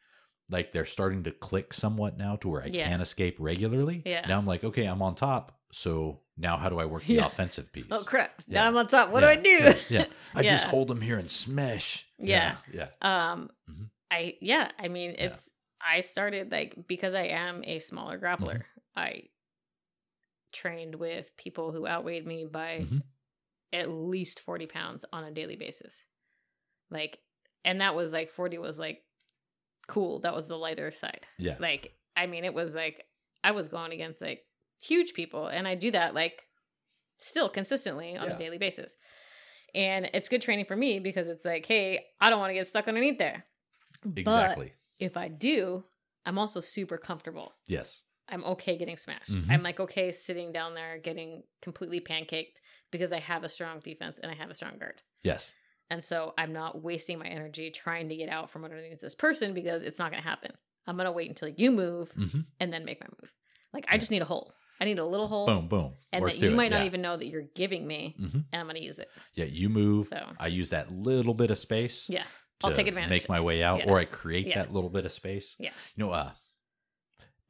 like 0.49 0.71
they're 0.71 0.85
starting 0.85 1.23
to 1.23 1.31
click 1.31 1.73
somewhat 1.73 2.17
now 2.17 2.35
to 2.37 2.47
where 2.49 2.61
I 2.63 2.67
Yeah. 2.67 2.87
can 2.87 3.01
escape 3.01 3.35
regularly. 3.39 4.01
Yeah. 4.05 4.25
Now 4.27 4.37
I'm 4.37 4.45
like, 4.45 4.63
okay, 4.63 4.85
I'm 4.85 5.01
on 5.01 5.15
top. 5.15 5.59
So 5.71 6.21
now 6.37 6.55
how 6.57 6.69
do 6.69 6.79
I 6.79 6.85
work 6.85 7.03
the 7.05 7.15
Yeah. 7.15 7.25
offensive 7.25 7.71
piece? 7.73 7.87
Oh 7.91 8.03
crap. 8.03 8.31
Yeah. 8.47 8.61
Now 8.61 8.67
I'm 8.67 8.77
on 8.77 8.87
top. 8.87 9.09
What 9.11 9.21
do 9.21 9.25
I 9.27 9.35
do? 9.35 9.73
Yeah. 9.89 10.05
I 10.35 10.43
just 10.43 10.65
hold 10.67 10.87
them 10.87 11.01
here 11.01 11.17
and 11.17 11.29
smash. 11.29 12.05
Yeah. 12.19 12.55
Yeah. 12.73 12.87
Um, 13.01 13.49
Mhm. 13.69 13.89
I 14.11 14.37
yeah, 14.41 14.71
I 14.79 14.87
mean 14.87 15.15
it's 15.17 15.49
I 15.81 16.01
started 16.01 16.51
like 16.51 16.87
because 16.87 17.13
I 17.13 17.23
am 17.23 17.63
a 17.65 17.79
smaller 17.79 18.17
grappler. 18.19 18.55
Mm-hmm. 18.59 18.99
I 18.99 19.23
trained 20.53 20.95
with 20.95 21.35
people 21.37 21.71
who 21.71 21.85
outweighed 21.87 22.25
me 22.25 22.45
by 22.45 22.79
Mhm. 22.89 23.01
at 23.73 23.89
least 23.89 24.39
forty 24.39 24.65
pounds 24.65 25.03
on 25.11 25.23
a 25.23 25.31
daily 25.31 25.55
basis. 25.57 26.05
Like, 26.89 27.19
and 27.65 27.81
that 27.81 27.95
was 27.95 28.11
like 28.11 28.29
forty 28.31 28.57
was 28.57 28.79
like 28.79 29.01
cool. 29.87 30.19
That 30.19 30.35
was 30.35 30.47
the 30.47 30.57
lighter 30.57 30.91
side. 30.91 31.25
Yeah. 31.39 31.55
Like, 31.59 31.93
I 32.15 32.27
mean, 32.27 32.43
it 32.43 32.53
was 32.53 32.75
like 32.75 33.03
I 33.43 33.51
was 33.51 33.69
going 33.69 33.93
against 33.93 34.21
like 34.21 34.43
huge 34.81 35.13
people, 35.13 35.47
and 35.47 35.67
I 35.67 35.75
do 35.75 35.91
that 35.91 36.13
like 36.13 36.43
still 37.17 37.49
consistently 37.49 38.15
on 38.17 38.27
Yeah. 38.27 38.35
a 38.35 38.39
daily 38.39 38.57
basis. 38.57 38.95
And 39.75 40.09
it's 40.13 40.29
good 40.29 40.41
training 40.41 40.65
for 40.65 40.75
me 40.75 40.99
because 40.99 41.27
it's 41.27 41.45
like, 41.45 41.65
hey, 41.65 42.05
I 42.21 42.29
don't 42.29 42.39
want 42.39 42.51
to 42.51 42.53
get 42.55 42.67
stuck 42.67 42.87
underneath 42.87 43.17
there. 43.17 43.43
But 44.03 44.17
Exactly. 44.19 44.73
if 44.99 45.17
I 45.17 45.27
do, 45.27 45.83
I'm 46.25 46.37
also 46.39 46.59
super 46.59 46.97
comfortable. 46.97 47.53
yes. 47.67 48.03
I'm 48.29 48.43
okay 48.43 48.77
getting 48.77 48.97
smashed. 48.97 49.31
Mhm. 49.31 49.49
I'm 49.49 49.63
like 49.63 49.79
okay 49.79 50.11
sitting 50.11 50.51
down 50.51 50.73
there 50.73 50.97
getting 50.97 51.43
completely 51.61 52.01
pancaked 52.01 52.59
because 52.91 53.13
I 53.13 53.19
have 53.19 53.45
a 53.45 53.49
strong 53.49 53.79
defense 53.79 54.19
and 54.21 54.29
I 54.29 54.35
have 54.35 54.49
a 54.49 54.53
strong 54.53 54.77
guard. 54.77 55.01
Yes. 55.23 55.55
And 55.89 56.03
so 56.03 56.33
I'm 56.37 56.51
not 56.53 56.81
wasting 56.83 57.17
my 57.19 57.27
energy 57.27 57.71
trying 57.71 58.09
to 58.09 58.15
get 58.15 58.29
out 58.29 58.49
from 58.49 58.63
underneath 58.65 58.99
this 58.99 59.15
person 59.15 59.53
because 59.53 59.83
it's 59.83 59.99
not 59.99 60.11
going 60.11 60.21
to 60.21 60.27
happen. 60.27 60.51
I'm 60.85 60.95
going 60.97 61.05
to 61.05 61.11
wait 61.11 61.29
until 61.29 61.49
you 61.49 61.71
move 61.71 62.11
hmm 62.11 62.41
and 62.59 62.73
then 62.73 62.83
make 62.85 62.99
my 63.01 63.07
move. 63.21 63.31
Like 63.73 63.85
I 63.89 63.97
just 63.97 64.11
need 64.11 64.21
a 64.21 64.25
hole. 64.25 64.53
I 64.79 64.85
need 64.85 64.99
a 64.99 65.05
little 65.05 65.27
hole 65.27 65.45
Boom, 65.47 65.67
boom. 65.67 65.93
and 66.11 66.21
Work 66.21 66.33
that 66.33 66.39
you 66.39 66.49
it. 66.51 66.55
might 66.55 66.71
not 66.71 66.81
Yeah. 66.81 66.85
even 66.87 67.01
know 67.01 67.15
that 67.17 67.25
you're 67.25 67.41
giving 67.55 67.85
me 67.87 68.15
Mhm. 68.19 68.33
and 68.51 68.59
I'm 68.61 68.65
going 68.65 68.75
to 68.75 68.83
use 68.83 68.99
it. 68.99 69.09
Yeah, 69.33 69.45
you 69.45 69.69
move. 69.69 70.07
So, 70.07 70.23
I 70.39 70.47
use 70.47 70.69
that 70.71 70.91
little 70.91 71.33
bit 71.33 71.51
of 71.51 71.57
space. 71.57 72.07
yeah. 72.09 72.25
I'll 72.63 72.71
take 72.71 72.87
advantage. 72.87 73.09
Make 73.09 73.29
my 73.29 73.39
way 73.39 73.61
out, 73.63 73.79
Yeah. 73.79 73.91
or 73.91 73.99
I 73.99 74.05
create 74.05 74.47
Yeah. 74.47 74.55
that 74.63 74.73
little 74.73 74.89
bit 74.89 75.05
of 75.05 75.11
space. 75.11 75.55
Yeah. 75.59 75.71
You 75.95 76.05
know, 76.05 76.11
uh, 76.11 76.31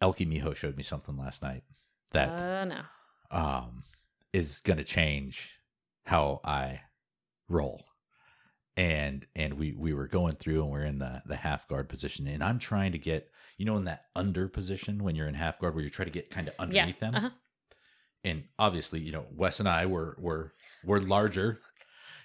Elkie 0.01 0.27
Miho 0.27 0.55
showed 0.55 0.77
me 0.77 0.83
something 0.83 1.17
last 1.17 1.41
night 1.41 1.63
that 2.11 2.41
Uh 2.41 2.65
no. 2.65 2.81
um 3.31 3.83
is 4.33 4.59
going 4.59 4.77
to 4.77 4.83
change 4.83 5.59
how 6.05 6.39
I 6.43 6.81
roll. 7.49 7.86
And 8.77 9.25
and 9.35 9.55
we 9.55 9.73
we 9.73 9.93
were 9.93 10.07
going 10.07 10.33
through 10.35 10.61
and 10.63 10.71
we're 10.71 10.85
in 10.85 10.99
the 10.99 11.23
the 11.25 11.35
half 11.35 11.67
guard 11.67 11.89
position 11.89 12.27
and 12.27 12.43
I'm 12.43 12.59
trying 12.59 12.91
to 12.93 12.99
get 12.99 13.31
you 13.57 13.65
know 13.65 13.75
in 13.75 13.85
that 13.85 14.05
under 14.15 14.47
position 14.47 15.03
when 15.03 15.15
you're 15.15 15.27
in 15.27 15.33
half 15.33 15.59
guard 15.59 15.73
where 15.75 15.83
you 15.83 15.89
try 15.89 16.05
to 16.05 16.11
get 16.11 16.29
kind 16.29 16.47
of 16.47 16.53
underneath 16.59 16.99
them. 16.99 17.15
Uh-huh. 17.15 17.29
And 18.23 18.43
obviously, 18.59 18.99
you 18.99 19.11
know, 19.11 19.25
Wes 19.35 19.59
and 19.59 19.67
I 19.67 19.87
were 19.87 20.15
were 20.19 20.53
were 20.85 21.01
larger. 21.01 21.59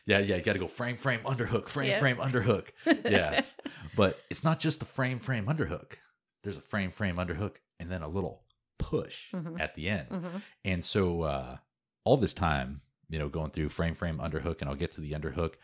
Yeah, 0.05 0.19
yeah, 0.19 0.37
you 0.37 0.43
got 0.43 0.55
to 0.55 0.59
go 0.59 0.67
frame 0.67 0.97
frame 0.99 1.21
underhook, 1.25 1.69
frame 1.69 1.91
Yeah. 1.91 1.99
frame 2.01 2.17
underhook. 2.19 2.69
Yeah. 2.87 3.43
But 3.95 4.19
it's 4.31 4.43
not 4.43 4.59
just 4.59 4.79
the 4.81 4.87
frame 4.87 5.19
frame 5.19 5.47
underhook. 5.47 5.95
There's 6.43 6.57
a 6.57 6.63
frame 6.63 6.91
frame 6.93 7.17
underhook 7.17 7.57
and 7.79 7.91
then 7.91 8.01
a 8.03 8.09
little 8.09 8.43
push 8.79 9.31
Mhm. 9.33 9.61
at 9.61 9.75
the 9.75 9.89
end. 9.89 10.09
Mhm. 10.09 10.43
And 10.65 10.85
so 10.85 11.23
uh, 11.23 11.57
all 12.05 12.17
this 12.17 12.33
time, 12.33 12.81
you 13.11 13.19
know, 13.19 13.29
going 13.29 13.51
through 13.51 13.69
frame, 13.69 13.95
frame, 13.95 14.19
underhook, 14.19 14.61
and 14.61 14.71
I'll 14.71 14.77
get 14.77 14.93
to 14.93 15.01
the 15.03 15.13
underhook, 15.13 15.55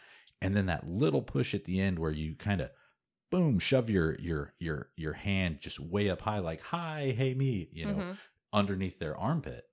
and 0.41 0.57
then 0.57 0.66
that 0.66 0.89
little 0.89 1.22
push 1.22 1.55
at 1.55 1.64
the 1.64 1.80
end 1.80 1.99
where 1.99 2.11
you 2.11 2.34
kind 2.36 2.61
of 2.61 2.70
boom, 3.30 3.59
shove 3.59 3.91
your 3.91 4.16
your 4.18 4.55
your 4.59 4.91
your 4.97 5.12
hand 5.12 5.59
just 5.61 5.78
way 5.80 6.09
up 6.11 6.22
high, 6.22 6.39
like 6.39 6.62
hi, 6.62 7.14
hey 7.16 7.34
me, 7.34 7.68
you 7.72 7.84
know, 7.86 7.95
Mhm. 7.95 8.18
underneath 8.53 8.99
their 8.99 9.16
armpit 9.16 9.64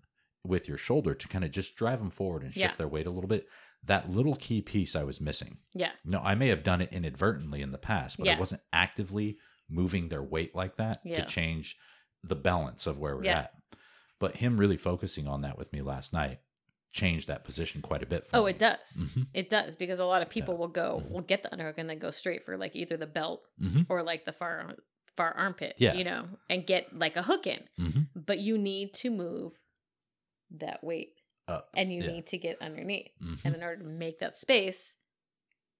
with 0.44 0.68
your 0.68 0.78
shoulder 0.78 1.16
to 1.16 1.28
kind 1.28 1.44
of 1.46 1.52
just 1.52 1.76
drive 1.76 2.00
them 2.00 2.10
forward 2.10 2.44
and 2.44 2.54
shift 2.54 2.74
Yeah. 2.74 2.76
their 2.76 2.88
weight 2.88 3.08
a 3.08 3.12
little 3.12 3.28
bit. 3.30 3.48
That 3.84 4.10
little 4.10 4.36
key 4.36 4.62
piece 4.62 4.96
I 4.96 5.04
was 5.04 5.22
missing. 5.22 5.60
Yeah. 5.74 5.92
No, 6.04 6.20
I 6.20 6.36
may 6.36 6.50
have 6.50 6.64
done 6.64 6.82
it 6.82 6.92
inadvertently 6.92 7.62
in 7.62 7.72
the 7.72 7.78
past, 7.78 8.18
but 8.18 8.28
I 8.28 8.38
wasn't 8.38 8.62
actively 8.74 9.38
moving 9.70 10.10
their 10.10 10.22
weight 10.24 10.54
like 10.56 10.76
that 10.78 11.00
Yeah. 11.04 11.16
to 11.16 11.26
change 11.26 11.78
the 12.24 12.36
balance 12.36 12.86
of 12.88 13.00
where 13.00 13.16
we're 13.16 13.26
Yeah. 13.26 13.40
at. 13.40 13.54
But 14.20 14.38
him 14.38 14.58
really 14.58 14.78
focusing 14.78 15.28
on 15.28 15.42
that 15.42 15.58
with 15.58 15.72
me 15.74 15.82
last 15.82 16.14
night 16.14 16.42
changed 16.96 17.28
that 17.28 17.44
position 17.44 17.82
quite 17.82 18.02
a 18.02 18.06
bit 18.06 18.26
for 18.26 18.38
Oh, 18.38 18.46
me. 18.46 18.52
it 18.52 18.60
does. 18.60 18.98
Mhm. 19.06 19.28
It 19.34 19.50
does 19.50 19.76
because 19.76 20.00
a 20.00 20.06
lot 20.06 20.22
of 20.22 20.30
people 20.30 20.56
will 20.56 20.70
go, 20.70 21.02
Mhm. 21.04 21.10
will 21.12 21.22
get 21.22 21.44
the 21.44 21.50
underhook 21.50 21.74
and 21.78 21.90
then 21.90 22.00
go 22.00 22.10
straight 22.10 22.46
for 22.46 22.58
like 22.58 22.74
either 22.74 22.96
the 22.96 23.06
belt 23.06 23.46
Mhm. 23.62 23.86
or 23.90 24.02
like 24.02 24.24
the 24.26 24.32
far 24.32 24.76
far 25.18 25.34
armpit. 25.38 25.76
Yeah. 25.78 25.94
You 25.94 26.04
know, 26.06 26.28
and 26.50 26.66
get 26.66 26.98
like 26.98 27.16
a 27.18 27.22
hook 27.24 27.48
in. 27.48 27.68
Mhm. 27.78 28.08
But 28.16 28.40
you 28.40 28.58
need 28.58 28.94
to 28.96 29.10
move 29.10 29.60
that 30.52 30.84
weight 30.84 31.20
Up. 31.50 31.70
and 31.74 31.92
you 31.92 32.02
yeah. 32.02 32.12
need 32.12 32.28
to 32.28 32.38
get 32.38 32.62
underneath. 32.62 33.12
And 33.44 33.56
in 33.56 33.62
order 33.64 33.82
to 33.84 33.88
make 33.90 34.20
that 34.20 34.36
space, 34.38 34.96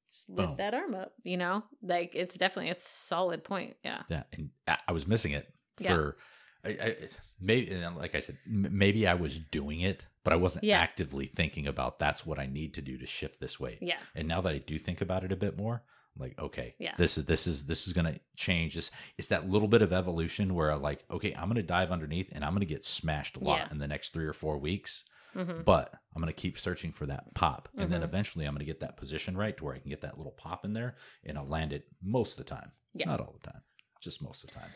just 0.10 0.30
lift 0.30 0.50
Boom. 0.50 0.58
that 0.58 0.74
arm 0.74 0.96
up, 0.96 1.14
you 1.24 1.38
know? 1.38 1.64
Like 1.82 2.14
it's 2.16 2.38
definitely 2.38 2.72
it's 2.72 2.86
a 2.86 2.90
solid 2.90 3.44
point. 3.44 3.78
Yeah. 3.84 4.04
Yeah, 4.10 4.24
and 4.34 4.50
I 4.68 4.92
was 4.92 5.06
missing 5.08 5.32
it 5.34 5.48
Yeah. 5.80 5.96
for 5.96 6.18
I, 6.66 6.70
I, 6.70 6.96
maybe, 7.40 7.76
like 7.98 8.16
I 8.16 8.20
said, 8.20 8.38
m- 8.48 8.68
maybe 8.72 9.08
I 9.08 9.14
was 9.14 9.40
doing 9.40 9.82
it, 9.82 10.06
but 10.24 10.34
I 10.34 10.36
wasn't 10.38 10.64
Yeah. 10.66 10.80
actively 10.80 11.26
thinking 11.28 11.68
about 11.68 12.00
that's 12.00 12.26
what 12.26 12.40
I 12.40 12.46
need 12.48 12.74
to 12.76 12.82
do 12.82 12.98
to 12.98 13.06
shift 13.06 13.40
this 13.40 13.60
weight. 13.60 13.80
Yeah. 13.82 13.98
And 14.16 14.28
now 14.28 14.42
that 14.42 14.54
I 14.54 14.58
do 14.60 14.78
think 14.80 15.02
about 15.02 15.24
it 15.24 15.32
a 15.32 15.36
bit 15.36 15.58
more, 15.58 15.84
I'm 16.16 16.22
like, 16.22 16.40
okay, 16.40 16.76
Yeah. 16.80 16.96
this 16.98 17.18
is 17.18 17.26
this 17.26 17.46
is 17.46 17.66
this 17.66 17.88
is 17.88 17.94
gonna 17.94 18.20
change. 18.38 18.76
This 18.76 18.90
it's 19.18 19.28
that 19.28 19.50
little 19.50 19.68
bit 19.68 19.82
of 19.82 19.92
evolution 19.94 20.56
where 20.56 20.72
I 20.72 20.76
like, 20.76 21.04
okay, 21.12 21.34
I'm 21.34 21.48
gonna 21.50 21.62
dive 21.64 21.92
underneath 21.92 22.30
and 22.32 22.44
I'm 22.44 22.54
gonna 22.54 22.66
get 22.66 22.86
smashed 22.86 23.38
a 23.38 23.44
lot 23.44 23.60
Yeah. 23.60 23.72
in 23.72 23.80
the 23.80 23.88
next 23.88 24.14
three 24.14 24.26
or 24.26 24.34
four 24.34 24.58
weeks. 24.58 25.04
hmm 25.34 25.62
But 25.64 25.94
I'm 26.16 26.22
gonna 26.22 26.32
keep 26.32 26.58
searching 26.58 26.94
for 26.94 27.06
that 27.08 27.34
pop, 27.36 27.68
and 27.78 27.92
then 27.92 28.00
Mhm. 28.02 28.06
eventually 28.06 28.46
I'm 28.46 28.54
gonna 28.56 28.64
get 28.64 28.80
that 28.80 28.96
position 28.96 29.36
right 29.36 29.56
to 29.58 29.64
where 29.66 29.76
I 29.76 29.80
can 29.80 29.90
get 29.90 30.00
that 30.02 30.18
little 30.18 30.32
pop 30.32 30.64
in 30.64 30.72
there, 30.72 30.96
and 31.26 31.38
I'll 31.38 31.46
land 31.48 31.74
it 31.74 31.88
most 32.02 32.40
of 32.40 32.46
the 32.46 32.56
time. 32.56 32.72
Yeah. 32.94 33.08
Not 33.08 33.20
all 33.20 33.34
the 33.34 33.52
time, 33.52 33.62
just 34.00 34.22
most 34.22 34.46
of 34.46 34.50
the 34.52 34.56
time. 34.60 34.72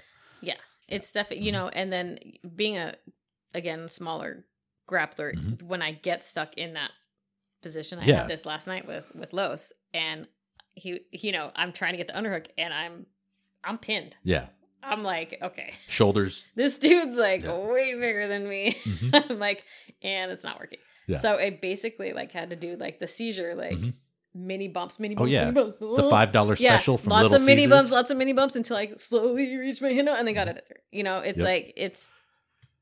It's 0.91 1.11
definitely, 1.11 1.37
Mm-hmm. 1.37 1.45
you 1.45 1.51
know, 1.53 1.67
and 1.69 1.91
then 1.93 2.19
being 2.55 2.77
a, 2.77 2.95
again, 3.53 3.87
smaller 3.87 4.45
grappler, 4.87 5.33
Mhm. 5.35 5.63
when 5.63 5.81
I 5.81 5.91
get 5.91 6.23
stuck 6.23 6.55
in 6.57 6.73
that 6.73 6.91
position, 7.61 7.99
I 7.99 8.05
Yeah. 8.05 8.15
had 8.21 8.27
this 8.29 8.45
last 8.45 8.67
night 8.67 8.87
with, 8.87 9.05
with 9.15 9.33
Los 9.33 9.71
and 9.93 10.27
he, 10.73 11.01
you 11.11 11.31
know, 11.31 11.51
I'm 11.55 11.71
trying 11.73 11.91
to 11.93 11.97
get 11.97 12.07
the 12.07 12.13
underhook 12.13 12.47
and 12.57 12.73
I'm, 12.73 13.05
I'm 13.63 13.77
pinned. 13.77 14.15
Yeah, 14.23 14.47
I'm 14.81 15.03
like, 15.03 15.37
okay, 15.41 15.73
shoulders. 15.87 16.45
this 16.55 16.77
dude's 16.77 17.17
like 17.17 17.43
Yeah. 17.43 17.57
way 17.67 17.93
bigger 17.95 18.27
than 18.27 18.47
me. 18.47 18.73
Mhm. 18.83 19.25
I'm 19.29 19.39
like, 19.39 19.63
and 20.01 20.31
it's 20.31 20.43
not 20.43 20.59
working. 20.59 20.79
Yeah. 21.07 21.17
So 21.17 21.35
I 21.37 21.49
basically 21.49 22.13
like 22.13 22.31
had 22.31 22.49
to 22.51 22.55
do 22.55 22.75
like 22.77 22.99
the 22.99 23.07
seizure, 23.07 23.55
like 23.55 23.77
Mhm. 23.77 23.93
Mini 24.33 24.67
bumps, 24.67 24.99
mini 24.99 25.15
bumps. 25.15 25.21
Oh, 25.21 25.23
bumps, 25.25 25.33
yeah. 25.33 25.51
mini 25.51 25.71
bumps. 25.79 26.01
The 26.03 26.09
five 26.09 26.31
dollar 26.31 26.55
Yeah, 26.59 26.71
special 26.77 26.97
from 26.97 27.11
lots 27.11 27.23
Little 27.23 27.37
of 27.37 27.45
mini 27.45 27.63
Caesars. 27.63 27.69
bumps, 27.77 27.91
lots 27.91 28.11
of 28.11 28.17
mini 28.17 28.33
bumps 28.33 28.55
until 28.55 28.77
I 28.77 28.91
slowly 28.97 29.55
reach 29.57 29.81
my 29.81 29.89
hand 29.91 30.07
out 30.09 30.19
and 30.19 30.27
then 30.27 30.35
got 30.35 30.47
it 30.47 30.65
through. 30.67 30.77
You 30.91 31.03
know, 31.03 31.19
it's 31.19 31.39
Yep. 31.39 31.45
like 31.45 31.73
it's 31.77 32.09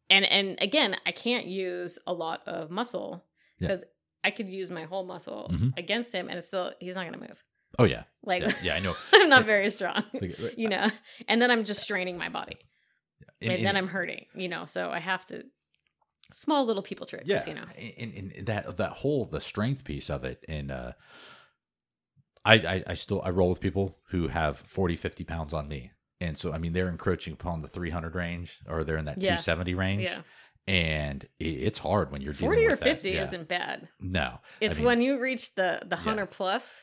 and 0.09 0.25
and 0.25 0.57
again, 0.61 0.95
I 1.05 1.11
can't 1.11 1.45
use 1.47 1.99
a 2.07 2.13
lot 2.13 2.41
of 2.47 2.69
muscle 2.71 3.23
Yeah. 3.59 3.67
because 3.69 3.83
I 4.23 4.31
could 4.31 4.49
use 4.49 4.69
my 4.71 4.83
whole 4.83 5.05
muscle 5.05 5.49
Mhm. 5.53 5.77
against 5.77 6.13
him 6.13 6.27
and 6.29 6.37
it's 6.37 6.47
still 6.47 6.73
he's 6.79 6.95
not 6.95 7.05
gonna 7.05 7.19
move. 7.19 7.43
Oh 7.79 7.83
yeah, 7.83 8.03
Like 8.23 8.41
yeah, 8.43 8.53
yeah, 8.63 8.75
I 8.75 8.79
know. 8.79 8.95
I'm 9.13 9.29
not 9.29 9.45
very 9.45 9.69
strong. 9.69 10.03
You 10.57 10.69
know. 10.69 10.89
And 11.27 11.41
then 11.41 11.51
I'm 11.51 11.63
just 11.65 11.81
straining 11.81 12.17
my 12.17 12.29
body. 12.29 12.57
and- 13.41 13.51
and, 13.53 13.65
then 13.65 13.75
I'm 13.77 13.87
hurting, 13.87 14.25
you 14.33 14.47
know, 14.49 14.65
so 14.65 14.89
I 14.89 14.99
have 14.99 15.23
to 15.25 15.43
small 16.31 16.65
little 16.65 16.81
people 16.83 17.05
tricks, 17.05 17.27
yeah, 17.27 17.45
you 17.45 17.53
know. 17.53 17.63
and, 17.77 18.13
and, 18.15 18.31
and 18.33 18.45
that 18.47 18.77
that 18.77 18.91
whole 18.91 19.25
the 19.25 19.39
strength 19.41 19.83
piece 19.83 20.09
of 20.09 20.23
it, 20.25 20.43
and 20.49 20.71
uh, 20.71 20.91
I, 22.47 22.53
I 22.75 22.83
I 22.87 22.93
still 22.93 23.21
I 23.23 23.29
roll 23.29 23.49
with 23.49 23.59
people 23.59 23.97
who 24.09 24.27
have 24.29 24.57
40, 24.57 24.95
50 24.95 25.23
pounds 25.23 25.53
on 25.53 25.67
me, 25.67 25.91
and 26.21 26.37
so 26.37 26.53
I 26.53 26.57
mean 26.57 26.73
they're 26.73 26.89
encroaching 26.89 27.33
upon 27.33 27.61
the 27.61 27.67
three 27.67 27.89
hundred 27.89 28.15
range, 28.15 28.59
or 28.67 28.83
they're 28.83 28.97
in 28.97 29.05
that 29.05 29.21
Yeah. 29.21 29.35
two 29.35 29.41
seventy 29.41 29.73
range, 29.73 30.03
Yeah. 30.03 30.21
and 30.67 31.23
it, 31.39 31.45
it's 31.45 31.79
hard 31.79 32.11
when 32.11 32.21
you're 32.21 32.33
dealing 32.33 32.53
40 32.59 32.65
or 32.65 32.69
with 32.71 32.79
that. 32.81 32.85
50 32.85 33.11
Yeah. 33.11 33.23
isn't 33.23 33.47
bad. 33.47 33.89
no, 33.99 34.39
It's 34.61 34.77
mean, 34.79 34.85
when 34.87 35.01
you 35.01 35.19
reach 35.19 35.55
the 35.55 35.79
the 35.83 35.95
Yeah. 35.97 36.03
100 36.05 36.27
plus 36.31 36.81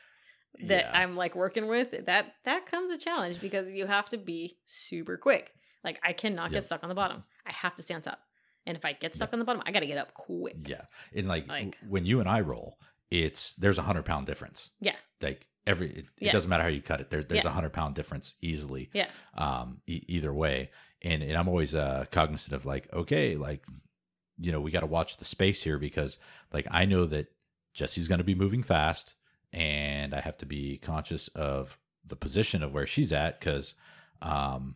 that. 0.67 0.95
I'm 0.95 1.15
like 1.17 1.35
working 1.35 1.67
with, 1.67 2.05
that 2.05 2.33
that 2.45 2.65
comes 2.65 2.93
a 2.93 2.97
challenge 2.97 3.41
because 3.41 3.73
you 3.75 3.85
have 3.87 4.07
to 4.09 4.17
be 4.17 4.57
super 4.65 5.17
quick. 5.17 5.51
Like 5.83 5.99
I 6.03 6.13
cannot 6.13 6.51
get 6.51 6.63
stuck 6.63 6.81
on 6.83 6.89
the 6.89 6.95
bottom. 6.95 7.23
I 7.45 7.51
have 7.51 7.75
to 7.75 7.83
stand 7.83 8.03
top. 8.03 8.19
And 8.65 8.75
if 8.77 8.83
I 8.85 8.93
get 8.93 9.13
stuck 9.13 9.31
on 9.33 9.39
the 9.39 9.45
bottom, 9.45 9.61
I 9.65 9.71
got 9.71 9.81
to 9.81 9.85
get 9.85 9.97
up 9.99 10.13
quick. 10.15 10.55
Yeah, 10.67 10.85
and 11.15 11.27
like, 11.27 11.47
Like- 11.47 11.77
when 11.87 12.05
you 12.05 12.19
and 12.19 12.27
I 12.29 12.39
roll, 12.41 12.79
it's 13.11 13.53
there's 13.55 13.77
a 13.77 13.83
hundred 13.83 14.05
pound 14.05 14.25
difference. 14.27 14.71
Yeah. 14.79 14.95
like 15.21 15.45
every 15.67 15.89
it, 15.89 16.05
it 16.19 16.31
doesn't 16.31 16.49
matter 16.49 16.63
how 16.63 16.69
you 16.69 16.81
cut 16.81 17.01
it. 17.01 17.09
There, 17.09 17.23
there's 17.23 17.45
a 17.45 17.47
Yeah. 17.47 17.53
hundred 17.53 17.73
pound 17.73 17.95
difference 17.95 18.35
easily. 18.41 18.89
Yeah. 18.93 19.07
Um, 19.35 19.81
e- 19.87 20.03
either 20.07 20.33
way, 20.33 20.69
and 21.01 21.21
and 21.23 21.35
I'm 21.37 21.47
always 21.47 21.73
uh 21.75 22.05
cognizant 22.11 22.53
of 22.53 22.65
like, 22.65 22.91
okay, 22.93 23.35
like, 23.35 23.65
you 24.39 24.51
know, 24.51 24.61
we 24.61 24.71
got 24.71 24.81
to 24.81 24.85
watch 24.85 25.17
the 25.17 25.25
space 25.25 25.63
here 25.63 25.77
because 25.79 26.17
like 26.53 26.67
I 26.71 26.85
know 26.85 27.05
that 27.05 27.27
Jesse's 27.73 28.07
going 28.07 28.19
to 28.19 28.23
be 28.23 28.35
moving 28.35 28.63
fast, 28.63 29.15
and 29.53 30.13
I 30.13 30.21
have 30.21 30.37
to 30.39 30.45
be 30.45 30.77
conscious 30.77 31.27
of 31.29 31.77
the 32.07 32.15
position 32.15 32.61
of 32.63 32.71
where 32.73 32.85
she's 32.85 33.11
at 33.11 33.39
because, 33.39 33.73
um, 34.21 34.75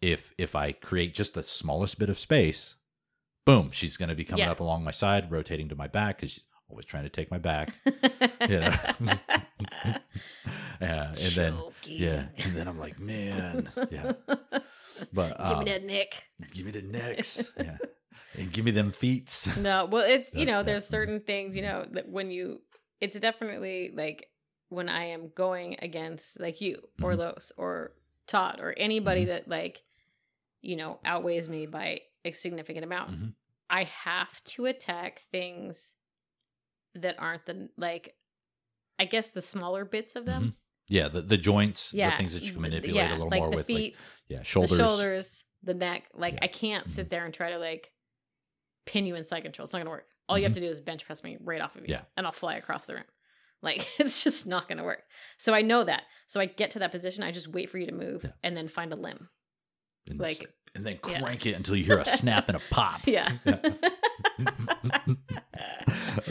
if 0.00 0.32
if 0.38 0.54
I 0.56 0.72
create 0.72 1.14
just 1.14 1.34
the 1.34 1.42
smallest 1.42 1.98
bit 1.98 2.08
of 2.08 2.18
space, 2.18 2.76
boom, 3.44 3.70
she's 3.70 3.96
going 3.96 4.08
to 4.08 4.14
be 4.14 4.24
coming 4.24 4.44
Yeah. 4.46 4.50
up 4.52 4.60
along 4.60 4.82
my 4.84 4.90
side, 4.90 5.30
rotating 5.30 5.68
to 5.68 5.76
my 5.76 5.86
back 5.88 6.16
because 6.16 6.32
she's 6.32 6.44
always 6.68 6.86
trying 6.86 7.02
to 7.04 7.10
take 7.10 7.30
my 7.30 7.38
back. 7.38 7.74
Yeah. 8.48 8.92
yeah, 10.80 11.08
and 11.08 11.16
then 11.16 11.54
yeah, 11.84 12.26
and 12.36 12.52
then 12.54 12.68
I'm 12.68 12.78
like, 12.78 12.98
man, 12.98 13.68
yeah, 13.90 14.12
but 15.12 15.38
Give 15.38 15.58
um, 15.58 15.58
me 15.60 15.64
that 15.66 15.84
nick. 15.84 16.24
give 16.52 16.66
me 16.66 16.72
the 16.72 16.82
necks, 16.82 17.52
yeah, 17.56 17.78
and 18.38 18.52
give 18.52 18.64
me 18.64 18.70
them 18.70 18.90
feets. 18.90 19.56
No, 19.60 19.84
well, 19.86 20.04
it's 20.04 20.34
you 20.34 20.46
know, 20.46 20.62
there's 20.62 20.86
certain 20.86 21.20
things 21.20 21.56
you 21.56 21.62
know 21.62 21.86
that 21.92 22.08
when 22.08 22.30
you, 22.30 22.60
it's 23.00 23.18
definitely 23.18 23.92
like 23.94 24.28
when 24.68 24.88
I 24.88 25.04
am 25.06 25.30
going 25.34 25.76
against 25.80 26.40
like 26.40 26.60
you 26.60 26.82
or 27.02 27.12
Mhm. 27.14 27.18
Los 27.18 27.52
or 27.56 27.92
Todd 28.26 28.58
or 28.60 28.74
anybody 28.76 29.24
Mhm. 29.24 29.28
that 29.28 29.48
like, 29.48 29.82
you 30.62 30.76
know, 30.76 30.98
outweighs 31.04 31.48
me 31.48 31.66
by 31.66 32.00
a 32.24 32.32
significant 32.32 32.84
amount. 32.84 33.10
Mhm. 33.12 33.34
I 33.70 33.84
have 33.84 34.42
to 34.44 34.66
attack 34.66 35.20
things 35.30 35.92
that 36.94 37.16
aren't 37.18 37.46
the 37.46 37.68
like, 37.76 38.14
I 38.98 39.04
guess 39.06 39.30
the 39.30 39.42
smaller 39.42 39.84
bits 39.84 40.16
of 40.16 40.24
them. 40.26 40.42
Mhm. 40.42 40.54
Yeah, 40.88 41.08
the 41.08 41.22
the 41.22 41.36
joints, 41.38 41.92
Yeah, 41.94 42.10
the 42.10 42.16
things 42.16 42.34
that 42.34 42.42
you 42.42 42.52
can 42.52 42.60
manipulate 42.62 42.96
yeah, 42.96 43.10
a 43.10 43.16
little 43.16 43.28
like 43.30 43.40
more 43.40 43.50
the 43.50 43.56
with, 43.56 43.66
feet, 43.66 43.94
like 43.94 44.02
yeah, 44.28 44.42
shoulders. 44.42 44.70
the 44.70 44.76
shoulders, 44.76 45.44
the 45.62 45.74
neck. 45.74 46.04
Like 46.14 46.34
Yeah. 46.34 46.40
I 46.42 46.46
can't 46.48 46.88
sit 46.90 47.06
Mhm. 47.06 47.10
there 47.10 47.24
and 47.24 47.32
try 47.34 47.50
to 47.50 47.58
like 47.58 47.90
pin 48.86 49.06
you 49.06 49.14
in 49.14 49.24
side 49.24 49.42
control. 49.42 49.64
It's 49.64 49.72
not 49.72 49.78
gonna 49.80 49.90
work. 49.90 50.06
All 50.28 50.36
you 50.38 50.44
have 50.44 50.52
to 50.54 50.60
do 50.60 50.66
is 50.66 50.80
bench 50.80 51.04
press 51.06 51.22
me 51.24 51.38
right 51.40 51.60
off 51.60 51.74
of 51.74 51.82
you, 51.82 51.84
Mm-hmm. 51.86 51.92
Yeah. 51.92 52.04
and 52.16 52.26
I'll 52.26 52.32
fly 52.32 52.56
across 52.56 52.86
the 52.86 52.94
room. 52.94 53.04
Like 53.62 53.86
it's 53.98 54.22
just 54.22 54.46
not 54.46 54.68
gonna 54.68 54.84
work. 54.84 55.02
So 55.38 55.54
I 55.54 55.62
know 55.62 55.84
that. 55.84 56.02
So 56.26 56.38
I 56.40 56.46
get 56.46 56.70
to 56.72 56.78
that 56.80 56.90
position. 56.92 57.22
I 57.24 57.30
just 57.32 57.48
wait 57.48 57.70
for 57.70 57.78
you 57.78 57.86
to 57.86 57.92
move 57.94 58.24
Yeah. 58.24 58.30
and 58.42 58.56
then 58.56 58.68
find 58.68 58.92
a 58.92 58.96
limb. 58.96 59.28
and 60.06 60.20
like- 60.20 60.36
just- 60.38 60.48
and 60.76 60.84
then 60.84 60.98
yeah. 61.08 61.20
crank 61.20 61.46
it 61.46 61.52
until 61.54 61.76
you 61.76 61.84
hear 61.84 61.98
a 61.98 62.04
snap 62.04 62.48
and 62.48 62.56
a 62.56 62.60
pop. 62.70 63.00
Yeah. 63.06 63.30
Oh, 63.46 63.60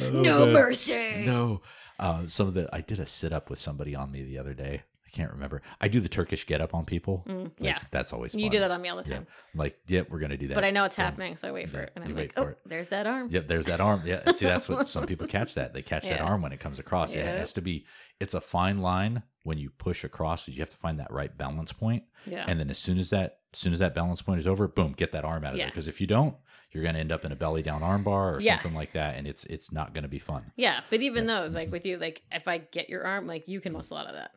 no 0.11 0.45
man. 0.45 0.53
mercy. 0.53 1.23
No. 1.25 1.61
Uh, 2.03 2.27
some 2.27 2.47
of 2.47 2.53
the 2.53 2.69
I 2.73 2.81
did 2.81 2.99
a 2.99 3.05
sit 3.05 3.31
up 3.33 3.49
with 3.49 3.59
somebody 3.59 3.95
on 3.95 4.11
me 4.11 4.23
the 4.23 4.37
other 4.37 4.53
day. 4.53 4.81
I 5.05 5.09
can't 5.15 5.31
remember. 5.31 5.61
I 5.79 5.87
do 5.89 5.99
the 5.99 6.09
Turkish 6.09 6.45
get 6.47 6.59
up 6.59 6.73
on 6.73 6.85
people. 6.85 7.23
Mm, 7.29 7.43
Like, 7.43 7.51
yeah. 7.59 7.79
that's 7.91 8.11
always 8.11 8.33
You 8.33 8.49
do 8.49 8.59
that 8.59 8.71
on 8.71 8.81
me 8.81 8.89
all 8.89 9.01
the 9.01 9.07
Yeah. 9.09 9.17
time. 9.17 9.27
I'm 9.53 9.59
like, 9.59 9.77
yep, 9.87 10.09
we're 10.09 10.19
gonna 10.19 10.37
do 10.37 10.47
that. 10.49 10.55
But 10.55 10.63
I 10.65 10.71
know 10.71 10.85
it's 10.85 10.95
happening, 10.95 11.37
so 11.37 11.47
I 11.47 11.51
wait 11.51 11.69
for 11.69 11.77
Yeah, 11.77 11.83
it. 11.83 11.91
And 11.95 12.03
I'm 12.03 12.15
like, 12.15 12.33
oh, 12.35 12.47
it. 12.47 12.57
there's 12.65 12.87
that 12.89 13.05
arm. 13.07 13.29
Yep, 13.29 13.47
there's 13.47 13.67
that 13.67 13.79
arm. 13.79 14.01
Yeah, 14.05 14.31
see, 14.33 14.45
that's 14.45 14.67
what 14.67 14.87
some 14.87 15.05
people 15.05 15.27
catch 15.27 15.53
that. 15.53 15.73
They 15.73 15.81
catch 15.83 16.03
that 16.03 16.19
arm 16.19 16.41
when 16.41 16.51
it 16.51 16.59
comes 16.59 16.79
across. 16.79 17.15
Yeah, 17.15 17.23
Yeah. 17.25 17.33
It 17.35 17.39
has 17.39 17.53
to 17.53 17.61
be. 17.61 17.85
It's 18.19 18.33
a 18.33 18.41
fine 18.41 18.79
line 18.79 19.23
when 19.43 19.57
you 19.57 19.69
push 19.69 20.03
across. 20.03 20.47
You 20.47 20.59
have 20.59 20.69
to 20.71 20.77
find 20.77 20.99
that 20.99 21.11
right 21.11 21.35
balance 21.37 21.71
point, 21.73 22.03
Yeah. 22.25 22.43
and 22.47 22.59
then 22.59 22.69
as 22.69 22.79
soon 22.79 22.97
as 22.97 23.09
that, 23.11 23.39
as 23.53 23.59
soon 23.59 23.71
as 23.71 23.79
that 23.79 23.93
balance 23.93 24.21
point 24.23 24.39
is 24.39 24.47
over, 24.47 24.67
boom, 24.67 24.93
get 24.93 25.11
that 25.11 25.23
arm 25.25 25.43
out 25.45 25.53
of 25.53 25.59
there. 25.59 25.67
Because 25.67 25.87
if 25.87 26.01
you 26.01 26.07
don't, 26.07 26.35
you're 26.73 26.83
gonna 26.83 26.99
end 26.99 27.11
up 27.11 27.25
in 27.25 27.31
a 27.31 27.35
belly 27.35 27.61
down 27.61 27.83
arm 27.83 28.03
bar 28.03 28.35
or 28.35 28.39
Yeah. 28.41 28.55
something 28.57 28.75
like 28.75 28.93
that, 28.93 29.15
and 29.15 29.27
it's 29.27 29.45
it's 29.45 29.71
not 29.71 29.93
gonna 29.93 30.07
be 30.07 30.19
fun. 30.19 30.51
Yeah, 30.55 30.81
but 30.89 31.01
even 31.01 31.27
Yeah. 31.27 31.41
those, 31.41 31.55
like 31.55 31.65
mm-hmm. 31.65 31.71
with 31.73 31.85
you, 31.85 31.97
like 31.97 32.21
if 32.31 32.47
I 32.47 32.57
get 32.59 32.89
your 32.89 33.05
arm, 33.05 33.27
like 33.27 33.47
you 33.47 33.59
can 33.61 33.73
muscle 33.73 33.97
out 33.97 34.07
of 34.07 34.13
that. 34.13 34.31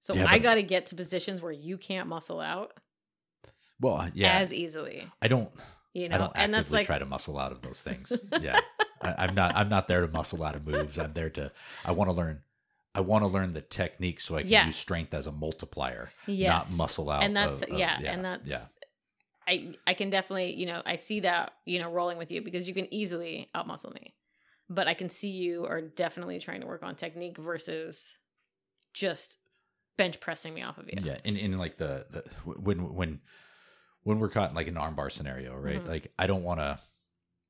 So 0.00 0.14
Yeah, 0.14 0.26
I 0.28 0.38
got 0.38 0.54
to 0.54 0.62
get 0.62 0.86
to 0.86 0.94
positions 0.96 1.42
where 1.42 1.52
you 1.52 1.76
can't 1.76 2.08
muscle 2.08 2.40
out 2.40 2.72
Well, 3.80 3.96
uh, 3.96 4.10
yeah, 4.14 4.38
as 4.38 4.52
easily, 4.54 5.06
I 5.20 5.28
don't. 5.28 5.50
you 5.92 6.04
I 6.06 6.08
know, 6.08 6.18
don't 6.18 6.32
and 6.36 6.54
that's 6.54 6.70
like, 6.72 6.86
try 6.86 6.98
to 6.98 7.04
muscle 7.06 7.38
out 7.38 7.52
of 7.52 7.62
those 7.62 7.82
things. 7.82 8.12
Yeah, 8.40 8.58
I, 9.02 9.14
I'm 9.26 9.34
not. 9.34 9.54
I'm 9.54 9.68
not 9.68 9.86
there 9.88 10.00
to 10.00 10.08
muscle 10.08 10.42
out 10.42 10.54
of 10.56 10.66
moves. 10.66 10.98
I'm 10.98 11.12
there 11.12 11.30
to. 11.30 11.52
I 11.84 11.92
want 11.92 12.08
to 12.10 12.14
learn 12.16 12.42
I 12.94 13.00
want 13.00 13.22
to 13.22 13.28
learn 13.28 13.52
the 13.52 13.60
technique 13.60 14.18
so 14.18 14.36
I 14.36 14.42
can 14.42 14.50
Yeah. 14.50 14.66
use 14.66 14.76
strength 14.76 15.14
as 15.14 15.26
a 15.26 15.32
multiplier, 15.32 16.10
yes. 16.26 16.70
not 16.72 16.78
muscle 16.78 17.10
out. 17.10 17.22
and 17.22 17.36
that's 17.36 17.62
of- 17.62 17.70
of- 17.70 17.78
yeah, 17.78 17.98
and 18.02 18.24
that's 18.24 18.48
yeah. 18.50 18.64
I 19.48 19.72
I 19.86 19.94
can 19.94 20.10
definitely 20.10 20.54
you 20.54 20.66
know 20.66 20.82
I 20.84 20.96
see 20.96 21.20
that 21.20 21.52
you 21.64 21.78
know 21.78 21.90
rolling 21.90 22.18
with 22.18 22.30
you 22.30 22.42
because 22.42 22.68
you 22.68 22.74
can 22.74 22.92
easily 22.92 23.48
outmuscle 23.54 23.94
me, 23.94 24.14
but 24.68 24.86
I 24.86 24.94
can 24.94 25.08
see 25.08 25.30
you 25.30 25.64
are 25.64 25.80
definitely 25.80 26.38
trying 26.38 26.60
to 26.60 26.66
work 26.66 26.82
on 26.82 26.94
technique 26.94 27.38
versus 27.38 28.18
just 28.92 29.38
bench 29.96 30.20
pressing 30.20 30.54
me 30.54 30.62
off 30.62 30.78
of 30.78 30.86
you. 30.86 30.98
Yeah, 31.02 31.18
in 31.24 31.36
in 31.36 31.58
like 31.58 31.78
the, 31.78 32.06
the 32.10 32.22
when 32.44 32.94
when 32.94 33.20
when 34.02 34.18
we're 34.18 34.28
caught 34.28 34.50
in 34.50 34.56
like 34.56 34.68
an 34.68 34.74
armbar 34.74 35.10
scenario, 35.10 35.56
right? 35.56 35.82
Mhm. 35.82 35.88
Like 35.88 36.12
I 36.18 36.26
don't 36.26 36.42
want 36.42 36.60
to, 36.60 36.78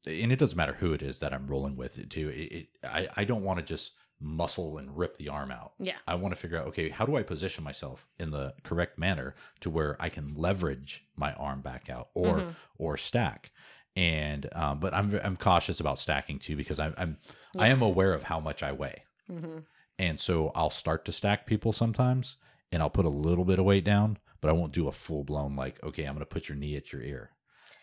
and 0.07 0.33
it 0.33 0.39
doesn't 0.39 0.57
matter 0.57 0.75
who 0.75 0.93
it 0.93 1.03
is 1.03 1.19
that 1.19 1.35
I'm 1.35 1.47
rolling 1.47 1.77
with. 1.77 1.99
It 1.99 2.11
too. 2.11 2.29
It, 2.29 2.53
it 2.53 2.69
I 2.85 3.09
I 3.17 3.25
don't 3.25 3.43
want 3.43 3.59
to 3.59 3.65
just 3.65 3.93
muscle 4.21 4.79
and 4.79 4.97
rip 4.97 5.17
the 5.17 5.29
arm 5.29 5.51
out. 5.51 5.73
Yeah. 5.79 5.97
I 6.07 6.15
want 6.17 6.35
to 6.35 6.41
figure 6.41 6.59
out 6.59 6.67
okay, 6.69 6.89
how 6.89 7.07
do 7.07 7.17
I 7.17 7.23
position 7.23 7.63
myself 7.65 8.09
in 8.19 8.31
the 8.31 8.55
correct 8.65 8.99
manner 8.99 9.35
to 9.61 9.71
where 9.71 9.97
I 10.01 10.09
can 10.09 10.35
leverage 10.35 11.07
my 11.17 11.33
arm 11.35 11.61
back 11.61 11.89
out 11.89 12.09
or 12.15 12.39
Mhm. 12.41 12.55
or 12.79 12.97
stack. 12.97 13.53
And 13.97 14.49
um, 14.55 14.79
but 14.81 14.95
I'm 14.95 15.15
I'm 15.25 15.37
cautious 15.37 15.81
about 15.81 15.99
stacking 15.99 16.39
too 16.39 16.57
because 16.57 16.79
I'm 16.79 16.95
I'm 16.99 17.19
I 17.59 17.69
am 17.69 17.83
aware 17.83 18.13
of 18.15 18.25
how 18.25 18.39
much 18.41 18.63
I 18.63 18.73
weigh. 18.73 19.05
hmm 19.29 19.59
And 19.99 20.19
so 20.21 20.53
I'll 20.55 20.71
start 20.71 21.05
to 21.07 21.13
stack 21.13 21.47
people 21.47 21.73
sometimes 21.73 22.37
and 22.71 22.83
I'll 22.83 22.91
put 22.91 23.05
a 23.07 23.09
little 23.11 23.45
bit 23.45 23.59
of 23.59 23.65
weight 23.65 23.85
down, 23.85 24.19
but 24.41 24.49
I 24.49 24.53
won't 24.53 24.73
do 24.73 24.87
a 24.89 24.93
full 24.93 25.25
blown 25.25 25.57
like, 25.57 25.83
okay, 25.83 26.05
I'm 26.05 26.15
going 26.15 26.21
to 26.21 26.27
put 26.27 26.49
your 26.49 26.57
knee 26.57 26.77
at 26.77 26.93
your 26.93 27.03
ear. 27.03 27.31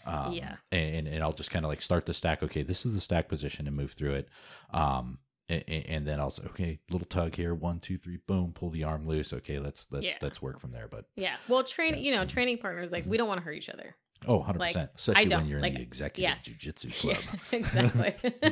Um, 0.06 0.32
Yeah. 0.34 0.56
And, 0.72 1.07
and 1.07 1.24
I'll 1.24 1.34
just 1.34 1.49
kind 1.52 1.66
of 1.66 1.70
like 1.70 1.82
start 1.82 2.06
the 2.06 2.14
stack. 2.14 2.44
Okay, 2.44 2.62
this 2.62 2.86
is 2.86 2.94
the 2.94 3.02
stack 3.02 3.28
position 3.28 3.68
and 3.68 3.76
move 3.76 3.91
through 3.94 4.14
it. 4.14 4.30
Um, 4.72 5.18
and, 5.49 5.63
and 5.67 6.07
then 6.07 6.19
I'll 6.19 6.34
okay, 6.47 6.80
little 6.89 7.07
tug 7.07 7.35
here, 7.35 7.53
one, 7.53 7.80
two, 7.80 7.97
three, 7.97 8.17
boom, 8.27 8.51
pull 8.53 8.69
the 8.72 8.84
arm 8.84 9.07
loose. 9.07 9.34
Okay, 9.34 9.59
let's 9.59 9.88
let's 9.91 10.05
Yeah. 10.05 10.15
let's 10.22 10.41
work 10.41 10.59
from 10.59 10.72
there. 10.72 10.88
But 10.88 11.05
Yeah. 11.15 11.35
Well, 11.47 11.63
train 11.63 11.97
you 11.97 12.11
know 12.11 12.26
training 12.26 12.57
partners 12.59 12.91
like 12.91 13.05
we 13.05 13.17
don't 13.17 13.27
want 13.27 13.39
to 13.39 13.43
hurt 13.45 13.53
each 13.53 13.69
other. 13.69 13.95
oh, 14.27 14.38
100 14.38 14.59
Like, 14.59 14.73
percent, 14.73 14.91
especially 14.95 15.22
when 15.23 15.30
don't, 15.30 15.47
you're 15.47 15.59
like, 15.59 15.72
in 15.73 15.77
the 15.77 15.84
executive 15.84 16.23
yeah. 16.23 16.35
jujitsu 16.53 16.91
club. 17.01 17.17
Yeah, 17.51 17.51
exactly. 17.57 18.13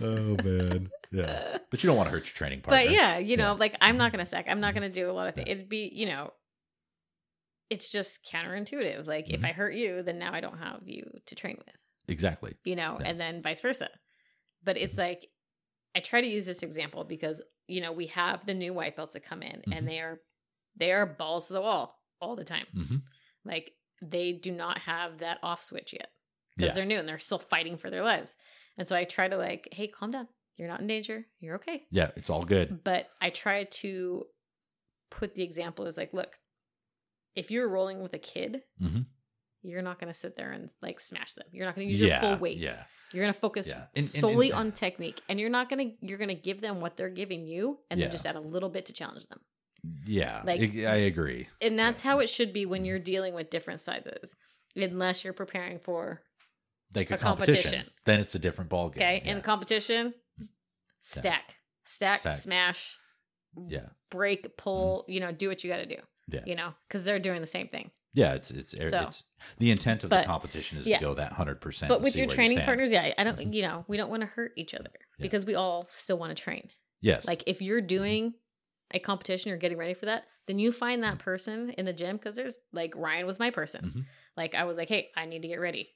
oh 0.00 0.36
man, 0.42 0.90
yeah. 1.10 1.58
But 1.70 1.82
you 1.82 1.88
don't 1.88 1.96
want 1.96 2.08
to 2.08 2.12
hurt 2.12 2.26
your 2.26 2.34
training 2.34 2.60
partner. 2.60 2.84
but 2.84 2.90
yeah, 2.94 3.18
you 3.18 3.36
know, 3.36 3.52
Yeah. 3.52 3.58
like 3.58 3.76
I'm 3.80 3.96
not 3.96 4.12
gonna 4.12 4.26
sack. 4.26 4.46
I'm 4.48 4.60
not 4.60 4.74
gonna 4.74 4.90
do 4.90 5.10
a 5.10 5.12
lot 5.12 5.28
of 5.28 5.34
things. 5.34 5.48
It'd 5.48 5.68
be, 5.68 5.90
you 5.94 6.06
know, 6.06 6.32
it's 7.70 7.88
just 7.88 8.26
counterintuitive. 8.30 9.06
Like 9.06 9.30
if 9.32 9.40
Mhm. 9.40 9.48
I 9.48 9.52
hurt 9.52 9.74
you, 9.74 10.02
then 10.02 10.18
now 10.18 10.32
I 10.34 10.40
don't 10.40 10.58
have 10.58 10.82
you 10.86 11.04
to 11.26 11.34
train 11.34 11.56
with. 11.58 11.74
exactly. 12.06 12.54
you 12.64 12.76
know, 12.76 12.98
Yeah. 13.00 13.08
and 13.08 13.18
then 13.20 13.42
vice 13.42 13.62
versa. 13.62 13.88
But 14.64 14.76
it's 14.76 14.98
like 14.98 15.28
I 15.94 16.00
try 16.00 16.20
to 16.20 16.26
use 16.26 16.46
this 16.46 16.62
example 16.62 17.04
because 17.04 17.42
you 17.68 17.80
know 17.80 17.92
we 17.92 18.06
have 18.08 18.44
the 18.46 18.54
new 18.54 18.72
white 18.74 18.96
belts 18.96 19.14
that 19.14 19.24
come 19.24 19.42
in 19.42 19.62
Mhm. 19.66 19.76
and 19.76 19.88
they 19.88 20.00
are 20.00 20.20
they 20.76 20.92
are 20.92 21.06
balls 21.06 21.46
to 21.48 21.52
the 21.54 21.60
wall 21.60 22.00
all 22.20 22.34
the 22.36 22.44
time. 22.44 22.66
hmm 22.74 22.96
Like 23.44 23.72
they 24.02 24.32
do 24.32 24.50
not 24.52 24.78
have 24.78 25.18
that 25.18 25.38
off 25.42 25.62
switch 25.62 25.92
yet 25.92 26.10
because 26.56 26.70
Yeah. 26.70 26.74
they're 26.74 26.84
new 26.86 26.98
and 26.98 27.08
they're 27.08 27.18
still 27.18 27.38
fighting 27.38 27.76
for 27.78 27.90
their 27.90 28.02
lives. 28.02 28.36
And 28.76 28.86
so 28.88 28.96
I 28.96 29.04
try 29.04 29.28
to 29.28 29.36
like, 29.36 29.68
hey, 29.72 29.86
calm 29.88 30.10
down. 30.10 30.28
You're 30.56 30.68
not 30.68 30.80
in 30.80 30.86
danger. 30.86 31.26
You're 31.40 31.56
okay. 31.56 31.86
Yeah, 31.90 32.10
it's 32.16 32.28
all 32.30 32.42
good. 32.44 32.82
But 32.84 33.10
I 33.20 33.30
try 33.30 33.64
to 33.64 34.26
put 35.10 35.34
the 35.34 35.42
example 35.42 35.86
as 35.86 35.96
like, 35.96 36.12
look, 36.12 36.38
if 37.34 37.50
you're 37.50 37.68
rolling 37.68 38.00
with 38.02 38.14
a 38.14 38.18
kid, 38.18 38.62
hmm 38.78 39.02
you're 39.64 39.82
not 39.82 39.98
going 39.98 40.12
to 40.12 40.18
sit 40.18 40.36
there 40.36 40.52
and 40.52 40.70
like 40.82 41.00
smash 41.00 41.32
them. 41.32 41.46
You're 41.50 41.66
not 41.66 41.74
going 41.74 41.88
to 41.88 41.92
use 41.92 42.00
yeah, 42.00 42.20
your 42.20 42.20
full 42.20 42.38
weight. 42.38 42.58
Yeah. 42.58 42.84
You're 43.12 43.22
gonna 43.22 43.32
focus 43.32 43.68
Yeah. 43.68 43.74
And- 43.94 43.98
and- 43.98 44.06
solely 44.06 44.50
and- 44.50 44.58
on 44.58 44.72
technique, 44.72 45.20
and 45.28 45.38
you're 45.38 45.48
not 45.50 45.68
gonna 45.68 45.92
you're 46.00 46.18
gonna 46.18 46.34
give 46.34 46.60
them 46.60 46.80
what 46.80 46.96
they're 46.96 47.08
giving 47.08 47.46
you, 47.46 47.78
and 47.88 48.00
Yeah. 48.00 48.06
then 48.06 48.10
just 48.12 48.26
add 48.26 48.34
a 48.34 48.40
little 48.40 48.68
bit 48.70 48.86
to 48.86 48.92
challenge 48.92 49.26
them. 49.28 49.40
Yeah, 50.04 50.42
Like- 50.44 50.74
I 50.76 50.96
agree. 50.96 51.48
And 51.60 51.78
that's 51.78 52.00
how 52.00 52.18
it 52.18 52.28
should 52.28 52.52
be 52.52 52.66
when 52.66 52.80
mm-hmm. 52.80 52.86
you're 52.86 52.98
dealing 52.98 53.32
with 53.34 53.50
different 53.50 53.80
sizes, 53.82 54.34
unless 54.74 55.22
you're 55.22 55.32
preparing 55.32 55.78
for 55.78 56.22
Like 56.92 57.12
a, 57.12 57.14
a 57.14 57.18
competition, 57.18 57.62
competition. 57.70 57.92
then 58.04 58.18
it's 58.18 58.34
a 58.34 58.40
different 58.40 58.68
ball 58.70 58.88
game. 58.88 59.02
okay 59.02 59.22
in 59.24 59.40
competition. 59.42 60.14
Stack, 61.00 61.54
stack, 61.84 62.20
Stack. 62.20 62.32
smash, 62.32 62.98
yeah, 63.68 63.90
break, 64.10 64.56
pull. 64.56 65.02
Mm-hmm. 65.02 65.12
You 65.12 65.20
know, 65.20 65.32
do 65.32 65.48
what 65.48 65.62
you 65.62 65.70
got 65.70 65.76
to 65.76 65.86
do. 65.86 65.98
Yeah. 66.28 66.40
You 66.46 66.56
know, 66.56 66.74
because 66.88 67.04
they're 67.04 67.18
doing 67.20 67.40
the 67.40 67.46
same 67.46 67.68
thing. 67.68 67.90
Yeah. 68.14 68.32
It's 68.34 68.50
it's 68.50 68.70
So- 68.70 69.00
it's 69.02 69.24
the 69.58 69.70
intent 69.70 70.04
of 70.04 70.10
but- 70.10 70.22
the 70.22 70.26
competition 70.26 70.78
is 70.78 70.86
yeah. 70.86 70.98
to 70.98 71.04
go 71.04 71.14
that 71.14 71.32
hundred 71.32 71.60
percent. 71.60 71.88
But 71.90 72.00
with 72.00 72.16
your 72.16 72.26
training 72.26 72.56
stand. 72.58 72.66
partners, 72.66 72.90
yeah, 72.92 73.12
I 73.18 73.24
don't. 73.24 73.38
Mhm. 73.38 73.52
You 73.54 73.62
know, 73.62 73.84
we 73.88 73.96
don't 73.98 74.08
want 74.10 74.22
to 74.22 74.26
hurt 74.26 74.52
each 74.56 74.74
other 74.74 74.90
Yeah. 75.18 75.22
because 75.24 75.44
we 75.44 75.54
all 75.54 75.86
still 75.90 76.16
want 76.18 76.34
to 76.36 76.42
train. 76.42 76.70
yes, 77.00 77.26
Like 77.26 77.42
if 77.46 77.60
you're 77.60 77.82
doing 77.82 78.34
a 78.92 78.98
competition, 78.98 79.48
you're 79.50 79.58
getting 79.58 79.76
ready 79.78 79.92
for 79.94 80.06
that, 80.06 80.24
then 80.46 80.58
you 80.58 80.72
find 80.72 81.02
that 81.02 81.18
person 81.18 81.70
in 81.70 81.84
the 81.84 81.92
gym 81.92 82.16
because 82.16 82.36
there's 82.36 82.60
like 82.72 82.94
Ryan 82.96 83.26
was 83.26 83.38
my 83.38 83.50
person. 83.50 83.92
Mhm. 83.94 84.06
Like 84.36 84.54
I 84.54 84.64
was 84.64 84.76
like, 84.78 84.88
hey, 84.88 85.10
I 85.16 85.26
need 85.26 85.42
to 85.42 85.48
get 85.48 85.60
ready. 85.60 85.90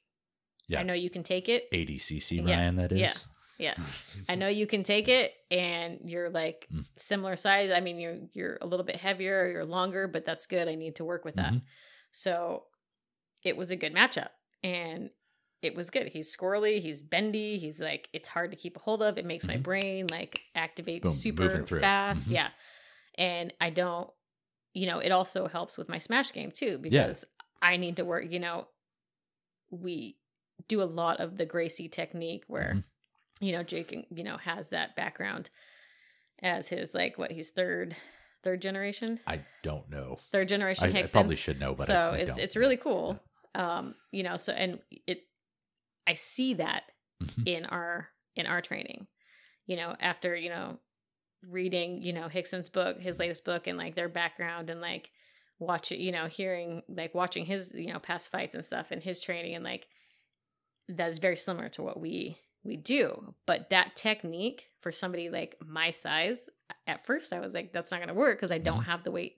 Yeah. 0.69 0.81
I 0.81 0.83
know 0.83 0.93
you 0.95 1.09
can 1.09 1.23
take 1.23 1.49
it. 1.49 1.71
ADCC 1.73 2.37
Yeah, 2.47 2.57
Ryan, 2.57 2.77
that 2.77 2.93
is. 2.93 3.01
yeah. 3.01 3.15
Yeah. 3.59 3.75
I 4.29 4.35
know 4.37 4.49
you 4.49 4.67
can 4.67 4.83
take 4.83 5.09
it 5.09 5.33
and 5.51 6.01
you're 6.05 6.31
like 6.31 6.67
Mm. 6.73 6.85
similar 6.97 7.37
size. 7.37 7.71
I 7.73 7.81
mean, 7.81 7.99
you're 7.99 8.19
you're 8.33 8.59
a 8.61 8.67
little 8.67 8.85
bit 8.85 8.97
heavier, 8.97 9.51
you're 9.51 9.65
longer, 9.65 10.07
but 10.09 10.25
that's 10.25 10.47
good. 10.47 10.69
I 10.69 10.75
need 10.75 10.97
to 10.97 11.05
work 11.05 11.25
with 11.25 11.37
that. 11.37 11.53
Mhm. 11.53 11.63
So 12.11 12.65
it 13.45 13.57
was 13.57 13.71
a 13.71 13.77
good 13.77 13.95
matchup 13.95 14.31
and 14.63 15.11
it 15.63 15.75
was 15.75 15.91
good. 15.91 16.09
He's 16.09 16.35
squirrely, 16.35 16.81
he's 16.81 17.03
bendy, 17.03 17.59
he's 17.59 17.81
like 17.81 18.09
it's 18.13 18.29
hard 18.29 18.51
to 18.53 18.57
keep 18.57 18.77
a 18.77 18.81
hold 18.81 19.03
of. 19.03 19.19
It 19.19 19.27
makes 19.27 19.47
my 19.47 19.57
Mhm. 19.57 19.63
brain 19.63 20.07
like 20.09 20.43
activate 20.55 21.03
Boom, 21.03 21.13
super 21.13 21.67
fast. 21.67 22.29
Mhm. 22.29 22.33
Yeah. 22.33 22.51
And 23.17 23.53
I 23.61 23.71
don't 23.71 24.11
you 24.75 24.87
know, 24.87 24.99
it 25.01 25.11
also 25.11 25.49
helps 25.49 25.77
with 25.77 25.89
my 25.89 25.99
smash 25.99 26.33
game 26.33 26.51
too 26.53 26.79
because 26.79 27.25
I 27.61 27.77
need 27.79 27.97
to 27.97 28.05
work, 28.05 28.31
you 28.31 28.39
know, 28.39 28.69
we 29.71 30.19
do 30.69 30.83
a 30.83 30.85
lot 30.85 31.21
of 31.21 31.37
the 31.37 31.47
Gracie 31.47 31.89
technique 31.89 32.45
where 32.47 32.75
Mhm. 32.75 32.85
you 33.41 33.53
know, 33.53 33.63
Jake, 33.63 33.93
you 34.11 34.25
know, 34.25 34.37
has 34.37 34.71
that 34.71 34.97
background 34.97 35.51
as 36.41 36.69
his 36.69 36.93
like 36.95 37.19
what 37.19 37.31
he's 37.31 37.51
third 37.51 37.97
third 38.43 38.63
generation 38.63 39.21
I 39.27 39.41
don't 39.63 39.89
know. 39.91 40.19
third 40.33 40.49
generation 40.49 40.95
I, 40.95 41.01
I 41.01 41.07
probably 41.07 41.37
should 41.37 41.59
know, 41.61 41.75
but 41.75 41.87
so 41.87 41.95
I, 41.95 42.15
I 42.15 42.17
it's 42.19 42.37
don't. 42.37 42.45
it's 42.45 42.57
really 42.57 42.77
cool. 42.77 43.19
Um, 43.55 43.95
you 44.13 44.23
know, 44.23 44.37
so 44.37 44.53
and 44.53 44.79
it 45.07 45.23
I 46.07 46.15
see 46.15 46.55
that 46.55 46.85
Mhm. 47.23 47.47
in 47.49 47.67
our 47.67 48.09
in 48.37 48.47
our 48.47 48.61
training. 48.61 49.07
You 49.67 49.77
know, 49.77 49.97
after, 50.01 50.35
you 50.37 50.49
know, 50.51 50.79
reading, 51.47 52.01
you 52.03 52.13
know, 52.13 52.29
Rickson's 52.33 52.69
book, 52.71 53.01
his 53.01 53.19
latest 53.19 53.45
book 53.45 53.67
and 53.67 53.77
like 53.77 53.95
their 53.95 54.09
background 54.09 54.71
and 54.71 54.81
like 54.81 55.11
watching 55.59 56.01
you 56.01 56.13
know, 56.13 56.27
hearing 56.27 56.83
like 56.89 57.15
watching 57.15 57.45
his, 57.45 57.75
you 57.75 57.93
know, 57.93 57.99
past 57.99 58.31
fights 58.31 58.55
and 58.55 58.65
stuff 58.65 58.87
and 58.91 59.03
his 59.03 59.21
training 59.21 59.55
and 59.55 59.65
like 59.65 59.89
that's 60.89 61.19
very 61.19 61.37
similar 61.37 61.69
to 61.71 61.83
what 61.83 62.01
we 62.01 62.39
we 62.65 62.77
do. 62.77 63.35
But 63.47 63.71
that 63.71 63.97
technique 63.97 64.67
for 64.81 64.93
somebody 64.93 65.29
like 65.31 65.57
my 65.65 65.91
size, 65.91 66.49
at 66.87 67.05
first 67.05 67.33
I 67.33 67.41
was 67.41 67.55
like, 67.55 67.73
that's 67.73 67.91
not 67.91 68.01
gonna 68.01 68.15
work 68.15 68.37
because 68.39 68.53
I 68.53 68.59
don't 68.59 68.81
Mhm. 68.81 68.87
have 68.87 69.05
the 69.05 69.11
weight 69.11 69.37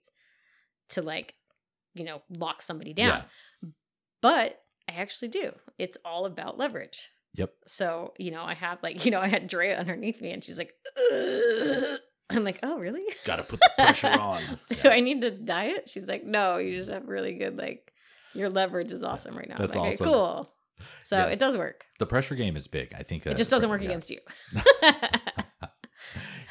to 0.90 1.02
like, 1.02 1.34
you 1.94 2.05
know, 2.05 2.22
lock 2.30 2.62
somebody 2.62 2.92
down. 2.92 3.24
Yeah. 3.62 3.68
But 4.22 4.62
I 4.88 4.94
actually 4.94 5.28
do. 5.28 5.52
It's 5.78 5.97
all 6.05 6.26
about 6.26 6.59
leverage. 6.59 7.10
Yep. 7.34 7.52
So, 7.66 8.12
you 8.18 8.30
know, 8.32 8.42
I 8.42 8.55
have 8.55 8.82
like, 8.82 9.05
you 9.05 9.10
know, 9.10 9.20
I 9.20 9.28
had 9.28 9.47
Drea 9.48 9.78
underneath 9.78 10.20
me 10.20 10.32
and 10.32 10.42
she's 10.42 10.59
like, 10.59 10.74
"Ugh." 11.12 11.98
I'm 12.32 12.44
like, 12.44 12.60
oh, 12.62 12.78
really? 12.78 13.02
Got 13.24 13.36
to 13.36 13.42
put 13.42 13.60
the 13.60 13.70
pressure 13.76 14.06
on. 14.20 14.40
Do 14.68 14.76
Yeah. 14.84 14.90
I 14.92 15.01
need 15.01 15.20
to 15.22 15.32
diet? 15.32 15.88
She's 15.88 16.06
like, 16.06 16.24
no, 16.24 16.59
you 16.59 16.72
just 16.72 16.88
have 16.88 17.09
really 17.09 17.32
good, 17.34 17.59
like, 17.59 17.92
your 18.34 18.48
leverage 18.48 18.92
is 18.92 19.02
awesome 19.02 19.36
right 19.36 19.48
now. 19.48 19.56
That's 19.59 19.74
like, 19.74 19.94
awesome. 19.94 20.06
okay, 20.06 20.14
cool. 20.14 20.52
So 21.02 21.16
Yeah. 21.19 21.27
it 21.27 21.39
does 21.39 21.57
work. 21.57 21.85
The 21.98 22.07
pressure 22.07 22.35
game 22.35 22.57
is 22.57 22.69
big. 22.69 22.94
I 22.97 23.02
think 23.02 23.27
It 23.27 23.36
just 23.36 23.51
doesn't 23.51 23.70
work 23.70 23.82
yeah. 23.82 23.89
against 23.89 24.11
you. 24.11 24.19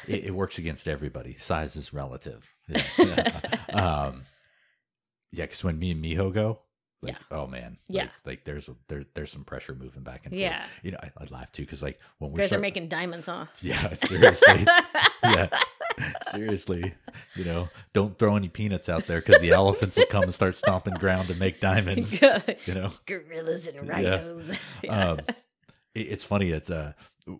it, 0.06 0.24
it 0.26 0.34
works 0.34 0.58
against 0.58 0.88
everybody. 0.88 1.34
Size 1.36 1.76
is 1.76 1.92
relative. 1.92 2.48
Yeah. 2.68 3.40
um, 3.72 4.22
yeah, 5.32 5.44
because 5.44 5.62
when 5.62 5.78
me 5.78 5.92
and 5.92 6.04
Miho 6.04 6.32
go, 6.32 6.60
like, 7.02 7.16
oh 7.30 7.46
man, 7.46 7.78
Yeah. 7.88 8.02
like, 8.02 8.10
like 8.24 8.44
there's 8.44 8.68
a, 8.68 8.76
there, 8.88 9.04
there's 9.14 9.30
some 9.32 9.44
pressure 9.44 9.74
moving 9.74 10.02
back 10.02 10.22
and 10.24 10.32
forth. 10.32 10.40
yeah. 10.40 10.64
you 10.82 10.90
know, 10.92 10.98
I, 11.02 11.10
I 11.18 11.24
laugh 11.30 11.50
too 11.52 11.62
because 11.62 11.82
like 11.82 11.98
when 12.18 12.32
we 12.32 12.38
guys 12.38 12.48
start, 12.48 12.58
are 12.58 12.62
making 12.62 12.88
diamonds, 12.88 13.26
huh? 13.26 13.46
yeah, 13.62 13.92
seriously, 13.94 14.66
yeah, 15.24 15.48
seriously, 16.30 16.94
you 17.34 17.44
know, 17.44 17.68
don't 17.92 18.18
throw 18.18 18.36
any 18.36 18.48
peanuts 18.48 18.88
out 18.88 19.06
there 19.06 19.20
because 19.20 19.40
the 19.40 19.50
elephants 19.50 19.96
will 19.96 20.06
come 20.06 20.22
and 20.24 20.34
start 20.34 20.54
stomping 20.54 20.94
ground 20.94 21.28
to 21.28 21.34
make 21.34 21.60
diamonds. 21.60 22.20
You 22.66 22.74
know, 22.74 22.92
Gorillas 23.06 23.66
and 23.66 23.88
rhinos. 23.88 24.58
Yeah. 24.82 25.10
Um, 25.10 25.20
It's 25.94 26.24
funny. 26.24 26.50
It's 26.50 26.70
uh 26.70 26.92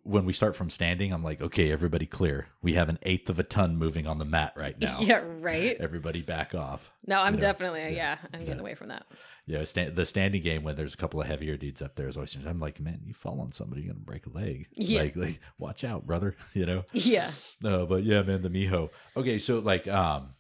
when 0.03 0.25
we 0.25 0.33
start 0.33 0.55
from 0.57 0.71
standing, 0.71 1.13
I'm 1.13 1.25
like, 1.25 1.41
okay, 1.41 1.73
everybody 1.73 2.07
clear. 2.07 2.47
We 2.63 2.75
have 2.75 2.89
an 2.89 2.99
eighth 3.03 3.29
of 3.31 3.39
a 3.39 3.43
ton 3.43 3.77
moving 3.77 4.07
on 4.07 4.19
the 4.19 4.25
mat 4.25 4.53
right 4.57 4.79
now. 4.81 4.99
Yeah, 5.01 5.23
right. 5.41 5.77
Everybody 5.81 6.23
back 6.23 6.55
off. 6.55 6.91
No, 7.07 7.21
I'm 7.21 7.35
You 7.35 7.41
know, 7.41 7.47
definitely 7.47 7.81
yeah, 7.83 7.89
yeah. 7.89 8.17
I'm 8.35 8.41
getting 8.45 8.61
away 8.61 8.75
from 8.75 8.89
that. 8.89 9.07
Yeah, 9.47 9.65
stand, 9.65 9.97
the 9.97 10.07
standing 10.07 10.43
game 10.43 10.63
when 10.63 10.77
there's 10.77 10.95
a 10.95 10.97
couple 10.97 11.21
of 11.21 11.27
heavier 11.27 11.57
dudes 11.57 11.83
up 11.83 11.97
there 11.97 12.09
is 12.09 12.17
always. 12.17 12.37
I'm 12.47 12.61
like, 12.61 12.79
man, 12.81 13.01
you 13.05 13.15
fall 13.15 13.41
on 13.41 13.51
somebody, 13.53 13.83
you're 13.83 13.93
gonna 13.95 14.05
break 14.05 14.27
a 14.27 14.31
leg. 14.31 14.69
Yeah. 14.75 15.01
Like, 15.03 15.17
like, 15.17 15.41
watch 15.59 15.83
out, 15.85 16.07
brother. 16.07 16.37
You 16.55 16.67
know. 16.67 16.85
Yeah. 16.93 17.31
No, 17.63 17.87
but 17.87 18.05
yeah, 18.05 18.23
man, 18.23 18.43
the 18.43 18.51
Miho. 18.51 18.91
Okay, 19.17 19.39
so 19.39 19.59
like, 19.61 19.89
um, 19.89 20.31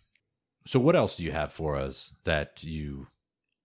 so 0.67 0.79
what 0.79 0.95
else 0.97 1.17
do 1.17 1.25
you 1.25 1.33
have 1.33 1.53
for 1.53 1.77
us 1.77 2.13
that 2.25 2.63
you 2.63 3.07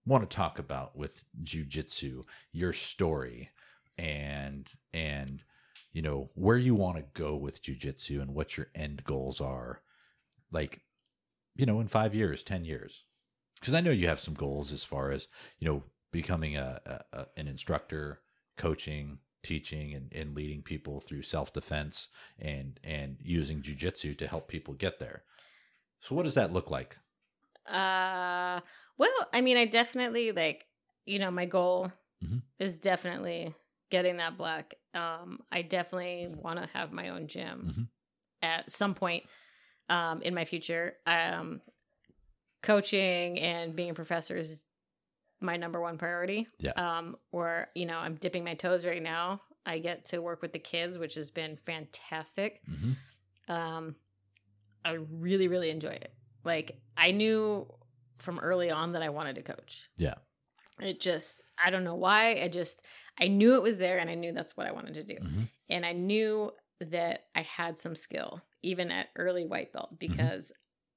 want 0.06 0.28
to 0.28 0.34
talk 0.34 0.58
about 0.58 0.96
with 0.96 1.24
jujitsu? 1.44 2.24
Your 2.52 2.72
story, 2.72 3.50
and 3.98 4.70
and 4.92 5.44
you 5.92 6.02
know 6.02 6.30
where 6.34 6.58
you 6.58 6.74
want 6.74 6.96
to 6.98 7.04
go 7.20 7.36
with 7.36 7.62
jujitsu 7.62 8.20
and 8.20 8.34
what 8.34 8.56
your 8.56 8.68
end 8.74 9.04
goals 9.04 9.40
are, 9.40 9.82
like, 10.50 10.82
you 11.56 11.66
know, 11.66 11.80
in 11.80 11.88
five 11.88 12.14
years, 12.14 12.42
ten 12.42 12.64
years, 12.64 13.04
because 13.60 13.74
I 13.74 13.80
know 13.80 13.90
you 13.92 14.08
have 14.08 14.20
some 14.20 14.34
goals 14.34 14.72
as 14.72 14.84
far 14.84 15.10
as 15.12 15.28
you 15.58 15.68
know 15.68 15.84
becoming 16.12 16.56
a, 16.56 16.80
a, 16.86 17.18
a 17.20 17.26
an 17.38 17.48
instructor, 17.48 18.22
coaching, 18.56 19.20
teaching, 19.42 19.94
and, 19.94 20.12
and 20.14 20.34
leading 20.34 20.62
people 20.62 21.00
through 21.00 21.22
self 21.22 21.52
defense 21.52 22.08
and 22.38 22.80
and 22.84 23.18
using 23.22 23.62
jujitsu 23.62 24.16
to 24.18 24.28
help 24.28 24.48
people 24.48 24.74
get 24.74 24.98
there. 25.00 25.24
So, 26.00 26.14
what 26.14 26.24
does 26.24 26.34
that 26.34 26.52
look 26.52 26.70
like? 26.70 26.98
Uh, 27.66 28.60
well, 28.96 29.28
I 29.32 29.40
mean, 29.40 29.56
I 29.56 29.64
definitely 29.64 30.32
like, 30.32 30.66
you 31.04 31.18
know, 31.18 31.30
my 31.30 31.46
goal 31.46 31.92
Mhm. 32.20 32.38
is 32.58 32.78
definitely 32.78 33.54
getting 33.90 34.16
that 34.18 34.36
black. 34.36 34.74
Um, 34.94 35.40
I 35.52 35.62
definitely 35.62 36.28
want 36.34 36.60
to 36.60 36.68
have 36.72 36.92
my 36.92 37.10
own 37.10 37.26
gym 37.28 37.74
Mhm. 37.76 37.88
at 38.42 38.70
some 38.70 38.94
point 38.94 39.24
um 39.88 40.20
in 40.22 40.34
my 40.34 40.44
future. 40.44 40.96
Um 41.06 41.60
coaching 42.62 43.38
and 43.38 43.76
being 43.76 43.90
a 43.90 43.94
professor 43.94 44.36
is 44.36 44.64
my 45.40 45.56
number 45.56 45.80
one 45.80 45.98
priority. 45.98 46.48
Yeah. 46.58 46.72
Um 46.72 47.16
or, 47.30 47.68
you 47.74 47.86
know, 47.86 47.98
I'm 47.98 48.14
dipping 48.16 48.44
my 48.44 48.54
toes 48.54 48.84
right 48.84 49.02
now. 49.02 49.42
I 49.64 49.78
get 49.78 50.04
to 50.06 50.18
work 50.20 50.42
with 50.42 50.52
the 50.52 50.58
kids, 50.58 50.96
which 50.98 51.14
has 51.14 51.30
been 51.30 51.56
fantastic 51.56 52.60
Mm-hmm. 52.70 53.52
um 53.52 53.94
i 54.84 54.92
really 55.10 55.48
really 55.48 55.70
enjoy 55.70 55.90
it 55.90 56.12
like 56.44 56.80
i 56.96 57.10
knew 57.10 57.66
from 58.18 58.38
early 58.38 58.70
on 58.70 58.92
that 58.92 59.02
i 59.02 59.08
wanted 59.08 59.34
to 59.36 59.42
coach 59.42 59.88
Yeah. 59.96 60.14
it 60.80 61.00
just 61.00 61.42
i 61.64 61.70
don't 61.70 61.82
know 61.84 61.94
why 61.96 62.40
i 62.42 62.48
just 62.48 62.82
i 63.20 63.28
knew 63.28 63.54
it 63.56 63.62
was 63.62 63.78
there 63.78 63.98
and 63.98 64.08
i 64.10 64.14
knew 64.14 64.32
that's 64.32 64.56
what 64.56 64.66
i 64.66 64.72
wanted 64.72 64.94
to 64.94 65.02
do. 65.04 65.14
Mm-hmm. 65.14 65.42
and 65.70 65.86
i 65.86 65.92
knew 65.92 66.50
that 66.80 67.24
i 67.34 67.42
had 67.42 67.78
some 67.78 67.94
skill 67.96 68.42
even 68.62 68.90
at 68.90 69.08
early 69.16 69.44
white 69.44 69.72
belt 69.72 69.98
because 69.98 70.52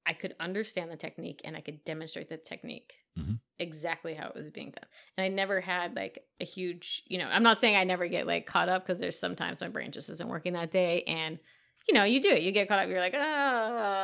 i 0.06 0.12
could 0.12 0.34
understand 0.40 0.90
the 0.90 0.96
technique 0.96 1.40
and 1.44 1.56
i 1.56 1.60
could 1.60 1.84
demonstrate 1.84 2.28
the 2.28 2.36
technique 2.36 2.94
Mhm. 3.18 3.40
exactly 3.58 4.14
how 4.14 4.28
it 4.28 4.36
was 4.36 4.50
being 4.50 4.70
done. 4.70 4.86
And 5.16 5.24
i 5.24 5.28
never 5.28 5.60
had 5.60 5.96
like 5.96 6.22
a 6.40 6.44
huge 6.44 7.02
you 7.06 7.18
know 7.18 7.26
i'm 7.28 7.42
not 7.42 7.58
saying 7.58 7.74
i 7.76 7.82
never 7.84 8.06
get 8.06 8.24
like 8.26 8.46
caught 8.46 8.68
up 8.68 8.84
because 8.84 9.00
there's 9.00 9.18
sometimes 9.18 9.60
my 9.60 9.68
brain 9.68 9.90
just 9.90 10.08
isn't 10.10 10.28
working 10.30 10.52
that 10.52 10.70
day 10.70 11.02
and 11.08 11.38
you 11.88 11.94
know 11.94 12.04
you 12.04 12.20
do 12.22 12.28
it. 12.30 12.42
You 12.42 12.52
get 12.52 12.68
caught 12.68 12.78
up 12.78 12.88
you're 12.88 13.00
like 13.00 13.16
oh 13.16 13.20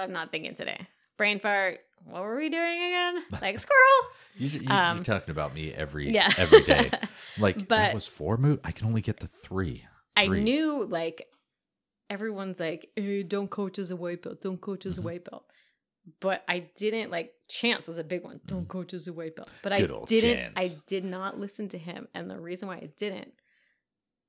i'm 0.03 0.13
not 0.13 0.33
thinking 0.33 0.55
today. 0.57 0.89
Brain 1.19 1.39
fart 1.39 1.79
what 2.05 2.23
were 2.23 2.37
we 2.37 2.49
doing 2.49 2.83
again 2.83 3.23
like 3.43 3.59
squirrel 3.59 4.11
You, 4.37 4.49
you, 4.61 4.69
Um, 4.71 4.97
you're 4.99 5.05
talking 5.05 5.31
about 5.31 5.55
me 5.55 5.73
every 5.73 6.11
yeah 6.13 6.31
every 6.39 6.63
day. 6.63 6.91
Like 7.39 7.57
But- 7.57 7.69
that 7.69 7.95
was 7.95 8.07
four 8.07 8.37
move. 8.39 8.61
I 8.65 8.73
can 8.73 8.87
only 8.87 9.03
get 9.03 9.21
to 9.21 9.27
three. 9.27 9.85
I 10.17 10.27
Three. 10.27 10.43
knew 10.43 10.85
like 10.87 11.27
everyone's 12.09 12.59
like, 12.61 12.89
hey, 12.97 13.23
don't 13.23 13.51
coach 13.51 13.79
as 13.79 13.91
a 13.91 13.97
white 13.97 14.23
belt, 14.23 14.41
don't 14.41 14.61
coach 14.61 14.87
as 14.87 14.97
Mhm. 14.97 15.03
a 15.03 15.03
white 15.03 15.25
belt. 15.31 15.45
But 16.21 16.45
I 16.49 16.71
didn't 16.77 17.11
like 17.11 17.33
Chance 17.49 17.89
was 17.89 17.99
a 17.99 18.05
big 18.05 18.23
one. 18.25 18.41
Don't 18.47 18.65
Mhm. 18.67 18.69
coach 18.69 18.95
as 18.95 19.07
a 19.09 19.13
white 19.13 19.35
belt. 19.37 19.51
But 19.63 19.73
Good 19.77 19.91
I 19.91 20.05
didn't 20.07 20.53
I 20.57 20.71
did 20.87 21.05
not 21.05 21.39
listen 21.39 21.69
to 21.71 21.79
him. 21.79 22.09
And 22.15 22.31
the 22.31 22.39
reason 22.41 22.69
why 22.69 22.77
I 22.77 22.91
didn't 22.97 23.33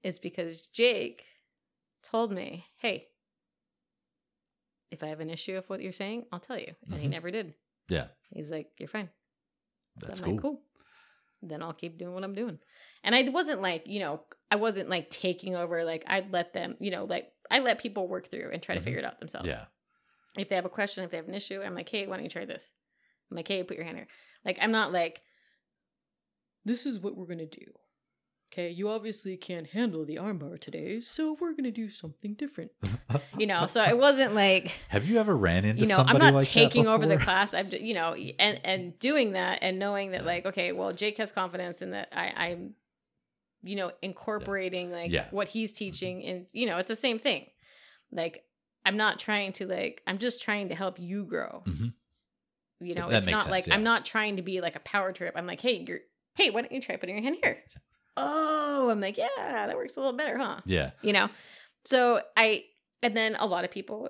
is 0.03 0.19
because 0.19 0.61
Jake 0.67 1.23
told 2.03 2.31
me, 2.31 2.65
Hey, 2.77 3.07
if 4.91 5.03
I 5.03 5.07
have 5.07 5.19
an 5.19 5.29
issue 5.29 5.55
with 5.55 5.69
what 5.69 5.81
you're 5.81 5.91
saying, 5.91 6.25
I'll 6.31 6.39
tell 6.39 6.59
you. 6.59 6.73
And 6.91 6.99
he 7.01 7.07
Mhm. 7.07 7.11
never 7.11 7.31
did. 7.31 7.53
Yeah, 7.89 8.07
He's 8.33 8.51
like, 8.51 8.71
You're 8.79 8.89
fine. 8.89 9.09
So 10.01 10.07
that's 10.07 10.19
I'm 10.19 10.25
cool. 10.25 10.33
like, 10.33 10.41
cool. 10.41 10.61
Then 11.41 11.61
I'll 11.61 11.73
keep 11.73 11.97
doing 11.97 12.13
what 12.13 12.23
I'm 12.23 12.33
doing. 12.33 12.59
And 13.03 13.13
I 13.15 13.21
wasn't 13.29 13.61
like, 13.61 13.87
you 13.87 13.99
know, 13.99 14.23
I 14.51 14.55
wasn't 14.55 14.89
like 14.89 15.09
taking 15.09 15.55
over. 15.55 15.83
Like 15.83 16.03
I'd 16.07 16.31
let 16.31 16.53
them, 16.53 16.75
you 16.79 16.91
know, 16.91 17.05
like 17.05 17.31
I 17.51 17.59
let 17.59 17.79
people 17.79 18.07
work 18.07 18.27
through 18.27 18.49
and 18.51 18.61
try 18.61 18.75
to 18.75 18.81
Mhm. 18.81 18.83
figure 18.83 18.99
it 18.99 19.05
out 19.05 19.19
themselves. 19.19 19.47
Yeah, 19.47 19.65
If 20.37 20.49
they 20.49 20.55
have 20.55 20.65
a 20.65 20.69
question, 20.69 21.03
if 21.03 21.11
they 21.11 21.17
have 21.17 21.27
an 21.27 21.33
issue, 21.35 21.61
I'm 21.61 21.75
like, 21.75 21.89
hey, 21.89 22.07
why 22.07 22.15
don't 22.17 22.23
you 22.23 22.29
try 22.29 22.45
this? 22.45 22.71
I'm 23.29 23.37
like, 23.37 23.47
hey, 23.47 23.63
put 23.63 23.77
your 23.77 23.85
hand 23.85 23.97
here. 23.97 24.07
Like 24.43 24.57
I'm 24.61 24.71
not 24.71 24.91
like, 24.91 25.21
this 26.65 26.85
is 26.85 26.99
what 26.99 27.15
we're 27.15 27.25
gonna 27.27 27.45
do. 27.45 27.71
Okay, 28.51 28.69
you 28.69 28.87
obviously 28.89 29.35
can't 29.35 29.67
handle 29.67 30.05
the 30.05 30.15
armbar 30.15 30.59
today, 30.59 31.01
so 31.01 31.37
we're 31.39 31.53
gonna 31.53 31.71
do 31.71 31.89
something 31.89 32.33
different. 32.33 32.71
You 33.37 33.45
know, 33.45 33.67
so 33.67 33.83
it 33.83 33.97
wasn't 33.97 34.33
like 34.33 34.69
Have 34.89 35.07
you 35.07 35.19
ever 35.19 35.35
ran 35.35 35.63
into 35.63 35.81
you 35.81 35.87
know, 35.87 35.97
I'm 36.05 36.17
not 36.17 36.33
like 36.33 36.47
taking 36.47 36.87
over 36.87 37.05
the 37.05 37.17
class. 37.17 37.53
I'm, 37.53 37.69
you 37.71 37.93
know, 37.93 38.13
and 38.13 38.59
and 38.63 38.99
doing 38.99 39.33
that 39.33 39.59
and 39.61 39.77
knowing 39.79 40.11
that, 40.11 40.25
like, 40.25 40.45
okay, 40.47 40.71
well, 40.71 40.91
Jake 40.91 41.17
has 41.17 41.31
confidence 41.31 41.81
in 41.81 41.91
that 41.91 42.09
I, 42.11 42.33
I'm, 42.35 42.73
you 43.63 43.75
know, 43.75 43.91
incorporating 44.01 44.91
like 44.91 45.11
Yeah. 45.11 45.25
what 45.31 45.47
he's 45.49 45.71
teaching, 45.71 46.23
and 46.25 46.47
you 46.51 46.65
know, 46.65 46.77
it's 46.77 46.89
the 46.89 46.95
same 46.95 47.19
thing. 47.19 47.45
Like, 48.11 48.43
I'm 48.85 48.97
not 48.97 49.19
trying 49.19 49.53
to 49.53 49.67
like, 49.67 50.01
I'm 50.07 50.17
just 50.17 50.41
trying 50.41 50.69
to 50.69 50.75
help 50.75 50.99
you 50.99 51.23
grow. 51.25 51.63
Mhm. 51.65 51.93
You 52.79 52.95
know, 52.95 53.09
That 53.09 53.17
it's 53.19 53.27
not 53.27 53.43
sense, 53.43 53.51
like 53.51 53.67
yeah. 53.67 53.75
I'm 53.75 53.83
not 53.83 54.03
trying 54.05 54.35
to 54.37 54.41
be 54.41 54.61
like 54.61 54.75
a 54.75 54.79
power 54.81 55.11
trip. 55.11 55.33
I'm 55.35 55.47
like, 55.47 55.61
hey, 55.61 55.83
you're, 55.87 55.99
hey, 56.35 56.49
why 56.49 56.61
don't 56.61 56.71
you 56.71 56.81
try 56.81 56.95
putting 56.97 57.15
your 57.15 57.23
hand 57.23 57.37
here? 57.43 57.63
Oh, 58.17 58.89
I'm 58.89 58.99
like, 59.01 59.17
yeah, 59.17 59.27
that 59.67 59.75
works 59.75 59.95
a 59.97 59.99
little 59.99 60.17
better, 60.17 60.37
huh? 60.37 60.61
Yeah, 60.65 60.91
you 61.01 61.13
know? 61.13 61.29
So 61.85 62.21
i 62.35 62.63
and 63.01 63.15
then 63.15 63.35
a 63.35 63.45
lot 63.45 63.63
of 63.63 63.71
people 63.71 64.09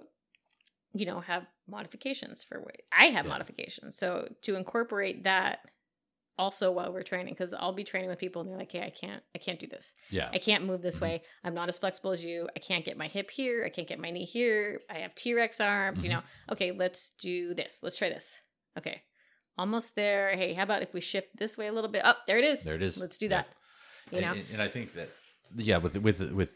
you 0.94 1.06
know 1.06 1.20
have 1.20 1.46
modifications 1.68 2.44
for 2.44 2.60
weight 2.60 2.84
i 2.98 3.06
have 3.08 3.26
Yeah. 3.26 3.30
modifications. 3.34 3.98
So 3.98 4.34
to 4.44 4.56
incorporate 4.56 5.24
that 5.26 5.60
also 6.40 6.72
while 6.72 6.94
we're 6.94 7.02
training 7.04 7.34
because 7.34 7.52
i'll 7.54 7.74
be 7.74 7.84
training 7.84 8.10
with 8.10 8.20
people 8.20 8.42
and 8.42 8.50
they're 8.50 8.58
like 8.58 8.72
hey 8.72 8.82
i 8.84 8.90
can't 8.90 9.22
i 9.36 9.38
can't 9.38 9.60
do 9.60 9.68
this. 9.68 9.94
Yeah, 10.10 10.30
i 10.34 10.38
can't 10.40 10.64
move 10.66 10.82
this 10.82 10.98
Mhm. 10.98 11.02
way. 11.02 11.22
I'm 11.44 11.54
not 11.54 11.68
as 11.70 11.78
flexible 11.78 12.12
as 12.12 12.24
you. 12.26 12.48
I 12.56 12.60
can't 12.60 12.86
get 12.86 12.98
my 12.98 13.08
hip 13.08 13.30
here. 13.30 13.64
I 13.66 13.70
can't 13.70 13.88
get 13.88 14.00
my 14.00 14.10
knee 14.12 14.26
here. 14.26 14.82
I 14.90 15.00
have 15.00 15.14
t-rex 15.16 15.60
arms 15.60 16.04
you 16.04 16.10
Mhm. 16.10 16.14
know? 16.14 16.24
Okay 16.54 16.72
let's 16.72 17.12
do 17.20 17.54
this. 17.54 17.84
Let's 17.84 17.98
try 17.98 18.10
this. 18.10 18.42
Okay. 18.78 19.04
Almost 19.58 19.96
there. 19.96 20.30
Hey 20.30 20.54
how 20.54 20.64
about 20.64 20.82
if 20.84 20.94
we 20.94 21.02
shift 21.02 21.36
this 21.38 21.58
way 21.58 21.68
a 21.68 21.74
little 21.74 21.90
bit? 21.92 22.06
Up 22.06 22.26
there 22.28 22.38
it 22.40 22.46
is. 22.46 22.64
There 22.64 22.76
it 22.76 22.82
is. 22.82 22.98
let's 22.98 23.18
do 23.18 23.28
that 23.30 23.48
you 24.12 24.22
know 24.22 24.32
and, 24.32 24.46
and 24.54 24.62
I 24.62 24.68
think 24.68 24.94
that 24.94 25.10
yeah, 25.56 25.78
with 25.78 25.98
with 25.98 26.32
with 26.32 26.50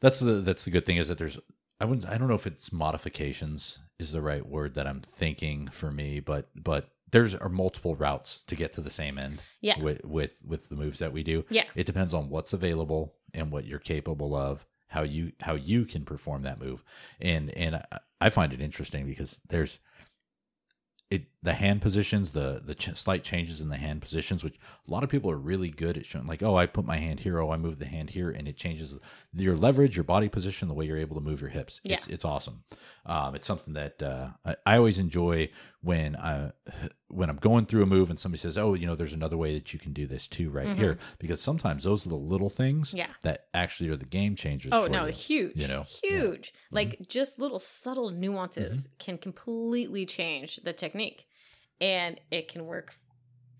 that's 0.00 0.20
the 0.20 0.34
that's 0.34 0.64
the 0.64 0.70
good 0.70 0.86
thing 0.86 0.96
is 0.96 1.08
that 1.08 1.18
there's 1.18 1.38
I 1.80 1.84
wouldn't 1.84 2.08
I 2.08 2.18
don't 2.18 2.28
know 2.28 2.34
if 2.34 2.46
it's 2.46 2.72
modifications 2.72 3.78
is 3.98 4.12
the 4.12 4.22
right 4.22 4.46
word 4.46 4.74
that 4.74 4.86
I'm 4.86 5.00
thinking 5.00 5.68
for 5.68 5.90
me, 5.90 6.20
but 6.20 6.48
but 6.54 6.90
there's 7.10 7.34
are 7.34 7.48
multiple 7.48 7.96
routes 7.96 8.42
to 8.46 8.54
get 8.54 8.72
to 8.74 8.80
the 8.80 8.90
same 8.90 9.18
end. 9.18 9.40
Yeah. 9.60 9.80
With 9.80 10.04
with 10.04 10.34
with 10.44 10.68
the 10.68 10.76
moves 10.76 10.98
that 10.98 11.12
we 11.12 11.22
do. 11.22 11.44
Yeah. 11.48 11.64
It 11.74 11.86
depends 11.86 12.14
on 12.14 12.28
what's 12.28 12.52
available 12.52 13.14
and 13.34 13.50
what 13.50 13.66
you're 13.66 13.78
capable 13.78 14.34
of, 14.34 14.66
how 14.88 15.02
you 15.02 15.32
how 15.40 15.54
you 15.54 15.84
can 15.84 16.04
perform 16.04 16.42
that 16.42 16.60
move. 16.60 16.84
And 17.20 17.50
and 17.50 17.76
I, 17.76 17.84
I 18.20 18.30
find 18.30 18.52
it 18.52 18.60
interesting 18.60 19.06
because 19.06 19.40
there's 19.48 19.80
it 21.10 21.24
the 21.42 21.54
hand 21.54 21.80
positions 21.80 22.32
the 22.32 22.60
the 22.64 22.74
ch- 22.74 22.94
slight 22.96 23.24
changes 23.24 23.60
in 23.62 23.68
the 23.70 23.76
hand 23.78 24.02
positions 24.02 24.44
which 24.44 24.56
a 24.86 24.90
lot 24.90 25.02
of 25.02 25.08
people 25.08 25.30
are 25.30 25.38
really 25.38 25.70
good 25.70 25.96
at 25.96 26.04
showing 26.04 26.26
like 26.26 26.42
oh 26.42 26.54
i 26.56 26.66
put 26.66 26.84
my 26.84 26.98
hand 26.98 27.20
here 27.20 27.40
oh 27.40 27.50
i 27.50 27.56
move 27.56 27.78
the 27.78 27.86
hand 27.86 28.10
here 28.10 28.30
and 28.30 28.46
it 28.46 28.56
changes 28.58 28.98
your 29.34 29.56
leverage 29.56 29.96
your 29.96 30.04
body 30.04 30.28
position 30.28 30.68
the 30.68 30.74
way 30.74 30.84
you're 30.84 30.98
able 30.98 31.14
to 31.16 31.22
move 31.22 31.40
your 31.40 31.48
hips 31.50 31.80
Yeah. 31.82 31.94
it's 31.94 32.06
it's 32.08 32.24
awesome 32.24 32.64
um, 33.06 33.34
it's 33.34 33.46
something 33.46 33.72
that 33.74 34.02
uh, 34.02 34.28
I, 34.44 34.56
I 34.66 34.76
always 34.76 34.98
enjoy 34.98 35.48
when 35.80 36.14
i 36.16 36.52
when 37.08 37.30
i'm 37.30 37.36
going 37.38 37.64
through 37.64 37.82
a 37.82 37.86
move 37.86 38.10
and 38.10 38.18
somebody 38.18 38.40
says 38.40 38.58
oh 38.58 38.74
you 38.74 38.86
know 38.86 38.94
there's 38.94 39.14
another 39.14 39.38
way 39.38 39.54
that 39.54 39.72
you 39.72 39.78
can 39.78 39.94
do 39.94 40.06
this 40.06 40.28
too 40.28 40.50
right 40.50 40.66
Mhm. 40.68 40.76
here 40.76 40.98
because 41.18 41.40
sometimes 41.40 41.84
those 41.84 42.04
are 42.04 42.10
the 42.10 42.16
little 42.16 42.50
things 42.50 42.92
yeah 42.92 43.06
that 43.22 43.46
actually 43.54 43.88
are 43.88 43.96
the 43.96 44.04
game 44.04 44.36
changers 44.36 44.72
Oh 44.74 44.86
no, 44.86 45.06
you. 45.06 45.12
huge, 45.12 45.52
you 45.56 45.66
know? 45.68 45.84
huge. 46.02 46.52
Like 46.70 47.08
just 47.08 47.38
little 47.38 47.58
subtle 47.58 48.10
nuances 48.10 48.88
can 48.98 49.16
completely 49.18 50.04
change 50.06 50.60
the 50.62 50.72
technique, 50.72 51.26
and 51.80 52.20
it 52.30 52.48
can 52.48 52.66
work 52.66 52.92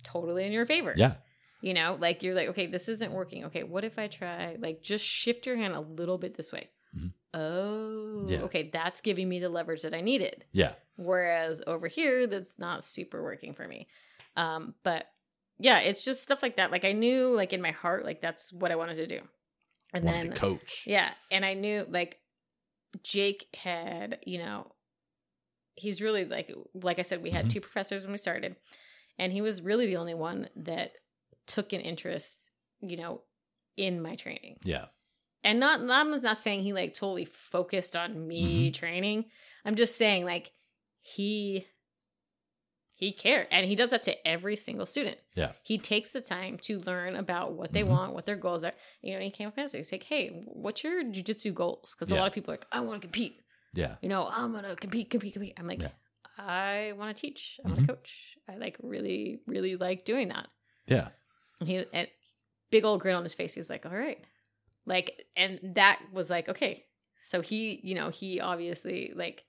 totally 0.03 0.45
in 0.45 0.53
your 0.53 0.67
favor. 0.67 0.95
yeah 0.97 1.15
you 1.63 1.75
know, 1.75 1.99
like 2.01 2.23
you're 2.23 2.35
like, 2.35 2.49
okay, 2.49 2.65
this 2.67 2.89
isn't 2.89 3.13
working. 3.13 3.45
Okay, 3.45 3.65
what 3.65 3.85
if 3.85 3.99
I 3.99 4.07
try 4.09 4.57
like 4.59 4.81
just 4.81 5.05
shift 5.05 5.45
your 5.45 5.57
hand 5.57 5.75
a 5.75 5.81
little 5.81 6.17
bit 6.17 6.33
this 6.35 6.51
way? 6.53 6.71
Mhm. 6.97 7.13
Oh, 7.35 8.25
Yeah. 8.27 8.39
okay, 8.45 8.71
that's 8.73 9.03
giving 9.03 9.29
me 9.29 9.41
the 9.41 9.51
leverage 9.51 9.83
that 9.83 9.93
I 9.93 10.01
needed. 10.01 10.45
yeah 10.53 10.73
Whereas 10.97 11.63
over 11.67 11.87
here, 11.87 12.27
that's 12.27 12.59
not 12.59 12.83
super 12.85 13.23
working 13.23 13.53
for 13.55 13.69
me. 13.69 13.89
Um, 14.37 14.75
but 14.85 15.07
yeah, 15.59 15.81
it's 15.81 16.03
just 16.03 16.23
stuff 16.23 16.43
like 16.43 16.57
that. 16.57 16.71
Like 16.71 16.87
I 16.87 16.93
knew, 16.93 17.29
like 17.29 17.53
in 17.53 17.61
my 17.61 17.73
heart, 17.73 18.07
like 18.07 18.23
that's 18.23 18.51
what 18.55 18.71
I 18.73 18.77
wanted 18.77 18.95
to 18.97 19.07
do. 19.07 19.21
and 19.93 20.05
Wanted 20.05 20.31
then 20.31 20.33
coach. 20.37 20.85
yeah, 20.87 21.13
and 21.31 21.45
I 21.45 21.53
knew 21.53 21.85
like 21.91 22.19
Jake 23.03 23.47
had, 23.55 24.19
you 24.27 24.39
know, 24.39 24.73
he's 25.75 26.03
really 26.03 26.25
like 26.25 26.53
like 26.75 26.99
I 26.99 27.03
said, 27.03 27.23
we 27.23 27.31
had 27.31 27.47
Mhm. 27.47 27.51
two 27.51 27.61
professors 27.61 28.05
when 28.05 28.13
we 28.13 28.19
started, 28.19 28.57
and 29.19 29.33
he 29.33 29.41
was 29.43 29.63
really 29.63 29.87
the 29.87 29.97
only 29.97 30.15
one 30.15 30.49
that 30.57 30.93
took 31.47 31.73
an 31.73 31.81
interest, 31.81 32.51
you 32.81 32.97
know, 32.97 33.23
in 33.77 34.01
my 34.03 34.17
training. 34.17 34.59
Yeah. 34.65 34.87
And 35.43 35.59
not 35.59 35.81
I'm 35.81 36.21
not 36.23 36.39
saying 36.39 36.63
he 36.63 36.73
like 36.73 36.95
totally 36.95 37.25
focused 37.25 37.97
on 37.97 38.27
me 38.29 38.71
Mm-hmm. 38.71 38.79
training. 38.79 39.31
I'm 39.65 39.75
just 39.75 39.97
saying 39.97 40.25
like 40.25 40.53
he 41.01 41.67
he 42.95 43.13
cared 43.13 43.47
and 43.51 43.67
he 43.67 43.75
does 43.75 43.91
that 43.91 44.03
to 44.03 44.29
every 44.29 44.57
single 44.57 44.85
student. 44.85 45.17
Yeah. 45.35 45.53
He 45.63 45.79
takes 45.79 46.13
the 46.13 46.21
time 46.21 46.59
to 46.65 46.79
learn 46.81 47.17
about 47.17 47.55
what 47.55 47.73
they 47.73 47.83
Mhm. 47.83 47.89
want, 47.89 48.13
what 48.13 48.27
their 48.27 48.37
goals 48.37 48.63
are. 48.65 48.75
You 49.01 49.15
know, 49.15 49.21
he 49.21 49.31
came 49.31 49.49
up 49.49 49.57
and 49.57 49.71
he's 49.73 49.91
like, 49.91 50.03
"Hey, 50.03 50.29
what's 50.45 50.85
your 50.85 51.03
jujitsu 51.05 51.55
goals?" 51.55 51.95
Because 51.95 52.11
a 52.11 52.15
lot 52.17 52.27
of 52.27 52.35
people 52.35 52.53
are 52.53 52.59
like, 52.59 52.67
"I 52.73 52.81
want 52.81 53.01
to 53.01 53.07
compete." 53.09 53.41
Yeah. 53.73 53.97
You 54.03 54.09
know, 54.09 54.29
I'm 54.31 54.53
gonna 54.53 54.77
compete, 54.77 55.11
compete, 55.11 55.33
compete. 55.35 55.55
I'm 55.59 55.67
like, 55.67 55.83
Yeah. 55.83 55.91
I 56.39 56.95
want 56.97 57.15
to 57.15 57.21
teach. 57.21 57.61
I 57.65 57.69
want 57.69 57.81
to 57.81 57.87
coach. 57.87 58.39
I 58.49 58.57
like 58.57 58.77
really, 58.83 59.41
really 59.47 59.77
like 59.77 60.05
doing 60.05 60.29
that. 60.29 60.49
Yeah. 60.87 61.09
And 61.61 61.69
he 61.69 61.85
and 61.93 62.09
big 62.71 62.85
old 62.85 63.01
grin 63.01 63.15
on 63.15 63.23
his 63.23 63.35
face. 63.35 63.55
He's 63.55 63.69
like, 63.69 63.85
all 63.85 63.93
right. 63.93 64.19
Like, 64.87 65.27
and 65.37 65.61
that 65.75 66.01
was 66.13 66.31
like, 66.31 66.49
okay. 66.49 66.87
So 67.23 67.43
he, 67.43 67.81
you 67.83 67.95
know, 67.95 68.09
he 68.09 68.41
obviously 68.41 69.13
like 69.15 69.45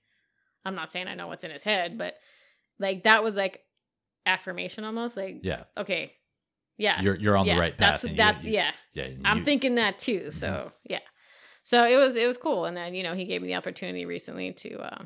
I'm 0.64 0.74
not 0.74 0.92
saying 0.92 1.08
I 1.08 1.14
know 1.14 1.28
what's 1.28 1.44
in 1.44 1.50
his 1.50 1.62
head, 1.62 1.96
but 1.98 2.16
like 2.78 3.04
that 3.04 3.24
was 3.24 3.36
like 3.36 3.62
affirmation 4.26 4.84
almost. 4.84 5.16
Like, 5.16 5.40
Yeah. 5.42 5.64
okay. 5.76 6.12
Yeah. 6.76 7.00
You're 7.00 7.16
you're 7.16 7.36
on 7.36 7.46
yeah, 7.46 7.54
the 7.54 7.60
right 7.60 7.72
path. 7.76 7.90
That's 7.90 8.04
and 8.04 8.12
you- 8.12 8.16
that's 8.18 8.44
you- 8.44 8.52
yeah. 8.52 8.70
yeah. 8.92 9.04
and 9.04 9.26
I'm 9.26 9.44
thinking 9.44 9.76
that 9.76 9.98
too. 9.98 10.30
So 10.30 10.46
mm-hmm. 10.48 10.68
yeah. 10.84 10.98
So 11.62 11.84
it 11.84 11.96
was 11.96 12.16
it 12.16 12.26
was 12.26 12.36
cool. 12.36 12.64
And 12.64 12.76
then, 12.76 12.94
you 12.94 13.02
know, 13.02 13.14
he 13.14 13.24
gave 13.24 13.40
me 13.42 13.48
the 13.48 13.54
opportunity 13.54 14.04
recently 14.04 14.52
to 14.52 14.78
uh 14.78 15.04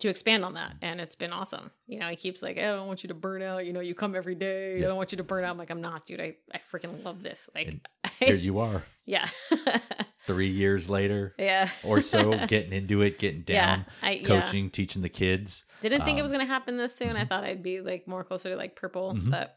to 0.00 0.08
expand 0.08 0.44
on 0.44 0.54
that 0.54 0.74
and 0.82 1.00
it's 1.00 1.14
been 1.14 1.32
awesome. 1.32 1.70
You 1.86 2.00
know, 2.00 2.08
he 2.08 2.16
keeps 2.16 2.42
like, 2.42 2.58
I 2.58 2.62
don't 2.62 2.88
want 2.88 3.04
you 3.04 3.08
to 3.08 3.14
burn 3.14 3.42
out. 3.42 3.64
You 3.64 3.72
know, 3.72 3.80
you 3.80 3.94
come 3.94 4.16
every 4.16 4.34
day. 4.34 4.76
Yeah. 4.78 4.84
I 4.84 4.86
don't 4.88 4.96
want 4.96 5.12
you 5.12 5.18
to 5.18 5.24
burn 5.24 5.44
out. 5.44 5.50
I'm 5.52 5.58
like, 5.58 5.70
I'm 5.70 5.80
not, 5.80 6.04
dude. 6.04 6.20
I, 6.20 6.34
I 6.52 6.58
freaking 6.58 7.04
love 7.04 7.22
this. 7.22 7.48
Like 7.54 7.68
And 7.68 7.80
Here 8.18 8.34
you 8.34 8.58
are, 8.58 8.82
yeah. 9.06 9.28
three 10.26 10.48
years 10.48 10.88
later 10.90 11.34
yeah. 11.38 11.68
or 11.84 12.00
so, 12.00 12.44
getting 12.48 12.72
into 12.72 13.02
it, 13.02 13.18
getting 13.18 13.42
down, 13.42 13.84
yeah. 14.02 14.08
I 14.08 14.10
yeah. 14.12 14.26
coaching, 14.26 14.70
teaching 14.70 15.02
the 15.02 15.08
kids. 15.08 15.64
Didn't 15.80 16.04
think 16.04 16.18
it 16.18 16.22
Um, 16.22 16.24
was 16.24 16.32
gonna 16.32 16.44
happen 16.46 16.76
this 16.76 16.94
soon. 16.94 17.14
I 17.16 17.24
mhm. 17.24 17.28
thought 17.28 17.44
I'd 17.44 17.62
be 17.62 17.80
like 17.80 18.08
more 18.08 18.24
closer 18.24 18.50
to 18.50 18.56
like 18.56 18.74
purple, 18.74 19.14
Mhm. 19.14 19.30
but 19.30 19.56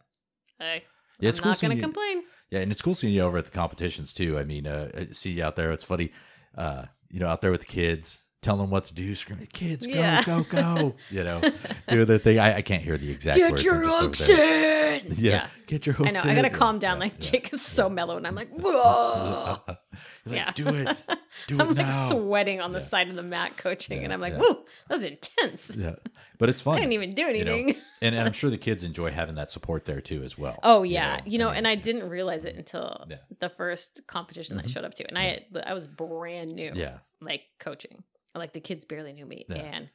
I 0.60 0.84
Yeah, 1.20 1.28
I'm 1.28 1.30
it's 1.32 1.40
cool 1.40 1.52
not 1.52 1.62
gonna 1.62 1.76
you- 1.76 1.82
complain. 1.82 2.24
Yeah, 2.50 2.60
and 2.60 2.72
it's 2.72 2.82
cool 2.82 2.96
seeing 2.96 3.14
you 3.14 3.22
over 3.24 3.38
at 3.38 3.46
the 3.46 3.52
competitions 3.52 4.14
too. 4.14 4.38
I 4.40 4.44
mean, 4.46 4.68
uh, 4.68 5.06
see 5.12 5.32
you 5.32 5.44
out 5.44 5.56
there. 5.58 5.72
It's 5.72 5.84
funny, 5.84 6.12
uh, 6.56 6.86
you 7.12 7.20
know, 7.20 7.28
out 7.28 7.42
there 7.42 7.52
with 7.52 7.62
the 7.62 7.68
kids, 7.68 8.22
telling 8.42 8.62
them 8.62 8.70
what 8.70 8.86
to 8.86 8.94
do, 8.94 9.16
screaming, 9.16 9.48
"Kids, 9.48 9.86
go, 9.88 9.94
Yeah. 9.94 10.24
go, 10.24 10.44
go!" 10.44 10.96
You 11.10 11.24
know, 11.24 11.42
do 11.90 12.06
their 12.06 12.18
thing. 12.18 12.40
I, 12.40 12.58
I 12.58 12.62
can't 12.62 12.84
hear 12.84 12.98
the 12.98 13.10
exact 13.12 13.40
words. 13.40 13.66
I'm 13.66 14.12
just 14.12 14.30
over 14.30 14.38
there. 14.38 14.96
in. 14.96 15.04
Yeah, 15.18 15.48
get 15.66 15.86
your 15.86 15.94
hooks. 15.96 16.10
In. 16.10 16.18
I 16.18 16.24
know. 16.24 16.30
I 16.30 16.36
gotta 16.36 16.50
calm 16.50 16.80
down. 16.80 16.98
Yeah, 16.98 17.04
like 17.06 17.14
yeah. 17.16 17.32
Jake 17.32 17.54
is 17.54 17.62
so 17.62 17.90
mellow, 17.90 18.18
and 18.18 18.28
I'm 18.28 18.36
like, 18.36 18.50
whoa. 18.56 19.58
Like, 19.68 19.78
Yeah. 20.26 20.52
do 20.54 20.68
it, 20.70 21.06
do 21.48 21.56
I'm 21.60 21.72
it 21.72 21.78
like 21.78 21.88
now. 21.88 21.90
sweating 22.10 22.62
on 22.62 22.72
the 22.74 22.80
Yeah. 22.80 22.86
side 22.86 23.10
of 23.10 23.16
the 23.16 23.24
mat 23.24 23.58
coaching, 23.58 24.00
Yeah, 24.00 24.04
and 24.06 24.14
I'm 24.14 24.22
like, 24.22 24.34
yeah. 24.34 24.40
whoa, 24.40 24.66
that 24.88 24.96
was 24.96 25.04
intense. 25.04 25.76
yeah, 25.78 25.96
but 26.38 26.50
it's 26.50 26.62
fun. 26.62 26.76
I 26.76 26.80
didn't 26.82 26.94
even 26.94 27.14
do 27.14 27.24
know, 27.24 27.28
anything. 27.30 27.70
and, 28.02 28.16
and 28.16 28.28
I'm 28.28 28.34
sure 28.34 28.50
the 28.50 28.58
kids 28.58 28.84
enjoy 28.84 29.12
having 29.12 29.36
that 29.36 29.50
support 29.50 29.86
there 29.86 30.02
too, 30.02 30.24
as 30.24 30.38
well. 30.38 30.60
Oh 30.64 30.84
yeah, 30.84 31.22
you 31.26 31.38
know, 31.40 31.48
I 31.48 31.52
mean, 31.52 31.58
and 31.60 31.68
I 31.68 31.76
didn't 31.76 32.10
realize 32.10 32.46
it 32.46 32.56
until 32.56 33.06
Yeah. 33.10 33.18
the 33.40 33.50
first 33.50 34.06
competition 34.08 34.58
that 34.58 34.64
I 34.66 34.68
Mhm. 34.68 34.74
showed 34.74 34.86
up 34.86 34.94
to, 34.96 35.08
and 35.08 35.18
I 35.18 35.46
I 35.66 35.74
was 35.74 35.88
brand 35.88 36.54
new, 36.56 36.72
yeah, 36.76 37.00
like 37.22 37.44
coaching, 37.60 38.04
like 38.40 38.54
the 38.54 38.60
kids 38.60 38.86
barely 38.86 39.14
knew 39.14 39.26
me, 39.26 39.46
Yeah. 39.50 39.56
and 39.58 39.90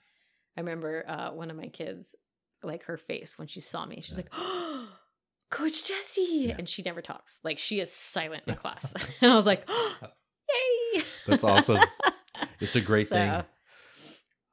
I 0.56 0.60
remember 0.60 1.04
uh, 1.08 1.30
one 1.32 1.50
of 1.50 1.56
my 1.56 1.68
kids, 1.68 2.14
like 2.62 2.84
her 2.84 2.96
face 2.96 3.38
when 3.38 3.48
she 3.48 3.60
saw 3.60 3.84
me, 3.86 3.96
she's 4.00 4.12
Yeah. 4.18 4.24
like, 4.24 4.32
oh, 4.36 4.88
"Coach 5.50 5.84
Jessie," 5.84 6.46
Yeah. 6.48 6.56
and 6.58 6.68
she 6.68 6.82
never 6.82 7.00
talks, 7.02 7.40
like 7.44 7.58
she 7.58 7.80
is 7.80 7.92
silent 7.92 8.44
in 8.46 8.54
class, 8.64 8.94
and 9.20 9.32
I 9.32 9.34
was 9.36 9.46
like, 9.46 9.64
oh, 9.68 9.96
"Yay!" 10.94 11.02
That's 11.26 11.44
awesome. 11.44 11.80
It's 12.60 12.76
a 12.76 12.80
great 12.80 13.08
So, 13.08 13.16
thing. 13.16 13.30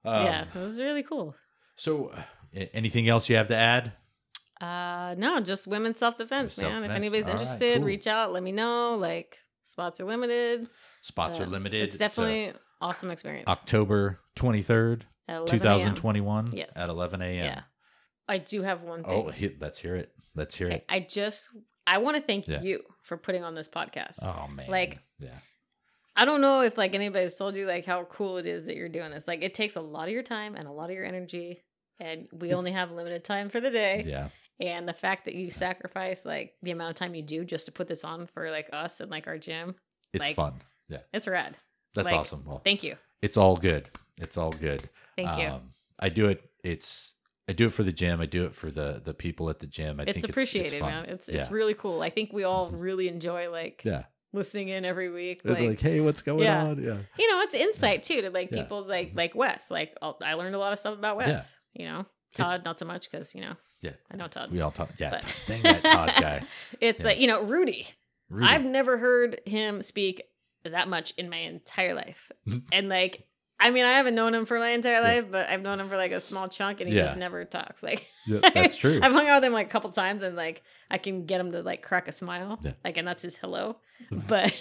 Um, 0.05 0.23
yeah, 0.25 0.45
it 0.53 0.59
was 0.59 0.79
really 0.79 1.03
cool. 1.03 1.35
So, 1.75 2.07
uh, 2.07 2.23
anything 2.73 3.07
else 3.07 3.29
you 3.29 3.35
have 3.35 3.47
to 3.49 3.55
add? 3.55 3.93
Uh 4.59 5.15
no, 5.17 5.39
just 5.39 5.67
women's 5.67 5.97
self 5.97 6.17
defense, 6.17 6.57
man. 6.57 6.83
If 6.83 6.89
anybody's 6.91 7.25
All 7.25 7.29
right, 7.29 7.39
interested, 7.39 7.77
cool. 7.77 7.85
reach 7.85 8.07
out, 8.07 8.33
let 8.33 8.43
me 8.43 8.51
know. 8.51 8.95
Like 8.95 9.37
spots 9.63 10.01
are 10.01 10.05
limited. 10.05 10.67
Spots 11.01 11.39
are 11.39 11.43
Uh, 11.43 11.47
limited. 11.47 11.83
It's 11.83 11.97
definitely 11.97 12.53
awesome 12.81 13.11
experience. 13.11 13.47
October 13.47 14.19
23rd, 14.37 15.01
At 15.27 15.37
11 15.37 15.49
a.m. 15.67 15.79
2021 15.95 16.49
Yes. 16.53 16.77
at 16.77 16.89
11 16.89 17.21
a.m. 17.21 17.33
Yeah. 17.45 17.61
I 18.27 18.37
do 18.37 18.61
have 18.61 18.83
one 18.83 19.01
oh, 19.05 19.09
thing. 19.09 19.25
Oh, 19.27 19.31
he- 19.31 19.55
let's 19.59 19.79
hear 19.79 19.95
it. 19.95 20.11
Let's 20.35 20.55
hear 20.55 20.67
Okay, 20.67 20.75
it. 20.77 20.85
I 20.87 20.99
just 21.01 21.49
I 21.87 21.97
want 21.97 22.17
to 22.17 22.21
thank 22.21 22.47
Yeah. 22.47 22.61
you 22.61 22.83
for 23.03 23.17
putting 23.17 23.43
on 23.43 23.55
this 23.55 23.67
podcast. 23.67 24.23
Oh, 24.23 24.47
man. 24.47 24.69
like- 24.69 24.99
yeah. 25.17 25.39
I 26.15 26.25
don't 26.25 26.41
know 26.41 26.61
if 26.61 26.77
like 26.77 26.93
anybody's 26.95 27.35
told 27.35 27.55
you 27.55 27.65
like 27.65 27.85
how 27.85 28.03
cool 28.05 28.37
it 28.37 28.45
is 28.45 28.65
that 28.65 28.75
you're 28.75 28.89
doing 28.89 29.11
this. 29.11 29.27
Like 29.27 29.43
it 29.43 29.53
takes 29.53 29.75
a 29.75 29.81
lot 29.81 30.07
of 30.07 30.13
your 30.13 30.23
time 30.23 30.55
and 30.55 30.67
a 30.67 30.71
lot 30.71 30.89
of 30.89 30.95
your 30.95 31.05
energy 31.05 31.61
and 31.99 32.27
we 32.31 32.53
only 32.53 32.71
have 32.71 32.91
limited 32.91 33.23
time 33.23 33.49
for 33.49 33.59
the 33.61 33.71
day. 33.71 34.03
Yeah. 34.05 34.29
And 34.59 34.87
the 34.87 34.93
fact 34.93 35.25
that 35.25 35.35
you 35.35 35.49
sacrifice 35.49 36.25
like 36.25 36.53
the 36.61 36.71
amount 36.71 36.89
of 36.89 36.95
time 36.95 37.15
you 37.15 37.21
do 37.23 37.45
just 37.45 37.65
to 37.67 37.71
put 37.71 37.87
this 37.87 38.03
on 38.03 38.27
for 38.27 38.51
like 38.51 38.69
us 38.73 38.99
and 38.99 39.09
like 39.09 39.27
our 39.27 39.37
gym, 39.37 39.75
It's 40.13 40.23
Like- 40.25 40.35
fun. 40.35 40.61
Yeah. 40.89 41.01
it's 41.13 41.27
rad. 41.27 41.57
That's 41.95 42.05
like, 42.05 42.15
awesome. 42.15 42.43
Well, 42.45 42.61
Thank 42.63 42.83
you. 42.83 42.95
it's 43.21 43.37
all 43.37 43.55
good. 43.55 43.89
It's 44.17 44.37
all 44.37 44.51
good. 44.51 44.89
Thank 45.15 45.37
you. 45.39 45.47
Um, 45.47 45.61
I 45.99 46.09
do 46.09 46.27
it. 46.27 46.43
It's, 46.63 47.15
I 47.47 47.53
do 47.53 47.67
it 47.67 47.73
for 47.73 47.83
the 47.83 47.91
gym. 47.91 48.21
I 48.21 48.25
do 48.25 48.45
it 48.45 48.53
for 48.53 48.69
the 48.69 49.01
the 49.03 49.13
people 49.13 49.49
at 49.49 49.59
the 49.59 49.65
gym. 49.67 49.99
I 49.99 50.03
it's 50.03 50.21
think 50.21 50.29
appreciated, 50.29 50.73
it's, 50.73 50.79
fun. 50.81 50.91
man. 50.91 51.05
It's 51.05 51.27
it's 51.29 51.49
really 51.51 51.73
cool. 51.73 52.01
I 52.01 52.09
think 52.09 52.31
we 52.31 52.43
all 52.43 52.69
really 52.71 53.07
enjoy 53.09 53.49
like 53.49 53.81
Yeah. 53.83 54.03
listening 54.33 54.67
in 54.69 54.85
every 54.85 55.09
week. 55.09 55.41
Like, 55.43 55.59
like, 55.59 55.79
hey, 55.81 55.99
what's 55.99 56.21
going 56.21 56.43
Yeah. 56.43 56.63
on? 56.65 56.83
Yeah. 56.83 56.97
you 57.17 57.31
know, 57.31 57.41
it's 57.41 57.55
insight 57.55 58.03
too 58.03 58.21
to 58.21 58.29
like 58.29 58.51
Yeah. 58.51 58.61
people's 58.61 58.87
like 58.87 59.13
Mhm. 59.13 59.17
like 59.17 59.35
Wes. 59.35 59.71
Like 59.71 59.97
I 60.21 60.35
learned 60.35 60.53
a 60.55 60.59
lot 60.59 60.73
of 60.73 60.79
stuff 60.79 60.97
about 60.97 61.17
Wes. 61.17 61.57
Yeah. 61.73 61.81
You 61.81 61.91
know, 61.91 62.05
Todd 62.35 62.63
not 62.65 62.77
so 62.77 62.85
much 62.85 63.09
because 63.09 63.33
you 63.33 63.41
know 63.41 63.55
Yeah. 63.81 63.91
I 64.11 64.17
know 64.17 64.27
Todd. 64.27 64.51
We 64.51 64.61
all 64.61 64.71
talk. 64.71 64.91
Yeah. 64.99 65.09
But- 65.09 65.43
Dang 65.47 65.61
that 65.63 65.81
Todd 65.83 66.13
guy. 66.21 66.43
It's 66.81 66.99
Yeah. 66.99 67.05
like 67.07 67.19
you 67.19 67.27
know 67.27 67.41
Rudy. 67.41 67.87
Rudy. 68.29 68.45
I've 68.45 68.63
never 68.63 68.97
heard 68.99 69.41
him 69.47 69.81
speak 69.81 70.21
that 70.63 70.87
much 70.87 71.13
in 71.17 71.29
my 71.29 71.37
entire 71.37 71.93
life, 71.93 72.31
and 72.71 72.89
like. 72.89 73.25
I 73.61 73.71
mean, 73.71 73.83
I 73.83 73.97
haven't 73.97 74.15
known 74.15 74.33
him 74.33 74.45
for 74.45 74.57
my 74.57 74.69
entire 74.69 74.93
Yeah. 74.93 74.99
life, 75.01 75.25
but 75.29 75.49
I've 75.49 75.61
known 75.61 75.81
him 75.81 75.89
for 75.89 75.97
like 75.97 76.13
a 76.13 76.21
small 76.21 76.47
chunk, 76.47 76.79
and 76.79 76.89
he 76.89 76.95
Yeah. 76.95 77.01
just 77.01 77.17
never 77.17 77.43
talks. 77.43 77.83
Like, 77.83 78.07
Yeah, 78.25 78.39
that's 78.53 78.77
true. 78.83 79.01
I've 79.03 79.11
hung 79.11 79.27
out 79.27 79.41
with 79.41 79.43
him 79.43 79.51
like 79.51 79.67
a 79.67 79.69
couple 79.69 79.89
times, 79.89 80.23
and 80.23 80.33
like 80.37 80.63
I 80.89 80.97
can 80.97 81.25
get 81.25 81.41
him 81.41 81.51
to 81.51 81.61
like 81.61 81.81
crack 81.81 82.07
a 82.07 82.13
smile, 82.13 82.57
Yeah. 82.63 82.71
like, 82.85 82.95
and 82.95 83.05
that's 83.05 83.21
his 83.21 83.35
hello. 83.35 83.75
But 84.29 84.57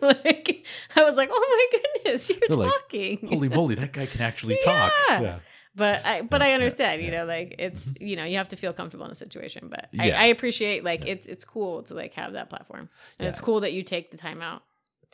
like, 0.00 0.64
I 0.96 1.04
was 1.04 1.18
like, 1.18 1.28
oh 1.30 1.68
my 1.72 1.78
goodness, 2.02 2.30
you're 2.30 2.38
They're 2.48 2.56
like, 2.58 2.70
talking. 2.72 3.26
Holy 3.28 3.50
moly, 3.50 3.74
that 3.74 3.92
guy 3.92 4.06
can 4.06 4.22
actually 4.22 4.58
talk. 4.64 4.90
Yeah. 5.10 5.40
but 5.74 6.06
I, 6.06 6.22
but 6.22 6.40
I 6.40 6.54
understand, 6.54 7.02
you 7.02 7.10
know, 7.10 7.26
like 7.26 7.56
it's, 7.58 7.84
mm-hmm. 7.84 8.06
you 8.06 8.16
know, 8.16 8.24
you 8.24 8.38
have 8.38 8.48
to 8.48 8.56
feel 8.56 8.72
comfortable 8.72 9.04
in 9.04 9.10
the 9.10 9.16
situation. 9.16 9.68
But 9.68 9.88
I, 9.98 10.12
I 10.12 10.24
appreciate 10.26 10.82
like 10.82 11.04
Yeah. 11.04 11.12
it's 11.12 11.26
it's 11.26 11.44
cool 11.44 11.82
to 11.84 11.94
like 11.94 12.14
have 12.14 12.32
that 12.32 12.48
platform, 12.48 12.88
and 13.18 13.24
Yeah. 13.26 13.28
it's 13.28 13.40
cool 13.40 13.60
that 13.60 13.72
you 13.74 13.82
take 13.82 14.10
the 14.12 14.16
time 14.16 14.40
out 14.40 14.62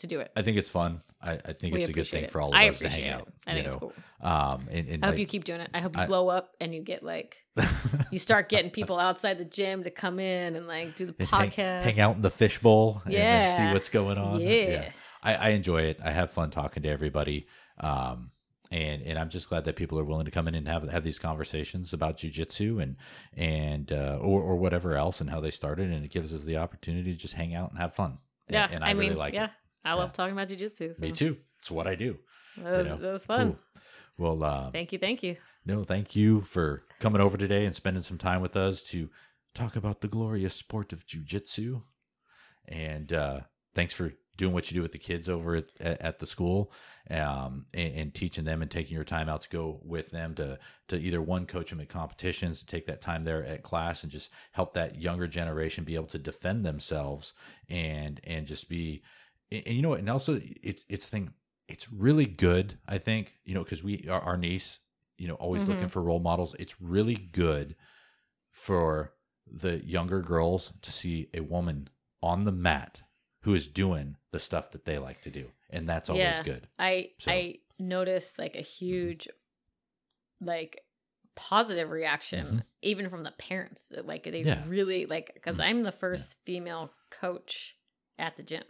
to 0.01 0.06
do 0.06 0.20
it. 0.20 0.31
I 0.36 0.43
think 0.43 0.59
it's 0.59 0.68
fun. 0.68 1.02
I, 1.22 1.32
I 1.32 1.52
think 1.52 1.74
We 1.74 1.81
it's 1.81 1.89
a 1.90 1.93
good 1.93 2.06
thing 2.06 2.24
it. 2.24 2.31
for 2.31 2.40
all 2.40 2.48
of 2.48 2.55
I 2.55 2.68
us 2.68 2.78
to 2.78 2.89
hang 2.89 3.02
it. 3.05 3.10
out. 3.10 3.28
I 3.47 3.52
think 3.55 3.66
it's 3.66 3.77
cool. 3.77 3.93
Um, 4.22 4.66
and, 4.70 4.89
and 4.89 5.05
I 5.05 5.09
hope 5.09 5.12
like, 5.14 5.18
you 5.20 5.27
keep 5.27 5.44
doing 5.44 5.60
it. 5.60 5.70
I 5.74 5.81
hope 5.81 5.97
you 5.97 6.02
I- 6.02 6.06
blow 6.06 6.28
up 6.28 6.55
and 6.60 6.74
you 6.74 6.82
get 6.82 7.02
like 7.02 7.36
you 8.10 8.18
start 8.18 8.48
getting 8.48 8.70
people 8.70 8.98
outside 8.98 9.39
the 9.39 9.44
gym 9.44 9.82
to 9.85 9.90
come 9.90 10.18
in 10.18 10.56
and 10.56 10.66
like 10.66 10.94
do 10.97 11.06
the 11.06 11.14
and 11.18 11.28
hang, 11.28 11.51
podcast. 11.51 11.82
hang 11.82 12.01
out 12.01 12.16
in 12.16 12.22
the 12.22 12.31
fishbowl 12.31 13.02
and 13.05 13.14
then 13.14 13.48
see 13.56 13.72
what's 13.74 13.89
going 13.90 14.18
on. 14.18 14.40
Yeah. 14.40 14.90
I, 15.22 15.35
I 15.35 15.48
enjoy 15.51 15.82
it. 15.82 15.98
I 16.02 16.10
have 16.10 16.31
fun 16.31 16.51
talking 16.51 16.82
to 16.85 16.89
everybody. 16.89 17.47
Um, 17.78 18.31
and, 18.70 19.02
and 19.02 19.18
I'm 19.18 19.28
just 19.31 19.48
glad 19.48 19.64
that 19.64 19.74
people 19.77 19.98
are 19.98 20.05
willing 20.05 20.27
to 20.27 20.31
come 20.31 20.47
in 20.48 20.55
and 20.55 20.68
have 20.68 20.89
have 20.90 21.02
these 21.02 21.18
conversations 21.18 21.93
about 21.93 22.16
jujitsu 22.18 22.81
and 22.82 22.97
and 23.36 23.90
uh, 23.93 24.18
or 24.20 24.40
or 24.43 24.56
whatever 24.56 24.97
else 24.97 25.20
and 25.20 25.28
how 25.28 25.40
they 25.40 25.51
started, 25.51 25.90
and 25.90 26.05
it 26.05 26.10
gives 26.12 26.32
us 26.32 26.43
the 26.43 26.56
opportunity 26.59 27.10
to 27.12 27.18
just 27.18 27.35
hang 27.35 27.52
out 27.55 27.70
and 27.70 27.78
have 27.81 27.94
fun. 27.94 28.18
And- 28.48 28.55
Yeah, 28.55 28.68
and, 28.70 28.85
I, 28.85 28.89
I, 28.89 28.93
really 28.93 29.09
mean, 29.10 29.18
like 29.18 29.35
yeah, 29.35 29.47
it. 29.47 29.51
I 29.85 29.94
love 29.94 30.12
talking 30.12 30.32
about 30.32 30.48
jujitsu. 30.48 30.97
So 30.97 31.01
Me 31.01 31.12
too. 31.12 31.36
It's 31.59 31.70
what 31.70 31.86
I 31.86 31.94
do. 31.94 32.19
That 32.57 32.78
was, 32.78 32.89
know, 32.89 32.97
that 32.97 33.12
was 33.12 33.27
fun. 33.27 33.52
Cool. 33.52 33.82
Well, 34.19 34.44
uh, 34.44 34.70
Thank 34.70 34.93
you, 34.93 34.98
thank 34.98 35.23
you. 35.23 35.36
No, 35.65 35.85
thank 35.85 36.16
you 36.16 36.43
for 36.43 36.78
coming 37.01 37.20
over 37.20 37.36
today 37.36 37.65
and 37.65 37.74
spending 37.74 38.02
some 38.02 38.19
time 38.19 38.40
with 38.40 38.57
us 38.57 38.82
to 38.85 39.09
talk 39.55 39.77
about 39.77 40.01
the 40.01 40.09
glorious 40.09 40.55
sport 40.55 40.93
of 40.93 41.07
jujitsu. 41.07 41.82
And 42.66 43.12
uh, 43.12 43.40
thanks 43.74 43.94
for 43.94 44.12
doing 44.36 44.55
what 44.55 44.70
you 44.70 44.74
do 44.74 44.82
with 44.82 44.93
the 44.93 44.98
kids 44.98 45.28
over 45.28 45.57
at, 45.57 45.66
at, 45.81 46.01
at 46.01 46.19
the 46.19 46.27
school 46.27 46.73
um, 47.11 47.66
and, 47.74 47.94
and 47.94 48.15
teaching 48.15 48.44
them 48.44 48.62
and 48.62 48.70
taking 48.70 48.94
your 48.94 49.05
time 49.05 49.28
out 49.28 49.43
to 49.43 49.51
go 49.51 49.81
with 49.85 50.11
them 50.11 50.35
to, 50.35 50.59
to 50.89 50.98
either 50.98 51.20
one, 51.20 51.44
coach 51.44 51.70
them 51.70 51.81
at 51.81 51.90
competitions, 51.90 52.61
to 52.61 52.66
take 52.66 52.86
that 52.86 53.02
time 53.02 53.24
there 53.24 53.44
at 53.44 53.62
class 53.62 54.02
and 54.02 54.11
just 54.11 54.31
help 54.52 54.73
that 54.73 54.98
younger 54.98 55.27
generation 55.27 55.85
be 55.85 55.94
able 55.94 56.07
to 56.07 56.19
defend 56.19 56.65
themselves 56.65 57.35
and, 57.69 58.19
and 58.24 58.47
just 58.47 58.69
be 58.70 59.02
and, 59.52 59.62
and 59.66 59.77
you 59.77 59.82
know 59.82 59.90
what? 59.90 59.98
And 60.01 60.09
also, 60.10 60.40
it's 60.62 60.85
it's 60.89 61.06
thing. 61.06 61.32
It's 61.68 61.93
really 61.93 62.27
good. 62.27 62.78
I 62.89 62.98
think 62.98 63.39
you 63.44 63.55
know 63.55 63.62
because 63.64 63.82
we 63.82 64.06
our, 64.09 64.20
our 64.20 64.36
niece, 64.36 64.81
you 65.18 65.28
know, 65.28 65.35
always 65.35 65.66
looking 65.68 65.86
Mhm. 65.86 65.90
for 65.90 66.02
role 66.02 66.20
models. 66.20 66.55
It's 66.59 66.81
really 66.81 67.14
good 67.16 67.77
for 68.51 69.14
the 69.47 69.85
younger 69.85 70.20
girls 70.20 70.72
to 70.82 70.93
see 70.93 71.28
a 71.35 71.40
woman 71.40 71.89
on 72.22 72.44
the 72.44 72.52
mat 72.52 73.02
who 73.43 73.55
is 73.55 73.66
doing 73.66 74.16
the 74.32 74.39
stuff 74.40 74.70
that 74.72 74.85
they 74.85 74.98
like 74.98 75.22
to 75.22 75.31
do, 75.31 75.51
and 75.70 75.89
that's 75.89 76.09
always 76.10 76.22
Yeah. 76.24 76.43
good. 76.43 76.68
I 76.78 77.12
So- 77.18 77.31
I 77.32 77.59
noticed 77.78 78.39
like 78.39 78.55
a 78.56 78.60
huge 78.60 79.28
like 80.40 80.85
positive 81.35 81.90
reaction 81.90 82.47
Mhm. 82.47 82.62
even 82.82 83.09
from 83.09 83.22
the 83.22 83.31
parents 83.32 83.86
that 83.89 84.06
like 84.06 84.24
they 84.24 84.43
Yeah. 84.43 84.64
really 84.66 85.06
like 85.06 85.32
because 85.35 85.56
Mhm. 85.59 85.64
I'm 85.64 85.82
the 85.82 85.93
first 85.93 86.36
female 86.44 86.93
coach 87.09 87.77
at 88.18 88.36
the 88.36 88.43
gym. 88.43 88.64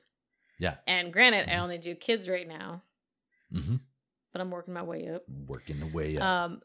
Yeah. 0.61 0.77
And 0.87 1.13
granted, 1.13 1.49
I 1.49 1.55
Mhm. 1.55 1.61
only 1.63 1.79
do 1.79 1.95
kids 1.97 2.29
right 2.29 2.47
now, 2.47 2.85
hmm 3.51 3.77
but 4.33 4.41
I'm 4.41 4.51
working 4.53 4.73
my 4.75 4.83
way 4.85 5.09
up. 5.09 5.25
Working 5.29 5.81
the 5.81 5.87
way 5.87 6.17
up. 6.17 6.23
Um 6.23 6.63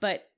but 0.00 0.30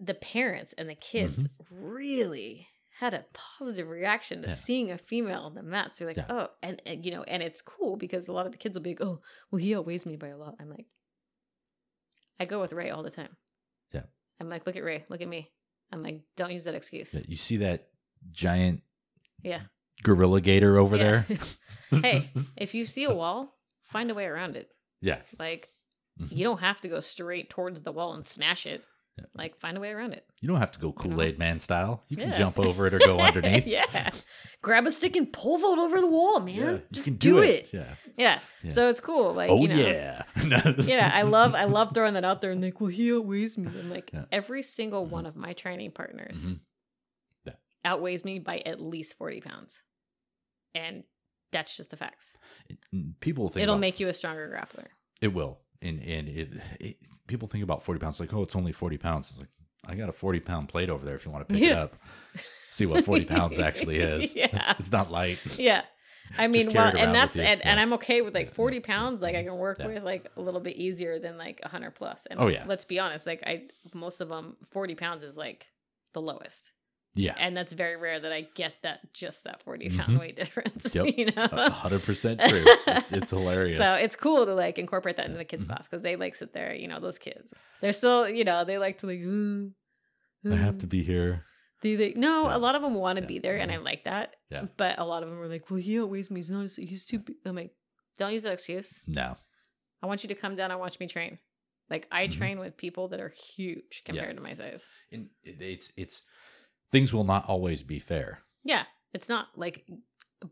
the 0.00 0.14
parents 0.14 0.72
and 0.72 0.88
the 0.88 0.94
kids 0.96 1.46
Mm-hmm. 1.46 1.74
really 1.84 2.68
had 2.98 3.12
a 3.14 3.26
positive 3.34 3.88
reaction 3.88 4.40
to 4.42 4.48
Yeah. 4.48 4.54
seeing 4.54 4.90
a 4.90 4.98
female 4.98 5.42
on 5.42 5.54
the 5.54 5.62
mats. 5.62 5.98
So 5.98 6.04
they're 6.04 6.14
like, 6.14 6.28
Yeah. 6.28 6.34
oh, 6.34 6.48
and, 6.62 6.80
and 6.86 7.04
you 7.04 7.10
know, 7.12 7.22
and 7.24 7.42
it's 7.42 7.60
cool 7.62 7.96
because 7.96 8.26
a 8.28 8.32
lot 8.32 8.46
of 8.46 8.52
the 8.52 8.58
kids 8.58 8.76
will 8.76 8.82
be 8.82 8.90
like, 8.90 9.02
oh, 9.02 9.20
well, 9.50 9.58
he 9.58 9.74
outweighs 9.76 10.06
me 10.06 10.16
by 10.16 10.28
a 10.28 10.36
lot. 10.38 10.54
I'm 10.58 10.70
like, 10.70 10.86
I 12.40 12.44
go 12.46 12.60
with 12.60 12.72
Ray 12.72 12.90
all 12.90 13.02
the 13.02 13.10
time. 13.10 13.36
Yeah. 13.92 14.04
I'm 14.40 14.48
like, 14.48 14.66
look 14.66 14.76
at 14.76 14.82
Ray, 14.84 15.04
look 15.08 15.20
at 15.20 15.28
me. 15.28 15.52
I'm 15.92 16.02
like, 16.02 16.22
don't 16.36 16.52
use 16.52 16.64
that 16.64 16.74
excuse. 16.74 17.14
Yeah, 17.14 17.20
you 17.28 17.36
see 17.36 17.58
that 17.58 17.88
giant 18.32 18.82
Yeah. 19.42 19.62
Gorilla 20.02 20.40
gator 20.40 20.78
over 20.78 20.96
Yeah. 20.96 21.02
there? 21.02 21.26
Hey. 22.02 22.18
if 22.56 22.74
you 22.74 22.84
see 22.84 23.04
a 23.04 23.14
wall, 23.14 23.54
find 23.82 24.10
a 24.10 24.14
way 24.14 24.26
around 24.26 24.56
it. 24.56 24.68
yeah. 25.00 25.20
Like, 25.38 25.68
Mhm. 26.20 26.32
you 26.36 26.44
don't 26.44 26.60
have 26.60 26.80
to 26.80 26.88
go 26.88 26.98
straight 27.00 27.48
towards 27.50 27.82
the 27.82 27.92
wall 27.92 28.12
and 28.14 28.24
smash 28.26 28.66
it. 28.66 28.82
Yeah. 29.18 29.24
Like, 29.34 29.56
find 29.60 29.76
a 29.76 29.80
way 29.80 29.92
around 29.92 30.12
it. 30.14 30.26
You 30.40 30.48
don't 30.48 30.58
have 30.58 30.72
to 30.72 30.80
go 30.80 30.92
Kool 30.92 31.22
Aid 31.22 31.38
Man 31.38 31.58
style. 31.60 32.02
You 32.08 32.16
can 32.16 32.30
Yeah. 32.30 32.38
jump 32.38 32.58
over 32.58 32.86
it 32.86 32.94
or 32.94 32.98
go 32.98 33.18
underneath. 33.28 33.66
yeah. 33.66 34.10
Grab 34.62 34.86
a 34.86 34.90
stick 34.90 35.14
and 35.16 35.32
pole 35.32 35.58
vault 35.58 35.78
over 35.78 36.00
the 36.00 36.06
wall, 36.08 36.40
man. 36.40 36.54
Yeah, 36.56 36.70
you 36.72 36.82
Just 36.90 37.04
can 37.04 37.14
do, 37.16 37.38
it. 37.38 37.72
Yeah. 37.72 37.94
Yeah. 38.18 38.40
Yeah. 38.64 38.70
So 38.70 38.88
it's 38.88 39.00
cool. 39.00 39.32
Like, 39.32 39.48
oh 39.50 39.60
you 39.62 39.68
know. 39.68 39.76
yeah. 39.76 40.22
Yeah, 40.82 41.10
I 41.14 41.22
love 41.22 41.54
I 41.54 41.64
love 41.64 41.94
throwing 41.94 42.14
that 42.14 42.24
out 42.24 42.40
there 42.40 42.50
and 42.50 42.60
like, 42.62 42.80
well, 42.80 42.90
he 42.90 43.12
outweighs 43.14 43.56
me. 43.56 43.68
I'm 43.68 43.90
like, 43.90 44.10
every 44.32 44.62
single 44.62 45.06
Mhm. 45.06 45.10
one 45.10 45.26
of 45.26 45.36
my 45.36 45.52
training 45.52 45.92
partners 45.92 46.46
Mhm. 46.50 46.60
Yeah. 47.86 47.92
outweighs 47.92 48.24
me 48.24 48.38
by 48.38 48.58
at 48.66 48.80
least 48.80 49.16
40 49.16 49.40
pounds. 49.40 49.82
And 50.74 51.04
that's 51.52 51.76
just 51.76 51.90
the 51.90 51.96
facts. 51.96 52.36
Mm, 52.94 53.14
people 53.20 53.48
think 53.48 53.62
It'll 53.62 53.74
about- 53.76 53.80
make 53.80 54.00
you 54.00 54.08
a 54.08 54.14
stronger 54.14 54.48
grappler. 54.48 54.86
it 55.22 55.28
will, 55.28 55.60
and 55.80 56.00
and 56.02 56.28
it, 56.28 56.50
it 56.80 56.96
people 57.26 57.48
think 57.48 57.64
about 57.64 57.82
forty 57.82 57.98
pounds 58.00 58.20
like 58.20 58.32
oh 58.34 58.42
it's 58.42 58.56
only 58.56 58.72
forty 58.72 58.98
pounds. 58.98 59.30
It's 59.30 59.38
like 59.38 59.48
I 59.86 59.94
got 59.94 60.08
a 60.08 60.12
forty 60.12 60.40
pound 60.40 60.68
plate 60.68 60.90
over 60.90 61.04
there 61.06 61.14
if 61.14 61.24
you 61.24 61.30
want 61.30 61.48
to 61.48 61.54
pick 61.54 61.62
it 61.62 61.72
up, 61.76 61.94
see 62.68 62.84
what 62.84 63.04
forty 63.04 63.24
pounds 63.24 63.58
actually 63.68 63.98
is. 63.98 64.34
Yeah. 64.36 64.74
it's 64.78 64.92
not 64.92 65.10
light. 65.10 65.38
Yeah. 65.58 65.82
I 66.36 66.48
mean, 66.48 66.72
well, 66.74 66.92
and 66.96 67.14
that's 67.14 67.36
and, 67.38 67.64
and 67.64 67.78
I'm 67.78 67.92
okay 67.94 68.20
with 68.20 68.34
like 68.34 68.50
40 68.52 68.80
pounds. 68.80 69.22
Like 69.22 69.36
I 69.36 69.44
can 69.44 69.56
work 69.58 69.78
Yeah. 69.78 69.86
with 69.86 70.02
like 70.02 70.28
a 70.36 70.42
little 70.42 70.60
bit 70.60 70.76
easier 70.76 71.20
than 71.20 71.38
like 71.38 71.60
100 71.62 71.92
plus. 71.94 72.26
And 72.26 72.40
Oh, 72.40 72.48
yeah. 72.48 72.64
let's 72.66 72.84
be 72.84 72.98
honest, 72.98 73.26
like 73.28 73.44
I 73.46 73.68
most 73.94 74.20
of 74.20 74.28
them 74.28 74.56
40 74.66 74.96
pounds 74.96 75.22
is 75.22 75.36
like 75.38 75.68
the 76.14 76.20
lowest, 76.20 76.72
Yeah, 77.18 77.34
and 77.38 77.56
that's 77.56 77.72
very 77.72 77.96
rare 77.96 78.20
that 78.20 78.32
I 78.32 78.42
get 78.54 78.74
that 78.82 79.12
just 79.14 79.44
that 79.44 79.62
40 79.62 79.88
Mhm. 79.90 80.20
weight 80.20 80.36
difference. 80.36 80.94
Yep. 80.94 81.16
You 81.18 81.26
know, 81.32 81.46
hundred 81.70 82.02
percent 82.02 82.40
true. 82.40 82.64
It's, 82.86 83.12
it's 83.12 83.30
hilarious. 83.30 83.78
So 83.78 83.94
it's 83.94 84.14
cool 84.16 84.44
to 84.46 84.54
like 84.54 84.78
incorporate 84.78 85.16
that 85.16 85.26
into 85.26 85.38
the 85.38 85.44
kids 85.44 85.64
Mhm. 85.64 85.68
class 85.68 85.88
because 85.88 86.02
they 86.02 86.16
like 86.16 86.34
sit 86.34 86.52
there, 86.52 86.74
you 86.74 86.88
know, 86.88 87.00
those 87.00 87.18
kids. 87.18 87.52
They're 87.80 87.92
still, 87.92 88.28
you 88.28 88.44
know, 88.44 88.64
they 88.64 88.78
like 88.78 88.98
to 88.98 89.06
like. 89.06 89.20
"Uh, 89.24 90.52
I 90.52 90.56
have 90.56 90.76
uh." 90.76 90.80
to 90.80 90.86
be 90.86 91.02
here. 91.02 91.44
They, 91.82 91.94
they, 91.96 92.12
no, 92.14 92.44
Yeah. 92.44 92.56
a 92.56 92.58
lot 92.58 92.74
of 92.74 92.82
them 92.82 92.94
want 92.94 93.16
to 93.18 93.22
Yeah. 93.22 93.28
be 93.28 93.38
there, 93.38 93.56
and 93.58 93.70
I 93.72 93.76
Mhm. 93.76 93.84
like 93.84 94.04
that. 94.04 94.36
Yeah. 94.50 94.66
But 94.76 94.98
a 94.98 95.04
lot 95.04 95.22
of 95.22 95.28
them 95.30 95.38
are 95.40 95.48
like, 95.48 95.70
"Well, 95.70 95.80
he 95.80 95.98
outweighs 96.00 96.30
me. 96.30 96.38
He's 96.40 96.50
not. 96.50 96.70
He's 96.70 97.04
too. 97.06 97.18
Big. 97.20 97.36
I'm 97.44 97.56
like, 97.56 97.72
don't 98.18 98.32
use 98.32 98.42
that 98.44 98.52
excuse. 98.52 99.00
No, 99.06 99.36
I 100.02 100.06
want 100.06 100.22
you 100.22 100.28
to 100.28 100.34
come 100.34 100.54
down 100.54 100.70
and 100.70 100.80
watch 100.80 100.98
me 101.00 101.06
train. 101.06 101.38
Like 101.88 102.08
I 102.10 102.26
Mhm. 102.26 102.32
train 102.32 102.58
with 102.58 102.76
people 102.76 103.08
that 103.08 103.20
are 103.20 103.28
huge 103.28 104.02
compared 104.04 104.36
to 104.36 104.42
my 104.42 104.54
size. 104.54 104.86
and 105.12 105.28
it's 105.44 105.92
it's 105.96 106.22
things 106.92 107.12
will 107.12 107.24
not 107.24 107.48
always 107.48 107.82
be 107.82 107.98
fair. 107.98 108.40
Yeah, 108.64 108.84
it's 109.12 109.28
not 109.28 109.48
like 109.56 109.86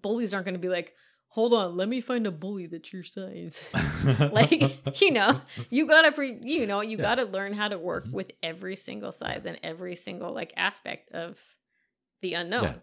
bullies 0.02 0.32
aren't 0.35 0.47
going 0.47 0.55
to 0.55 0.61
be 0.61 0.69
like, 0.69 0.94
hold 1.28 1.52
on, 1.52 1.77
let 1.77 1.89
me 1.89 2.01
find 2.01 2.27
a 2.27 2.31
bully 2.31 2.66
that's 2.66 2.93
your 2.93 3.02
size. 3.02 3.73
like 4.32 4.62
you 5.01 5.11
know 5.11 5.40
you 5.70 5.86
gotta 5.86 6.12
pre 6.12 6.39
you 6.43 6.66
know 6.66 6.81
you 6.81 6.97
Yeah. 6.97 7.02
gotta 7.02 7.24
learn 7.24 7.52
how 7.52 7.69
to 7.69 7.78
work 7.78 8.06
Mhm. 8.06 8.12
with 8.12 8.32
every 8.43 8.77
single 8.77 9.12
size 9.12 9.47
and 9.47 9.59
every 9.62 9.97
single 9.97 10.32
like 10.32 10.52
aspect 10.56 11.11
of 11.12 11.40
the 12.20 12.35
unknown 12.35 12.62
Yeah. 12.62 12.74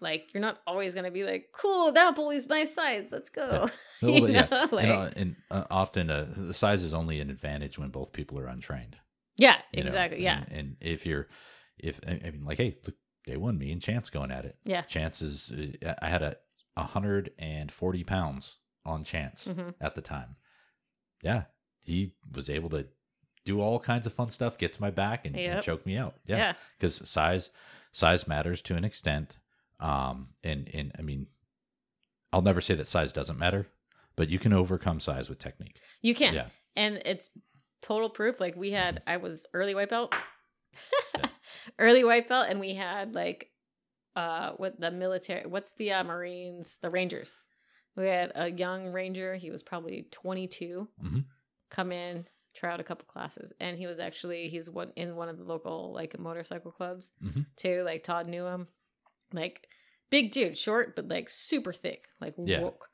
like 0.00 0.32
you're 0.32 0.40
not 0.40 0.58
always 0.66 0.94
gonna 0.94 1.10
be 1.10 1.22
like 1.24 1.50
cool 1.52 1.92
that 1.92 2.14
bully's 2.16 2.48
my 2.48 2.64
size 2.64 3.08
let's 3.12 3.28
go 3.28 3.68
you 4.02 4.26
yeah. 4.28 4.46
know? 4.50 4.68
like, 4.72 4.84
and, 4.84 4.92
uh, 4.92 5.10
and 5.16 5.36
uh, 5.50 5.64
often 5.70 6.10
uh, 6.10 6.32
the 6.36 6.54
size 6.54 6.82
is 6.82 6.94
only 6.94 7.20
an 7.20 7.30
advantage 7.30 7.78
when 7.78 7.90
both 7.90 8.12
people 8.12 8.38
are 8.38 8.46
untrained. 8.46 8.96
yeah 9.36 9.58
you 9.72 9.82
know? 9.84 9.88
exactly 9.88 10.22
yeah 10.22 10.44
And, 10.48 10.52
and 10.58 10.76
if 10.80 11.04
you're, 11.06 11.28
if 11.82 12.00
I 12.06 12.30
mean, 12.30 12.44
like, 12.44 12.58
hey, 12.58 12.78
look, 12.86 12.94
day 13.26 13.36
one, 13.36 13.58
me 13.58 13.70
and 13.72 13.82
Chance 13.82 14.08
going 14.10 14.30
at 14.30 14.44
it. 14.44 14.56
Yeah. 14.64 14.82
Chance 14.82 15.20
is, 15.22 15.52
uh, 15.84 15.94
I 16.00 16.08
had 16.08 16.22
a 16.22 16.36
140 16.74 18.04
pounds 18.04 18.56
on 18.84 19.04
Chance 19.04 19.48
hmm 19.48 19.70
at 19.80 19.94
the 19.94 20.00
time. 20.02 20.36
Yeah, 21.22 21.44
he 21.84 22.14
was 22.34 22.48
able 22.50 22.70
to 22.70 22.86
do 23.44 23.60
all 23.60 23.78
kinds 23.78 24.06
of 24.06 24.12
fun 24.12 24.30
stuff, 24.30 24.56
get 24.58 24.72
to 24.74 24.80
my 24.80 24.90
back, 24.90 25.24
and, 25.26 25.36
and 25.36 25.54
Yep. 25.56 25.62
choke 25.64 25.86
me 25.86 25.96
out. 25.96 26.14
yeah, 26.26 26.36
Yeah, 26.36 26.52
because 26.78 27.08
size 27.08 27.50
size 27.92 28.26
matters 28.26 28.62
to 28.62 28.76
an 28.76 28.84
extent. 28.84 29.36
Um, 29.80 30.28
and 30.44 30.68
and 30.72 30.92
I 30.98 31.02
mean, 31.02 31.26
I'll 32.32 32.42
never 32.42 32.60
say 32.60 32.74
that 32.76 32.86
size 32.86 33.12
doesn't 33.12 33.38
matter, 33.38 33.66
but 34.16 34.28
you 34.30 34.38
can 34.38 34.52
overcome 34.52 35.00
size 35.00 35.28
with 35.28 35.38
technique. 35.38 35.80
you 36.00 36.14
can 36.14 36.34
Yeah. 36.34 36.46
and 36.76 37.02
it's 37.04 37.30
total 37.80 38.08
proof 38.08 38.40
like 38.40 38.54
we 38.54 38.70
had 38.70 39.02
i 39.08 39.16
was 39.16 39.44
early 39.52 39.74
white 39.74 39.88
belt 39.90 40.12
Yeah. 40.14 40.20
Early 41.78 42.04
white 42.04 42.28
belt 42.28 42.46
and 42.48 42.60
we 42.60 42.74
had 42.74 43.14
like 43.14 43.50
uh 44.16 44.52
what 44.56 44.78
the 44.80 44.90
military 44.90 45.46
what's 45.46 45.72
the 45.72 45.92
uh, 45.92 46.04
marines 46.04 46.78
the 46.82 46.90
rangers 46.90 47.38
we 47.96 48.06
had 48.06 48.32
a 48.34 48.50
young 48.50 48.92
ranger 48.92 49.34
he 49.34 49.50
was 49.50 49.62
probably 49.62 50.06
22 50.10 50.88
Mhm. 51.02 51.24
come 51.70 51.92
in 51.92 52.26
try 52.54 52.72
out 52.72 52.80
a 52.80 52.84
couple 52.84 53.06
classes 53.06 53.52
and 53.60 53.78
he 53.78 53.86
was 53.86 53.98
actually 53.98 54.48
he's 54.50 54.68
one 54.68 54.92
in 54.96 55.16
one 55.16 55.28
of 55.30 55.38
the 55.38 55.44
local 55.44 55.92
like 55.94 56.18
motorcycle 56.18 56.70
clubs 56.72 57.10
Mhm. 57.24 57.46
too 57.56 57.82
like 57.84 58.02
todd 58.04 58.28
knew 58.28 58.44
him 58.44 58.68
like 59.32 59.66
big 60.10 60.30
dude 60.32 60.58
short 60.58 60.94
but 60.94 61.08
like 61.08 61.30
super 61.30 61.72
thick 61.72 62.08
like 62.20 62.34
Yeah. 62.36 62.60
woke 62.60 62.88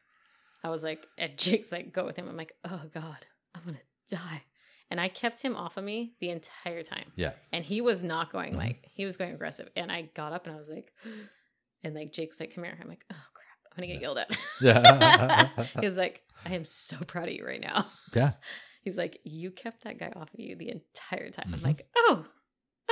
i 0.62 0.68
was 0.70 0.84
like 0.84 1.04
and 1.18 1.36
jake's 1.38 1.72
like 1.72 1.92
go 1.92 2.04
with 2.04 2.16
him 2.16 2.28
i'm 2.28 2.36
like 2.36 2.52
oh 2.64 2.82
god 2.94 3.26
i'm 3.56 3.62
gonna 3.64 3.78
die 4.08 4.42
and 4.90 5.01
i 5.01 5.09
kept 5.09 5.43
him 5.43 5.55
off 5.56 5.77
of 5.77 5.85
me 5.85 6.15
the 6.20 6.31
entire 6.31 6.82
time 6.82 7.12
Yeah. 7.16 7.32
and 7.52 7.65
he 7.65 7.81
was 7.81 8.02
not 8.02 8.32
going 8.32 8.55
Mhm. 8.55 8.59
like 8.59 8.89
he 8.94 9.05
was 9.05 9.16
going 9.16 9.32
aggressive 9.32 9.69
and 9.77 9.90
i 9.93 10.02
got 10.15 10.32
up 10.32 10.47
and 10.47 10.55
i 10.56 10.59
was 10.59 10.69
like 10.70 10.93
and 11.85 11.94
like 11.94 12.12
jake 12.12 12.31
was 12.31 12.40
like 12.40 12.55
come 12.55 12.65
here 12.65 12.77
i'm 12.81 12.89
like 12.89 13.05
oh 13.12 13.24
crap 13.35 13.59
i'm 13.73 13.77
gonna 13.77 13.86
get 13.93 14.01
yelled 14.02 14.19
at 14.19 14.36
Yeah. 14.60 15.48
he 15.81 15.86
was 15.86 15.97
like 15.97 16.23
i 16.44 16.55
am 16.55 16.65
so 16.65 16.97
proud 17.06 17.28
of 17.28 17.35
you 17.35 17.44
right 17.47 17.60
now 17.60 17.86
Yeah. 18.15 18.32
he's 18.82 18.97
like 18.98 19.19
you 19.24 19.51
kept 19.51 19.85
that 19.85 19.98
guy 19.98 20.12
off 20.16 20.32
of 20.32 20.40
you 20.40 20.56
the 20.56 20.70
entire 20.70 21.31
time 21.31 21.51
i'm 21.52 21.60
Mhm. 21.60 21.65
like 21.65 21.86
oh 21.97 22.24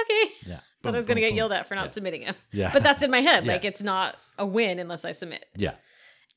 okay 0.01 0.32
Yeah. 0.44 0.60
thought 0.82 0.94
i 0.94 0.98
was 0.98 1.06
gonna 1.06 1.20
get 1.20 1.32
yelled 1.32 1.52
at 1.52 1.66
for 1.68 1.74
not 1.74 1.86
Yeah. 1.86 1.90
submitting 1.90 2.23
him 2.23 2.35
Yeah. 2.52 2.70
but 2.73 2.82
that's 2.82 3.02
in 3.02 3.10
my 3.10 3.20
head 3.20 3.44
Yeah. 3.47 3.52
like 3.52 3.64
it's 3.64 3.82
not 3.82 4.16
a 4.39 4.44
win 4.47 4.78
unless 4.78 5.05
i 5.05 5.12
submit 5.12 5.47
yeah. 5.56 5.77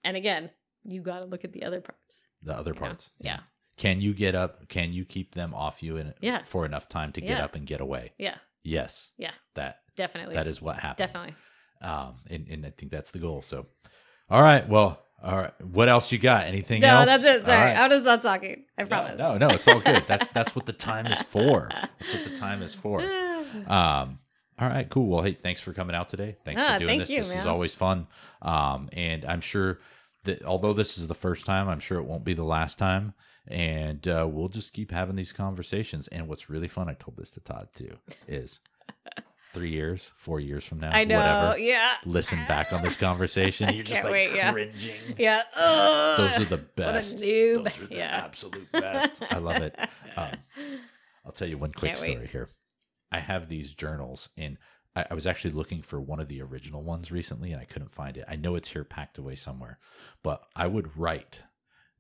and 0.04 0.16
again 0.16 0.50
you 0.86 1.02
got 1.02 1.22
to 1.22 1.28
look 1.28 1.44
at 1.44 1.52
the 1.52 1.64
other 1.64 1.82
parts 1.82 2.22
The 2.42 2.56
other 2.58 2.74
know? 2.74 2.80
parts. 2.80 3.12
yeah 3.20 3.42
Can 3.80 4.00
you 4.02 4.14
get 4.14 4.36
up? 4.36 4.70
Can 4.70 4.94
you 4.94 5.06
keep 5.06 5.34
them 5.34 5.54
off 5.56 5.82
you 5.82 5.98
in, 5.98 6.14
Yeah. 6.22 6.44
for 6.44 6.66
enough 6.66 6.88
time 6.88 7.12
to 7.14 7.22
get 7.22 7.38
Yeah. 7.40 7.44
up 7.46 7.56
and 7.56 7.66
get 7.66 7.82
away? 7.82 8.12
yeah 8.20 8.36
Yes. 8.64 9.14
Yeah. 9.18 9.32
That 9.56 9.80
definitely 9.96 10.36
that 10.36 10.46
is 10.46 10.62
what 10.62 10.76
happened. 10.78 11.08
definitely 11.08 11.36
Um, 11.82 12.18
and, 12.30 12.48
and 12.50 12.66
I 12.66 12.72
think 12.72 12.92
that's 12.92 13.12
the 13.12 13.20
goal. 13.20 13.42
So, 13.42 13.66
all 14.30 14.42
right. 14.42 14.68
Well, 14.68 15.02
all 15.24 15.38
right. 15.38 15.54
What 15.66 15.88
else 15.90 16.12
you 16.12 16.18
got? 16.20 16.46
Anything 16.46 16.82
no 16.82 17.00
else? 17.00 17.06
that's 17.08 17.24
it 17.26 17.46
sorry 17.46 17.72
right. 17.72 17.78
i'm 17.78 17.90
just 17.90 18.06
not 18.06 18.22
talking 18.22 18.64
i 18.78 18.84
promise 18.86 19.18
No, 19.18 19.38
no, 19.38 19.48
it's 19.48 19.68
all 19.68 19.80
good. 19.82 20.04
That's 20.08 20.30
that's 20.38 20.56
what 20.56 20.66
the 20.66 20.74
time 20.74 21.08
is 21.08 21.22
for. 21.22 21.70
That's 21.72 22.14
what 22.14 22.24
the 22.26 22.36
time 22.36 22.62
is 22.62 22.76
for. 22.76 23.02
Um, 23.68 24.20
all 24.60 24.68
right, 24.70 24.88
cool. 24.90 25.08
Well, 25.08 25.24
hey, 25.24 25.34
thanks 25.34 25.60
for 25.62 25.74
coming 25.74 25.96
out 25.96 26.08
today. 26.10 26.36
Thanks 26.46 26.62
Ah, 26.62 26.74
for 26.74 26.80
doing 26.80 26.90
thank 26.90 27.02
this. 27.02 27.10
you, 27.10 27.20
this 27.24 27.34
is 27.36 27.46
always 27.48 27.74
fun. 27.74 28.06
Um, 28.44 28.90
and 28.94 29.26
I'm 29.26 29.42
sure 29.42 29.80
that 30.26 30.44
although 30.44 30.74
this 30.74 30.98
is 31.00 31.08
the 31.08 31.16
first 31.16 31.46
time, 31.48 31.68
I'm 31.70 31.80
sure 31.80 31.98
it 31.98 32.04
won't 32.04 32.24
be 32.26 32.34
the 32.34 32.44
last 32.44 32.78
time. 32.78 33.14
And 33.48 34.08
uh, 34.08 34.28
we'll 34.32 34.50
just 34.50 34.74
keep 34.74 34.92
having 34.92 35.16
these 35.16 35.32
conversations. 35.34 36.08
And 36.10 36.28
what's 36.28 36.50
really 36.50 36.68
fun, 36.68 36.90
I 36.90 36.94
told 36.94 37.18
this 37.18 37.32
to 37.32 37.40
Todd 37.40 37.70
too, 37.74 37.98
is 38.28 38.60
three 39.54 39.72
years, 39.72 40.12
four 40.16 40.40
years 40.40 40.64
from 40.64 40.80
now, 40.80 40.92
I 40.94 41.04
know. 41.06 41.18
whatever, 41.18 41.58
Yeah. 41.60 41.94
listen 42.06 42.38
back 42.48 42.72
on 42.72 42.84
this 42.84 43.00
conversation. 43.00 43.74
You're 43.74 43.84
just 43.84 44.04
like 44.04 44.12
wait, 44.14 44.36
yeah. 44.36 44.52
cringing. 44.52 44.94
Yeah. 45.18 45.42
Ugh. 45.58 46.18
Those 46.20 46.42
are 46.42 46.46
the 46.46 46.58
What 46.76 46.90
a 46.90 46.94
best. 46.94 47.18
noob. 47.18 47.64
Those 47.64 47.80
are 47.82 47.86
the 47.88 47.96
yeah. 47.96 48.22
absolute 48.26 48.72
best. 48.72 49.24
I 49.32 49.38
love 49.40 49.58
it. 49.62 49.78
Um, 50.18 50.32
I'll 51.26 51.32
tell 51.32 51.48
you 51.48 51.58
one 51.58 51.72
quick 51.72 51.92
Can't 51.94 52.02
wait. 52.02 52.12
story 52.14 52.28
here. 52.28 52.50
I 53.12 53.20
have 53.20 53.48
these 53.48 53.74
journals, 53.74 54.30
and 54.38 54.58
I, 54.96 55.06
I 55.12 55.14
was 55.14 55.28
actually 55.28 55.52
looking 55.52 55.82
for 55.82 56.02
one 56.02 56.20
of 56.20 56.28
the 56.28 56.42
original 56.42 56.84
ones 56.84 57.12
recently, 57.12 57.52
and 57.54 57.62
I 57.62 57.66
couldn't 57.66 57.94
find 57.94 58.18
it. 58.18 58.26
I 58.28 58.36
know 58.36 58.56
it's 58.56 58.70
here 58.70 58.84
packed 58.84 59.18
away 59.18 59.36
somewhere, 59.36 59.78
but 60.24 60.44
I 60.56 60.68
would 60.68 60.98
write 60.98 61.44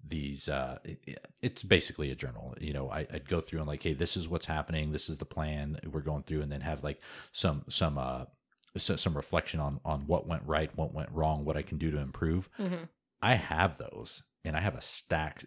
these. 0.07 0.47
Uh, 0.49 0.79
it- 0.83 1.25
it's 1.41 1.63
basically 1.63 2.11
a 2.11 2.15
journal. 2.15 2.53
You 2.59 2.73
know, 2.73 2.89
I, 2.89 3.07
I'd 3.13 3.29
go 3.29 3.39
through 3.41 3.59
and 3.59 3.67
like, 3.67 3.81
hey, 3.83 3.93
this 3.93 4.17
is 4.17 4.27
what's 4.27 4.45
happening. 4.45 4.91
This 4.91 5.07
is 5.09 5.17
the 5.19 5.25
plan 5.25 5.79
we're 5.89 6.01
going 6.01 6.23
through, 6.23 6.41
and 6.41 6.51
then 6.51 6.61
have 6.61 6.83
like 6.83 7.01
some 7.31 7.63
some 7.69 7.97
uh 7.97 8.25
so, 8.77 8.95
some 8.95 9.15
reflection 9.15 9.59
on 9.59 9.79
on 9.85 10.01
what 10.07 10.27
went 10.27 10.43
right, 10.45 10.69
what 10.75 10.93
went 10.93 11.11
wrong, 11.11 11.45
what 11.45 11.57
I 11.57 11.61
can 11.61 11.77
do 11.77 11.91
to 11.91 11.97
improve. 11.99 12.49
Mhm. 12.59 12.87
I 13.21 13.35
have 13.35 13.77
those 13.77 14.23
and 14.45 14.55
I 14.55 14.61
have 14.61 14.75
a 14.75 14.81
stack. 14.81 15.43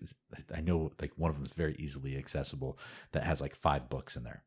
I 0.55 0.61
know 0.61 0.93
like 1.01 1.13
one 1.17 1.31
of 1.31 1.37
them 1.37 1.47
is 1.47 1.53
very 1.55 1.75
easily 1.79 2.17
accessible 2.17 2.79
that 3.13 3.25
has 3.25 3.41
like 3.41 3.55
five 3.55 3.89
books 3.89 4.17
in 4.17 4.25
there. 4.25 4.43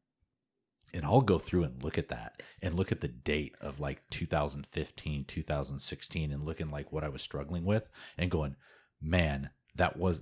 And 0.94 1.04
I'll 1.06 1.22
go 1.22 1.40
through 1.40 1.64
and 1.64 1.84
look 1.84 1.98
at 1.98 2.08
that 2.10 2.42
and 2.62 2.74
look 2.74 2.92
at 2.92 3.02
the 3.02 3.08
date 3.08 3.56
of 3.60 3.80
like 3.80 4.02
2015, 4.12 5.26
2016 5.26 6.32
and 6.32 6.44
looking 6.46 6.72
like 6.72 6.92
what 6.92 7.04
I 7.04 7.10
was 7.10 7.22
struggling 7.22 7.66
with 7.66 7.90
and 8.18 8.32
going, 8.32 8.56
man, 9.02 9.50
that 9.76 9.98
was, 9.98 10.22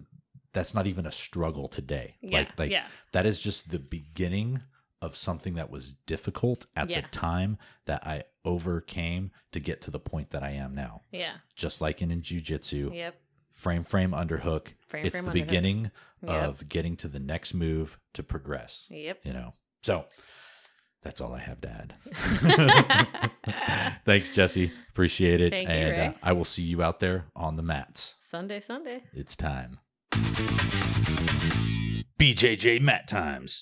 that's 0.54 0.74
not 0.74 0.88
even 0.88 1.06
a 1.06 1.12
struggle 1.12 1.68
today. 1.68 2.16
Yeah. 2.22 2.40
Like, 2.40 2.60
like 2.60 2.72
yeah. 2.72 2.86
that 3.12 3.26
is 3.26 3.40
just 3.40 3.72
the 3.72 3.80
beginning 3.80 4.62
of 5.02 5.16
something 5.16 5.56
that 5.56 5.70
was 5.70 5.94
difficult 6.06 6.66
at 6.76 6.90
Yeah. 6.90 7.02
the 7.02 7.08
time 7.10 7.58
that 7.86 8.06
I 8.08 8.24
overcame 8.46 9.32
to 9.52 9.60
get 9.60 9.82
to 9.82 9.92
the 9.92 10.00
point 10.00 10.30
that 10.32 10.44
I 10.44 10.52
am 10.52 10.74
now. 10.76 11.02
Yeah. 11.12 11.34
Just 11.56 11.82
like 11.82 12.02
in, 12.02 12.10
in 12.12 12.22
jujitsu, 12.22 12.94
Yep. 12.96 13.16
frame 13.54 13.84
frame 13.84 14.12
underhook 14.12 14.74
Frame, 14.88 15.06
it's 15.06 15.12
frame, 15.20 15.26
the 15.26 15.32
underhook. 15.32 15.34
beginning 15.34 15.92
Yep. 16.26 16.32
of 16.44 16.68
getting 16.70 16.96
to 16.98 17.08
the 17.08 17.20
next 17.20 17.54
move 17.54 18.00
to 18.14 18.24
progress 18.24 18.88
Yep. 18.90 19.20
you 19.26 19.34
know 19.34 19.54
so 19.84 20.06
that's 21.04 21.22
all 21.22 21.34
i 21.34 21.40
have 21.40 21.60
to 21.62 21.70
add 21.70 21.94
thanks 24.06 24.32
jesse 24.32 24.72
appreciate 24.90 25.42
it 25.42 25.52
Thank 25.52 25.68
you, 25.70 25.76
and 25.76 25.92
Ray. 25.92 26.08
uh, 26.08 26.14
i 26.24 26.32
will 26.34 26.46
see 26.46 26.64
you 26.64 26.82
out 26.82 27.00
there 27.00 27.26
on 27.36 27.56
the 27.56 27.64
mats 27.64 28.16
Sunday, 28.20 28.60
Sunday. 28.60 29.04
it's 29.14 29.36
time 29.36 29.80
BJJ 32.20 32.80
Mat 32.82 33.06
Times. 33.08 33.62